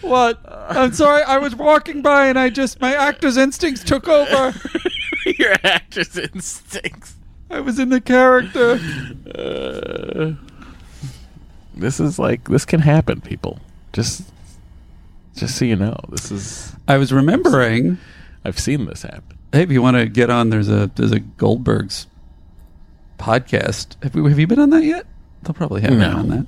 What? 0.00 0.40
I'm 0.46 0.92
sorry. 0.92 1.22
I 1.22 1.38
was 1.38 1.54
walking 1.54 2.02
by 2.02 2.26
and 2.26 2.38
I 2.38 2.50
just 2.50 2.80
my 2.80 2.94
actor's 2.94 3.36
instincts 3.36 3.84
took 3.84 4.08
over. 4.08 4.58
Your 5.26 5.54
actor's 5.62 6.16
instincts. 6.16 7.16
I 7.50 7.60
was 7.60 7.78
in 7.78 7.90
the 7.90 8.00
character. 8.00 8.80
Uh, 9.34 10.32
this 11.74 12.00
is 12.00 12.18
like 12.18 12.48
this 12.48 12.64
can 12.64 12.80
happen, 12.80 13.20
people. 13.20 13.58
Just 13.92 14.22
just 15.36 15.56
so 15.56 15.64
you 15.64 15.76
know, 15.76 15.98
this 16.08 16.30
is. 16.30 16.74
I 16.88 16.96
was 16.96 17.12
remembering. 17.12 17.98
I've 18.44 18.58
seen 18.58 18.86
this 18.86 19.02
happen. 19.02 19.38
Hey, 19.52 19.62
if 19.62 19.70
you 19.70 19.82
want 19.82 19.96
to 19.96 20.06
get 20.06 20.30
on, 20.30 20.50
there's 20.50 20.68
a 20.68 20.90
there's 20.94 21.12
a 21.12 21.20
Goldberg's 21.20 22.06
podcast. 23.18 24.02
Have, 24.02 24.14
we, 24.14 24.28
have 24.28 24.38
you 24.38 24.46
been 24.46 24.58
on 24.58 24.70
that 24.70 24.84
yet? 24.84 25.06
They'll 25.44 25.54
probably 25.54 25.82
have 25.82 25.92
No. 25.92 26.16
on 26.16 26.28
that. 26.28 26.46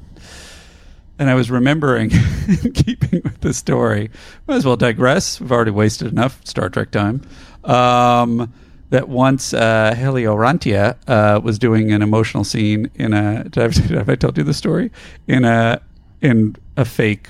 And 1.19 1.31
I 1.31 1.35
was 1.35 1.51
remembering, 1.51 2.11
in 2.63 2.73
keeping 2.73 3.23
with 3.25 3.41
the 3.41 3.55
story, 3.55 4.11
might 4.47 4.57
as 4.57 4.67
well 4.67 4.77
digress. 4.77 5.41
We've 5.41 5.51
already 5.53 5.71
wasted 5.71 6.09
enough 6.13 6.41
Star 6.45 6.69
Trek 6.69 6.91
time. 6.91 7.23
Um, 7.65 8.53
that 8.91 9.09
once 9.09 9.53
uh, 9.53 9.95
Hayley 9.97 10.25
Orrantia 10.25 10.97
uh, 11.09 11.41
was 11.41 11.59
doing 11.59 11.91
an 11.93 12.03
emotional 12.03 12.45
scene 12.45 12.91
in 12.95 13.13
a. 13.15 13.45
Did 13.45 13.59
I, 13.59 13.95
have 13.97 14.09
I 14.11 14.15
told 14.15 14.37
you 14.39 14.45
the 14.45 14.55
story? 14.55 14.91
In 15.27 15.45
a 15.45 15.81
in 16.21 16.55
a 16.77 16.85
fake 16.85 17.29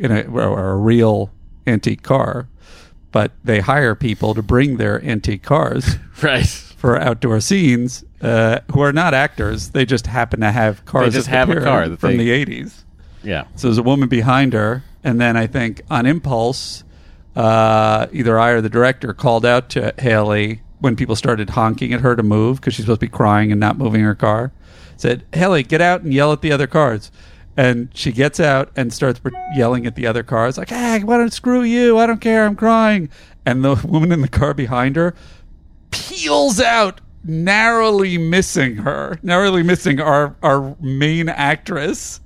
in 0.00 0.10
a 0.12 0.22
or 0.24 0.70
a 0.72 0.76
real 0.76 1.30
antique 1.66 2.02
car, 2.02 2.48
but 3.12 3.32
they 3.42 3.60
hire 3.60 3.94
people 3.94 4.34
to 4.34 4.42
bring 4.42 4.76
their 4.76 5.02
antique 5.04 5.42
cars 5.42 5.96
right 6.22 6.67
for 6.78 6.96
outdoor 6.96 7.40
scenes 7.40 8.04
uh, 8.22 8.60
who 8.72 8.80
are 8.80 8.92
not 8.92 9.12
actors. 9.12 9.70
They 9.70 9.84
just 9.84 10.06
happen 10.06 10.40
to 10.40 10.52
have 10.52 10.84
cars. 10.84 11.12
They 11.12 11.18
just 11.18 11.26
have 11.28 11.50
a 11.50 11.60
car 11.60 11.96
from 11.96 12.10
they- 12.12 12.24
the 12.24 12.30
eighties. 12.30 12.84
Yeah. 13.24 13.44
So 13.56 13.66
there's 13.66 13.78
a 13.78 13.82
woman 13.82 14.08
behind 14.08 14.52
her, 14.52 14.84
and 15.02 15.20
then 15.20 15.36
I 15.36 15.48
think 15.48 15.82
on 15.90 16.06
impulse, 16.06 16.84
uh, 17.34 18.06
either 18.12 18.38
I 18.38 18.50
or 18.50 18.60
the 18.60 18.68
director 18.68 19.12
called 19.12 19.44
out 19.44 19.68
to 19.70 19.92
Hayley 19.98 20.62
when 20.78 20.94
people 20.94 21.16
started 21.16 21.50
honking 21.50 21.92
at 21.92 22.00
her 22.00 22.14
to 22.14 22.22
move 22.22 22.60
because 22.60 22.74
she's 22.74 22.84
supposed 22.84 23.00
to 23.00 23.06
be 23.06 23.10
crying 23.10 23.50
and 23.50 23.58
not 23.60 23.76
moving 23.76 24.02
her 24.02 24.14
car. 24.14 24.52
Said, 24.96 25.24
"Hayley, 25.32 25.64
get 25.64 25.80
out 25.80 26.02
and 26.02 26.14
yell 26.14 26.32
at 26.32 26.42
the 26.42 26.52
other 26.52 26.68
cars." 26.68 27.10
And 27.56 27.88
she 27.92 28.12
gets 28.12 28.38
out 28.38 28.70
and 28.76 28.92
starts 28.92 29.20
yelling 29.56 29.84
at 29.84 29.96
the 29.96 30.06
other 30.06 30.22
cars, 30.22 30.56
like, 30.56 30.70
"Ah, 30.70 31.00
why 31.02 31.16
don't 31.16 31.32
screw 31.32 31.62
you? 31.62 31.98
I 31.98 32.06
don't 32.06 32.20
care. 32.20 32.46
I'm 32.46 32.54
crying." 32.54 33.08
And 33.44 33.64
the 33.64 33.74
woman 33.84 34.12
in 34.12 34.20
the 34.20 34.28
car 34.28 34.54
behind 34.54 34.94
her 34.94 35.12
peels 35.90 36.60
out, 36.60 37.00
narrowly 37.24 38.18
missing 38.18 38.76
her, 38.76 39.18
narrowly 39.22 39.62
missing 39.62 40.00
our 40.00 40.36
our 40.42 40.76
main 40.80 41.28
actress. 41.28 42.20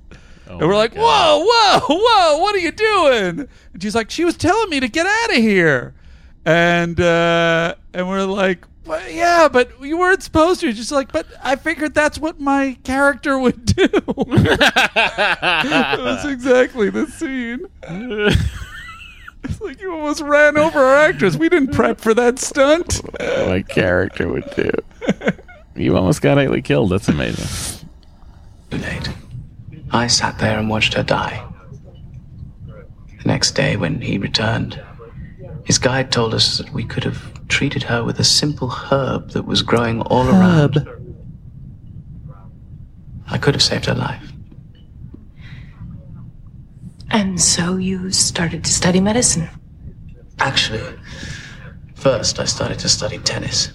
and 0.47 0.59
we're 0.59 0.75
like, 0.75 0.93
whoa, 0.95 1.45
whoa, 1.45 1.79
whoa, 1.89 2.37
what 2.37 2.55
are 2.55 2.59
you 2.59 2.71
doing? 2.71 3.47
And 3.73 3.81
she's 3.81 3.95
like, 3.95 4.09
she 4.11 4.23
was 4.25 4.37
telling 4.37 4.69
me 4.69 4.79
to 4.79 4.87
get 4.87 5.05
out 5.05 5.29
of 5.31 5.37
here. 5.37 5.93
And 6.45 6.99
uh, 6.99 7.75
and 7.93 8.07
we're 8.07 8.25
like, 8.25 8.65
well, 8.85 9.09
yeah, 9.09 9.47
but 9.47 9.71
you 9.81 9.97
weren't 9.97 10.21
supposed 10.21 10.59
to. 10.61 10.73
She's 10.73 10.91
like, 10.91 11.11
but 11.13 11.25
I 11.41 11.55
figured 11.55 11.93
that's 11.93 12.19
what 12.19 12.39
my 12.41 12.77
character 12.83 13.39
would 13.39 13.63
do. 13.65 13.87
that 14.67 15.95
was 15.99 16.25
exactly 16.25 16.89
the 16.89 17.07
scene. 17.07 17.65
It's 19.43 19.61
like 19.61 19.81
you 19.81 19.93
almost 19.93 20.21
ran 20.21 20.57
over 20.57 20.79
our 20.79 20.95
actress. 20.95 21.35
We 21.35 21.49
didn't 21.49 21.73
prep 21.73 21.99
for 21.99 22.13
that 22.13 22.39
stunt. 22.39 23.01
my 23.19 23.61
character 23.61 24.27
would 24.27 24.49
do. 24.55 24.71
You 25.75 25.97
almost 25.97 26.21
got 26.21 26.37
Hayley 26.37 26.61
killed. 26.61 26.91
That's 26.91 27.07
amazing. 27.09 27.89
Too 28.71 28.77
late. 28.77 29.09
I 29.91 30.07
sat 30.07 30.39
there 30.39 30.57
and 30.57 30.69
watched 30.69 30.93
her 30.93 31.03
die. 31.03 31.45
The 32.65 33.27
next 33.27 33.51
day, 33.51 33.77
when 33.77 34.01
he 34.01 34.17
returned, 34.17 34.81
his 35.65 35.77
guide 35.77 36.11
told 36.11 36.33
us 36.33 36.57
that 36.57 36.71
we 36.73 36.83
could 36.83 37.03
have 37.03 37.47
treated 37.47 37.83
her 37.83 38.03
with 38.03 38.19
a 38.19 38.23
simple 38.23 38.69
herb 38.69 39.31
that 39.31 39.45
was 39.45 39.61
growing 39.61 40.01
all 40.01 40.27
around. 40.27 40.87
I 43.29 43.37
could 43.37 43.53
have 43.55 43.63
saved 43.63 43.85
her 43.85 43.95
life. 43.95 44.32
And 47.13 47.39
so 47.39 47.77
you 47.77 48.11
started 48.11 48.63
to 48.63 48.71
study 48.71 48.99
medicine. 48.99 49.47
Actually, 50.39 50.81
first 51.93 52.39
I 52.39 52.45
started 52.45 52.79
to 52.79 52.89
study 52.89 53.19
tennis. 53.19 53.71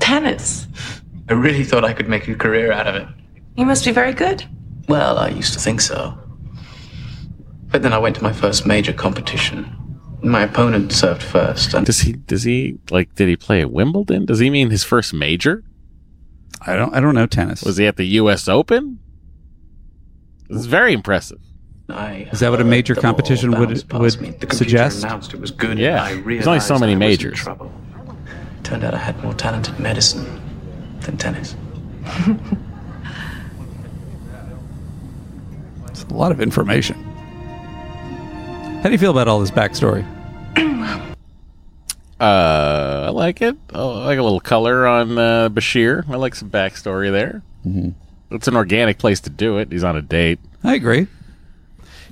Tennis? 0.00 0.66
I 1.28 1.34
really 1.34 1.62
thought 1.62 1.84
I 1.84 1.92
could 1.92 2.08
make 2.08 2.26
a 2.26 2.34
career 2.34 2.72
out 2.72 2.88
of 2.88 2.96
it. 2.96 3.06
You 3.56 3.64
must 3.64 3.84
be 3.84 3.92
very 3.92 4.12
good. 4.12 4.44
Well, 4.88 5.16
I 5.16 5.28
used 5.28 5.52
to 5.54 5.60
think 5.60 5.80
so. 5.80 6.18
But 7.68 7.82
then 7.82 7.92
I 7.92 7.98
went 7.98 8.16
to 8.16 8.22
my 8.22 8.32
first 8.32 8.66
major 8.66 8.92
competition. 8.92 10.00
My 10.20 10.42
opponent 10.42 10.92
served 10.92 11.22
first, 11.22 11.72
and 11.72 11.86
Does 11.86 12.00
he? 12.00 12.14
Does 12.14 12.42
he 12.42 12.78
like? 12.90 13.14
Did 13.14 13.28
he 13.28 13.36
play 13.36 13.60
at 13.60 13.70
Wimbledon? 13.70 14.24
Does 14.24 14.38
he 14.40 14.50
mean 14.50 14.70
his 14.70 14.82
first 14.82 15.14
major? 15.14 15.62
I 16.62 16.74
don't. 16.76 16.94
I 16.94 17.00
don't 17.00 17.14
know 17.14 17.26
tennis. 17.26 17.62
Was 17.62 17.76
he 17.76 17.86
at 17.86 17.96
the 17.96 18.06
U.S. 18.06 18.48
Open? 18.48 18.98
This 20.48 20.60
is 20.60 20.66
very 20.66 20.92
impressive. 20.92 21.40
I 21.88 22.28
Is 22.32 22.40
that 22.40 22.50
what 22.50 22.60
a 22.60 22.64
major 22.64 22.94
competition 22.94 23.50
would 23.58 23.68
would 23.92 24.10
The 24.40 24.46
suggest? 24.54 25.04
announced 25.04 25.34
it 25.34 25.40
was 25.40 25.50
good. 25.50 25.78
Yeah. 25.78 26.02
I 26.02 26.14
There's 26.20 26.46
only 26.46 26.60
so 26.60 26.78
many 26.78 26.92
I 26.92 26.96
majors. 26.96 27.38
trouble. 27.38 27.70
Turned 28.62 28.84
out 28.84 28.94
I 28.94 28.98
had 28.98 29.22
more 29.22 29.34
talent 29.34 29.68
in 29.68 29.82
medicine 29.82 30.40
than 31.02 31.16
tennis. 31.18 31.54
It's 35.90 36.04
a 36.04 36.14
lot 36.14 36.32
of 36.32 36.40
information. 36.40 36.96
How 38.82 38.84
do 38.84 38.90
you 38.92 38.98
feel 38.98 39.10
about 39.10 39.28
all 39.28 39.40
this 39.40 39.50
backstory? 39.50 40.04
Uh, 42.20 43.06
I 43.08 43.10
like 43.10 43.42
it. 43.42 43.56
I 43.74 43.82
like 43.82 44.18
a 44.18 44.22
little 44.22 44.40
color 44.40 44.86
on 44.86 45.18
uh, 45.18 45.48
Bashir. 45.50 46.08
I 46.08 46.14
like 46.16 46.36
some 46.36 46.48
backstory 46.48 47.10
there. 47.10 47.42
Mm-hmm. 47.66 47.90
It's 48.34 48.46
an 48.48 48.56
organic 48.56 48.98
place 48.98 49.18
to 49.22 49.30
do 49.30 49.58
it. 49.58 49.70
He's 49.72 49.82
on 49.84 49.96
a 49.96 50.00
date. 50.00 50.38
I 50.62 50.74
agree. 50.74 51.08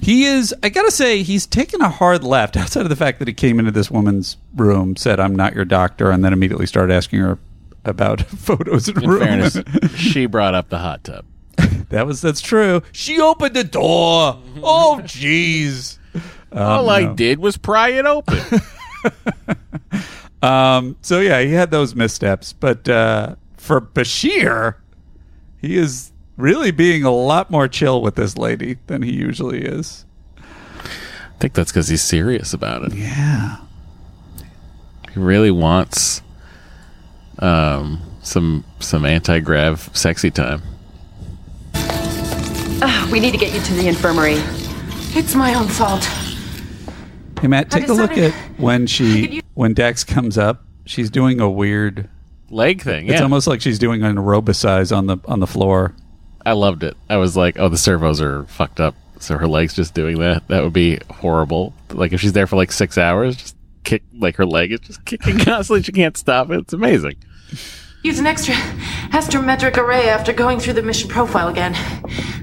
He 0.02 0.24
is. 0.24 0.52
I 0.62 0.68
gotta 0.68 0.90
say, 0.90 1.22
he's 1.22 1.46
taken 1.46 1.80
a 1.80 1.88
hard 1.88 2.24
left. 2.24 2.56
Outside 2.58 2.82
of 2.82 2.88
the 2.88 2.96
fact 2.96 3.20
that 3.20 3.28
he 3.28 3.34
came 3.34 3.58
into 3.58 3.70
this 3.70 3.90
woman's 3.90 4.36
room, 4.56 4.96
said, 4.96 5.20
"I'm 5.20 5.34
not 5.36 5.54
your 5.54 5.64
doctor," 5.64 6.10
and 6.10 6.24
then 6.24 6.32
immediately 6.32 6.66
started 6.66 6.92
asking 6.92 7.20
her 7.20 7.38
about 7.84 8.20
photos 8.26 8.88
in, 8.88 9.02
In 9.02 9.08
room. 9.08 9.20
fairness, 9.20 9.56
she 9.96 10.26
brought 10.26 10.54
up 10.54 10.68
the 10.68 10.78
hot 10.78 11.04
tub. 11.04 11.24
that 11.88 12.06
was 12.06 12.20
that's 12.20 12.40
true. 12.40 12.82
She 12.92 13.20
opened 13.20 13.54
the 13.56 13.64
door. 13.64 14.38
Oh, 14.62 15.00
jeez. 15.04 15.98
All 16.52 16.90
I 16.90 17.14
did 17.14 17.38
was 17.38 17.56
pry 17.56 17.88
it 17.90 18.04
open. 18.04 18.60
Um, 20.42 20.96
so 21.02 21.20
yeah, 21.20 21.40
he 21.40 21.52
had 21.52 21.70
those 21.70 21.94
missteps, 21.94 22.52
but 22.52 22.88
uh, 22.88 23.36
for 23.56 23.80
Bashir, 23.80 24.74
he 25.60 25.76
is 25.76 26.11
really 26.36 26.70
being 26.70 27.04
a 27.04 27.10
lot 27.10 27.50
more 27.50 27.68
chill 27.68 28.02
with 28.02 28.14
this 28.14 28.36
lady 28.36 28.78
than 28.86 29.02
he 29.02 29.12
usually 29.12 29.62
is. 29.62 30.04
I 30.38 31.38
think 31.38 31.54
that's 31.54 31.72
because 31.72 31.88
he's 31.88 32.02
serious 32.02 32.52
about 32.52 32.84
it. 32.84 32.94
Yeah. 32.94 33.58
He 35.12 35.20
really 35.20 35.50
wants 35.50 36.22
um, 37.38 38.00
some 38.22 38.64
some 38.78 39.04
anti 39.04 39.40
grav 39.40 39.90
sexy 39.92 40.30
time. 40.30 40.62
Ah, 41.74 43.08
we 43.12 43.20
need 43.20 43.32
to 43.32 43.38
get 43.38 43.52
you 43.52 43.60
to 43.60 43.74
the 43.74 43.88
infirmary. 43.88 44.36
It's 45.14 45.34
my 45.34 45.54
own 45.54 45.68
fault. 45.68 46.04
Hey 47.40 47.48
Matt, 47.48 47.74
I 47.74 47.80
take 47.80 47.88
a 47.88 47.92
look 47.92 48.16
at 48.16 48.32
when 48.58 48.86
she 48.86 49.42
when 49.54 49.74
Dax 49.74 50.04
comes 50.04 50.38
up. 50.38 50.64
She's 50.84 51.10
doing 51.10 51.40
a 51.40 51.50
weird 51.50 52.08
leg 52.50 52.82
thing. 52.82 53.06
It's 53.06 53.18
yeah. 53.18 53.22
almost 53.22 53.46
like 53.46 53.60
she's 53.60 53.78
doing 53.78 54.02
an 54.02 54.16
aerobicize 54.16 54.96
on 54.96 55.06
the 55.06 55.18
on 55.26 55.40
the 55.40 55.46
floor. 55.46 55.94
I 56.44 56.52
loved 56.52 56.82
it. 56.82 56.96
I 57.08 57.16
was 57.16 57.36
like, 57.36 57.58
oh, 57.58 57.68
the 57.68 57.76
servos 57.78 58.20
are 58.20 58.44
fucked 58.44 58.80
up. 58.80 58.94
So 59.20 59.38
her 59.38 59.46
legs 59.46 59.74
just 59.74 59.94
doing 59.94 60.18
that. 60.18 60.46
That 60.48 60.64
would 60.64 60.72
be 60.72 60.98
horrible. 61.10 61.74
Like 61.90 62.12
if 62.12 62.20
she's 62.20 62.32
there 62.32 62.46
for 62.46 62.56
like 62.56 62.72
six 62.72 62.98
hours, 62.98 63.36
just 63.36 63.56
kick 63.84 64.02
like 64.18 64.36
her 64.36 64.46
leg 64.46 64.72
is 64.72 64.80
just 64.80 65.04
kicking 65.04 65.38
constantly. 65.44 65.82
She 65.82 65.92
can't 65.92 66.16
stop 66.16 66.50
it. 66.50 66.58
It's 66.60 66.72
amazing. 66.72 67.16
Use 68.02 68.18
an 68.18 68.26
extra 68.26 68.54
astrometric 69.12 69.76
array 69.76 70.08
after 70.08 70.32
going 70.32 70.58
through 70.58 70.72
the 70.72 70.82
mission 70.82 71.08
profile 71.08 71.46
again. 71.48 71.74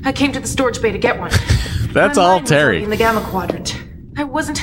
I 0.06 0.14
came 0.14 0.32
to 0.32 0.40
the 0.40 0.48
storage 0.48 0.82
bay 0.82 0.92
to 0.94 0.98
get 0.98 1.20
one. 1.20 1.32
That's 1.92 2.18
My 2.18 2.24
all 2.24 2.30
mind 2.36 2.44
was 2.44 2.50
Terry. 2.50 2.84
In 2.84 2.90
the 2.90 2.96
gamma 2.98 3.22
quadrant. 3.22 3.78
I 4.18 4.24
wasn't 4.24 4.62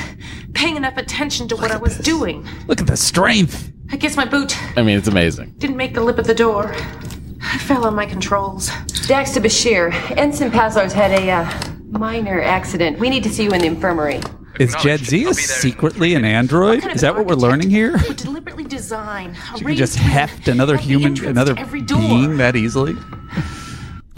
paying 0.55 0.77
enough 0.77 0.97
attention 0.97 1.49
to 1.49 1.57
what 1.57 1.71
I 1.71 1.77
was 1.77 1.99
doing. 1.99 2.47
Look 2.67 2.81
at 2.81 2.87
the 2.87 2.97
strength. 2.97 3.73
I 3.93 3.97
guess 3.97 4.17
my 4.17 4.25
boot 4.25 4.57
I 4.77 4.83
mean, 4.83 4.97
it's 4.97 5.07
amazing. 5.09 5.55
didn't 5.59 5.77
make 5.77 5.93
the 5.95 6.01
lip 6.03 6.19
of 6.19 6.27
the 6.27 6.35
door. 6.35 6.75
I 7.53 7.59
fell 7.59 7.87
on 7.87 7.95
my 7.95 8.07
controls. 8.07 8.71
Dax 9.07 9.33
to 9.33 9.41
Bashir. 9.41 9.93
Ensign 10.17 10.51
Pazlar's 10.51 10.93
had 10.93 11.13
a 11.13 11.31
uh, 11.31 11.73
minor 11.91 12.43
accident. 12.43 12.99
We 12.99 13.09
need 13.09 13.23
to 13.23 13.31
see 13.31 13.45
you 13.45 13.53
in 13.53 13.61
the 13.61 13.67
infirmary. 13.67 14.21
Is 14.59 14.75
Jadzia 14.77 15.35
secretly 15.35 16.15
an 16.15 16.25
android? 16.25 16.85
Is 16.87 17.03
that 17.03 17.15
what 17.15 17.27
we're 17.27 17.35
learning 17.35 17.71
here? 17.71 17.93
Would 18.09 18.17
deliberately 18.17 18.65
design 18.65 19.31
a 19.31 19.35
She 19.35 19.59
can 19.59 19.67
raised 19.67 19.79
just 19.79 19.97
heft 19.97 20.49
another 20.49 20.77
human, 20.77 21.25
another 21.25 21.55
every 21.59 21.83
door. 21.83 22.01
being 22.01 22.39
that 22.39 22.57
easily. 22.57 22.97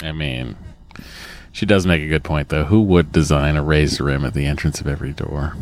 I 0.03 0.13
mean, 0.13 0.57
she 1.53 1.67
does 1.67 1.87
make 1.87 2.03
a 2.03 2.07
good 2.07 2.23
point 2.25 2.49
though. 2.51 2.65
Who 2.65 2.83
would 2.83 3.11
design 3.13 3.57
a 3.57 3.63
raised 3.63 4.01
rim 4.01 4.25
at 4.25 4.33
the 4.33 4.47
entrance 4.47 4.81
of 4.81 4.87
every 4.87 5.13
door? 5.13 5.55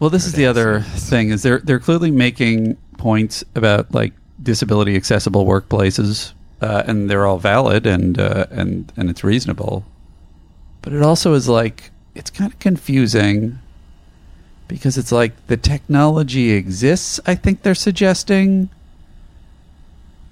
Well, 0.00 0.10
this 0.10 0.26
is 0.26 0.32
the 0.32 0.46
other 0.46 0.80
thing 0.80 1.30
is 1.30 1.42
they're 1.42 1.60
they're 1.60 1.80
clearly 1.80 2.10
making 2.10 2.76
points 2.98 3.44
about 3.54 3.94
like 3.94 4.12
disability 4.42 4.96
accessible 4.96 5.46
workplaces, 5.46 6.32
uh, 6.60 6.82
and 6.86 7.08
they're 7.10 7.26
all 7.26 7.38
valid 7.38 7.86
and 7.86 8.18
uh, 8.18 8.46
and 8.50 8.92
and 8.96 9.10
it's 9.10 9.24
reasonable. 9.24 9.84
But 10.82 10.92
it 10.92 11.02
also 11.02 11.34
is 11.34 11.48
like 11.48 11.90
it's 12.14 12.30
kind 12.30 12.50
of 12.50 12.58
confusing 12.58 13.58
because 14.68 14.98
it's 14.98 15.12
like 15.12 15.46
the 15.46 15.56
technology 15.56 16.50
exists. 16.50 17.20
I 17.26 17.34
think 17.34 17.62
they're 17.62 17.74
suggesting 17.74 18.70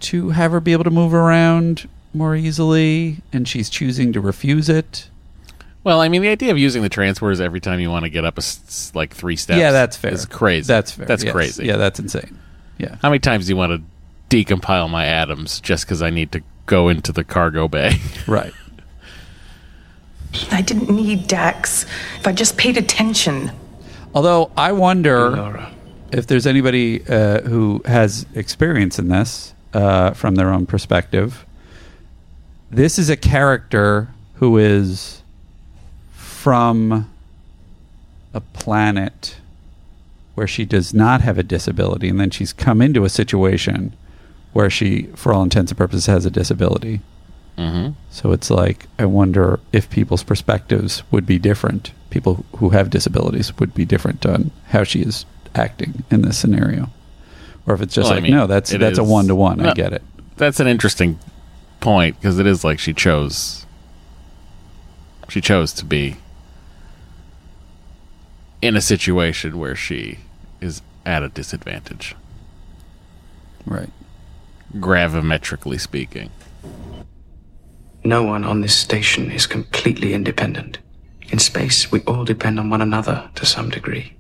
to 0.01 0.31
have 0.31 0.53
her 0.53 0.61
be 0.61 0.73
able 0.73 0.85
to 0.85 0.91
move 0.91 1.15
around 1.15 1.89
more 2.13 2.37
easily, 2.37 3.19
and 3.33 3.49
she's 3.49 3.69
choosing 3.69 4.13
to 4.13 4.21
refuse 4.21 4.69
it. 4.69 5.09
Well, 5.83 6.01
I 6.01 6.09
mean, 6.09 6.23
the 6.23 6.29
idea 6.29 6.51
of 6.51 6.59
using 6.59 6.83
the 6.83 6.91
transporters 6.91 7.41
every 7.41 7.61
time 7.61 7.79
you 7.79 7.91
want 7.91 8.05
to 8.05 8.11
get 8.11 8.25
up 8.25 8.39
a 8.39 8.43
like 8.95 9.15
three 9.15 9.37
steps. 9.37 9.59
Yeah, 9.59 9.71
that's 9.71 9.97
fair. 9.97 10.13
Is 10.13 10.25
crazy. 10.25 10.67
That's 10.67 10.93
fair. 10.93 11.07
That's 11.07 11.25
yes. 11.25 11.33
crazy. 11.33 11.67
Yeah, 11.67 11.77
that's 11.77 12.01
insane. 12.01 12.39
Yeah. 12.79 12.97
How 13.03 13.11
many 13.11 13.19
times 13.19 13.47
do 13.47 13.51
you 13.51 13.57
want 13.57 13.73
to 13.73 13.83
decompile 14.35 14.91
my 14.91 15.07
atoms 15.07 15.61
just 15.61 15.85
because 15.85 16.03
I 16.03 16.11
need 16.11 16.33
to 16.33 16.43
go 16.67 16.89
into 16.89 17.13
the 17.13 17.23
cargo 17.23 17.69
bay? 17.69 17.99
Right. 18.27 18.55
I 20.51 20.63
didn't 20.63 20.91
need 20.91 21.29
Dax 21.29 21.85
if 22.19 22.27
I 22.27 22.33
just 22.33 22.57
paid 22.57 22.77
attention. 22.77 23.53
Although 24.15 24.51
I 24.57 24.73
wonder 24.73 25.69
if 26.11 26.27
there's 26.27 26.47
anybody 26.47 27.07
uh, 27.07 27.43
who 27.43 27.83
has 27.85 28.27
experience 28.35 28.99
in 28.99 29.09
this 29.09 29.55
uh, 29.75 30.13
from 30.13 30.35
their 30.35 30.51
own 30.51 30.67
perspective. 30.67 31.45
This 32.71 32.99
is 32.99 33.11
a 33.11 33.17
character 33.17 34.09
who 34.37 34.59
is 34.59 35.23
from 36.13 37.09
a 38.33 38.41
planet 38.41 39.37
where 40.35 40.49
she 40.49 40.65
does 40.65 40.93
not 40.93 41.21
have 41.21 41.39
a 41.39 41.45
disability, 41.45 42.09
and 42.09 42.19
then 42.19 42.31
she's 42.31 42.53
come 42.53 42.83
into 42.83 43.05
a 43.05 43.09
situation 43.09 43.95
where 44.55 44.71
she, 44.71 45.03
for 45.15 45.35
all 45.35 45.43
intents 45.43 45.71
and 45.71 45.79
purposes, 45.79 46.07
has 46.07 46.25
a 46.25 46.31
disability. 46.31 47.01
Mm-hmm. 47.59 47.93
So 48.11 48.33
it's 48.33 48.51
like 48.51 48.87
I 48.99 49.05
wonder 49.05 49.61
if 49.73 49.91
people's 49.91 50.23
perspectives 50.23 51.03
would 51.11 51.27
be 51.27 51.39
different. 51.39 51.93
People 52.11 52.47
who 52.57 52.71
have 52.71 52.89
disabilities 52.89 53.57
would 53.59 53.75
be 53.75 53.85
different 53.85 54.25
on 54.25 54.51
how 54.69 54.85
she 54.85 55.03
is 55.03 55.27
acting 55.55 56.05
in 56.11 56.23
this 56.23 56.39
scenario, 56.39 56.89
or 57.67 57.75
if 57.75 57.83
it's 57.83 57.95
just 57.95 58.07
Well, 58.07 58.13
I 58.13 58.17
like 58.17 58.23
mean, 58.25 58.33
no, 58.33 58.47
that's 58.47 58.71
that's 58.71 58.99
a 58.99 59.05
one 59.05 59.27
to 59.27 59.35
one. 59.35 59.61
I 59.61 59.75
get 59.75 59.93
it. 59.93 60.03
That's 60.37 60.59
an 60.59 60.67
interesting 60.67 61.19
point 61.81 62.19
because 62.21 62.39
it 62.39 62.47
is 62.47 62.65
like 62.65 62.79
she 62.79 62.95
chose. 62.95 63.67
She 65.29 65.41
chose 65.41 65.73
to 65.75 65.85
be 65.85 66.17
in 68.63 68.77
a 68.77 68.81
situation 68.81 69.59
where 69.59 69.75
she 69.75 70.19
is 70.61 70.83
at 71.05 71.23
a 71.23 71.29
disadvantage, 71.29 72.15
right? 73.67 73.91
Gravimetrically 74.75 75.81
speaking. 75.81 76.31
No 78.05 78.23
one 78.23 78.45
on 78.45 78.61
this 78.61 78.77
station 78.77 79.31
is 79.31 79.47
completely 79.47 80.13
independent. 80.15 80.79
In 81.31 81.39
space, 81.39 81.91
we 81.91 82.01
all 82.03 82.25
depend 82.25 82.59
on 82.61 82.69
one 82.71 82.83
another 82.83 83.31
to 83.37 83.47
some 83.47 83.71
degree. 83.71 84.17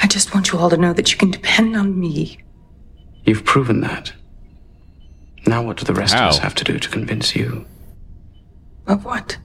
I 0.00 0.06
just 0.06 0.32
want 0.32 0.52
you 0.52 0.58
all 0.58 0.70
to 0.70 0.76
know 0.76 0.92
that 0.92 1.10
you 1.10 1.18
can 1.18 1.30
depend 1.30 1.76
on 1.76 1.98
me. 1.98 2.38
You've 3.24 3.44
proven 3.44 3.80
that. 3.80 4.12
Now, 5.46 5.62
what 5.62 5.78
do 5.78 5.84
the 5.84 5.94
rest 5.94 6.14
of 6.14 6.20
us 6.20 6.38
have 6.38 6.54
to 6.56 6.64
do 6.64 6.78
to 6.78 6.88
convince 6.88 7.34
you 7.34 7.66
Of 8.86 9.04
what? 9.04 9.38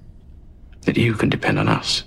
that 0.81 0.97
you 0.97 1.13
can 1.13 1.29
depend 1.29 1.57
on 1.59 1.67
us? 1.69 2.03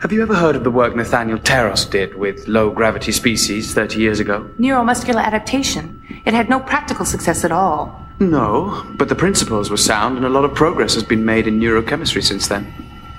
Have 0.00 0.12
you 0.12 0.22
ever 0.22 0.34
heard 0.36 0.54
of 0.54 0.62
the 0.62 0.70
work 0.70 0.94
Nathaniel 0.94 1.40
Teros 1.40 1.90
did 1.90 2.14
with 2.14 2.46
low 2.46 2.70
gravity 2.70 3.10
species 3.10 3.74
30 3.74 3.98
years 3.98 4.20
ago? 4.20 4.48
Neuromuscular 4.56 5.20
adaptation. 5.24 6.00
It 6.24 6.34
had 6.34 6.48
no 6.48 6.60
practical 6.60 7.04
success 7.04 7.44
at 7.44 7.50
all. 7.50 8.00
No, 8.20 8.86
but 8.96 9.08
the 9.08 9.16
principles 9.16 9.70
were 9.70 9.76
sound 9.76 10.16
and 10.16 10.24
a 10.24 10.28
lot 10.28 10.44
of 10.44 10.54
progress 10.54 10.94
has 10.94 11.02
been 11.02 11.24
made 11.24 11.48
in 11.48 11.58
neurochemistry 11.58 12.22
since 12.22 12.46
then. 12.46 12.72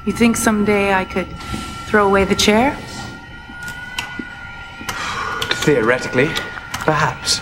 You 0.05 0.13
think 0.13 0.37
someday 0.37 0.93
I 0.93 1.03
could 1.03 1.27
throw 1.87 2.07
away 2.07 2.23
the 2.23 2.33
chair? 2.33 2.73
Theoretically, 5.65 6.27
perhaps. 6.85 7.41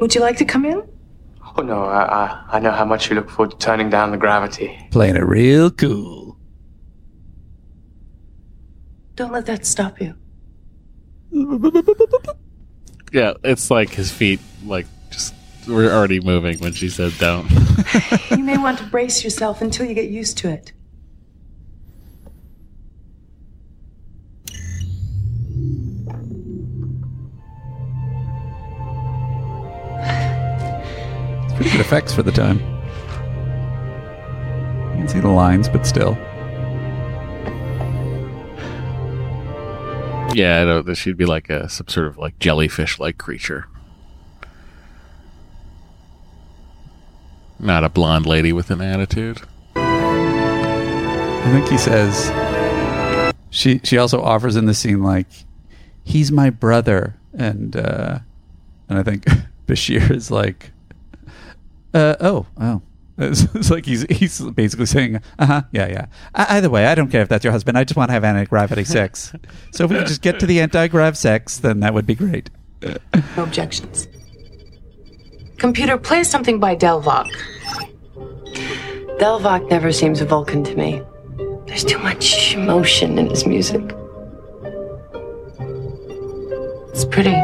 Would 0.00 0.12
you 0.16 0.20
like 0.20 0.38
to 0.38 0.44
come 0.44 0.64
in? 0.64 0.82
Oh 1.56 1.62
no, 1.62 1.84
I, 1.84 2.02
I, 2.02 2.44
I 2.52 2.60
know 2.60 2.70
how 2.70 2.84
much 2.84 3.10
you 3.10 3.16
look 3.16 3.28
forward 3.28 3.52
to 3.52 3.58
turning 3.58 3.90
down 3.90 4.10
the 4.10 4.16
gravity. 4.16 4.78
Playing 4.90 5.16
it 5.16 5.24
real 5.24 5.70
cool. 5.70 6.36
Don't 9.16 9.32
let 9.32 9.46
that 9.46 9.66
stop 9.66 10.00
you. 10.00 10.14
Yeah, 13.12 13.34
it's 13.42 13.70
like 13.70 13.90
his 13.90 14.10
feet, 14.10 14.40
like 14.64 14.86
just 15.10 15.34
were 15.66 15.90
already 15.90 16.20
moving 16.20 16.58
when 16.58 16.72
she 16.72 16.88
said 16.88 17.12
"don't." 17.18 17.50
you 18.30 18.44
may 18.44 18.56
want 18.56 18.78
to 18.78 18.84
brace 18.84 19.24
yourself 19.24 19.60
until 19.60 19.86
you 19.86 19.94
get 19.94 20.08
used 20.10 20.38
to 20.38 20.48
it. 20.48 20.72
Pretty 31.60 31.76
good 31.76 31.80
effects 31.82 32.14
for 32.14 32.22
the 32.22 32.32
time. 32.32 32.58
You 34.92 34.96
can 34.96 35.08
see 35.08 35.20
the 35.20 35.28
lines, 35.28 35.68
but 35.68 35.86
still. 35.86 36.16
Yeah, 40.34 40.62
I 40.62 40.64
know 40.64 40.94
she'd 40.94 41.18
be 41.18 41.26
like 41.26 41.50
a 41.50 41.68
some 41.68 41.86
sort 41.88 42.06
of 42.06 42.16
like 42.16 42.38
jellyfish-like 42.38 43.18
creature. 43.18 43.66
Not 47.58 47.84
a 47.84 47.90
blonde 47.90 48.24
lady 48.24 48.54
with 48.54 48.70
an 48.70 48.80
attitude. 48.80 49.42
I 49.76 51.50
think 51.52 51.68
he 51.68 51.76
says 51.76 52.32
she 53.50 53.82
she 53.84 53.98
also 53.98 54.22
offers 54.22 54.56
in 54.56 54.64
the 54.64 54.72
scene 54.72 55.02
like 55.02 55.26
he's 56.04 56.32
my 56.32 56.48
brother 56.48 57.16
and 57.34 57.76
uh 57.76 58.20
and 58.88 58.98
I 58.98 59.02
think 59.02 59.24
Bashir 59.66 60.10
is 60.10 60.30
like 60.30 60.72
uh 61.94 62.16
oh 62.20 62.46
oh 62.58 62.82
it's, 63.18 63.42
it's 63.54 63.70
like 63.70 63.84
he's 63.84 64.02
he's 64.10 64.40
basically 64.40 64.86
saying 64.86 65.20
uh-huh 65.38 65.62
yeah 65.72 65.88
yeah 65.88 66.06
I, 66.34 66.56
either 66.56 66.70
way 66.70 66.86
I 66.86 66.94
don't 66.94 67.10
care 67.10 67.22
if 67.22 67.28
that's 67.28 67.44
your 67.44 67.52
husband 67.52 67.76
I 67.76 67.84
just 67.84 67.96
want 67.96 68.08
to 68.08 68.12
have 68.12 68.24
anti-gravity 68.24 68.84
sex 68.96 69.32
so 69.72 69.84
if 69.84 69.90
we 69.90 69.96
could 69.96 70.06
just 70.06 70.22
get 70.22 70.40
to 70.40 70.46
the 70.46 70.60
anti-grav 70.60 71.16
sex 71.16 71.58
then 71.58 71.80
that 71.80 71.92
would 71.92 72.06
be 72.06 72.14
great 72.14 72.50
No 73.36 73.42
objections. 73.42 74.08
Computer, 75.58 75.98
play 75.98 76.24
something 76.24 76.58
by 76.58 76.74
Delvok. 76.74 77.30
Delvok 79.20 79.68
never 79.68 79.92
seems 79.92 80.22
Vulcan 80.22 80.64
to 80.64 80.74
me. 80.74 81.02
There's 81.66 81.84
too 81.84 81.98
much 81.98 82.54
emotion 82.54 83.18
in 83.18 83.28
his 83.28 83.46
music. 83.46 83.82
It's 86.92 87.04
pretty. 87.04 87.36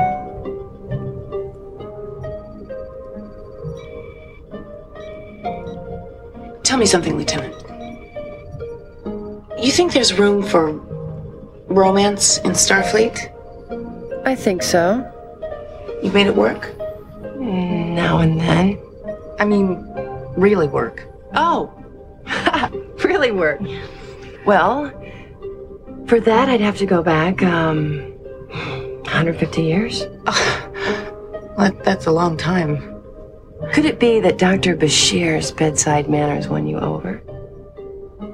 Tell 6.66 6.78
me 6.78 6.86
something, 6.86 7.16
Lieutenant. 7.16 7.54
You 9.56 9.70
think 9.70 9.92
there's 9.92 10.18
room 10.18 10.42
for 10.42 10.72
romance 11.68 12.38
in 12.38 12.50
Starfleet? 12.50 13.30
I 14.26 14.34
think 14.34 14.64
so. 14.64 15.08
You 16.02 16.10
made 16.10 16.26
it 16.26 16.34
work? 16.34 16.74
Now 17.38 18.18
and 18.18 18.40
then. 18.40 18.80
I 19.38 19.44
mean, 19.44 19.76
really 20.36 20.66
work. 20.66 21.06
Oh, 21.36 21.72
really 23.04 23.30
work. 23.30 23.60
Well, 24.44 24.90
for 26.08 26.18
that, 26.18 26.48
I'd 26.48 26.60
have 26.60 26.78
to 26.78 26.86
go 26.86 27.00
back, 27.00 27.44
um, 27.44 28.00
150 29.04 29.62
years. 29.62 30.04
That, 31.56 31.84
that's 31.84 32.04
a 32.04 32.12
long 32.12 32.36
time. 32.36 32.95
Could 33.72 33.84
it 33.84 33.98
be 33.98 34.20
that 34.20 34.38
Dr. 34.38 34.76
Bashir's 34.76 35.50
bedside 35.52 36.08
manners 36.08 36.48
won 36.48 36.66
you 36.66 36.78
over? 36.78 37.22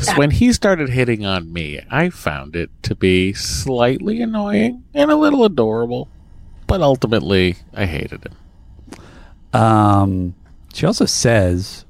Because 0.02 0.18
when 0.18 0.32
he 0.32 0.52
started 0.52 0.90
hitting 0.90 1.26
on 1.28 1.54
me, 1.54 1.80
I 1.92 2.10
found 2.10 2.56
it 2.56 2.72
to 2.84 2.96
be 2.96 3.34
slightly 3.34 4.20
annoying 4.20 4.84
and 4.96 5.12
a 5.12 5.16
little 5.16 5.46
adorable. 5.46 6.10
But 6.66 6.82
ultimately, 6.82 7.58
I 7.72 7.86
hated 7.86 8.26
him. 8.26 9.60
Um, 9.62 10.36
she 10.74 10.88
also 10.88 11.06
says, 11.06 11.86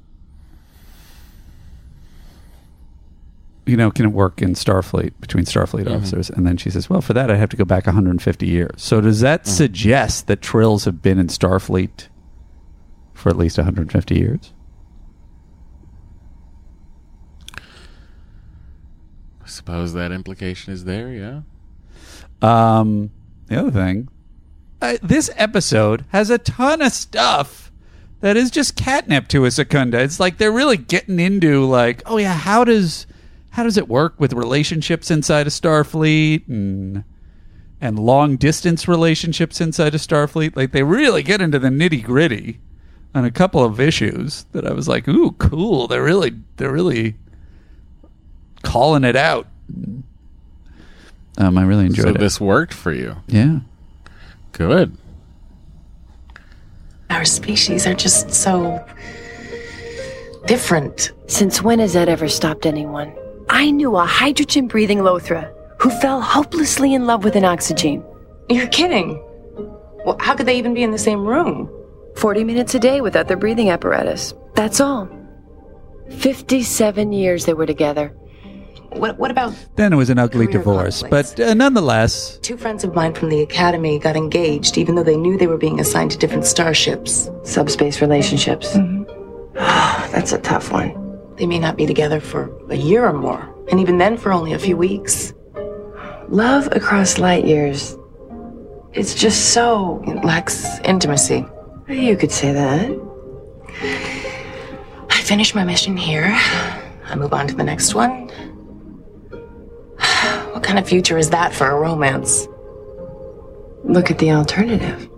you 3.66 3.76
know, 3.76 3.90
can 3.90 4.06
it 4.06 4.12
work 4.12 4.42
in 4.42 4.54
Starfleet 4.54 5.12
between 5.20 5.44
Starfleet 5.44 5.84
Mhm. 5.86 5.96
officers? 5.96 6.30
And 6.30 6.46
then 6.46 6.56
she 6.56 6.68
says, 6.70 6.90
well, 6.90 7.00
for 7.00 7.12
that, 7.14 7.30
I'd 7.30 7.38
have 7.38 7.50
to 7.50 7.56
go 7.56 7.64
back 7.64 7.86
150 7.86 8.46
years. 8.46 8.70
So 8.82 9.00
does 9.00 9.20
that 9.20 9.46
suggest 9.46 10.26
that 10.26 10.42
Trills 10.42 10.84
have 10.84 11.00
been 11.00 11.18
in 11.18 11.28
Starfleet 11.28 12.08
for 13.14 13.28
at 13.28 13.36
least 13.36 13.58
150 13.58 14.16
years? 14.16 14.52
I 19.44 19.46
suppose 19.46 19.92
that 19.94 20.12
implication 20.12 20.72
is 20.72 20.84
there, 20.84 21.10
yeah. 21.12 21.40
Um, 22.40 23.10
the 23.46 23.58
other 23.60 23.70
thing, 23.70 24.08
uh, 24.80 24.96
this 25.02 25.30
episode 25.36 26.04
has 26.08 26.30
a 26.30 26.38
ton 26.38 26.82
of 26.82 26.92
stuff 26.92 27.70
that 28.20 28.36
is 28.36 28.50
just 28.50 28.76
catnip 28.76 29.28
to 29.28 29.44
a 29.44 29.50
Secunda. 29.50 30.00
It's 30.00 30.20
like 30.20 30.38
they're 30.38 30.52
really 30.52 30.76
getting 30.76 31.18
into 31.20 31.64
like, 31.64 32.02
oh 32.06 32.18
yeah, 32.18 32.34
how 32.34 32.64
does 32.64 33.06
how 33.52 33.62
does 33.62 33.76
it 33.76 33.88
work 33.88 34.18
with 34.18 34.32
relationships 34.32 35.10
inside 35.10 35.46
of 35.46 35.52
Starfleet 35.52 36.48
and 36.48 37.04
and 37.80 37.98
long 37.98 38.36
distance 38.36 38.88
relationships 38.88 39.60
inside 39.60 39.94
of 39.94 40.00
Starfleet? 40.00 40.56
Like 40.56 40.72
they 40.72 40.82
really 40.82 41.22
get 41.22 41.40
into 41.40 41.58
the 41.58 41.68
nitty 41.68 42.02
gritty 42.02 42.60
on 43.14 43.26
a 43.26 43.30
couple 43.30 43.62
of 43.62 43.78
issues 43.78 44.46
that 44.52 44.66
I 44.66 44.72
was 44.72 44.88
like, 44.88 45.06
ooh, 45.06 45.32
cool. 45.32 45.86
They're 45.86 46.02
really 46.02 46.32
they're 46.56 46.72
really 46.72 47.16
calling 48.62 49.04
it 49.04 49.16
out. 49.16 49.46
Um, 51.36 51.58
I 51.58 51.62
really 51.62 51.86
enjoyed 51.86 52.04
so 52.04 52.10
it. 52.10 52.18
this 52.18 52.40
worked 52.40 52.72
for 52.72 52.92
you. 52.92 53.16
Yeah. 53.26 53.60
Good. 54.52 54.96
Our 57.10 57.26
species 57.26 57.86
are 57.86 57.94
just 57.94 58.32
so 58.32 58.82
different. 60.46 61.12
Since 61.26 61.62
when 61.62 61.80
has 61.80 61.92
that 61.92 62.08
ever 62.08 62.28
stopped 62.28 62.64
anyone? 62.64 63.14
I 63.48 63.70
knew 63.70 63.96
a 63.96 64.04
hydrogen 64.04 64.66
breathing 64.68 64.98
Lothra 64.98 65.52
who 65.78 65.90
fell 66.00 66.20
hopelessly 66.20 66.94
in 66.94 67.06
love 67.06 67.24
with 67.24 67.36
an 67.36 67.44
oxygen. 67.44 68.04
You're 68.48 68.68
kidding. 68.68 69.22
Well, 70.04 70.16
how 70.20 70.34
could 70.34 70.46
they 70.46 70.58
even 70.58 70.74
be 70.74 70.82
in 70.82 70.90
the 70.90 70.98
same 70.98 71.24
room? 71.26 71.70
40 72.16 72.44
minutes 72.44 72.74
a 72.74 72.78
day 72.78 73.00
without 73.00 73.28
their 73.28 73.36
breathing 73.36 73.70
apparatus. 73.70 74.34
That's 74.54 74.80
all. 74.80 75.08
57 76.10 77.12
years 77.12 77.46
they 77.46 77.54
were 77.54 77.66
together. 77.66 78.08
What, 78.90 79.18
what 79.18 79.30
about 79.30 79.54
Then 79.76 79.92
it 79.92 79.96
was 79.96 80.10
an 80.10 80.18
ugly 80.18 80.46
divorce, 80.46 81.00
conflicts. 81.00 81.34
but 81.34 81.40
uh, 81.48 81.54
nonetheless, 81.54 82.36
two 82.42 82.58
friends 82.58 82.84
of 82.84 82.94
mine 82.94 83.14
from 83.14 83.30
the 83.30 83.40
academy 83.40 83.98
got 83.98 84.16
engaged 84.16 84.76
even 84.76 84.96
though 84.96 85.02
they 85.02 85.16
knew 85.16 85.38
they 85.38 85.46
were 85.46 85.56
being 85.56 85.80
assigned 85.80 86.10
to 86.10 86.18
different 86.18 86.44
starships? 86.44 87.30
Subspace 87.42 88.02
relationships. 88.02 88.76
Mm-hmm. 88.76 89.04
That's 90.12 90.32
a 90.32 90.38
tough 90.38 90.70
one. 90.70 90.90
They 91.42 91.48
may 91.48 91.58
not 91.58 91.76
be 91.76 91.86
together 91.86 92.20
for 92.20 92.56
a 92.70 92.76
year 92.76 93.04
or 93.04 93.12
more, 93.12 93.52
and 93.68 93.80
even 93.80 93.98
then 93.98 94.16
for 94.16 94.32
only 94.32 94.52
a 94.52 94.60
few 94.60 94.76
weeks. 94.76 95.34
Love 96.28 96.68
across 96.70 97.18
light 97.18 97.44
years. 97.44 97.96
It's 98.92 99.12
just 99.12 99.52
so. 99.52 100.00
It 100.06 100.24
lacks 100.24 100.78
intimacy. 100.84 101.44
You 101.88 102.16
could 102.16 102.30
say 102.30 102.52
that. 102.52 102.96
I 105.10 105.20
finish 105.20 105.52
my 105.52 105.64
mission 105.64 105.96
here. 105.96 106.30
I 107.06 107.16
move 107.16 107.32
on 107.32 107.48
to 107.48 107.56
the 107.56 107.64
next 107.64 107.92
one. 107.92 108.30
What 110.52 110.62
kind 110.62 110.78
of 110.78 110.86
future 110.86 111.18
is 111.18 111.30
that 111.30 111.52
for 111.52 111.66
a 111.66 111.74
romance? 111.74 112.46
Look 113.82 114.12
at 114.12 114.18
the 114.18 114.30
alternative. 114.30 115.10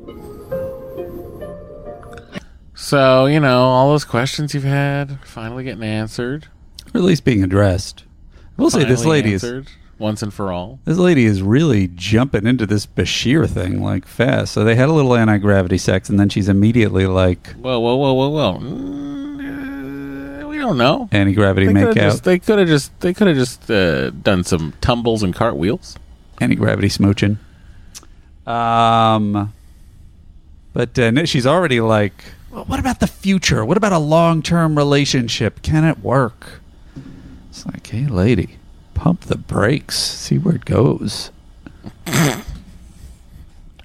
So, 2.85 3.25
you 3.25 3.41
know, 3.41 3.63
all 3.63 3.89
those 3.89 4.05
questions 4.05 4.53
you've 4.53 4.65
had 4.65 5.19
finally 5.25 5.65
getting 5.65 5.83
answered. 5.83 6.49
or 6.93 6.99
at 6.99 7.05
least 7.05 7.25
being 7.25 7.43
addressed. 7.43 8.05
I 8.59 8.63
will 8.63 8.69
say 8.71 8.85
this 8.85 9.01
Finally 9.01 9.23
lady 9.23 9.33
is 9.33 9.43
answered 9.43 9.69
once 9.99 10.23
and 10.23 10.35
for 10.35 10.53
all. 10.53 10.81
this 10.85 10.99
lady 10.99 11.25
is 11.25 11.41
really 11.43 11.89
jumping 11.95 12.47
into 12.47 12.67
this 12.67 12.85
Bashir 12.85 13.49
thing 13.49 13.83
like 13.83 14.07
fast. 14.07 14.53
So 14.53 14.65
they 14.65 14.75
had 14.75 14.91
a 14.91 14.93
little 14.93 15.15
anti 15.15 15.39
gravity 15.39 15.79
sex, 15.79 16.11
and 16.11 16.21
then 16.21 16.29
she's 16.29 16.47
immediately 16.49 17.07
like 17.07 17.53
Whoa, 17.55 17.81
whoa, 17.81 17.97
whoa, 17.97 18.13
whoa, 18.13 18.29
whoa. 18.29 18.59
Mm, 18.61 20.43
uh, 20.45 20.49
we 20.49 20.59
don't 20.59 20.77
know. 20.77 21.09
anti 21.11 21.33
gravity 21.33 21.67
They 21.69 21.73
could 21.73 21.81
have 21.83 21.95
makeout, 21.97 22.11
just, 22.11 22.25
they 22.25 22.39
could 22.39 22.59
have 22.59 22.69
just 22.69 23.01
they 23.01 23.15
could 23.15 23.29
have 23.29 23.37
just 23.37 23.71
uh, 23.71 24.11
done 24.11 24.45
some 24.45 24.75
tumbles 24.83 25.23
and 25.23 25.35
cartwheels. 25.35 25.97
anti 26.39 26.55
gravity 26.55 26.89
smooching. 26.89 27.39
Um, 28.47 29.55
but 30.75 30.99
uh, 30.99 31.11
no, 31.11 31.25
she's 31.25 31.47
already 31.47 31.81
like, 31.81 32.13
well, 32.55 32.65
what 32.67 32.79
about 32.79 33.01
the 33.01 33.07
future? 33.09 33.65
What 33.65 33.77
about 33.77 33.93
a 33.93 33.99
long 33.99 34.41
term 34.43 34.77
relationship? 34.79 35.61
Can 35.63 35.85
it 35.85 35.99
work? 35.99 36.61
It's 37.51 37.67
like, 37.67 37.87
hey, 37.89 38.07
lady, 38.07 38.59
pump 38.95 39.23
the 39.23 39.37
brakes, 39.37 39.97
see 39.99 40.39
where 40.39 40.55
it 40.55 40.65
goes. 40.65 41.31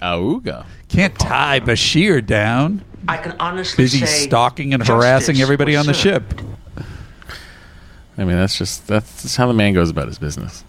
Auga. 0.02 0.66
Can't 0.88 1.18
tie 1.18 1.60
Bashir 1.60 2.26
down. 2.26 2.84
I 3.08 3.18
can 3.18 3.36
honestly 3.40 3.84
Busy 3.84 4.06
say 4.06 4.28
stalking 4.28 4.74
and 4.74 4.86
harassing 4.86 5.42
everybody 5.42 5.76
on 5.76 5.86
the 5.86 5.94
served. 5.94 6.40
ship. 6.40 6.86
I 8.18 8.26
mean, 8.26 8.36
that's 8.36 8.58
just 8.58 8.88
that's 8.88 9.24
just 9.24 9.38
how 9.38 9.48
the 9.48 9.54
man 9.54 9.74
goes 9.74 9.90
about 9.90 10.08
his 10.08 10.20
business. 10.20 10.64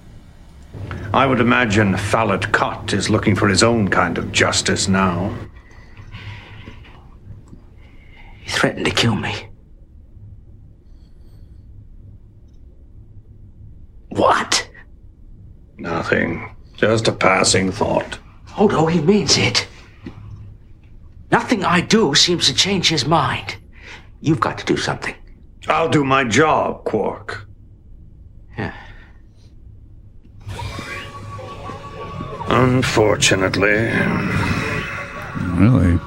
I 1.12 1.26
would 1.26 1.40
imagine 1.40 1.96
Fallit 1.96 2.52
Kot 2.52 2.92
is 2.92 3.10
looking 3.10 3.34
for 3.34 3.48
his 3.48 3.62
own 3.62 3.88
kind 3.88 4.18
of 4.18 4.30
justice 4.30 4.86
now. 4.88 5.34
He 8.50 8.56
threatened 8.56 8.84
to 8.84 8.90
kill 8.90 9.14
me. 9.14 9.48
What? 14.08 14.68
Nothing. 15.78 16.56
Just 16.76 17.06
a 17.06 17.12
passing 17.12 17.70
thought. 17.70 18.18
Oh 18.58 18.66
no, 18.66 18.86
he 18.86 19.00
means 19.00 19.38
it. 19.38 19.68
Nothing 21.30 21.64
I 21.64 21.80
do 21.80 22.12
seems 22.16 22.48
to 22.48 22.54
change 22.54 22.88
his 22.88 23.06
mind. 23.06 23.56
You've 24.20 24.40
got 24.40 24.58
to 24.58 24.64
do 24.64 24.76
something. 24.76 25.14
I'll 25.68 25.88
do 25.88 26.02
my 26.02 26.24
job, 26.24 26.84
Quark. 26.84 27.46
Yeah. 28.58 28.74
Unfortunately. 32.48 33.92
Really? 35.54 36.00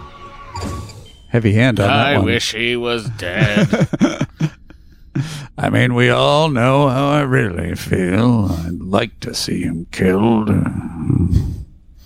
Heavy 1.34 1.54
hand 1.54 1.80
on 1.80 1.88
that 1.88 2.06
I 2.06 2.18
one. 2.18 2.26
wish 2.26 2.52
he 2.52 2.76
was 2.76 3.10
dead. 3.10 3.68
I 5.58 5.72
mean, 5.72 5.96
we 5.96 6.12
all 6.12 6.48
know 6.50 6.88
how 6.88 7.10
I 7.10 7.22
really 7.22 7.74
feel. 7.74 8.52
I'd 8.52 8.80
like 8.80 9.20
to 9.22 9.34
see 9.34 9.64
him 9.64 9.88
killed. 9.92 10.50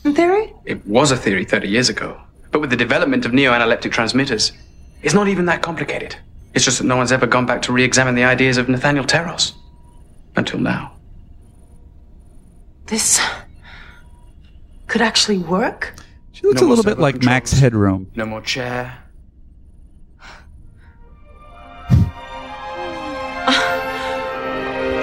Theory? 0.04 0.54
It 0.64 0.88
was 0.88 1.12
a 1.12 1.18
theory 1.18 1.44
30 1.44 1.68
years 1.68 1.90
ago. 1.90 2.18
But 2.52 2.62
with 2.62 2.70
the 2.70 2.78
development 2.78 3.26
of 3.26 3.34
neo-analeptic 3.34 3.92
transmitters, 3.92 4.54
it's 5.02 5.14
not 5.14 5.28
even 5.28 5.44
that 5.48 5.62
complicated. 5.62 6.16
It's 6.54 6.64
just 6.64 6.78
that 6.78 6.86
no 6.86 6.96
one's 6.96 7.12
ever 7.12 7.28
gone 7.28 7.46
back 7.46 7.62
to 7.64 7.74
re-examine 7.74 8.16
the 8.16 8.24
ideas 8.24 8.56
of 8.56 8.70
Nathaniel 8.70 9.04
Teros. 9.04 9.52
Until 10.38 10.60
now. 10.60 10.94
This 12.86 13.20
could 14.88 15.02
actually 15.02 15.40
work? 15.40 15.96
She 16.32 16.48
looks 16.48 16.62
No 16.62 16.68
a 16.68 16.70
little 16.70 16.86
bit 16.86 16.92
servo 16.92 17.02
like 17.02 17.24
Max 17.24 17.52
Headroom. 17.52 18.10
No 18.16 18.26
more 18.26 18.42
chair. 18.42 18.98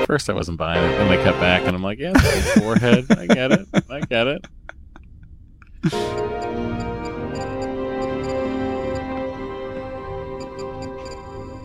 First, 0.06 0.28
I 0.28 0.34
wasn't 0.34 0.58
buying 0.58 0.84
it, 0.84 1.00
and 1.00 1.10
they 1.10 1.16
cut 1.24 1.40
back, 1.40 1.66
and 1.66 1.74
I'm 1.74 1.82
like, 1.82 1.98
yeah, 1.98 2.12
it's 2.14 2.56
a 2.56 2.60
forehead. 2.60 3.06
I 3.10 3.26
get 3.26 3.52
it. 3.52 3.66
I 3.88 4.00
get 4.00 4.26
it. 4.26 4.46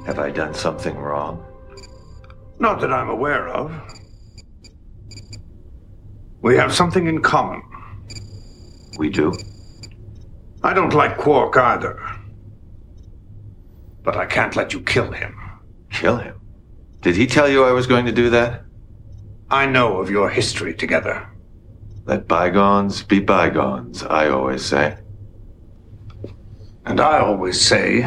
Have 0.05 0.19
I 0.19 0.31
done 0.31 0.53
something 0.53 0.97
wrong? 0.97 1.45
Not 2.59 2.79
that 2.79 2.93
I'm 2.93 3.09
aware 3.09 3.49
of. 3.49 3.73
We 6.41 6.55
have 6.55 6.73
something 6.73 7.07
in 7.07 7.21
common. 7.21 7.61
We 8.97 9.09
do. 9.09 9.33
I 10.63 10.73
don't 10.73 10.93
like 10.93 11.17
Quark 11.17 11.57
either. 11.57 12.01
But 14.01 14.15
I 14.15 14.25
can't 14.25 14.55
let 14.55 14.71
you 14.73 14.81
kill 14.81 15.11
him. 15.11 15.37
Kill 15.91 16.17
him? 16.17 16.38
Did 17.01 17.15
he 17.15 17.27
tell 17.27 17.47
you 17.47 17.63
I 17.63 17.71
was 17.71 17.87
going 17.87 18.05
to 18.05 18.11
do 18.11 18.29
that? 18.31 18.63
I 19.49 19.65
know 19.65 19.97
of 19.97 20.09
your 20.09 20.29
history 20.29 20.73
together. 20.73 21.27
Let 22.05 22.27
bygones 22.27 23.03
be 23.03 23.19
bygones, 23.19 24.03
I 24.03 24.29
always 24.29 24.65
say. 24.65 24.97
And 26.85 26.99
I 26.99 27.19
always 27.19 27.59
say 27.61 27.99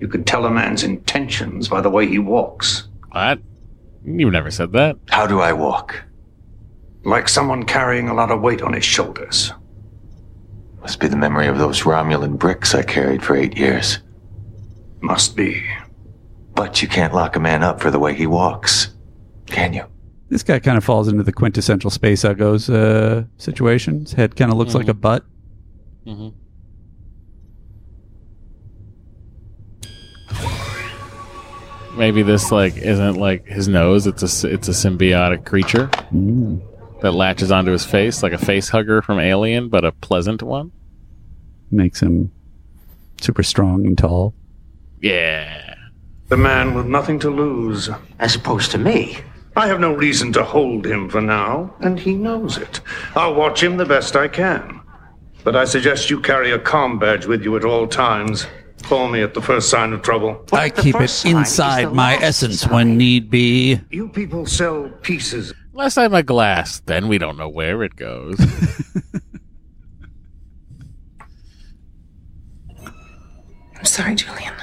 you 0.00 0.08
can 0.08 0.24
tell 0.24 0.44
a 0.46 0.50
man's 0.50 0.82
intentions 0.82 1.68
by 1.68 1.80
the 1.80 1.90
way 1.90 2.06
he 2.06 2.18
walks. 2.18 2.88
What? 3.12 3.40
You 4.04 4.30
never 4.30 4.50
said 4.50 4.72
that. 4.72 4.96
How 5.10 5.26
do 5.26 5.40
I 5.40 5.52
walk? 5.52 6.02
Like 7.04 7.28
someone 7.28 7.64
carrying 7.64 8.08
a 8.08 8.14
lot 8.14 8.30
of 8.30 8.40
weight 8.40 8.62
on 8.62 8.72
his 8.72 8.84
shoulders. 8.84 9.52
Must 10.80 11.00
be 11.00 11.08
the 11.08 11.16
memory 11.16 11.46
of 11.46 11.58
those 11.58 11.82
Romulan 11.82 12.38
bricks 12.38 12.74
I 12.74 12.82
carried 12.82 13.22
for 13.22 13.36
eight 13.36 13.56
years. 13.56 13.98
Must 15.00 15.36
be. 15.36 15.62
But 16.60 16.82
you 16.82 16.88
can't 16.88 17.14
lock 17.14 17.36
a 17.36 17.40
man 17.40 17.62
up 17.62 17.80
for 17.80 17.90
the 17.90 17.98
way 17.98 18.14
he 18.14 18.26
walks, 18.26 18.90
can 19.46 19.72
you? 19.72 19.86
This 20.28 20.42
guy 20.42 20.58
kind 20.58 20.76
of 20.76 20.84
falls 20.84 21.08
into 21.08 21.22
the 21.22 21.32
quintessential 21.32 21.88
Space 21.88 22.22
Uggos 22.22 22.68
uh, 22.68 23.24
situation. 23.38 24.00
His 24.00 24.12
head 24.12 24.36
kind 24.36 24.52
of 24.52 24.58
looks 24.58 24.74
like 24.74 24.86
a 24.86 24.92
butt. 24.92 25.24
Mm-hmm. 26.06 26.28
Maybe 31.98 32.22
this 32.22 32.52
like 32.52 32.76
isn't 32.76 33.14
like 33.14 33.46
his 33.46 33.66
nose. 33.66 34.06
It's 34.06 34.22
a 34.22 34.46
it's 34.46 34.68
a 34.68 34.72
symbiotic 34.72 35.46
creature 35.46 35.88
that 37.00 37.12
latches 37.12 37.50
onto 37.50 37.72
his 37.72 37.86
face 37.86 38.22
like 38.22 38.34
a 38.34 38.38
face 38.38 38.68
hugger 38.68 39.00
from 39.00 39.18
Alien, 39.18 39.70
but 39.70 39.86
a 39.86 39.92
pleasant 39.92 40.42
one. 40.42 40.72
Makes 41.70 42.02
him 42.02 42.30
super 43.18 43.42
strong 43.42 43.86
and 43.86 43.96
tall. 43.96 44.34
Yeah. 45.00 45.69
The 46.30 46.36
man 46.36 46.74
with 46.74 46.86
nothing 46.86 47.18
to 47.20 47.28
lose. 47.28 47.90
As 48.20 48.36
opposed 48.36 48.70
to 48.70 48.78
me. 48.78 49.18
I 49.56 49.66
have 49.66 49.80
no 49.80 49.92
reason 49.92 50.32
to 50.34 50.44
hold 50.44 50.86
him 50.86 51.08
for 51.10 51.20
now, 51.20 51.74
and 51.80 51.98
he 51.98 52.14
knows 52.14 52.56
it. 52.56 52.80
I'll 53.16 53.34
watch 53.34 53.60
him 53.60 53.76
the 53.76 53.84
best 53.84 54.14
I 54.14 54.28
can. 54.28 54.80
But 55.42 55.56
I 55.56 55.64
suggest 55.64 56.08
you 56.08 56.20
carry 56.20 56.52
a 56.52 56.58
comm 56.58 57.00
badge 57.00 57.26
with 57.26 57.42
you 57.42 57.56
at 57.56 57.64
all 57.64 57.88
times. 57.88 58.46
Call 58.84 59.08
me 59.08 59.22
at 59.22 59.34
the 59.34 59.42
first 59.42 59.70
sign 59.70 59.92
of 59.92 60.02
trouble. 60.02 60.46
I 60.52 60.70
keep 60.70 60.94
it 60.94 61.26
inside 61.26 61.92
my 61.92 62.14
essence 62.14 62.64
when 62.68 62.96
need 62.96 63.28
be. 63.28 63.80
You 63.90 64.08
people 64.08 64.46
sell 64.46 64.88
pieces. 65.02 65.52
Last 65.72 65.96
time 65.96 66.14
a 66.14 66.22
glass, 66.22 66.78
then 66.86 67.08
we 67.08 67.18
don't 67.18 67.36
know 67.36 67.48
where 67.48 67.82
it 67.82 67.96
goes. 67.96 68.38
I'm 73.76 73.84
sorry, 73.84 74.14
Julian. 74.14 74.54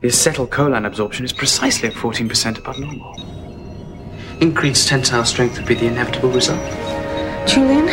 The 0.00 0.08
acetylcholine 0.08 0.86
absorption 0.86 1.24
is 1.24 1.32
precisely 1.32 1.88
at 1.88 1.94
14% 1.94 2.58
above 2.58 2.78
normal. 2.78 3.14
Increased 4.40 4.88
tensile 4.88 5.24
strength 5.24 5.58
would 5.58 5.66
be 5.66 5.74
the 5.74 5.86
inevitable 5.86 6.30
result. 6.30 6.60
Julian? 7.46 7.88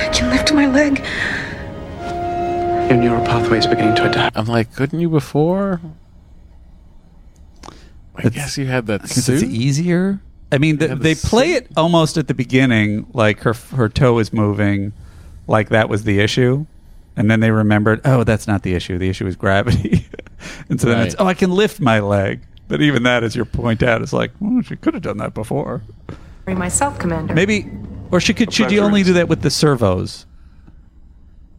I 0.00 0.10
can 0.12 0.30
lift 0.30 0.52
my 0.52 0.66
leg. 0.66 0.98
Your 2.90 2.96
neural 2.98 3.24
pathways 3.24 3.66
are 3.66 3.70
beginning 3.70 3.96
to 3.96 4.08
adapt. 4.08 4.36
I'm 4.36 4.46
like, 4.46 4.74
couldn't 4.74 5.00
you 5.00 5.10
before? 5.10 5.80
I 8.16 8.28
guess 8.30 8.56
you 8.58 8.66
had 8.66 8.86
that 8.86 9.02
I 9.02 9.06
guess 9.06 9.24
suit. 9.24 9.42
it's 9.42 9.52
easier. 9.52 10.20
I 10.50 10.58
mean, 10.58 10.78
the, 10.78 10.88
Yeah, 10.88 10.94
the 10.94 11.00
they 11.00 11.14
play 11.14 11.52
it 11.52 11.68
almost 11.76 12.16
at 12.16 12.26
the 12.26 12.34
beginning, 12.34 13.06
like 13.12 13.40
her 13.40 13.52
her 13.76 13.88
toe 13.88 14.18
is 14.18 14.32
moving, 14.32 14.92
like 15.48 15.70
that 15.70 15.88
was 15.88 16.04
the 16.04 16.20
issue, 16.20 16.66
and 17.16 17.30
then 17.30 17.40
they 17.40 17.50
remembered, 17.50 18.00
oh, 18.04 18.22
that's 18.22 18.46
not 18.46 18.62
the 18.62 18.74
issue. 18.74 18.98
The 18.98 19.08
issue 19.08 19.26
is 19.26 19.34
gravity, 19.34 20.06
and 20.68 20.80
so 20.80 20.88
then 20.88 21.06
it's, 21.06 21.16
oh, 21.18 21.26
I 21.26 21.34
can 21.34 21.50
lift 21.50 21.80
my 21.80 21.98
leg. 22.00 22.42
But 22.68 22.82
even 22.82 23.02
that, 23.04 23.24
as 23.24 23.34
you 23.34 23.44
point 23.44 23.82
out, 23.82 24.02
is 24.02 24.12
like, 24.12 24.30
well, 24.40 24.62
she 24.62 24.76
could 24.76 24.94
have 24.94 25.02
done 25.02 25.16
that 25.18 25.34
before. 25.34 25.82
Myself, 26.46 26.98
Commander. 26.98 27.34
Maybe, 27.34 27.70
or 28.10 28.20
she 28.20 28.32
could. 28.32 28.52
Should 28.52 28.70
you 28.70 28.80
only 28.80 29.02
do 29.02 29.14
that 29.14 29.28
with 29.28 29.42
the 29.42 29.50
servos, 29.50 30.26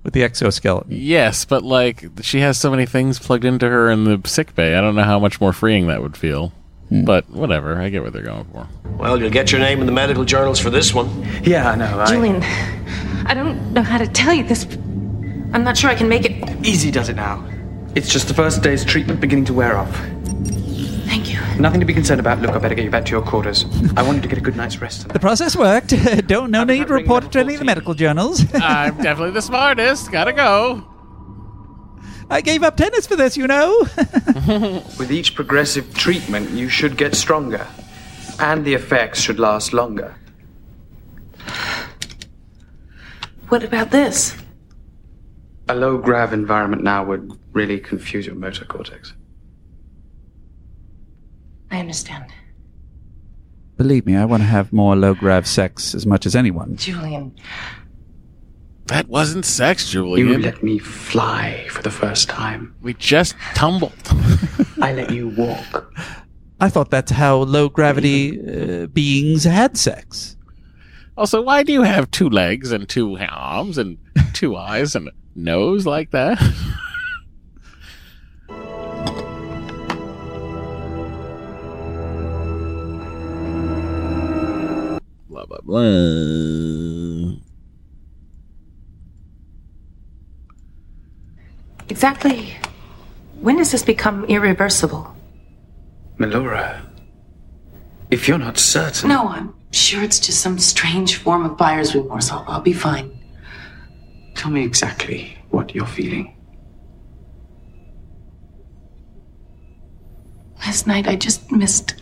with 0.03 0.14
the 0.14 0.24
exoskeleton? 0.24 0.91
Yes, 0.91 1.45
but 1.45 1.64
like 1.64 2.06
she 2.22 2.40
has 2.40 2.57
so 2.57 2.72
many 2.72 2.86
things 2.86 3.20
plugged 3.20 3.45
into 3.45 3.70
her 3.70 3.90
in 3.90 4.06
the 4.06 4.22
sick 4.28 4.56
bay. 4.56 4.76
I 4.76 4.82
don't 4.82 4.95
know 4.95 5.03
how 5.03 5.20
much 5.20 5.41
more 5.41 5.53
freeing 5.53 5.88
that 5.88 6.02
would 6.02 6.18
feel. 6.18 6.53
Hmm. 6.90 7.06
But 7.06 7.30
whatever, 7.30 7.80
I 7.80 7.90
get 7.90 8.03
what 8.03 8.14
they're 8.14 8.24
going 8.24 8.45
for. 8.45 8.68
Well, 8.98 9.20
you'll 9.20 9.30
get 9.30 9.52
your 9.52 9.61
name 9.61 9.80
in 9.80 9.86
the 9.86 9.91
medical 9.91 10.26
journals 10.26 10.60
for 10.60 10.72
this 10.72 10.94
one. 10.94 11.28
Yeah, 11.44 11.70
I 11.70 11.76
know. 11.76 12.06
Julian, 12.07 12.41
I 13.30 13.35
don't 13.35 13.73
know 13.73 13.84
how 13.84 13.99
to 13.99 14.07
tell 14.07 14.34
you 14.34 14.43
this. 14.43 14.65
I'm 15.53 15.64
not 15.64 15.77
sure 15.77 15.91
I 15.91 15.95
can 15.95 16.10
make 16.10 16.26
it. 16.26 16.65
Easy 16.65 16.89
does 16.89 17.10
it 17.10 17.15
now. 17.15 17.47
It's 17.93 18.11
just 18.11 18.27
the 18.27 18.34
first 18.34 18.64
day's 18.64 18.84
treatment 18.84 19.22
beginning 19.22 19.45
to 19.45 19.53
wear 19.53 19.77
off. 19.77 19.95
Thank 21.06 21.31
you. 21.31 21.39
Nothing 21.60 21.80
to 21.80 21.85
be 21.85 21.93
concerned 21.93 22.19
about. 22.19 22.41
Look, 22.41 22.51
I 22.51 22.57
better 22.57 22.73
get 22.73 22.85
you 22.85 22.89
back 22.89 23.06
to 23.06 23.11
your 23.11 23.22
quarters. 23.22 23.65
I 23.95 24.01
want 24.01 24.15
you 24.15 24.22
to 24.23 24.27
get 24.27 24.39
a 24.39 24.41
good 24.41 24.56
night's 24.56 24.81
rest 24.81 25.01
tonight. 25.01 25.14
The 25.14 25.19
process 25.19 25.56
worked. 25.56 25.89
don't 26.27 26.49
no 26.49 26.64
need 26.64 26.88
to 26.88 26.93
report 26.93 27.23
it 27.23 27.31
to 27.34 27.39
any 27.39 27.53
of 27.53 27.60
the 27.60 27.65
medical 27.65 27.93
journals. 27.93 28.43
I'm 28.56 28.97
definitely 28.97 29.31
the 29.31 29.43
smartest. 29.43 30.11
Gotta 30.11 30.34
go. 30.34 30.88
I 32.31 32.41
gave 32.41 32.64
up 32.64 32.77
tennis 32.77 33.06
for 33.06 33.15
this, 33.15 33.38
you 33.38 33.45
know. 33.45 33.80
With 34.97 35.11
each 35.11 35.35
progressive 35.35 35.93
treatment, 35.93 36.49
you 36.49 36.68
should 36.68 36.97
get 36.97 37.14
stronger. 37.14 37.68
And 38.39 38.65
the 38.65 38.73
effects 38.73 39.22
should 39.22 39.39
last 39.39 39.72
longer. 39.72 40.15
What 43.50 43.64
about 43.64 43.90
this? 43.90 44.36
A 45.68 45.76
low 45.76 45.98
grav 45.98 46.34
environment 46.34 46.84
now 46.84 47.04
would 47.04 47.32
really 47.52 47.80
confuse 47.80 48.26
your 48.26 48.36
motor 48.36 48.64
cortex. 48.66 49.14
I 51.72 51.80
understand. 51.80 52.26
Believe 53.78 54.06
me, 54.06 54.16
I 54.16 54.26
want 54.26 54.42
to 54.42 54.48
have 54.48 54.72
more 54.72 54.96
low 54.96 55.14
grav 55.14 55.48
sex 55.48 55.96
as 55.96 56.06
much 56.06 56.26
as 56.26 56.36
anyone. 56.36 56.76
Julian. 56.76 57.36
That 58.86 59.08
wasn't 59.08 59.46
sex, 59.46 59.90
Julian. 59.90 60.28
You 60.28 60.38
let 60.40 60.64
me 60.64 60.80
fly 60.80 61.68
for 61.70 61.82
the 61.82 61.92
first 61.92 62.30
time. 62.30 62.76
we 62.82 62.94
just 62.96 63.36
tumbled. 63.54 63.94
I 64.82 64.94
let 64.94 65.12
you 65.12 65.30
walk. 65.30 65.94
I 66.60 66.70
thought 66.70 66.90
that's 66.90 67.12
how 67.12 67.38
low 67.38 67.70
gravity 67.70 68.40
uh, 68.42 68.88
beings 68.88 69.44
had 69.44 69.78
sex. 69.78 70.36
Also, 71.20 71.41
why 71.41 71.64
do 71.64 71.74
you 71.74 71.82
have 71.82 72.10
two 72.12 72.30
legs 72.30 72.72
and 72.72 72.88
two 72.88 73.18
arms 73.18 73.78
and 73.78 73.98
two 74.32 74.56
eyes 74.56 74.96
and 74.96 75.10
a 75.10 75.12
nose 75.36 75.86
like 75.86 76.12
that? 76.12 76.40
blah 85.28 85.46
blah 85.46 85.60
blah. 85.62 87.34
Exactly 91.90 92.56
When 93.41 93.58
does 93.58 93.74
this 93.74 93.84
become 93.84 94.24
irreversible? 94.24 95.14
Melora, 96.18 96.80
if 98.10 98.30
you're 98.30 98.38
not 98.38 98.58
certain. 98.58 99.10
No, 99.10 99.28
I'm 99.28 99.59
sure 99.72 100.04
it's 100.04 100.20
just 100.20 100.41
some 100.41 100.60
strange 100.60 101.18
form 101.18 101.46
of 101.46 101.58
buyer's 101.58 101.96
remorse. 101.96 102.32
I'll, 102.32 102.46
I'll 102.48 102.62
be 102.62 102.74
fine. 102.74 103.12
Tell 104.36 104.52
me 104.52 104.64
exactly 104.64 105.38
what 105.50 105.76
you're 105.76 105.86
feeling. 105.86 106.36
Last 110.60 110.88
night 110.88 111.08
I 111.08 111.16
just 111.16 111.52
missed. 111.52 111.96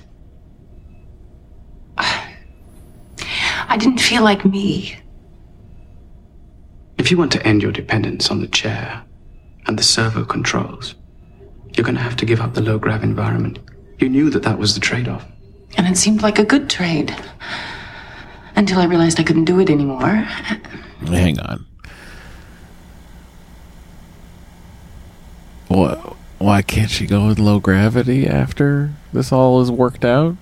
I 1.98 3.78
didn't 3.78 4.00
feel 4.00 4.24
like 4.24 4.46
me. 4.46 4.98
If 6.98 7.12
you 7.12 7.18
want 7.18 7.32
to 7.34 7.48
end 7.48 7.62
your 7.62 7.72
dependence 7.72 8.30
on 8.32 8.42
the 8.42 8.48
chair 8.48 9.04
and 9.68 9.78
the 9.78 9.84
servo 9.84 10.26
controls, 10.26 10.96
you're 11.74 11.86
going 11.86 11.96
to 11.96 12.02
have 12.02 12.18
to 12.18 12.26
give 12.26 12.42
up 12.42 12.54
the 12.54 12.62
low 12.62 12.80
grav 12.80 13.04
environment. 13.04 13.60
You 14.00 14.10
knew 14.10 14.30
that 14.32 14.44
that 14.44 14.58
was 14.58 14.74
the 14.74 14.80
trade 14.80 15.08
off. 15.08 15.26
And 15.76 15.88
it 15.88 15.98
seemed 15.98 16.22
like 16.22 16.40
a 16.40 16.46
good 16.46 16.70
trade. 16.70 17.16
Until 18.56 18.80
I 18.80 18.86
realized 18.86 19.20
I 19.20 19.24
couldn't 19.24 19.46
do 19.46 19.60
it 19.60 19.70
anymore. 19.70 20.16
Hang 21.06 21.40
on. 21.40 21.66
What? 25.68 26.16
Why 26.40 26.62
can't 26.62 26.90
she 26.90 27.06
go 27.06 27.28
with 27.28 27.40
low 27.40 27.60
gravity 27.60 28.28
after 28.28 28.94
this 29.12 29.32
all 29.32 29.62
is 29.62 29.72
worked 29.72 30.06
out? 30.06 30.38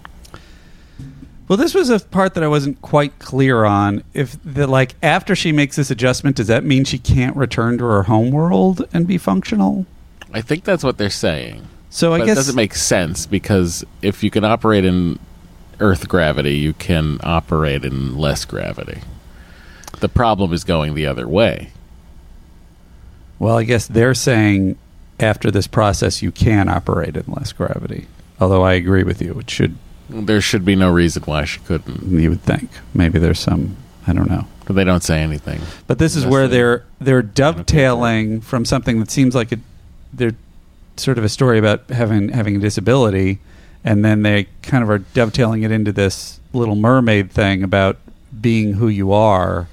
Well, 1.48 1.58
this 1.58 1.76
was 1.76 1.90
a 1.90 2.00
part 2.00 2.34
that 2.34 2.44
I 2.44 2.48
wasn't 2.48 2.82
quite 2.82 3.20
clear 3.20 3.66
on. 3.66 4.04
If 4.14 4.38
the 4.44 4.66
like 4.66 4.96
after 5.04 5.36
she 5.36 5.52
makes 5.52 5.76
this 5.76 5.92
adjustment, 5.92 6.38
does 6.38 6.48
that 6.48 6.64
mean 6.64 6.86
she 6.86 6.98
can't 6.98 7.36
return 7.36 7.78
to 7.78 7.84
her 7.84 8.04
home 8.04 8.32
world 8.32 8.88
and 8.94 9.06
be 9.06 9.18
functional? 9.18 9.86
I 10.34 10.42
think 10.42 10.64
that's 10.64 10.84
what 10.84 10.98
they're 10.98 11.10
saying. 11.10 11.68
So 11.96 12.14
I 12.14 12.20
But 12.20 12.26
guess 12.26 12.34
it 12.34 12.40
doesn't 12.40 12.56
make 12.58 12.76
sense 12.76 13.26
because 13.26 13.86
if 14.02 14.22
you 14.22 14.30
can 14.30 14.44
operate 14.44 14.84
in 14.84 15.18
Earth 15.80 16.10
gravity, 16.10 16.56
you 16.58 16.74
can 16.74 17.22
operate 17.24 17.86
in 17.86 18.18
less 18.18 18.44
gravity. 18.44 19.00
The 20.02 20.10
problem 20.10 20.52
is 20.52 20.66
going 20.66 20.94
the 20.94 21.06
other 21.06 21.26
way. 21.26 21.70
Well, 23.40 23.58
I 23.58 23.64
guess 23.64 23.88
they're 23.88 24.14
saying 24.14 24.76
after 25.22 25.50
this 25.50 25.68
process 25.68 26.22
you 26.22 26.34
can 26.34 26.68
operate 26.68 27.16
in 27.16 27.24
less 27.28 27.54
gravity. 27.54 28.08
Although 28.42 28.64
I 28.64 28.74
agree 28.74 29.04
with 29.04 29.22
you, 29.22 29.40
it 29.40 29.50
should. 29.50 29.78
There 30.10 30.42
should 30.42 30.66
be 30.66 30.76
no 30.76 30.92
reason 30.92 31.24
why 31.24 31.46
she 31.46 31.62
couldn't. 31.62 32.20
You 32.20 32.32
would 32.32 32.42
think 32.44 32.72
maybe 32.94 33.20
there's 33.20 33.40
some. 33.40 33.78
I 34.06 34.12
don't 34.12 34.30
know. 34.30 34.48
But 34.66 34.76
they 34.76 34.84
don't 34.84 35.02
say 35.02 35.22
anything. 35.22 35.62
But 35.88 36.00
this 36.00 36.18
is 36.18 36.26
where 36.26 36.50
they- 36.50 36.58
they're 36.58 36.84
they're 37.00 37.22
dovetailing 37.22 38.42
from 38.42 38.66
something 38.66 39.00
that 39.00 39.10
seems 39.10 39.34
like 39.34 39.54
it, 39.54 39.60
they're 40.14 40.36
sort 40.98 41.18
of 41.18 41.24
a 41.24 41.30
story 41.30 41.60
about 41.60 41.90
having 41.90 42.30
having 42.30 42.56
a 42.56 42.60
disability, 42.60 43.40
and 43.84 44.04
then 44.04 44.24
they 44.24 44.48
kind 44.62 44.84
of 44.84 44.90
are 44.90 45.00
dovetailing 45.00 45.64
it 45.64 45.72
into 45.72 45.92
this 45.92 46.40
Little 46.54 46.76
Mermaid 46.76 47.32
thing 47.32 47.64
about 47.64 47.98
being 48.40 48.74
who 48.74 48.88
you 48.88 49.12
are, 49.12 49.68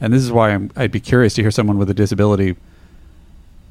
and 0.00 0.12
this 0.12 0.22
is 0.22 0.32
why 0.32 0.50
I'm, 0.50 0.70
I'd 0.76 0.92
be 0.92 1.00
curious 1.00 1.34
to 1.34 1.42
hear 1.42 1.50
someone 1.50 1.78
with 1.78 1.90
a 1.90 1.94
disability 1.94 2.56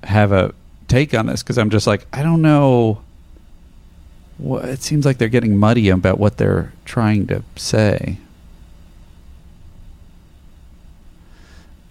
have 0.03 0.31
a 0.31 0.53
take 0.88 1.13
on 1.13 1.27
this 1.27 1.43
because 1.43 1.57
I'm 1.57 1.69
just 1.69 1.88
like 1.88 2.05
I 2.13 2.23
don't 2.23 2.41
know. 2.41 3.01
What, 4.38 4.65
it 4.65 4.81
seems 4.81 5.05
like 5.05 5.19
they're 5.19 5.30
getting 5.30 5.55
muddy 5.55 5.89
about 5.89 6.18
what 6.18 6.38
they're 6.38 6.73
trying 6.84 7.27
to 7.27 7.43
say. 7.55 8.18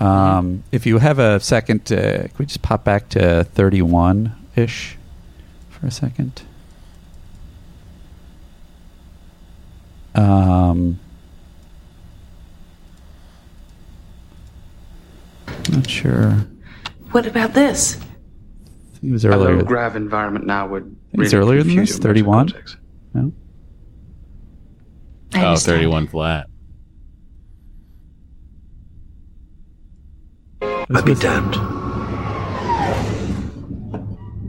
Um, 0.01 0.64
if 0.72 0.85
you 0.86 0.98
have 0.98 1.18
a 1.18 1.39
second, 1.39 1.93
uh, 1.93 2.22
can 2.22 2.31
we 2.39 2.47
just 2.47 2.62
pop 2.62 2.82
back 2.85 3.09
to 3.10 3.44
31 3.44 4.35
ish 4.56 4.97
for 5.68 5.86
a 5.86 5.90
second? 5.90 6.43
Um, 10.14 10.98
not 15.70 15.89
sure. 15.89 16.47
What 17.12 17.27
about 17.27 17.55
this? 17.55 17.97
I 17.97 18.98
think 18.98 19.05
it 19.05 19.12
was 19.12 19.24
A 19.24 19.28
earlier. 19.28 19.56
low 19.56 19.62
grav 19.64 19.97
environment 19.97 20.47
now 20.47 20.66
would. 20.68 20.82
I 20.82 21.16
think 21.16 21.24
it's 21.24 21.35
earlier 21.35 21.62
than 21.62 21.77
this. 21.77 21.97
31. 21.98 22.48
cortex. 22.51 22.77
No. 23.14 23.32
I 25.35 25.44
Oh, 25.44 25.56
31 25.56 26.09
flat. 26.09 26.48
I'd 30.62 31.05
be 31.05 31.14
damned. 31.14 31.80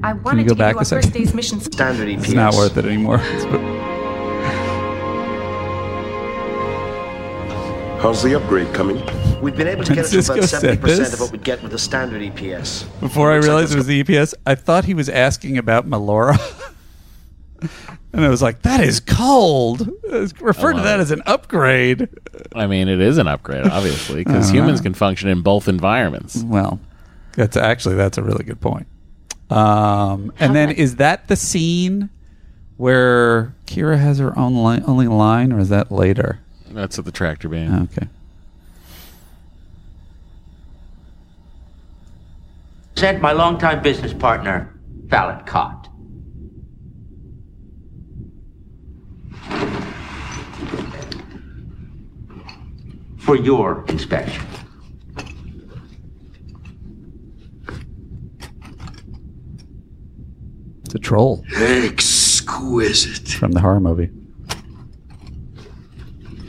I 0.04 0.14
Can 0.14 0.24
wanted 0.24 0.42
you 0.44 0.48
go 0.50 0.54
to 0.56 0.60
back 0.60 0.74
give 0.74 0.76
you 0.76 0.80
a 0.80 0.82
a 0.82 0.86
second? 0.86 1.04
first 1.04 1.14
day's 1.14 1.34
mission. 1.34 1.60
Standard 1.60 2.08
EPS. 2.08 2.24
It's 2.24 2.34
not 2.34 2.54
worth 2.56 2.78
it 2.78 2.86
anymore. 2.86 3.18
How's 8.02 8.24
the 8.24 8.34
upgrade 8.36 8.74
coming? 8.74 8.98
We've 9.42 9.56
been 9.56 9.68
able 9.68 9.84
to 9.84 9.94
get 9.94 10.06
it 10.06 10.10
to 10.24 10.34
about 10.34 10.44
70% 10.44 11.14
of 11.14 11.20
what 11.20 11.32
we'd 11.32 11.44
get 11.44 11.62
with 11.62 11.72
the 11.72 11.78
standard 11.78 12.22
EPS. 12.24 13.00
Before 13.00 13.32
I 13.32 13.36
realized 13.36 13.74
it 13.74 13.76
was 13.76 13.86
the 13.86 14.04
EPS, 14.04 14.34
I 14.48 14.56
thought 14.56 14.86
he 14.86 14.96
was 14.96 15.08
asking 15.08 15.60
about 15.60 15.88
Melora. 15.88 16.36
and 18.14 18.26
I 18.26 18.30
was 18.30 18.42
like, 18.42 18.64
that 18.64 18.80
is 18.84 19.00
cold. 19.00 19.88
Refer 20.42 20.74
to 20.74 20.82
that 20.82 21.00
it. 21.00 21.04
as 21.04 21.12
an 21.12 21.22
upgrade. 21.28 22.10
I 22.56 22.66
mean, 22.66 22.88
it 22.88 23.00
is 23.00 23.20
an 23.20 23.28
upgrade, 23.28 23.68
obviously, 23.68 24.24
because 24.24 24.46
Uh-huh. 24.50 24.56
humans 24.56 24.82
can 24.82 24.96
function 24.96 25.30
in 25.30 25.42
both 25.44 25.68
environments. 25.68 26.42
Well, 26.44 26.80
that's 27.34 27.56
actually 27.56 27.96
that's 27.96 28.18
a 28.18 28.24
really 28.24 28.44
good 28.44 28.60
point. 28.62 28.88
Um, 29.52 30.32
and 30.40 30.56
then 30.56 30.72
is 30.72 30.96
that 30.96 31.28
the 31.28 31.36
scene 31.36 32.10
where 32.78 33.54
Kira 33.68 34.00
has 34.00 34.20
her 34.20 34.38
own 34.38 34.64
li- 34.64 34.82
only 34.88 35.08
line, 35.08 35.52
or 35.52 35.60
is 35.60 35.70
that 35.70 35.92
later? 35.92 36.40
That's 36.70 36.98
at 36.98 37.06
the 37.06 37.12
tractor 37.12 37.50
beam. 37.50 37.88
Okay. 37.92 38.08
Sent 42.96 43.22
my 43.22 43.32
longtime 43.32 43.82
business 43.82 44.14
partner, 44.14 44.74
Fallit 45.10 45.46
Kot. 45.46 45.90
For 53.18 53.36
your 53.36 53.86
inspection. 53.88 54.44
It's 60.92 60.96
a 60.98 61.00
troll 61.00 61.42
Exquisite. 61.56 63.30
from 63.30 63.54
the 63.54 63.62
horror 63.62 63.80
movie. 63.80 64.10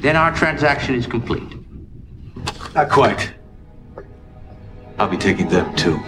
Then 0.00 0.16
our 0.16 0.34
transaction 0.34 0.96
is 0.96 1.06
complete. 1.06 1.44
Not 2.74 2.90
quite. 2.90 3.34
I'll 4.98 5.06
be 5.06 5.16
taking 5.16 5.48
them 5.48 5.72
too. 5.76 6.00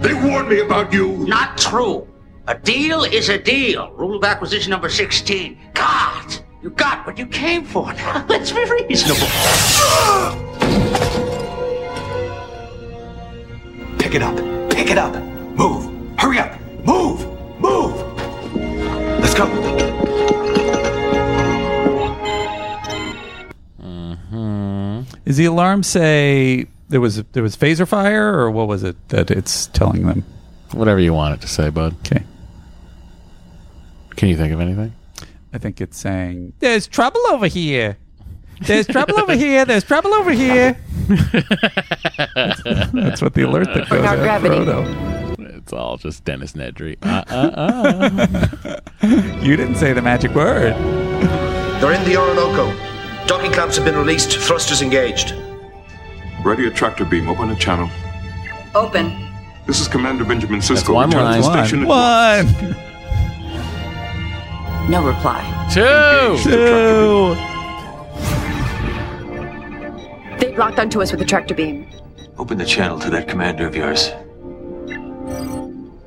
They 0.00 0.12
warned 0.12 0.50
me 0.50 0.60
about 0.60 0.92
you. 0.92 1.26
Not 1.26 1.56
true. 1.56 2.06
A 2.48 2.54
deal 2.54 3.04
is 3.04 3.30
a 3.30 3.38
deal. 3.38 3.90
Rule 3.92 4.16
of 4.16 4.24
acquisition 4.24 4.68
number 4.68 4.90
16. 4.90 5.58
God, 5.72 6.36
you 6.62 6.68
got 6.68 7.06
what 7.06 7.16
you 7.16 7.24
came 7.24 7.64
for. 7.64 7.90
Now, 7.94 8.26
let's 8.28 8.52
be 8.52 8.62
reasonable. 8.62 9.26
Pick 13.98 14.14
it 14.16 14.20
up. 14.22 14.36
Pick 14.70 14.90
it 14.90 14.98
up. 14.98 15.14
Move. 15.56 15.89
Let's 19.40 19.52
go. 19.52 19.70
Mm-hmm. 23.82 25.00
Is 25.24 25.36
the 25.38 25.46
alarm 25.46 25.82
say 25.82 26.66
there 26.88 27.00
was 27.00 27.22
there 27.32 27.42
was 27.42 27.56
phaser 27.56 27.88
fire, 27.88 28.38
or 28.38 28.50
what 28.50 28.68
was 28.68 28.82
it 28.82 28.96
that 29.08 29.30
it's 29.30 29.68
telling 29.68 30.06
them? 30.06 30.24
Whatever 30.72 31.00
you 31.00 31.14
want 31.14 31.34
it 31.34 31.40
to 31.40 31.48
say, 31.48 31.70
bud. 31.70 31.96
Okay. 32.00 32.22
Can 34.16 34.28
you 34.28 34.36
think 34.36 34.52
of 34.52 34.60
anything? 34.60 34.94
I 35.54 35.58
think 35.58 35.80
it's 35.80 35.98
saying 35.98 36.52
there's 36.58 36.86
trouble 36.86 37.22
over 37.30 37.46
here. 37.46 37.96
There's 38.60 38.86
trouble 38.86 39.18
over 39.18 39.34
here. 39.36 39.64
There's 39.64 39.84
trouble 39.84 40.12
over 40.12 40.32
here. 40.32 40.78
that's, 42.34 42.62
that's 42.92 43.22
what 43.22 43.32
the 43.32 43.42
alert 43.42 43.68
that 43.72 43.88
goes 43.88 44.04
out 44.04 44.18
gravity. 44.18 45.29
Frodo. 45.60 45.62
It's 45.62 45.72
all 45.72 45.96
just 45.96 46.24
Dennis 46.24 46.52
Nedry. 46.52 46.96
Uh, 47.02 47.24
uh, 47.28 47.50
uh. 47.56 48.80
You 49.42 49.56
didn't 49.56 49.76
say 49.76 49.92
the 49.92 50.02
magic 50.02 50.34
word. 50.34 50.74
They're 51.80 51.92
in 51.92 52.04
the 52.04 52.16
Orinoco. 52.16 52.72
Docking 53.26 53.52
clamps 53.52 53.76
have 53.76 53.84
been 53.84 53.96
released, 53.96 54.36
thrusters 54.38 54.82
engaged. 54.82 55.34
Ready 56.44 56.66
a 56.66 56.70
tractor 56.70 57.04
beam. 57.04 57.28
Open 57.28 57.50
a 57.50 57.56
channel. 57.56 57.88
Open. 58.74 59.28
This 59.66 59.80
is 59.80 59.88
Commander 59.88 60.24
Benjamin 60.24 60.60
Sisko. 60.60 60.94
one 60.94 61.10
Return 61.10 61.34
to 61.34 61.40
line. 61.40 61.66
station 61.66 61.82
at 61.82 61.88
One. 61.88 62.46
No 64.90 65.04
reply. 65.06 65.42
Two. 65.72 66.36
Two. 66.42 67.36
They 70.38 70.56
locked 70.56 70.78
onto 70.78 71.00
us 71.02 71.12
with 71.12 71.20
a 71.20 71.24
tractor 71.24 71.54
beam. 71.54 71.86
Open 72.38 72.56
the 72.58 72.64
channel 72.64 72.98
to 73.00 73.10
that 73.10 73.28
commander 73.28 73.66
of 73.66 73.76
yours. 73.76 74.10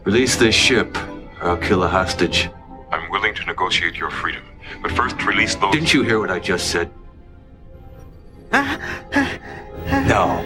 Release 0.03 0.35
this 0.35 0.53
ship 0.53 0.97
or 1.41 1.51
I'll 1.51 1.57
kill 1.57 1.84
a 1.84 1.88
hostage. 1.88 2.49
I'm 2.91 3.09
willing 3.09 3.34
to 3.35 3.45
negotiate 3.45 3.95
your 3.95 4.09
freedom, 4.11 4.43
but 4.81 4.91
first 4.91 5.21
release 5.25 5.55
those. 5.55 5.71
Didn't 5.71 5.93
you 5.93 6.03
hear 6.03 6.19
what 6.19 6.30
I 6.30 6.39
just 6.39 6.69
said? 6.69 6.91
No. 8.51 10.45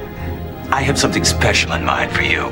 I 0.71 0.81
have 0.81 0.99
something 0.99 1.23
special 1.23 1.71
in 1.73 1.83
mind 1.83 2.11
for 2.11 2.21
you. 2.21 2.51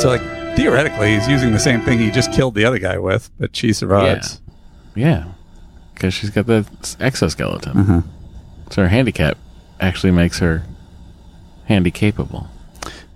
So, 0.00 0.08
like, 0.08 0.22
theoretically, 0.56 1.14
he's 1.14 1.28
using 1.28 1.52
the 1.52 1.58
same 1.58 1.82
thing 1.82 1.98
he 1.98 2.10
just 2.10 2.32
killed 2.32 2.54
the 2.54 2.64
other 2.64 2.78
guy 2.78 2.96
with, 2.96 3.30
but 3.38 3.54
she 3.54 3.74
survives. 3.74 4.40
Yeah, 4.94 5.32
because 5.92 6.14
she's 6.14 6.30
got 6.30 6.46
the 6.46 6.66
exoskeleton. 6.98 7.76
Uh-huh. 7.76 8.00
So 8.70 8.82
her 8.82 8.88
handicap 8.88 9.36
actually 9.78 10.12
makes 10.12 10.38
her 10.38 10.64
handy 11.70 11.90
capable. 11.90 12.48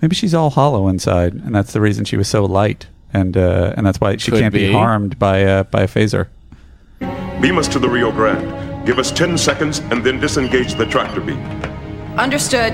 Maybe 0.01 0.15
she's 0.15 0.33
all 0.33 0.51
hollow 0.51 0.87
inside, 0.89 1.35
and 1.35 1.55
that's 1.55 1.73
the 1.73 1.81
reason 1.81 2.05
she 2.05 2.17
was 2.17 2.29
so 2.29 2.45
light, 2.45 2.87
and 3.13 3.37
uh, 3.37 3.75
and 3.77 3.85
that's 3.87 4.01
why 4.01 4.17
she 4.17 4.31
Could 4.31 4.41
can't 4.41 4.55
be. 4.55 4.69
be. 4.69 4.73
harmed 4.73 5.19
by 5.19 5.45
uh, 5.45 5.63
by 5.65 5.83
a 5.83 5.89
phaser. 5.89 6.29
Beam 7.41 7.59
us 7.59 7.69
to 7.69 7.79
the 7.79 7.89
Rio 7.89 8.13
Grande. 8.13 8.87
Give 8.87 8.99
us 8.99 9.11
10 9.11 9.37
seconds 9.39 9.79
and 9.91 10.05
then 10.05 10.21
disengage 10.21 10.75
the 10.75 10.87
tractor 10.87 11.21
beam. 11.21 11.41
Understood. 12.19 12.73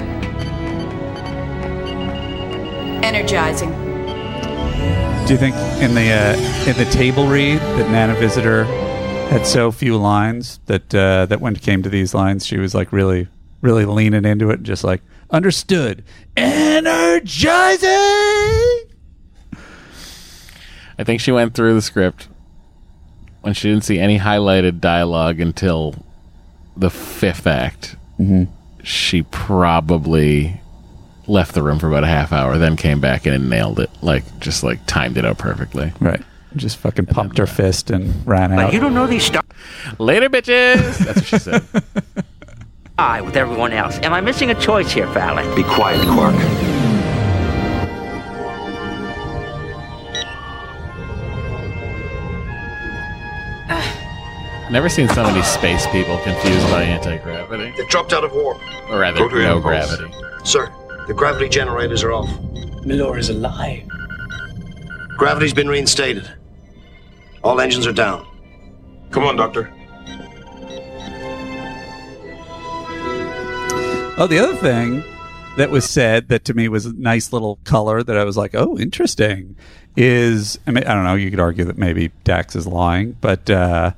Energizing. 3.03 3.71
Do 5.27 5.33
you 5.33 5.39
think 5.39 5.55
in 5.81 5.95
the 5.95 6.11
uh, 6.11 6.69
in 6.69 6.77
the 6.77 6.89
table 6.93 7.27
read 7.27 7.59
that 7.59 7.91
Nana 7.91 8.15
Visitor 8.17 8.65
had 9.31 9.47
so 9.47 9.71
few 9.71 9.97
lines 9.97 10.59
that 10.67 10.93
uh, 10.95 11.27
that 11.27 11.41
when 11.41 11.55
it 11.55 11.63
came 11.63 11.83
to 11.85 11.89
these 11.89 12.13
lines, 12.13 12.45
she 12.45 12.59
was 12.59 12.75
like 12.75 12.93
really 12.93 13.29
really 13.63 13.85
leaning 13.85 14.25
into 14.25 14.51
it, 14.51 14.63
just 14.63 14.83
like 14.85 15.01
understood, 15.31 16.05
energizing. 16.37 17.89
I 20.99 21.05
think 21.05 21.21
she 21.21 21.33
went 21.33 21.55
through 21.55 21.75
the 21.75 21.83
script 21.83 22.29
when 23.41 23.55
she 23.55 23.71
didn't 23.71 23.85
see 23.85 23.99
any 23.99 24.19
highlighted 24.19 24.81
dialogue 24.81 25.41
until 25.41 25.95
the 26.77 26.91
fifth 26.91 27.47
act. 27.47 27.97
Mhm. 28.21 28.49
She 28.83 29.23
probably 29.23 30.61
left 31.27 31.55
the 31.55 31.63
room 31.63 31.79
for 31.79 31.89
about 31.89 32.05
a 32.05 32.09
half 32.09 32.33
hour, 32.33 32.59
then 32.59 32.77
came 32.77 33.01
back 33.01 33.27
in 33.27 33.33
and 33.33 33.49
nailed 33.49 33.81
it. 33.81 33.89
Like 34.03 34.25
just 34.41 34.63
like 34.63 34.85
timed 34.87 35.17
it 35.17 35.25
out 35.25 35.39
perfectly. 35.39 35.93
Right. 36.01 36.21
Just 36.57 36.79
fucking 36.79 37.07
pumped 37.07 37.39
her 37.39 37.47
fist 37.47 37.91
and 37.91 38.13
ran 38.27 38.53
out. 38.53 38.57
But 38.67 38.75
you 38.75 38.81
don't 38.81 38.93
know 38.95 39.07
these 39.07 39.25
stars. 39.25 39.45
Later, 39.99 40.29
bitches. 40.29 40.99
That's 40.99 41.17
what 41.17 41.25
she 41.25 41.39
said. 41.39 41.63
I 43.01 43.23
with 43.23 43.35
everyone 43.35 43.73
else. 43.73 43.99
Am 44.01 44.13
I 44.13 44.21
missing 44.21 44.51
a 44.51 44.55
choice 44.55 44.93
here, 44.93 45.07
Fallit? 45.15 45.57
Be 45.57 45.63
quiet, 45.63 46.07
Quark. 46.07 46.35
Never 54.71 54.91
seen 54.91 55.09
so 55.09 55.25
many 55.25 55.43
space 55.43 55.87
people 55.87 56.19
confused 56.19 56.71
by 56.71 56.83
anti 56.83 57.17
gravity. 57.17 57.73
They've 57.77 57.89
dropped 57.89 58.13
out 58.13 58.23
of 58.23 58.33
warp. 58.33 58.61
Or 58.91 59.01
rather, 59.01 59.19
no 59.19 59.59
gravity. 59.59 60.13
Sir, 60.45 60.71
the 61.09 61.15
gravity 61.15 61.49
generators 61.49 62.05
are 62.05 62.13
off. 62.13 62.29
Melora 62.85 63.19
is 63.19 63.31
alive. 63.31 63.89
Gravity's 65.17 65.55
been 65.55 65.69
reinstated. 65.69 66.31
All 67.43 67.61
engines 67.61 67.87
are 67.87 67.93
down. 67.93 68.27
Come 69.11 69.25
on, 69.25 69.37
Doctor. 69.37 69.73
Oh, 74.21 74.27
the 74.27 74.39
other 74.39 74.55
thing 74.55 75.03
that 75.57 75.71
was 75.71 75.89
said 75.89 76.29
that 76.29 76.45
to 76.45 76.53
me 76.53 76.69
was 76.69 76.85
a 76.85 76.93
nice 76.93 77.33
little 77.33 77.59
color 77.65 78.03
that 78.03 78.19
I 78.19 78.25
was 78.25 78.37
like, 78.37 78.55
oh, 78.55 78.77
interesting, 78.77 79.57
is 79.97 80.59
I, 80.67 80.73
mean, 80.73 80.85
I 80.85 80.93
don't 80.93 81.05
know. 81.05 81.15
You 81.15 81.31
could 81.31 81.41
argue 81.41 81.65
that 81.65 81.79
maybe 81.79 82.13
Dax 82.23 82.55
is 82.55 82.67
lying, 82.67 83.17
but 83.23 83.49
uh, 83.49 83.93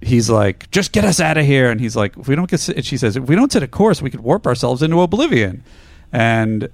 he's 0.00 0.30
like, 0.30 0.70
just 0.70 0.92
get 0.92 1.04
us 1.04 1.18
out 1.18 1.36
of 1.36 1.44
here. 1.44 1.72
And 1.72 1.80
he's 1.80 1.96
like, 1.96 2.16
if 2.16 2.28
we 2.28 2.36
don't 2.36 2.48
get, 2.48 2.68
and 2.68 2.86
she 2.86 2.96
says, 2.96 3.16
if 3.16 3.24
we 3.24 3.34
don't 3.34 3.50
set 3.50 3.64
a 3.64 3.66
course, 3.66 4.00
we 4.00 4.10
could 4.10 4.20
warp 4.20 4.46
ourselves 4.46 4.80
into 4.80 5.00
oblivion. 5.00 5.64
And 6.12 6.68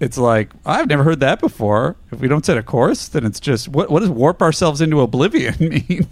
it's 0.00 0.16
like 0.16 0.50
I've 0.64 0.88
never 0.88 1.02
heard 1.02 1.20
that 1.20 1.40
before. 1.40 1.96
If 2.10 2.20
we 2.20 2.28
don't 2.28 2.46
set 2.46 2.56
a 2.56 2.62
course, 2.62 3.08
then 3.08 3.26
it's 3.26 3.38
just 3.38 3.68
what 3.68 3.90
what 3.90 4.00
does 4.00 4.08
warp 4.08 4.40
ourselves 4.40 4.80
into 4.80 5.02
oblivion 5.02 5.54
mean? 5.60 6.08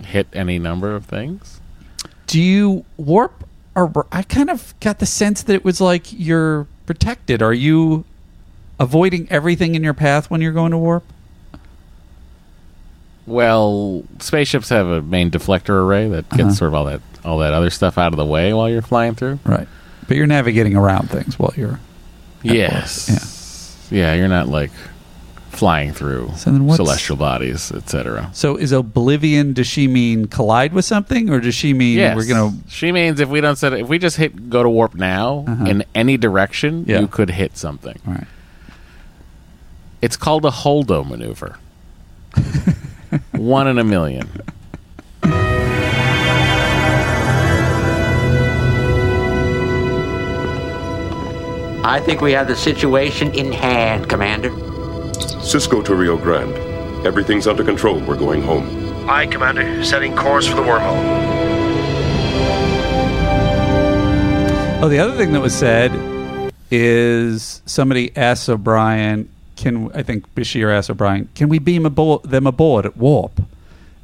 Hit 0.00 0.26
any 0.32 0.58
number 0.58 0.92
of 0.92 1.06
things. 1.06 1.60
Do 2.26 2.40
you 2.40 2.84
warp 2.96 3.44
or 3.74 4.06
i 4.12 4.22
kind 4.22 4.50
of 4.50 4.74
got 4.80 4.98
the 4.98 5.06
sense 5.06 5.42
that 5.42 5.54
it 5.54 5.64
was 5.64 5.80
like 5.80 6.06
you're 6.12 6.66
protected 6.86 7.42
are 7.42 7.52
you 7.54 8.04
avoiding 8.80 9.26
everything 9.30 9.74
in 9.74 9.82
your 9.84 9.94
path 9.94 10.30
when 10.30 10.40
you're 10.40 10.52
going 10.52 10.70
to 10.72 10.78
warp 10.78 11.04
Well, 13.26 14.04
spaceships 14.18 14.68
have 14.68 14.86
a 14.86 15.00
main 15.00 15.30
deflector 15.30 15.70
array 15.82 16.08
that 16.08 16.28
gets 16.30 16.40
Uh-huh. 16.42 16.52
sort 16.52 16.68
of 16.68 16.74
all 16.74 16.84
that 16.86 17.00
all 17.24 17.38
that 17.38 17.54
other 17.54 17.70
stuff 17.70 17.96
out 17.96 18.12
of 18.12 18.18
the 18.18 18.24
way 18.26 18.52
while 18.52 18.68
you're 18.68 18.82
flying 18.82 19.14
through. 19.14 19.38
right 19.44 19.66
but 20.06 20.16
you're 20.18 20.26
navigating 20.26 20.76
around 20.76 21.08
things 21.10 21.38
while 21.38 21.52
you're 21.56 21.80
Yes. 22.42 23.88
Yeah. 23.90 24.12
you're 24.14 24.28
not 24.28 24.48
like 24.48 24.70
flying 25.54 25.92
through 25.92 26.30
So 26.36 26.50
then 26.50 26.68
celestial 26.70 27.16
bodies, 27.16 27.70
etc. 27.72 28.30
so 28.32 28.56
is 28.56 28.72
oblivion 28.72 29.52
does 29.52 29.66
she 29.66 29.86
mean 29.88 30.26
collide 30.26 30.72
with 30.72 30.84
something 30.84 31.30
or 31.30 31.40
does 31.40 31.54
she 31.54 31.72
mean 31.74 31.98
Yes. 31.98 32.16
we're 32.16 32.26
gonna 32.26 32.56
She 32.68 32.92
means 32.92 33.20
if 33.20 33.28
we 33.28 33.40
don't 33.40 33.56
set 33.56 33.72
it, 33.72 33.80
if 33.80 33.88
we 33.88 33.98
just 33.98 34.16
hit 34.16 34.50
go 34.50 34.62
to 34.62 34.68
warp 34.70 34.94
now 34.94 35.44
Uh-huh. 35.46 35.64
in 35.66 35.84
any 35.94 36.16
direction, 36.16 36.84
Yeah. 36.86 37.00
you 37.00 37.06
could 37.08 37.30
hit 37.30 37.56
something. 37.56 37.98
Right. 38.06 38.26
It's 40.02 40.16
called 40.16 40.44
a 40.44 40.50
holdo 40.50 41.08
maneuver. 41.08 41.56
One 43.32 43.66
in 43.68 43.78
a 43.78 43.84
million. 43.84 44.28
I 51.86 52.00
think 52.00 52.22
we 52.22 52.32
have 52.32 52.48
the 52.48 52.56
situation 52.56 53.30
in 53.34 53.52
hand, 53.52 54.08
Commander. 54.08 54.50
Sisko 55.22 55.84
to 55.84 55.94
Rio 55.94 56.16
Grande. 56.16 56.56
Everything's 57.06 57.46
under 57.46 57.64
control. 57.64 58.00
We're 58.00 58.16
going 58.16 58.42
home. 58.42 59.08
Aye, 59.08 59.26
Commander. 59.26 59.84
Setting 59.84 60.16
course 60.16 60.46
for 60.46 60.56
the 60.56 60.62
wormhole. 60.62 61.24
oh 64.82 64.88
the 64.88 64.98
other 64.98 65.16
thing 65.16 65.32
that 65.32 65.40
was 65.40 65.54
said 65.54 65.90
is 66.70 67.62
somebody 67.64 68.14
asked 68.16 68.50
o'brien 68.50 69.26
can 69.56 69.90
i 69.94 70.02
think 70.02 70.26
bashir 70.34 70.70
asked 70.70 70.90
o'brien 70.90 71.26
can 71.34 71.48
we 71.48 71.58
beam 71.58 71.84
abo- 71.84 72.22
them 72.22 72.46
aboard 72.46 72.84
at 72.84 72.94
warp 72.94 73.40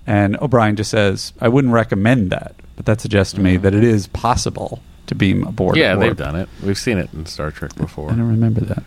and 0.07 0.39
o'brien 0.39 0.77
just 0.77 0.91
says 0.91 1.35
i 1.41 1.49
wouldn't 1.49 1.75
recommend 1.75 2.31
that 2.31 2.55
but 2.77 2.87
that 2.87 2.99
suggests 2.99 3.35
to 3.35 3.41
me 3.43 3.59
mm. 3.59 3.63
that 3.63 3.75
it 3.75 3.85
is 3.85 4.07
possible 4.07 4.81
to 5.11 5.15
beam 5.15 5.47
aboard 5.47 5.77
yeah, 5.77 5.93
at 5.93 6.01
they've 6.01 6.17
done 6.17 6.37
it. 6.37 6.49
We've 6.63 6.79
seen 6.79 6.97
it 6.97 7.13
in 7.13 7.27
Star 7.27 7.51
Trek 7.51 7.75
before. 7.75 8.11
I 8.11 8.15
don't 8.15 8.29
remember 8.29 8.61
that. 8.63 8.85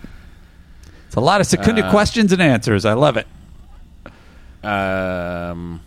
It's 1.13 1.17
a 1.19 1.21
lot 1.21 1.41
of 1.41 1.45
secunded 1.45 1.85
Uh, 1.85 1.91
questions 1.91 2.33
and 2.33 2.41
answers. 2.41 2.85
I 2.85 2.93
love 2.93 3.17
it. 3.17 3.27
Um, 4.63 5.79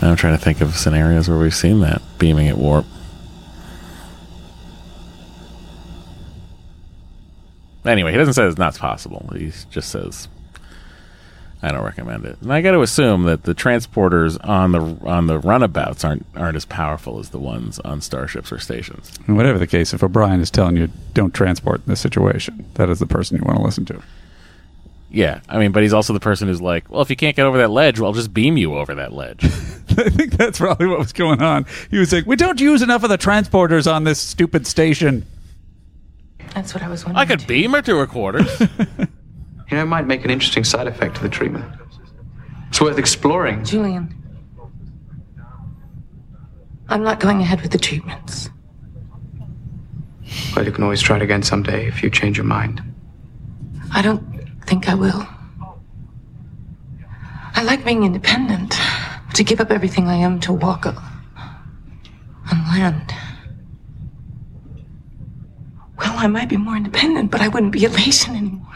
I'm 0.00 0.14
trying 0.14 0.38
to 0.38 0.44
think 0.44 0.60
of 0.60 0.76
scenarios 0.76 1.28
where 1.28 1.36
we've 1.36 1.52
seen 1.52 1.80
that 1.80 2.00
beaming 2.20 2.46
at 2.46 2.56
warp. 2.56 2.86
Anyway, 7.84 8.12
he 8.12 8.16
doesn't 8.16 8.34
say 8.34 8.46
it's 8.46 8.56
not 8.56 8.78
possible. 8.78 9.28
He 9.34 9.50
just 9.70 9.88
says, 9.88 10.28
"I 11.62 11.70
don't 11.72 11.84
recommend 11.84 12.24
it." 12.24 12.38
And 12.40 12.52
I 12.52 12.60
got 12.60 12.72
to 12.72 12.82
assume 12.82 13.24
that 13.24 13.44
the 13.44 13.54
transporters 13.54 14.38
on 14.46 14.72
the 14.72 14.80
on 15.06 15.26
the 15.26 15.38
runabouts 15.38 16.04
aren't 16.04 16.26
aren't 16.36 16.56
as 16.56 16.64
powerful 16.64 17.18
as 17.18 17.30
the 17.30 17.38
ones 17.38 17.78
on 17.80 18.00
starships 18.00 18.52
or 18.52 18.58
stations. 18.58 19.12
And 19.26 19.36
whatever 19.36 19.58
the 19.58 19.66
case, 19.66 19.92
if 19.92 20.02
O'Brien 20.02 20.40
is 20.40 20.50
telling 20.50 20.76
you 20.76 20.88
don't 21.14 21.34
transport 21.34 21.82
in 21.86 21.90
this 21.90 22.00
situation, 22.00 22.64
that 22.74 22.88
is 22.88 22.98
the 22.98 23.06
person 23.06 23.36
you 23.38 23.44
want 23.44 23.58
to 23.58 23.64
listen 23.64 23.84
to. 23.86 24.02
Yeah, 25.10 25.40
I 25.48 25.58
mean, 25.58 25.72
but 25.72 25.82
he's 25.82 25.94
also 25.94 26.12
the 26.12 26.20
person 26.20 26.48
who's 26.48 26.60
like, 26.60 26.90
"Well, 26.90 27.00
if 27.00 27.08
you 27.08 27.16
can't 27.16 27.34
get 27.34 27.46
over 27.46 27.58
that 27.58 27.70
ledge, 27.70 27.98
well, 27.98 28.08
I'll 28.10 28.14
just 28.14 28.34
beam 28.34 28.56
you 28.58 28.76
over 28.76 28.94
that 28.96 29.12
ledge." 29.12 29.42
I 29.98 30.10
think 30.10 30.32
that's 30.36 30.58
probably 30.58 30.86
what 30.86 30.98
was 30.98 31.12
going 31.14 31.42
on. 31.42 31.64
He 31.90 31.98
was 31.98 32.12
like, 32.12 32.26
"We 32.26 32.36
don't 32.36 32.60
use 32.60 32.82
enough 32.82 33.02
of 33.04 33.08
the 33.08 33.16
transporters 33.18 33.90
on 33.90 34.04
this 34.04 34.20
stupid 34.20 34.66
station." 34.66 35.24
That's 36.54 36.74
what 36.74 36.82
I 36.82 36.88
was 36.88 37.04
wondering. 37.04 37.16
I 37.16 37.20
wondering. 37.20 37.38
could 37.38 37.48
beam 37.48 37.72
her 37.72 37.82
to 37.82 37.96
her 37.98 38.06
quarters. 38.06 38.62
You 39.70 39.76
know, 39.76 39.82
it 39.82 39.86
might 39.86 40.06
make 40.06 40.24
an 40.24 40.30
interesting 40.30 40.64
side 40.64 40.86
effect 40.86 41.16
to 41.16 41.22
the 41.22 41.28
treatment. 41.28 41.64
It's 42.68 42.80
worth 42.80 42.98
exploring. 42.98 43.64
Julian. 43.64 44.14
I'm 46.88 47.02
not 47.02 47.20
going 47.20 47.40
ahead 47.40 47.60
with 47.60 47.72
the 47.72 47.78
treatments. 47.78 48.48
Well, 50.56 50.64
you 50.64 50.72
can 50.72 50.84
always 50.84 51.02
try 51.02 51.16
it 51.16 51.22
again 51.22 51.42
someday 51.42 51.86
if 51.86 52.02
you 52.02 52.08
change 52.10 52.36
your 52.36 52.46
mind. 52.46 52.82
I 53.92 54.00
don't 54.02 54.22
think 54.66 54.88
I 54.88 54.94
will. 54.94 55.26
I 57.54 57.62
like 57.62 57.84
being 57.84 58.04
independent. 58.04 58.74
To 59.34 59.44
give 59.44 59.60
up 59.60 59.70
everything 59.70 60.08
I 60.08 60.14
am 60.16 60.40
to 60.40 60.52
walk 60.52 60.86
on, 60.86 60.96
on 62.50 62.58
land. 62.68 63.14
well, 65.98 66.14
I 66.16 66.26
might 66.26 66.48
be 66.48 66.56
more 66.56 66.76
independent, 66.76 67.30
but 67.30 67.40
I 67.40 67.48
wouldn't 67.48 67.72
be 67.72 67.80
Elaysian 67.84 68.36
anymore. 68.36 68.66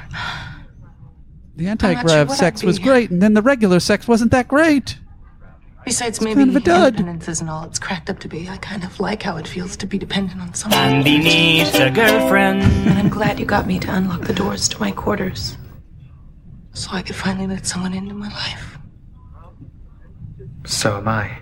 The 1.62 1.68
anti-grav 1.68 2.28
what 2.28 2.36
sex 2.36 2.64
was 2.64 2.80
great, 2.80 3.12
and 3.12 3.22
then 3.22 3.34
the 3.34 3.42
regular 3.42 3.78
sex 3.78 4.08
wasn't 4.08 4.32
that 4.32 4.48
great. 4.48 4.98
Besides, 5.84 6.16
It's 6.16 6.24
maybe 6.24 6.40
kind 6.40 6.50
of 6.50 6.56
a 6.56 6.60
dud. 6.60 6.94
independence 6.94 7.28
isn't 7.28 7.48
all 7.48 7.62
it's 7.66 7.78
cracked 7.78 8.10
up 8.10 8.18
to 8.18 8.28
be. 8.28 8.48
I 8.48 8.56
kind 8.56 8.82
of 8.82 8.98
like 8.98 9.22
how 9.22 9.36
it 9.36 9.46
feels 9.46 9.76
to 9.76 9.86
be 9.86 9.96
dependent 9.96 10.40
on 10.40 10.54
someone. 10.54 10.80
Andy 10.80 11.18
needs 11.18 11.72
a 11.76 11.88
girlfriend. 11.88 12.62
And 12.62 12.98
I'm 12.98 13.08
glad 13.08 13.38
you 13.38 13.46
got 13.46 13.68
me 13.68 13.78
to 13.78 13.94
unlock 13.94 14.22
the 14.22 14.32
doors 14.32 14.68
to 14.70 14.80
my 14.80 14.90
quarters. 14.90 15.56
So 16.72 16.90
I 16.90 17.02
could 17.02 17.14
finally 17.14 17.46
let 17.46 17.64
someone 17.64 17.94
into 17.94 18.14
my 18.14 18.28
life. 18.28 18.78
So 20.66 20.96
am 20.96 21.06
I. 21.06 21.38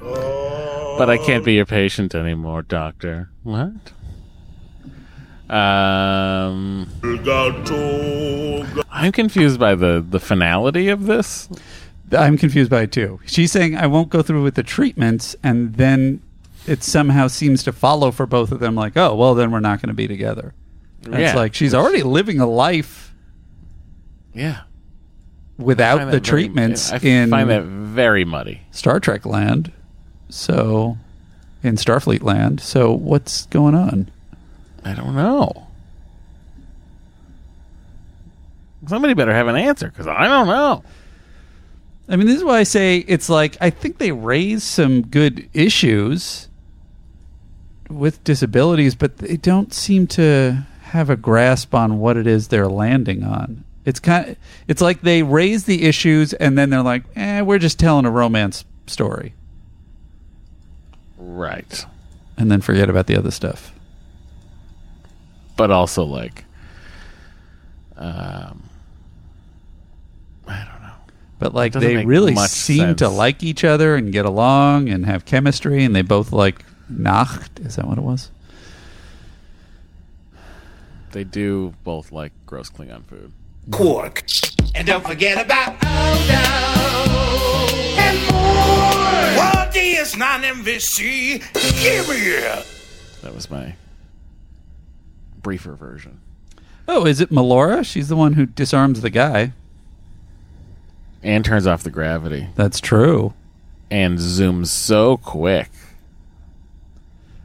But 0.00 1.08
I 1.08 1.16
can't 1.16 1.44
be 1.44 1.54
your 1.54 1.66
patient 1.66 2.12
anymore, 2.12 2.62
doctor. 2.62 3.30
What? 3.44 3.92
Um, 5.50 6.88
I'm 8.90 9.10
confused 9.12 9.58
by 9.58 9.74
the 9.74 10.04
the 10.08 10.20
finality 10.20 10.88
of 10.88 11.06
this. 11.06 11.48
I'm 12.12 12.36
confused 12.38 12.70
by 12.70 12.82
it 12.82 12.92
too. 12.92 13.20
She's 13.26 13.50
saying 13.52 13.76
I 13.76 13.86
won't 13.86 14.10
go 14.10 14.22
through 14.22 14.42
with 14.42 14.54
the 14.54 14.62
treatments, 14.62 15.34
and 15.42 15.74
then 15.74 16.20
it 16.66 16.82
somehow 16.82 17.26
seems 17.28 17.62
to 17.64 17.72
follow 17.72 18.10
for 18.12 18.26
both 18.26 18.52
of 18.52 18.60
them. 18.60 18.74
Like, 18.74 18.96
oh, 18.96 19.14
well, 19.16 19.34
then 19.34 19.50
we're 19.50 19.60
not 19.60 19.80
going 19.80 19.88
to 19.88 19.94
be 19.94 20.06
together. 20.08 20.54
And 21.04 21.14
It's 21.14 21.34
like 21.34 21.54
she's 21.54 21.74
already 21.74 22.02
living 22.02 22.38
a 22.40 22.46
life 22.46 23.14
Yeah. 24.34 24.60
without 25.56 25.98
the 25.98 26.04
very- 26.06 26.20
treatments 26.20 26.92
I 26.92 26.98
in 26.98 27.30
find 27.30 27.48
that 27.50 27.62
very 27.64 28.24
muddy. 28.24 28.62
Star 28.70 29.00
Trek 29.00 29.24
land. 29.26 29.72
So, 30.28 30.96
in 31.62 31.74
Starfleet 31.76 32.22
land. 32.22 32.60
So, 32.60 32.92
what's 32.92 33.46
going 33.46 33.74
on? 33.74 34.10
I 34.84 34.94
don't 34.94 35.14
know. 35.14 35.66
Somebody 38.86 39.14
better 39.14 39.32
have 39.32 39.46
an 39.46 39.56
answer 39.56 39.88
because 39.88 40.06
I 40.06 40.26
don't 40.26 40.46
know. 40.46 40.82
I 42.08 42.16
mean, 42.16 42.26
this 42.26 42.36
is 42.36 42.44
why 42.44 42.58
I 42.58 42.62
say 42.64 42.98
it's 42.98 43.28
like 43.28 43.56
I 43.60 43.70
think 43.70 43.98
they 43.98 44.10
raise 44.10 44.64
some 44.64 45.02
good 45.02 45.48
issues 45.52 46.48
with 47.88 48.22
disabilities, 48.24 48.94
but 48.94 49.18
they 49.18 49.36
don't 49.36 49.72
seem 49.72 50.06
to 50.08 50.66
have 50.82 51.10
a 51.10 51.16
grasp 51.16 51.74
on 51.74 52.00
what 52.00 52.16
it 52.16 52.26
is 52.26 52.48
they're 52.48 52.68
landing 52.68 53.22
on. 53.22 53.64
It's 53.84 54.00
kind 54.00 54.36
it's 54.66 54.80
like 54.82 55.02
they 55.02 55.22
raise 55.22 55.64
the 55.64 55.84
issues 55.84 56.32
and 56.32 56.58
then 56.58 56.70
they're 56.70 56.82
like, 56.82 57.04
"Eh, 57.16 57.42
we're 57.42 57.58
just 57.58 57.78
telling 57.78 58.06
a 58.06 58.10
romance 58.10 58.64
story." 58.86 59.34
Right. 61.16 61.86
And 62.36 62.50
then 62.50 62.60
forget 62.60 62.88
about 62.90 63.06
the 63.06 63.16
other 63.16 63.30
stuff. 63.30 63.72
But 65.60 65.70
also 65.70 66.04
like, 66.04 66.46
um, 67.94 68.62
I 70.48 70.64
don't 70.64 70.80
know. 70.80 70.94
But 71.38 71.52
like 71.52 71.72
Doesn't 71.72 71.86
they 71.86 71.96
make 71.96 72.06
really 72.06 72.32
much 72.32 72.48
seem 72.48 72.96
to 72.96 73.10
like 73.10 73.42
each 73.42 73.62
other 73.62 73.94
and 73.94 74.10
get 74.10 74.24
along 74.24 74.88
and 74.88 75.04
have 75.04 75.26
chemistry 75.26 75.84
and 75.84 75.94
they 75.94 76.00
both 76.00 76.32
like 76.32 76.64
Nacht, 76.88 77.60
is 77.60 77.76
that 77.76 77.86
what 77.86 77.98
it 77.98 78.04
was? 78.04 78.30
they 81.12 81.24
do 81.24 81.74
both 81.84 82.10
like 82.10 82.32
gross 82.46 82.70
Klingon 82.70 83.04
food. 83.04 83.30
Quark. 83.70 84.24
And 84.74 84.86
don't 84.86 85.06
forget 85.06 85.44
about 85.44 85.74
Odo. 85.84 86.40
And 87.98 88.18
more. 88.32 89.44
What 89.44 89.76
is 89.76 90.16
non 90.16 90.40
MVC? 90.42 91.42
Give 91.82 92.08
me 92.08 92.16
it. 92.16 92.66
That 93.20 93.34
was 93.34 93.50
my 93.50 93.74
briefer 95.42 95.74
version. 95.74 96.20
Oh, 96.88 97.06
is 97.06 97.20
it 97.20 97.30
Melora? 97.30 97.84
She's 97.84 98.08
the 98.08 98.16
one 98.16 98.32
who 98.32 98.46
disarms 98.46 99.00
the 99.00 99.10
guy. 99.10 99.52
And 101.22 101.44
turns 101.44 101.66
off 101.66 101.82
the 101.82 101.90
gravity. 101.90 102.48
That's 102.56 102.80
true. 102.80 103.34
And 103.90 104.18
zooms 104.18 104.68
so 104.68 105.16
quick. 105.18 105.70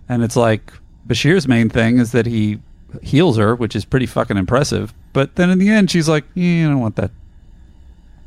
And 0.08 0.24
it's 0.24 0.36
like 0.36 0.74
Bashir's 1.08 1.48
main 1.48 1.70
thing 1.70 1.98
is 2.00 2.12
that 2.12 2.26
he 2.26 2.60
heals 3.02 3.38
her, 3.38 3.56
which 3.56 3.76
is 3.76 3.86
pretty 3.86 4.06
fucking 4.06 4.38
impressive. 4.38 4.94
But 5.14 5.36
then 5.36 5.50
in 5.50 5.60
the 5.60 5.70
end, 5.70 5.92
she's 5.92 6.08
like, 6.08 6.24
yeah, 6.34 6.66
I 6.66 6.70
don't 6.70 6.80
want 6.80 6.96
that. 6.96 7.12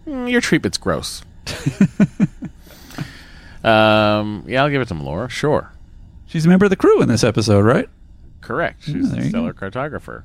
Mm, 0.06 0.30
your 0.30 0.40
treatment's 0.40 0.78
gross. 0.78 1.22
um, 3.64 4.44
yeah, 4.46 4.62
I'll 4.62 4.70
give 4.70 4.82
it 4.82 4.88
to 4.88 4.94
Melora. 4.94 5.28
Sure. 5.30 5.72
She's 6.26 6.46
a 6.46 6.48
member 6.48 6.66
of 6.66 6.70
the 6.70 6.76
crew 6.76 7.00
in 7.02 7.08
this 7.08 7.24
episode, 7.24 7.64
right? 7.64 7.88
Correct. 8.40 8.82
She's 8.84 9.10
there 9.10 9.20
a 9.20 9.24
you 9.24 9.28
stellar 9.30 9.52
cartographer. 9.52 10.22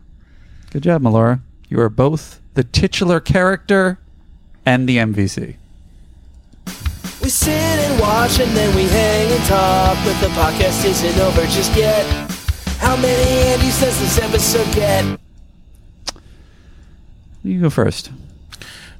Good 0.71 0.83
job, 0.83 1.01
Melora. 1.01 1.41
You 1.69 1.79
are 1.81 1.89
both 1.89 2.41
the 2.53 2.63
titular 2.63 3.19
character 3.19 3.99
and 4.65 4.87
the 4.87 4.97
MVC. 4.97 5.55
We 7.21 7.29
sit 7.29 7.53
and 7.53 8.01
watch 8.01 8.39
and 8.39 8.51
then 8.55 8.75
we 8.75 8.83
hang 8.83 9.31
and 9.31 9.43
talk, 9.45 9.97
but 10.03 10.19
the 10.19 10.27
podcast 10.33 10.85
isn't 10.85 11.19
over 11.19 11.41
just 11.43 11.75
yet. 11.75 12.05
How 12.79 12.95
many 12.97 13.61
Andys 13.61 13.79
does 13.79 13.99
this 13.99 14.19
episode 14.19 14.73
get? 14.75 15.19
You 17.43 17.61
go 17.61 17.69
first. 17.69 18.11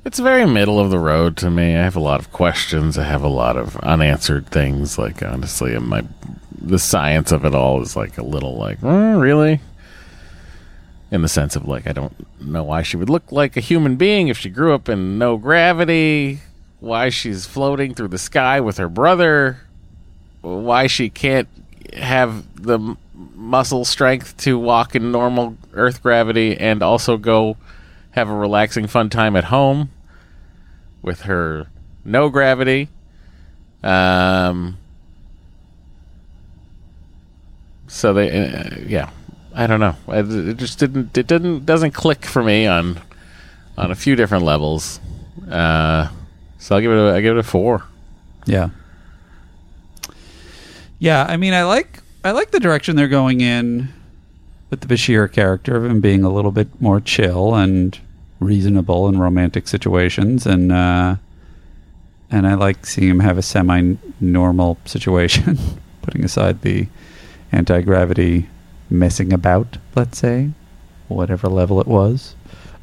It's 0.06 0.20
very 0.20 0.46
middle 0.46 0.80
of 0.80 0.90
the 0.90 1.00
road 1.00 1.38
to 1.38 1.50
me. 1.50 1.76
I 1.76 1.84
have 1.84 1.96
a 1.96 2.02
lot 2.02 2.20
of 2.20 2.32
questions. 2.32 2.98
I 2.98 3.04
have 3.04 3.24
a 3.24 3.30
lot 3.30 3.56
of 3.56 3.78
unanswered 3.78 4.48
things. 4.48 4.98
Like 4.98 5.22
honestly, 5.24 5.74
in 5.74 5.88
my 5.88 6.04
the 6.64 6.80
science 6.80 7.32
of 7.32 7.46
it 7.46 7.54
all 7.54 7.82
is 7.82 7.96
like 7.96 8.18
a 8.18 8.24
little 8.24 8.56
like, 8.56 8.84
"Uh, 8.84 9.16
really? 9.18 9.60
In 11.12 11.22
the 11.22 11.28
sense 11.28 11.56
of 11.56 11.68
like, 11.68 11.86
I 11.88 11.92
don't 11.92 12.16
know 12.42 12.64
why 12.64 12.82
she 12.82 12.98
would 12.98 13.10
look 13.10 13.32
like 13.32 13.56
a 13.56 13.60
human 13.60 13.98
being 13.98 14.30
if 14.30 14.38
she 14.38 14.50
grew 14.50 14.74
up 14.74 14.90
in 14.90 15.18
no 15.18 15.38
gravity. 15.38 16.40
Why 16.80 17.10
she's 17.10 17.46
floating 17.46 17.94
through 17.94 18.10
the 18.10 18.18
sky 18.18 18.60
with 18.60 18.78
her 18.78 18.90
brother. 18.90 19.62
Why 20.42 20.88
she 20.88 21.10
can't 21.10 21.48
have 21.94 22.62
the 22.62 22.98
muscle 23.36 23.86
strength 23.86 24.36
to 24.38 24.58
walk 24.58 24.96
in 24.96 25.12
normal 25.12 25.58
Earth 25.74 26.02
gravity 26.02 26.58
and 26.58 26.82
also 26.82 27.18
go 27.18 27.58
have 28.12 28.30
a 28.30 28.34
relaxing, 28.34 28.88
fun 28.88 29.10
time 29.10 29.36
at 29.36 29.46
home 29.46 29.92
with 31.02 31.22
her 31.22 31.68
no 32.06 32.30
gravity. 32.30 32.90
Um, 33.84 34.78
so 37.94 38.12
they, 38.12 38.48
uh, 38.48 38.76
yeah, 38.88 39.12
I 39.54 39.68
don't 39.68 39.80
know. 39.80 39.96
It 40.08 40.58
just 40.58 40.80
didn't. 40.80 41.16
It 41.16 41.28
didn't 41.28 41.66
doesn't 41.66 41.92
click 41.92 42.26
for 42.26 42.44
me 42.44 42.66
on 42.66 43.00
on 43.78 43.92
a 43.92 43.96
few 43.96 44.16
different 44.16 44.44
levels. 44.44 45.00
Uh, 45.50 46.10
so 46.58 46.76
I'll 46.76 46.82
give 46.82 46.92
it. 46.92 46.98
A, 46.98 47.16
I 47.16 47.22
give 47.22 47.38
it 47.38 47.40
a 47.40 47.44
four. 47.44 47.84
Yeah. 48.46 48.70
Yeah, 50.98 51.26
I 51.30 51.38
mean, 51.38 51.54
I 51.54 51.64
like 51.66 52.00
I 52.24 52.32
like 52.32 52.50
the 52.50 52.60
direction 52.60 52.96
they're 52.96 53.08
going 53.08 53.42
in 53.42 53.90
with 54.72 54.82
the 54.82 54.88
Bashir 54.88 55.32
character 55.32 55.76
of 55.76 55.86
him 55.86 56.02
being 56.02 56.24
a 56.24 56.32
little 56.32 56.52
bit 56.52 56.82
more 56.82 57.00
chill 57.00 57.54
and 57.54 58.00
reasonable 58.40 59.08
in 59.08 59.20
romantic 59.20 59.68
situations, 59.68 60.48
and 60.48 60.72
uh, 60.72 61.18
and 62.32 62.48
I 62.48 62.56
like 62.56 62.88
seeing 62.88 63.10
him 63.10 63.20
have 63.20 63.38
a 63.38 63.44
semi-normal 63.44 64.80
situation, 64.86 65.60
putting 66.02 66.24
aside 66.26 66.62
the 66.62 66.88
anti-gravity 67.54 68.48
messing 68.90 69.32
about, 69.34 69.78
let's 69.96 70.18
say, 70.18 70.50
whatever 71.08 71.48
level 71.48 71.80
it 71.80 71.88
was. 71.88 72.36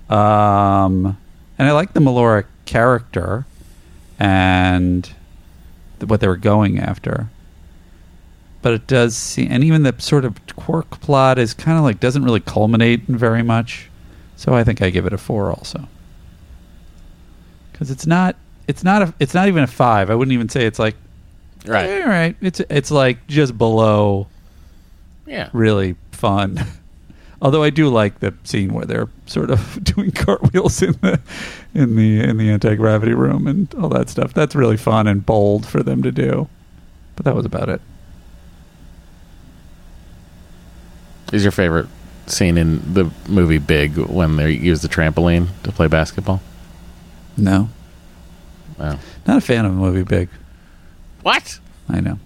Um, 0.08 1.16
and 1.58 1.68
I 1.68 1.72
like 1.72 1.92
the 1.92 2.00
Melora 2.00 2.44
character 2.64 3.44
and 4.18 5.04
th- 5.98 6.08
what 6.08 6.20
they 6.20 6.26
were 6.28 6.36
going 6.36 6.78
after. 6.78 7.28
But 8.62 8.74
it 8.74 8.86
does 8.86 9.16
seem, 9.16 9.50
and 9.50 9.64
even 9.64 9.82
the 9.84 9.94
sort 9.98 10.24
of 10.24 10.38
quirk 10.56 10.90
plot 11.00 11.38
is 11.38 11.54
kind 11.54 11.78
of 11.78 11.84
like 11.84 11.98
doesn't 12.00 12.24
really 12.24 12.40
culminate 12.40 13.08
in 13.08 13.16
very 13.16 13.42
much. 13.42 13.88
So 14.36 14.54
I 14.54 14.64
think 14.64 14.82
I 14.82 14.90
give 14.90 15.06
it 15.06 15.12
a 15.12 15.18
four 15.18 15.50
also. 15.50 15.88
Because 17.72 17.90
it's 17.90 18.06
not, 18.06 18.36
it's 18.68 18.84
not 18.84 19.02
a, 19.02 19.14
it's 19.18 19.32
not 19.34 19.48
even 19.48 19.62
a 19.62 19.66
five. 19.66 20.10
I 20.10 20.14
wouldn't 20.14 20.32
even 20.34 20.48
say 20.48 20.66
it's 20.66 20.78
like, 20.78 20.96
Right. 21.66 22.02
all 22.02 22.08
right. 22.08 22.36
It's 22.40 22.60
it's 22.70 22.90
like 22.90 23.26
just 23.26 23.56
below. 23.58 24.26
Yeah. 25.26 25.50
Really 25.52 25.96
fun. 26.12 26.58
Although 27.42 27.62
I 27.62 27.70
do 27.70 27.88
like 27.88 28.20
the 28.20 28.34
scene 28.44 28.74
where 28.74 28.84
they're 28.84 29.08
sort 29.26 29.50
of 29.50 29.82
doing 29.84 30.10
cartwheels 30.10 30.82
in 30.82 30.92
the 31.00 31.20
in 31.74 31.96
the 31.96 32.20
in 32.20 32.36
the 32.36 32.50
anti 32.50 32.74
gravity 32.74 33.14
room 33.14 33.46
and 33.46 33.72
all 33.76 33.88
that 33.90 34.10
stuff. 34.10 34.34
That's 34.34 34.54
really 34.54 34.76
fun 34.76 35.06
and 35.06 35.24
bold 35.24 35.64
for 35.66 35.82
them 35.82 36.02
to 36.02 36.12
do. 36.12 36.48
But 37.16 37.24
that 37.24 37.34
was 37.34 37.46
about 37.46 37.68
it. 37.68 37.80
Is 41.32 41.42
your 41.42 41.52
favorite 41.52 41.86
scene 42.26 42.58
in 42.58 42.94
the 42.94 43.10
movie 43.28 43.58
Big 43.58 43.96
when 43.96 44.36
they 44.36 44.52
use 44.52 44.82
the 44.82 44.88
trampoline 44.88 45.48
to 45.62 45.72
play 45.72 45.86
basketball? 45.86 46.40
No. 47.36 47.68
Wow. 48.78 48.98
Not 49.26 49.38
a 49.38 49.40
fan 49.40 49.64
of 49.64 49.72
the 49.72 49.78
movie 49.78 50.02
Big. 50.02 50.28
What? 51.22 51.58
I 51.88 52.00
know. 52.00 52.18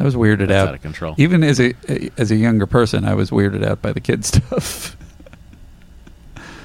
I 0.00 0.04
was 0.04 0.14
weirded 0.14 0.48
That's 0.48 0.52
out. 0.62 0.68
out 0.68 0.74
of 0.74 0.82
control. 0.82 1.14
Even 1.18 1.42
as 1.42 1.58
a 1.60 1.74
as 2.16 2.30
a 2.30 2.36
younger 2.36 2.66
person, 2.66 3.04
I 3.04 3.14
was 3.14 3.30
weirded 3.30 3.64
out 3.64 3.82
by 3.82 3.92
the 3.92 4.00
kid 4.00 4.24
stuff. 4.24 4.96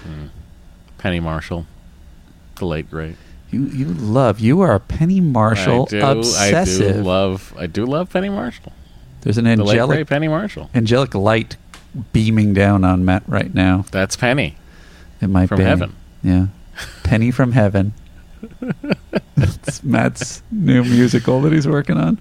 Hmm. 0.03 0.27
Penny 0.97 1.19
Marshall, 1.19 1.65
the 2.55 2.65
late 2.65 2.89
great. 2.89 3.15
You 3.51 3.65
you 3.67 3.85
love 3.85 4.39
you 4.39 4.61
are 4.61 4.73
a 4.73 4.79
Penny 4.79 5.21
Marshall 5.21 5.83
I 5.87 5.89
do, 5.91 6.01
obsessive. 6.05 6.89
I 6.89 6.93
do 6.99 7.03
love. 7.03 7.53
I 7.57 7.67
do 7.67 7.85
love 7.85 8.11
Penny 8.11 8.29
Marshall. 8.29 8.73
There's 9.21 9.37
an 9.37 9.45
The 9.45 9.55
late 9.57 9.59
angelic 9.69 9.95
great 9.97 10.07
Penny 10.07 10.27
Marshall. 10.27 10.69
angelic 10.75 11.13
light 11.15 11.55
beaming 12.11 12.53
down 12.53 12.83
on 12.83 13.05
Matt 13.05 13.23
right 13.27 13.53
now. 13.53 13.85
That's 13.91 14.15
Penny. 14.15 14.57
It 15.21 15.27
might 15.27 15.47
From 15.47 15.59
be 15.59 15.63
heaven. 15.63 15.95
Yeah, 16.23 16.47
Penny 17.03 17.31
from 17.31 17.53
heaven. 17.53 17.93
It's 19.37 19.83
Matt's 19.83 20.43
new 20.51 20.83
musical 20.83 21.41
that 21.41 21.53
he's 21.53 21.67
working 21.67 21.97
on. 21.97 22.17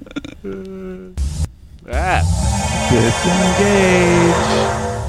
Ah. 1.91 2.89
Disengage. 2.91 5.02